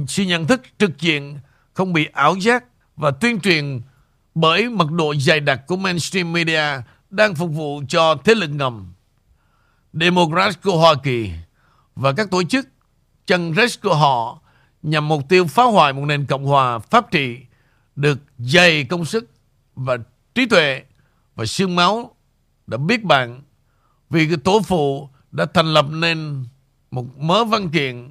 suy 0.08 0.26
nhận 0.26 0.46
thức 0.46 0.60
trực 0.78 1.00
diện 1.00 1.38
không 1.72 1.92
bị 1.92 2.08
ảo 2.12 2.36
giác 2.36 2.64
và 2.96 3.10
tuyên 3.10 3.40
truyền 3.40 3.80
bởi 4.34 4.68
mật 4.68 4.90
độ 4.90 5.14
dày 5.14 5.40
đặc 5.40 5.60
của 5.66 5.76
mainstream 5.76 6.32
media 6.32 6.62
đang 7.10 7.34
phục 7.34 7.50
vụ 7.50 7.82
cho 7.88 8.16
thế 8.24 8.34
lực 8.34 8.50
ngầm. 8.50 8.92
Democrat 9.92 10.62
của 10.62 10.78
Hoa 10.78 10.94
Kỳ 11.02 11.30
và 11.96 12.12
các 12.12 12.30
tổ 12.30 12.42
chức 12.42 12.68
chân 13.26 13.54
rết 13.54 13.80
của 13.82 13.94
họ 13.94 14.40
nhằm 14.82 15.08
mục 15.08 15.22
tiêu 15.28 15.46
phá 15.46 15.62
hoại 15.62 15.92
một 15.92 16.04
nền 16.04 16.26
Cộng 16.26 16.44
hòa 16.44 16.78
pháp 16.78 17.10
trị 17.10 17.36
được 17.96 18.18
dày 18.38 18.84
công 18.84 19.04
sức 19.04 19.30
và 19.74 19.96
trí 20.34 20.46
tuệ 20.46 20.82
và 21.34 21.46
xương 21.46 21.76
máu 21.76 22.16
đã 22.66 22.76
biết 22.76 23.04
bạn 23.04 23.42
vì 24.10 24.26
cái 24.26 24.36
tổ 24.44 24.60
phụ 24.60 25.08
đã 25.30 25.46
thành 25.54 25.66
lập 25.66 25.86
nên 25.90 26.44
một 26.90 27.18
mớ 27.18 27.44
văn 27.44 27.70
kiện 27.70 28.10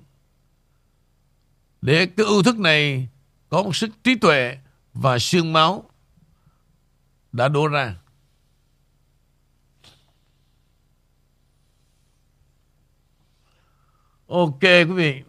để 1.81 2.05
cái 2.05 2.25
ưu 2.25 2.43
thức 2.43 2.59
này 2.59 3.07
có 3.49 3.63
một 3.63 3.75
sức 3.75 3.89
trí 4.03 4.15
tuệ 4.15 4.57
và 4.93 5.19
xương 5.19 5.53
máu 5.53 5.89
đã 7.31 7.47
đổ 7.47 7.67
ra. 7.67 7.95
Ok 14.27 14.61
quý 14.61 14.83
vị. 14.83 15.23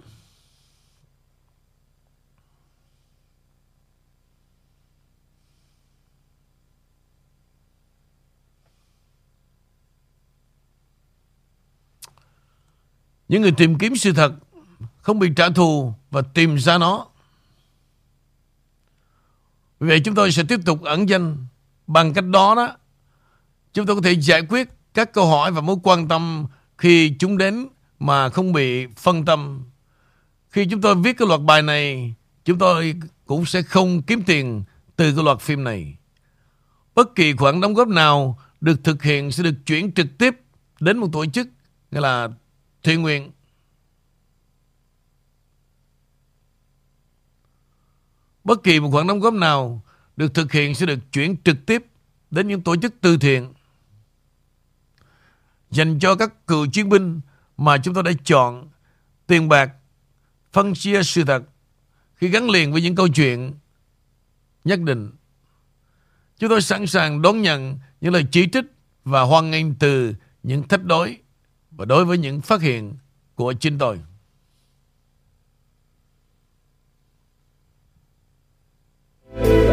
Những 13.31 13.43
người 13.43 13.53
tìm 13.53 13.79
kiếm 13.79 13.97
sự 13.97 14.13
thật 14.13 14.33
không 14.99 15.19
bị 15.19 15.29
trả 15.37 15.49
thù 15.49 15.93
và 16.11 16.23
tìm 16.23 16.57
ra 16.57 16.79
nó. 16.79 17.07
Vì 19.81 19.89
vậy 19.89 20.01
chúng 20.01 20.15
tôi 20.15 20.33
sẽ 20.33 20.43
tiếp 20.49 20.61
tục 20.65 20.83
ẩn 20.83 21.09
danh 21.09 21.47
bằng 21.87 22.13
cách 22.13 22.25
đó 22.25 22.55
đó. 22.55 22.77
Chúng 23.73 23.87
tôi 23.87 23.97
có 23.97 24.03
thể 24.03 24.13
giải 24.13 24.43
quyết 24.49 24.69
các 24.95 25.13
câu 25.13 25.27
hỏi 25.27 25.53
và 25.53 25.61
mối 25.61 25.77
quan 25.83 26.09
tâm 26.09 26.47
khi 26.79 27.17
chúng 27.19 27.39
đến 27.39 27.69
mà 27.99 28.29
không 28.29 28.53
bị 28.53 28.87
phân 28.87 29.25
tâm. 29.25 29.65
Khi 30.51 30.67
chúng 30.71 30.81
tôi 30.81 30.95
viết 30.95 31.19
cái 31.19 31.29
loạt 31.29 31.41
bài 31.41 31.63
này, 31.63 32.15
chúng 32.45 32.59
tôi 32.59 32.95
cũng 33.27 33.47
sẽ 33.47 33.63
không 33.63 34.03
kiếm 34.03 34.23
tiền 34.23 34.65
từ 34.97 35.15
cái 35.15 35.25
loạt 35.25 35.41
phim 35.41 35.65
này. 35.65 35.97
Bất 36.95 37.15
kỳ 37.15 37.33
khoản 37.37 37.61
đóng 37.61 37.75
góp 37.75 37.89
nào 37.89 38.39
được 38.61 38.85
thực 38.85 39.03
hiện 39.03 39.33
sẽ 39.33 39.43
được 39.43 39.67
chuyển 39.67 39.93
trực 39.93 40.19
tiếp 40.19 40.35
đến 40.81 40.99
một 40.99 41.09
tổ 41.13 41.27
chức 41.27 41.49
nghĩa 41.91 42.01
là 42.01 42.29
thiện 42.83 43.03
nguyện 43.03 43.31
Bất 48.45 48.63
kỳ 48.63 48.81
một 48.81 48.91
khoản 48.93 49.07
đóng 49.07 49.21
góp 49.21 49.35
nào 49.35 49.83
được 50.17 50.35
thực 50.35 50.53
hiện 50.53 50.75
sẽ 50.75 50.87
được 50.87 50.99
chuyển 51.13 51.37
trực 51.45 51.67
tiếp 51.67 51.87
đến 52.31 52.49
những 52.49 52.63
tổ 52.63 52.77
chức 52.77 52.95
từ 53.01 53.17
thiện 53.17 53.53
dành 55.71 55.99
cho 55.99 56.15
các 56.15 56.47
cựu 56.47 56.67
chiến 56.67 56.89
binh 56.89 57.21
mà 57.57 57.79
chúng 57.79 57.95
tôi 57.95 58.03
đã 58.03 58.13
chọn 58.25 58.69
tiền 59.27 59.49
bạc, 59.49 59.71
phân 60.53 60.75
chia 60.75 61.03
sự 61.03 61.25
thật 61.25 61.43
khi 62.15 62.29
gắn 62.29 62.51
liền 62.51 62.73
với 62.73 62.83
những 62.83 62.95
câu 62.95 63.09
chuyện 63.09 63.55
nhất 64.65 64.81
định. 64.81 65.11
Chúng 66.39 66.51
tôi 66.51 66.63
sẵn 66.63 66.87
sàng 66.87 67.23
đón 67.23 67.43
nhận 67.43 67.79
những 68.01 68.13
lời 68.13 68.25
chỉ 68.31 68.47
trích 68.53 68.65
và 69.05 69.23
hoan 69.23 69.51
nghênh 69.51 69.75
từ 69.75 70.15
những 70.43 70.69
thách 70.69 70.85
đối 70.85 71.19
và 71.81 71.87
đối 71.87 72.05
với 72.05 72.19
những 72.19 72.41
phát 72.41 72.61
hiện 72.61 72.95
của 73.35 73.53
chính 73.53 73.79
tôi. 73.79 74.01
Ok 79.35 79.70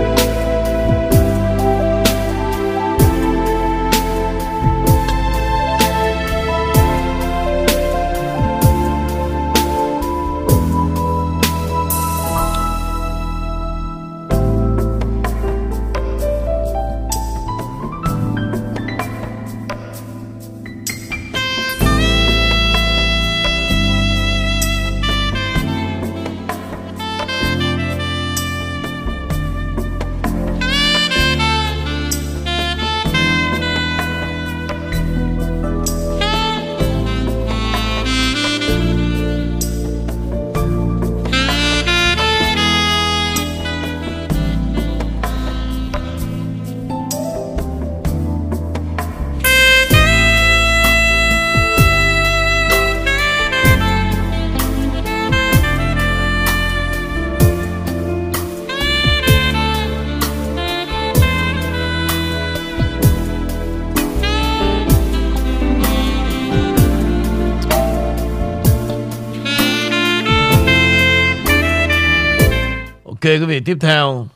quý 73.35 73.45
vị 73.45 73.59
tiếp 73.65 73.77
theo 73.81 74.27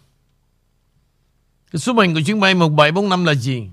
Cái 1.71 1.79
số 1.79 1.93
mệnh 1.93 2.13
của 2.13 2.21
chuyến 2.25 2.39
bay 2.39 2.53
1745 2.53 3.25
là 3.25 3.33
gì? 3.33 3.69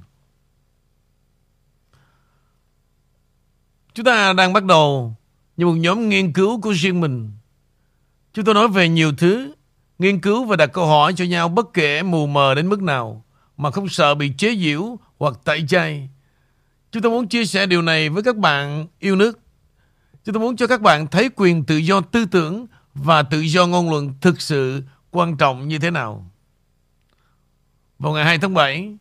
Chúng 3.94 4.04
ta 4.04 4.32
đang 4.32 4.52
bắt 4.52 4.64
đầu 4.64 5.14
như 5.56 5.66
một 5.66 5.74
nhóm 5.74 6.08
nghiên 6.08 6.32
cứu 6.32 6.60
của 6.60 6.74
riêng 6.74 7.00
mình. 7.00 7.30
Chúng 8.32 8.44
tôi 8.44 8.54
nói 8.54 8.68
về 8.68 8.88
nhiều 8.88 9.12
thứ, 9.18 9.52
nghiên 9.98 10.20
cứu 10.20 10.44
và 10.44 10.56
đặt 10.56 10.66
câu 10.66 10.86
hỏi 10.86 11.12
cho 11.16 11.24
nhau 11.24 11.48
bất 11.48 11.74
kể 11.74 12.02
mù 12.02 12.26
mờ 12.26 12.54
đến 12.54 12.68
mức 12.68 12.82
nào 12.82 13.24
mà 13.56 13.70
không 13.70 13.88
sợ 13.88 14.14
bị 14.14 14.32
chế 14.38 14.56
giễu 14.56 14.98
hoặc 15.18 15.34
tẩy 15.44 15.64
chay. 15.68 16.08
Chúng 16.92 17.02
tôi 17.02 17.12
muốn 17.12 17.28
chia 17.28 17.44
sẻ 17.44 17.66
điều 17.66 17.82
này 17.82 18.08
với 18.08 18.22
các 18.22 18.36
bạn 18.36 18.86
yêu 18.98 19.16
nước. 19.16 19.38
Chúng 20.24 20.34
tôi 20.34 20.42
muốn 20.42 20.56
cho 20.56 20.66
các 20.66 20.80
bạn 20.80 21.06
thấy 21.06 21.30
quyền 21.36 21.64
tự 21.64 21.76
do 21.76 22.00
tư 22.00 22.24
tưởng 22.24 22.66
và 22.94 23.22
tự 23.22 23.40
do 23.40 23.66
ngôn 23.66 23.90
luận 23.90 24.14
thực 24.20 24.40
sự 24.40 24.82
quan 25.18 25.36
trọng 25.36 25.68
như 25.68 25.78
thế 25.78 25.90
nào. 25.90 26.30
Vào 27.98 28.12
ngày 28.12 28.24
2 28.24 28.38
tháng 28.38 28.54
7, 28.54 28.96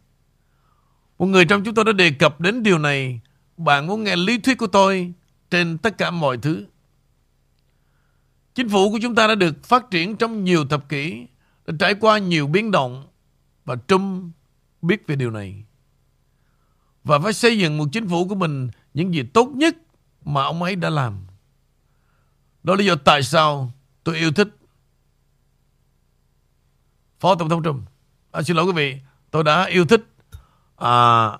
một 1.17 1.25
người 1.25 1.45
trong 1.45 1.63
chúng 1.63 1.75
tôi 1.75 1.85
đã 1.85 1.91
đề 1.91 2.11
cập 2.11 2.41
đến 2.41 2.63
điều 2.63 2.77
này. 2.77 3.21
Bạn 3.57 3.87
muốn 3.87 4.03
nghe 4.03 4.15
lý 4.15 4.37
thuyết 4.37 4.57
của 4.57 4.67
tôi 4.67 5.13
trên 5.49 5.77
tất 5.77 5.97
cả 5.97 6.11
mọi 6.11 6.37
thứ. 6.37 6.65
Chính 8.55 8.69
phủ 8.69 8.91
của 8.91 8.99
chúng 9.01 9.15
ta 9.15 9.27
đã 9.27 9.35
được 9.35 9.63
phát 9.63 9.91
triển 9.91 10.15
trong 10.15 10.43
nhiều 10.43 10.65
thập 10.65 10.89
kỷ, 10.89 11.27
đã 11.67 11.73
trải 11.79 11.93
qua 11.93 12.17
nhiều 12.17 12.47
biến 12.47 12.71
động 12.71 13.07
và 13.65 13.75
Trump 13.87 14.33
biết 14.81 15.07
về 15.07 15.15
điều 15.15 15.31
này. 15.31 15.63
Và 17.03 17.19
phải 17.19 17.33
xây 17.33 17.57
dựng 17.57 17.77
một 17.77 17.85
chính 17.91 18.07
phủ 18.07 18.27
của 18.27 18.35
mình 18.35 18.69
những 18.93 19.13
gì 19.13 19.23
tốt 19.23 19.49
nhất 19.55 19.75
mà 20.25 20.43
ông 20.43 20.63
ấy 20.63 20.75
đã 20.75 20.89
làm. 20.89 21.27
Đó 22.63 22.73
là 22.73 22.77
lý 22.79 22.85
do 22.85 22.95
tại 22.95 23.23
sao 23.23 23.71
tôi 24.03 24.17
yêu 24.17 24.31
thích 24.31 24.56
Phó 27.19 27.35
Tổng 27.35 27.49
thống 27.49 27.63
Trump. 27.63 27.89
À, 28.31 28.41
xin 28.41 28.55
lỗi 28.55 28.65
quý 28.65 28.71
vị, 28.71 28.97
tôi 29.31 29.43
đã 29.43 29.65
yêu 29.65 29.85
thích 29.85 30.05
à, 30.75 31.31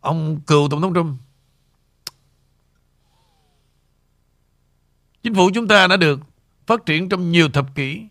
ông 0.00 0.40
cựu 0.40 0.68
Tổng 0.68 0.82
thống 0.82 0.94
Trump. 0.94 1.20
Chính 5.22 5.34
phủ 5.34 5.50
chúng 5.54 5.68
ta 5.68 5.86
đã 5.86 5.96
được 5.96 6.20
phát 6.66 6.86
triển 6.86 7.08
trong 7.08 7.30
nhiều 7.30 7.48
thập 7.48 7.74
kỷ, 7.74 8.06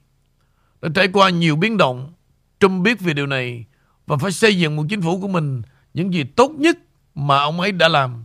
đã 0.82 0.90
trải 0.96 1.08
qua 1.14 1.30
nhiều 1.30 1.56
biến 1.56 1.78
động. 1.78 2.14
Trump 2.60 2.84
biết 2.84 3.00
về 3.00 3.14
điều 3.14 3.28
này 3.28 3.66
và 4.08 4.18
phải 4.18 4.32
xây 4.32 4.58
dựng 4.58 4.76
một 4.76 4.86
chính 4.90 5.02
phủ 5.02 5.22
của 5.22 5.28
mình 5.28 5.62
những 5.94 6.14
gì 6.14 6.24
tốt 6.24 6.52
nhất 6.52 6.78
mà 7.16 7.40
ông 7.40 7.60
ấy 7.60 7.72
đã 7.72 7.88
làm. 7.88 8.24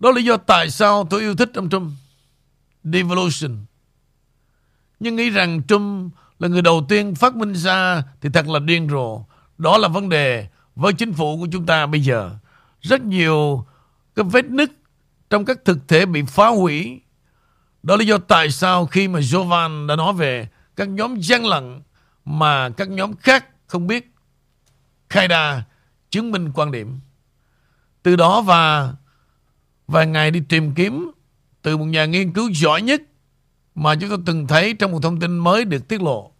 Đó 0.00 0.10
là 0.10 0.16
lý 0.16 0.24
do 0.24 0.36
tại 0.36 0.70
sao 0.70 1.06
tôi 1.10 1.20
yêu 1.20 1.36
thích 1.36 1.50
ông 1.54 1.70
Trump. 1.70 1.92
Devolution. 2.84 3.56
Nhưng 5.00 5.16
nghĩ 5.16 5.30
rằng 5.30 5.62
Trump 5.68 6.14
là 6.42 6.48
người 6.48 6.62
đầu 6.62 6.86
tiên 6.88 7.14
phát 7.14 7.36
minh 7.36 7.54
ra 7.54 8.02
thì 8.20 8.28
thật 8.32 8.48
là 8.48 8.58
điên 8.58 8.88
rồ. 8.90 9.24
Đó 9.58 9.78
là 9.78 9.88
vấn 9.88 10.08
đề 10.08 10.46
với 10.74 10.92
chính 10.92 11.12
phủ 11.12 11.38
của 11.40 11.46
chúng 11.52 11.66
ta 11.66 11.86
bây 11.86 12.00
giờ. 12.00 12.30
Rất 12.80 13.02
nhiều 13.02 13.66
cái 14.14 14.24
vết 14.30 14.44
nứt 14.44 14.70
trong 15.30 15.44
các 15.44 15.58
thực 15.64 15.88
thể 15.88 16.06
bị 16.06 16.22
phá 16.22 16.48
hủy. 16.48 17.00
Đó 17.82 17.94
là 17.94 17.98
lý 17.98 18.06
do 18.06 18.18
tại 18.18 18.50
sao 18.50 18.86
khi 18.86 19.08
mà 19.08 19.20
Jovan 19.20 19.86
đã 19.86 19.96
nói 19.96 20.12
về 20.12 20.48
các 20.76 20.88
nhóm 20.88 21.20
gian 21.20 21.44
lận 21.44 21.82
mà 22.24 22.68
các 22.68 22.88
nhóm 22.88 23.16
khác 23.16 23.46
không 23.66 23.86
biết 23.86 24.14
khai 25.10 25.28
đà 25.28 25.62
chứng 26.10 26.30
minh 26.30 26.52
quan 26.54 26.70
điểm. 26.70 27.00
Từ 28.02 28.16
đó 28.16 28.40
và 28.40 28.94
vài 29.88 30.06
ngày 30.06 30.30
đi 30.30 30.42
tìm 30.48 30.74
kiếm 30.74 31.10
từ 31.62 31.76
một 31.76 31.84
nhà 31.84 32.04
nghiên 32.04 32.32
cứu 32.32 32.50
giỏi 32.54 32.82
nhất 32.82 33.02
mà 33.74 33.94
chúng 33.94 34.08
tôi 34.08 34.18
từng 34.26 34.46
thấy 34.46 34.74
trong 34.74 34.92
một 34.92 35.02
thông 35.02 35.20
tin 35.20 35.38
mới 35.38 35.64
được 35.64 35.88
tiết 35.88 36.02
lộ. 36.02 36.32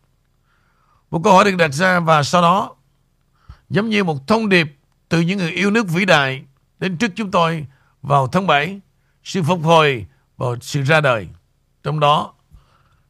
Một 1.11 1.21
câu 1.25 1.33
hỏi 1.33 1.45
được 1.45 1.57
đặt 1.57 1.69
ra 1.69 2.01
và 2.01 2.23
sau 2.23 2.43
đó 2.43 2.75
giống 3.71 3.91
như 3.91 4.05
một 4.05 4.27
thông 4.27 4.49
điệp 4.49 4.77
từ 5.09 5.21
những 5.21 5.39
người 5.39 5.51
yêu 5.51 5.71
nước 5.71 5.89
vĩ 5.89 6.05
đại 6.05 6.45
đến 6.79 6.97
trước 6.97 7.13
chúng 7.17 7.31
tôi 7.31 7.67
vào 8.03 8.27
tháng 8.27 8.47
7, 8.47 8.81
sự 9.25 9.43
phục 9.43 9.63
hồi 9.63 10.07
và 10.37 10.47
sự 10.61 10.83
ra 10.83 11.01
đời. 11.01 11.29
Trong 11.83 12.01
đó, 12.01 12.35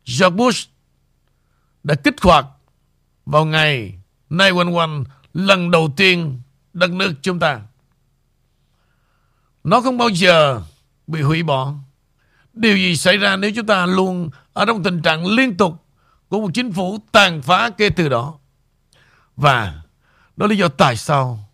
George 0.07 0.37
Bush 0.37 0.71
đã 1.85 1.95
kích 1.95 2.21
hoạt 2.23 2.47
vào 3.27 3.45
ngày 3.45 3.99
911 4.31 4.91
lần 5.35 5.71
đầu 5.71 5.93
tiên 5.97 6.41
đất 6.73 6.91
nước 6.91 7.15
chúng 7.23 7.39
ta. 7.39 7.61
Nó 9.65 9.81
không 9.81 9.99
bao 9.99 10.09
giờ 10.09 10.63
bị 11.07 11.23
hủy 11.23 11.43
bỏ. 11.43 11.75
Điều 12.55 12.77
gì 12.77 12.97
xảy 12.97 13.17
ra 13.17 13.37
nếu 13.37 13.51
chúng 13.57 13.67
ta 13.67 13.87
luôn 13.87 14.31
ở 14.53 14.65
trong 14.65 14.83
tình 14.83 15.03
trạng 15.03 15.27
liên 15.27 15.57
tục 15.57 15.85
của 16.29 16.41
một 16.41 16.51
chính 16.55 16.73
phủ 16.73 16.99
tàn 17.13 17.43
phá 17.43 17.71
kể 17.71 17.91
từ 17.91 18.09
đó. 18.09 18.39
Và 19.37 19.83
đó 20.37 20.47
là 20.47 20.51
lý 20.51 20.57
do 20.57 20.69
tại 20.69 20.97
sao 20.97 21.49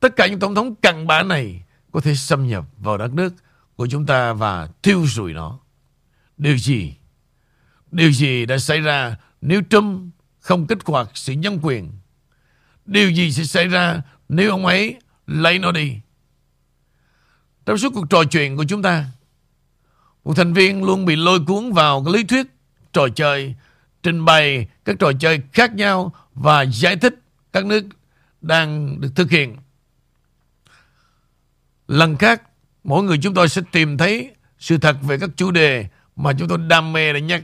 tất 0.00 0.16
cả 0.16 0.26
những 0.26 0.40
tổng 0.40 0.54
thống 0.54 0.74
cặn 0.74 1.06
bã 1.06 1.22
này 1.22 1.62
có 1.92 2.00
thể 2.00 2.14
xâm 2.14 2.48
nhập 2.48 2.64
vào 2.78 2.98
đất 2.98 3.12
nước 3.12 3.34
của 3.76 3.86
chúng 3.86 4.06
ta 4.06 4.32
và 4.32 4.68
thiêu 4.82 5.06
rụi 5.06 5.32
nó. 5.32 5.58
Điều 6.36 6.58
gì? 6.58 6.94
Điều 7.90 8.12
gì 8.12 8.46
đã 8.46 8.58
xảy 8.58 8.80
ra 8.80 9.16
nếu 9.40 9.62
Trump 9.70 10.14
không 10.40 10.66
kích 10.66 10.78
hoạt 10.86 11.10
sự 11.14 11.32
nhân 11.32 11.58
quyền? 11.62 11.92
Điều 12.86 13.10
gì 13.10 13.32
sẽ 13.32 13.44
xảy 13.44 13.68
ra 13.68 14.02
nếu 14.28 14.50
ông 14.50 14.66
ấy 14.66 14.96
lấy 15.26 15.58
nó 15.58 15.72
đi? 15.72 15.98
Trong 17.66 17.78
suốt 17.78 17.92
cuộc 17.94 18.10
trò 18.10 18.24
chuyện 18.24 18.56
của 18.56 18.64
chúng 18.68 18.82
ta, 18.82 19.04
một 20.24 20.34
thành 20.36 20.52
viên 20.52 20.84
luôn 20.84 21.04
bị 21.04 21.16
lôi 21.16 21.40
cuốn 21.46 21.72
vào 21.72 22.04
cái 22.04 22.14
lý 22.14 22.24
thuyết 22.24 22.46
trò 22.92 23.08
chơi, 23.08 23.54
trình 24.02 24.24
bày 24.24 24.68
các 24.84 24.96
trò 24.98 25.12
chơi 25.20 25.42
khác 25.52 25.74
nhau 25.74 26.12
và 26.34 26.62
giải 26.62 26.96
thích 26.96 27.14
các 27.52 27.66
nước 27.66 27.84
đang 28.40 29.00
được 29.00 29.08
thực 29.16 29.30
hiện. 29.30 29.56
Lần 31.88 32.16
khác, 32.16 32.42
mỗi 32.84 33.02
người 33.02 33.18
chúng 33.22 33.34
tôi 33.34 33.48
sẽ 33.48 33.62
tìm 33.72 33.98
thấy 33.98 34.30
sự 34.58 34.78
thật 34.78 34.96
về 35.02 35.18
các 35.18 35.30
chủ 35.36 35.50
đề 35.50 35.86
mà 36.16 36.32
chúng 36.38 36.48
tôi 36.48 36.58
đam 36.58 36.92
mê 36.92 37.12
để 37.12 37.20
nhắc. 37.20 37.42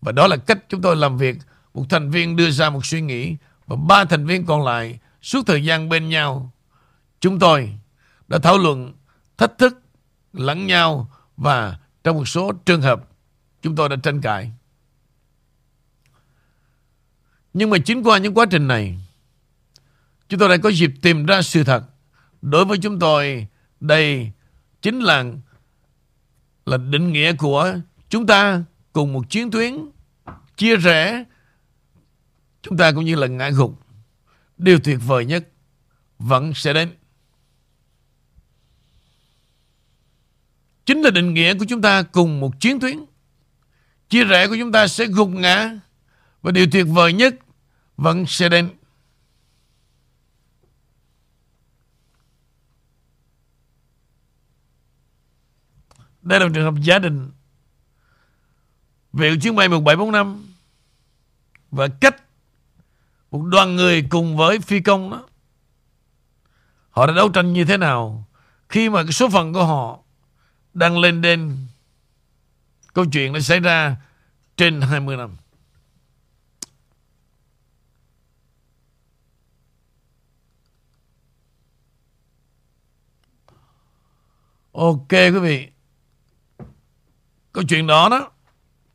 Và 0.00 0.12
đó 0.12 0.26
là 0.26 0.36
cách 0.36 0.58
chúng 0.68 0.82
tôi 0.82 0.96
làm 0.96 1.18
việc. 1.18 1.36
Một 1.74 1.84
thành 1.90 2.10
viên 2.10 2.36
đưa 2.36 2.50
ra 2.50 2.70
một 2.70 2.86
suy 2.86 3.00
nghĩ 3.00 3.36
và 3.66 3.76
ba 3.76 4.04
thành 4.04 4.26
viên 4.26 4.46
còn 4.46 4.64
lại 4.64 4.98
suốt 5.22 5.46
thời 5.46 5.64
gian 5.64 5.88
bên 5.88 6.08
nhau. 6.08 6.52
Chúng 7.20 7.38
tôi 7.38 7.78
đã 8.28 8.38
thảo 8.38 8.58
luận, 8.58 8.92
thách 9.38 9.58
thức 9.58 9.82
lẫn 10.32 10.66
nhau 10.66 11.10
và 11.36 11.78
trong 12.04 12.16
một 12.16 12.28
số 12.28 12.52
trường 12.52 12.82
hợp 12.82 13.08
chúng 13.62 13.76
tôi 13.76 13.88
đã 13.88 13.96
tranh 14.02 14.20
cãi. 14.20 14.52
Nhưng 17.54 17.70
mà 17.70 17.78
chính 17.78 18.02
qua 18.02 18.18
những 18.18 18.34
quá 18.34 18.46
trình 18.50 18.68
này 18.68 18.98
Chúng 20.32 20.38
tôi 20.38 20.48
đã 20.48 20.56
có 20.56 20.68
dịp 20.68 20.90
tìm 21.02 21.26
ra 21.26 21.42
sự 21.42 21.64
thật. 21.64 21.84
Đối 22.42 22.64
với 22.64 22.78
chúng 22.78 22.98
tôi, 22.98 23.46
đây 23.80 24.30
chính 24.82 25.00
là 25.00 25.24
là 26.66 26.76
định 26.76 27.12
nghĩa 27.12 27.32
của 27.32 27.74
chúng 28.08 28.26
ta 28.26 28.64
cùng 28.92 29.12
một 29.12 29.30
chiến 29.30 29.50
tuyến 29.50 29.74
chia 30.56 30.76
rẽ 30.76 31.24
chúng 32.62 32.76
ta 32.76 32.92
cũng 32.92 33.04
như 33.04 33.14
là 33.14 33.26
ngã 33.26 33.50
gục. 33.50 33.80
Điều 34.58 34.78
tuyệt 34.78 34.98
vời 35.06 35.24
nhất 35.24 35.48
vẫn 36.18 36.54
sẽ 36.54 36.72
đến. 36.72 36.88
Chính 40.86 41.02
là 41.02 41.10
định 41.10 41.34
nghĩa 41.34 41.54
của 41.54 41.64
chúng 41.68 41.82
ta 41.82 42.02
cùng 42.02 42.40
một 42.40 42.60
chiến 42.60 42.80
tuyến. 42.80 43.04
Chia 44.08 44.24
rẽ 44.24 44.48
của 44.48 44.56
chúng 44.58 44.72
ta 44.72 44.86
sẽ 44.86 45.06
gục 45.06 45.28
ngã 45.28 45.70
và 46.42 46.50
điều 46.50 46.66
tuyệt 46.72 46.86
vời 46.88 47.12
nhất 47.12 47.34
vẫn 47.96 48.26
sẽ 48.26 48.48
đến. 48.48 48.70
Đây 56.22 56.40
là 56.40 56.46
một 56.46 56.52
trường 56.54 56.64
hợp 56.64 56.74
gia 56.82 56.98
đình 56.98 57.30
Về 59.12 59.36
chuyến 59.42 59.56
bay 59.56 59.68
1745 59.68 60.46
Và 61.70 61.88
cách 62.00 62.22
Một 63.30 63.42
đoàn 63.42 63.76
người 63.76 64.06
cùng 64.10 64.36
với 64.36 64.60
phi 64.60 64.80
công 64.80 65.10
đó, 65.10 65.26
Họ 66.90 67.06
đã 67.06 67.12
đấu 67.12 67.28
tranh 67.28 67.52
như 67.52 67.64
thế 67.64 67.76
nào 67.76 68.28
Khi 68.68 68.88
mà 68.88 69.02
cái 69.02 69.12
số 69.12 69.28
phận 69.28 69.52
của 69.52 69.64
họ 69.64 70.01
đang 70.74 70.98
lên 70.98 71.20
đên. 71.20 71.56
Câu 72.94 73.04
chuyện 73.12 73.32
đã 73.32 73.40
xảy 73.40 73.60
ra 73.60 73.96
Trên 74.56 74.80
20 74.80 75.16
năm. 75.16 75.36
Ok 84.72 85.10
quý 85.10 85.38
vị. 85.38 85.68
Câu 87.52 87.64
chuyện 87.68 87.86
đó 87.86 88.08
đó, 88.08 88.30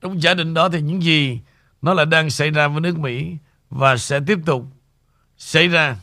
Trong 0.02 0.22
giả 0.22 0.34
định 0.34 0.54
đó 0.54 0.70
thì 0.70 0.82
những 0.82 1.04
gì 1.04 1.40
Nó 1.82 1.94
là 1.94 2.06
đang 2.06 2.30
xảy 2.30 2.52
ra 2.52 2.68
với 2.68 2.82
nước 2.82 3.00
Mỹ 3.00 3.38
Và 3.70 3.98
sẽ 3.98 4.20
tiếp 4.28 4.40
tục 4.46 4.66
xảy 5.38 5.68
ra. 5.68 5.98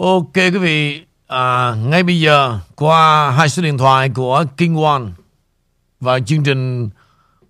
Ok 0.00 0.34
quý 0.34 0.50
vị, 0.50 1.04
à, 1.26 1.74
ngay 1.74 2.02
bây 2.02 2.20
giờ 2.20 2.58
qua 2.76 3.30
hai 3.30 3.48
số 3.48 3.62
điện 3.62 3.78
thoại 3.78 4.08
của 4.08 4.44
King 4.56 4.82
One 4.82 5.02
và 6.00 6.20
chương 6.20 6.42
trình 6.42 6.90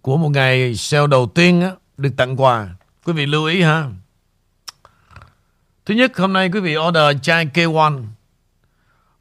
của 0.02 0.16
một 0.16 0.28
ngày 0.28 0.74
sale 0.74 1.06
đầu 1.06 1.26
tiên 1.26 1.60
á, 1.60 1.70
được 1.96 2.10
tặng 2.16 2.40
quà. 2.40 2.68
Quý 3.04 3.12
vị 3.12 3.26
lưu 3.26 3.44
ý 3.44 3.62
ha. 3.62 3.90
Thứ 5.86 5.94
nhất, 5.94 6.16
hôm 6.16 6.32
nay 6.32 6.50
quý 6.52 6.60
vị 6.60 6.76
order 6.76 7.16
chai 7.22 7.46
K1 7.46 8.04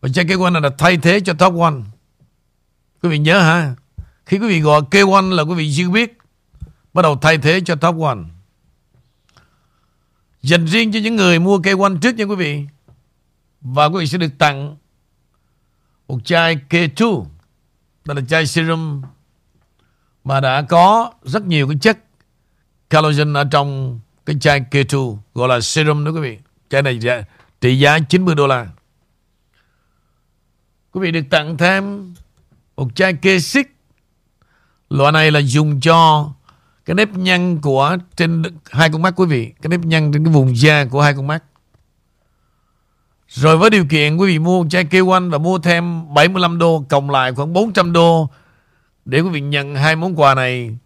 và 0.02 0.10
chai 0.10 0.26
K1 0.26 0.52
này 0.52 0.62
là 0.62 0.70
thay 0.78 0.98
thế 0.98 1.20
cho 1.20 1.34
Top 1.34 1.60
One. 1.60 1.76
Quý 3.04 3.10
vị 3.10 3.18
nhớ 3.18 3.42
ha. 3.42 3.76
Khi 4.26 4.38
quý 4.38 4.48
vị 4.48 4.60
gọi 4.60 4.82
K1 4.82 5.30
là 5.30 5.44
quý 5.44 5.56
vị 5.56 5.74
chưa 5.78 5.90
biết 5.90 6.18
bắt 6.94 7.02
đầu 7.02 7.18
thay 7.22 7.38
thế 7.38 7.62
cho 7.66 7.76
Top 7.76 8.02
One. 8.02 8.20
Dành 10.42 10.66
riêng 10.66 10.92
cho 10.92 11.00
những 11.00 11.16
người 11.16 11.40
mua 11.40 11.58
K1 11.58 12.00
trước 12.00 12.16
nha 12.16 12.26
quý 12.26 12.36
vị. 12.36 12.66
Và 13.62 13.86
quý 13.86 14.00
vị 14.00 14.08
sẽ 14.08 14.18
được 14.18 14.38
tặng 14.38 14.76
một 16.08 16.20
chai 16.26 16.58
K2 16.70 17.26
Đó 18.06 18.14
là 18.14 18.22
chai 18.30 18.48
serum 18.48 19.02
Mà 20.24 20.40
đã 20.40 20.62
có 20.62 21.12
rất 21.24 21.44
nhiều 21.44 21.68
cái 21.68 21.78
chất 21.82 21.98
collagen 22.90 23.34
ở 23.34 23.44
trong 23.44 24.00
cái 24.26 24.36
chai 24.40 24.62
K2 24.72 25.18
Gọi 25.34 25.48
là 25.48 25.62
serum 25.62 26.06
đó 26.06 26.12
quý 26.12 26.20
vị. 26.20 26.38
Chai 26.70 26.82
này 26.82 27.00
trị 27.62 27.80
giá 27.80 28.00
90 28.00 28.36
đô 28.36 28.48
la. 28.48 28.68
Quý 30.92 31.02
vị 31.02 31.12
được 31.12 31.24
tặng 31.30 31.58
thêm 31.58 32.14
một 32.76 32.96
chai 32.96 33.14
K6 33.14 33.64
Loại 34.90 35.12
này 35.12 35.32
là 35.32 35.40
dùng 35.40 35.80
cho 35.80 36.30
cái 36.86 36.96
nếp 36.96 37.14
nhăn 37.14 37.62
của 37.62 37.98
trên 38.16 38.44
hai 38.72 38.90
con 38.90 39.02
mắt 39.02 39.14
quý 39.16 39.26
vị, 39.26 39.54
Cái 39.62 39.70
nếp 39.70 39.80
nhăn 39.80 40.12
trên 40.14 40.26
cái 40.26 40.34
vùng 40.34 40.58
da 40.58 40.86
của 40.86 41.02
hai 41.02 41.14
con 41.14 41.28
mắt 41.28 41.44
rồi 43.30 43.58
với 43.58 43.70
điều 43.70 43.86
kiện 43.86 44.18
quý 44.18 44.28
vị 44.28 44.40
mua 44.40 44.66
chai 44.70 44.86
kêu 44.86 45.16
anh 45.16 45.30
và 45.30 45.38
mua 45.38 45.60
thêm 45.60 46.14
75 46.14 46.58
đô 46.58 46.86
cộng 46.90 47.10
lại 47.10 47.34
khoảng 47.34 47.54
400 47.54 47.94
đô 47.94 48.30
để 49.06 49.20
quý 49.20 49.30
vị 49.30 49.42
nhận 49.42 49.76
hai 49.76 49.96
món 49.96 50.20
quà 50.20 50.36
này. 50.36 50.78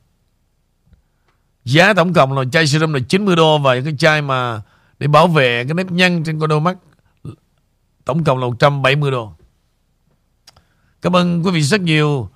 Giá 1.66 1.94
tổng 1.94 2.14
cộng 2.14 2.34
là 2.34 2.44
chai 2.52 2.68
serum 2.68 2.94
là 2.94 3.00
90 3.10 3.36
đô 3.36 3.58
và 3.58 3.82
cái 3.82 3.96
chai 4.00 4.22
mà 4.22 4.62
để 5.00 5.08
bảo 5.08 5.28
vệ 5.28 5.64
cái 5.64 5.74
nếp 5.74 5.92
nhăn 5.92 6.24
trên 6.24 6.40
con 6.40 6.50
đôi 6.50 6.62
mắt 6.62 6.78
tổng 8.06 8.24
cộng 8.24 8.38
là 8.38 8.48
170 8.48 9.12
đô. 9.12 9.34
Cảm 11.02 11.16
ơn 11.16 11.46
quý 11.46 11.52
vị 11.52 11.62
rất 11.62 11.82
nhiều 11.82 12.30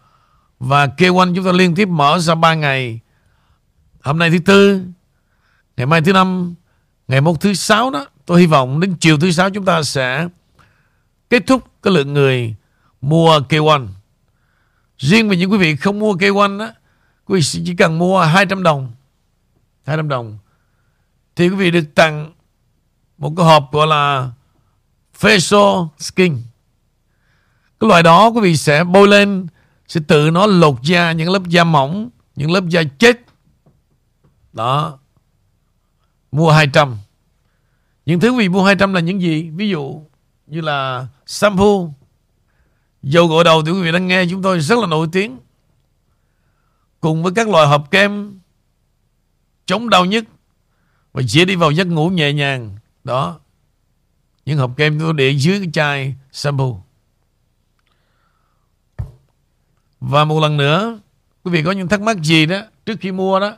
và 0.60 0.88
kêu 0.88 1.24
anh 1.24 1.36
chúng 1.36 1.46
ta 1.46 1.52
liên 1.52 1.76
tiếp 1.76 1.86
mở 1.86 2.20
ra 2.20 2.36
3 2.36 2.54
ngày. 2.54 3.00
Hôm 4.02 4.20
nay 4.20 4.30
thứ 4.30 4.40
tư, 4.40 4.82
ngày 5.78 5.86
mai 5.86 6.02
thứ 6.02 6.14
năm, 6.14 6.56
ngày 7.08 7.22
mốt 7.22 7.40
thứ 7.40 7.54
sáu 7.54 7.92
đó 7.92 8.06
tôi 8.26 8.40
hy 8.40 8.46
vọng 8.48 8.80
đến 8.80 8.96
chiều 9.00 9.18
thứ 9.20 9.32
sáu 9.32 9.50
chúng 9.50 9.66
ta 9.66 9.84
sẽ 9.84 10.28
kết 11.30 11.44
thúc 11.48 11.64
cái 11.84 11.94
lượng 11.94 12.14
người 12.14 12.56
mua 13.02 13.40
K1 13.40 13.88
riêng 14.98 15.30
về 15.30 15.38
những 15.38 15.52
quý 15.52 15.58
vị 15.58 15.76
không 15.76 16.00
mua 16.00 16.14
K1 16.14 16.60
á, 16.60 16.74
quý 17.26 17.40
vị 17.40 17.62
chỉ 17.66 17.76
cần 17.76 17.98
mua 17.98 18.22
200 18.22 18.64
đồng 18.64 18.92
200 19.86 20.10
đồng. 20.10 20.38
Thì 21.36 21.50
quý 21.50 21.56
vị 21.56 21.72
được 21.72 21.86
tặng 21.96 22.32
một 23.18 23.34
cái 23.38 23.46
hộp 23.46 23.72
gọi 23.72 23.88
là 23.88 24.32
facial 25.20 25.88
skin. 26.00 26.38
Cái 27.80 27.88
loại 27.88 28.04
đó 28.04 28.28
quý 28.28 28.42
vị 28.42 28.58
sẽ 28.58 28.84
bôi 28.84 29.08
lên, 29.08 29.48
sẽ 29.88 30.02
tự 30.08 30.30
nó 30.30 30.46
lột 30.46 30.82
da 30.82 31.12
những 31.12 31.30
lớp 31.30 31.44
da 31.48 31.64
mỏng, 31.64 32.10
những 32.36 32.52
lớp 32.52 32.68
da 32.68 32.84
chết. 33.00 33.22
Đó. 34.54 35.00
Mua 36.32 36.52
200 36.52 36.98
những 38.06 38.20
thứ 38.20 38.30
quý 38.30 38.38
vị 38.38 38.50
mua 38.50 38.64
200 38.64 38.94
là 38.94 39.00
những 39.00 39.22
gì? 39.22 39.50
Ví 39.50 39.70
dụ 39.70 40.02
như 40.48 40.62
là 40.62 41.08
shampoo. 41.26 41.90
Dầu 43.04 43.28
gội 43.28 43.44
đầu 43.44 43.64
thì 43.66 43.72
quý 43.72 43.82
vị 43.82 43.92
đang 43.92 44.08
nghe, 44.08 44.26
chúng 44.30 44.42
tôi 44.42 44.60
rất 44.60 44.80
là 44.80 44.88
nổi 44.88 45.08
tiếng. 45.12 45.38
Cùng 47.00 47.24
với 47.24 47.32
các 47.36 47.50
loại 47.50 47.68
hộp 47.68 47.92
kem 47.92 48.40
chống 49.66 49.90
đau 49.90 50.06
nhức 50.06 50.26
và 51.14 51.22
dễ 51.22 51.46
đi 51.46 51.56
vào 51.56 51.72
giấc 51.72 51.88
ngủ 51.88 52.10
nhẹ 52.10 52.34
nhàng. 52.34 52.78
Đó, 53.04 53.40
những 54.46 54.58
hộp 54.58 54.78
kem 54.78 55.00
tôi 55.00 55.14
để 55.14 55.30
dưới 55.30 55.60
cái 55.60 55.70
chai 55.74 56.16
shampoo. 56.32 56.66
Và 60.00 60.26
một 60.26 60.40
lần 60.40 60.58
nữa, 60.58 61.00
quý 61.44 61.52
vị 61.52 61.64
có 61.64 61.72
những 61.72 61.88
thắc 61.88 62.02
mắc 62.02 62.18
gì 62.18 62.46
đó 62.46 62.62
trước 62.86 62.96
khi 63.00 63.12
mua 63.12 63.40
đó, 63.40 63.58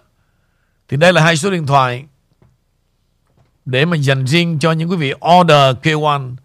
thì 0.87 0.97
đây 0.97 1.13
là 1.13 1.23
hai 1.23 1.37
số 1.37 1.51
điện 1.51 1.67
thoại 1.67 2.05
để 3.67 3.85
mà 3.85 3.97
dành 3.97 4.27
riêng 4.27 4.59
cho 4.59 4.71
những 4.71 4.91
quý 4.91 4.97
vị 4.97 5.13
order 5.39 5.75
K1. 5.83 6.35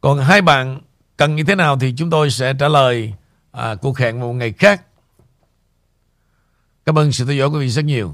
Còn 0.00 0.18
hai 0.18 0.42
bạn 0.42 0.80
cần 1.16 1.36
như 1.36 1.44
thế 1.44 1.54
nào 1.54 1.78
thì 1.78 1.94
chúng 1.96 2.10
tôi 2.10 2.30
sẽ 2.30 2.54
trả 2.58 2.68
lời 2.68 3.14
à, 3.52 3.74
cuộc 3.74 3.98
hẹn 3.98 4.20
một 4.20 4.32
ngày 4.32 4.52
khác. 4.52 4.82
Cảm 6.86 6.98
ơn 6.98 7.12
sự 7.12 7.24
theo 7.24 7.34
dõi 7.34 7.48
của 7.48 7.54
quý 7.54 7.60
vị 7.60 7.68
rất 7.68 7.84
nhiều. 7.84 8.12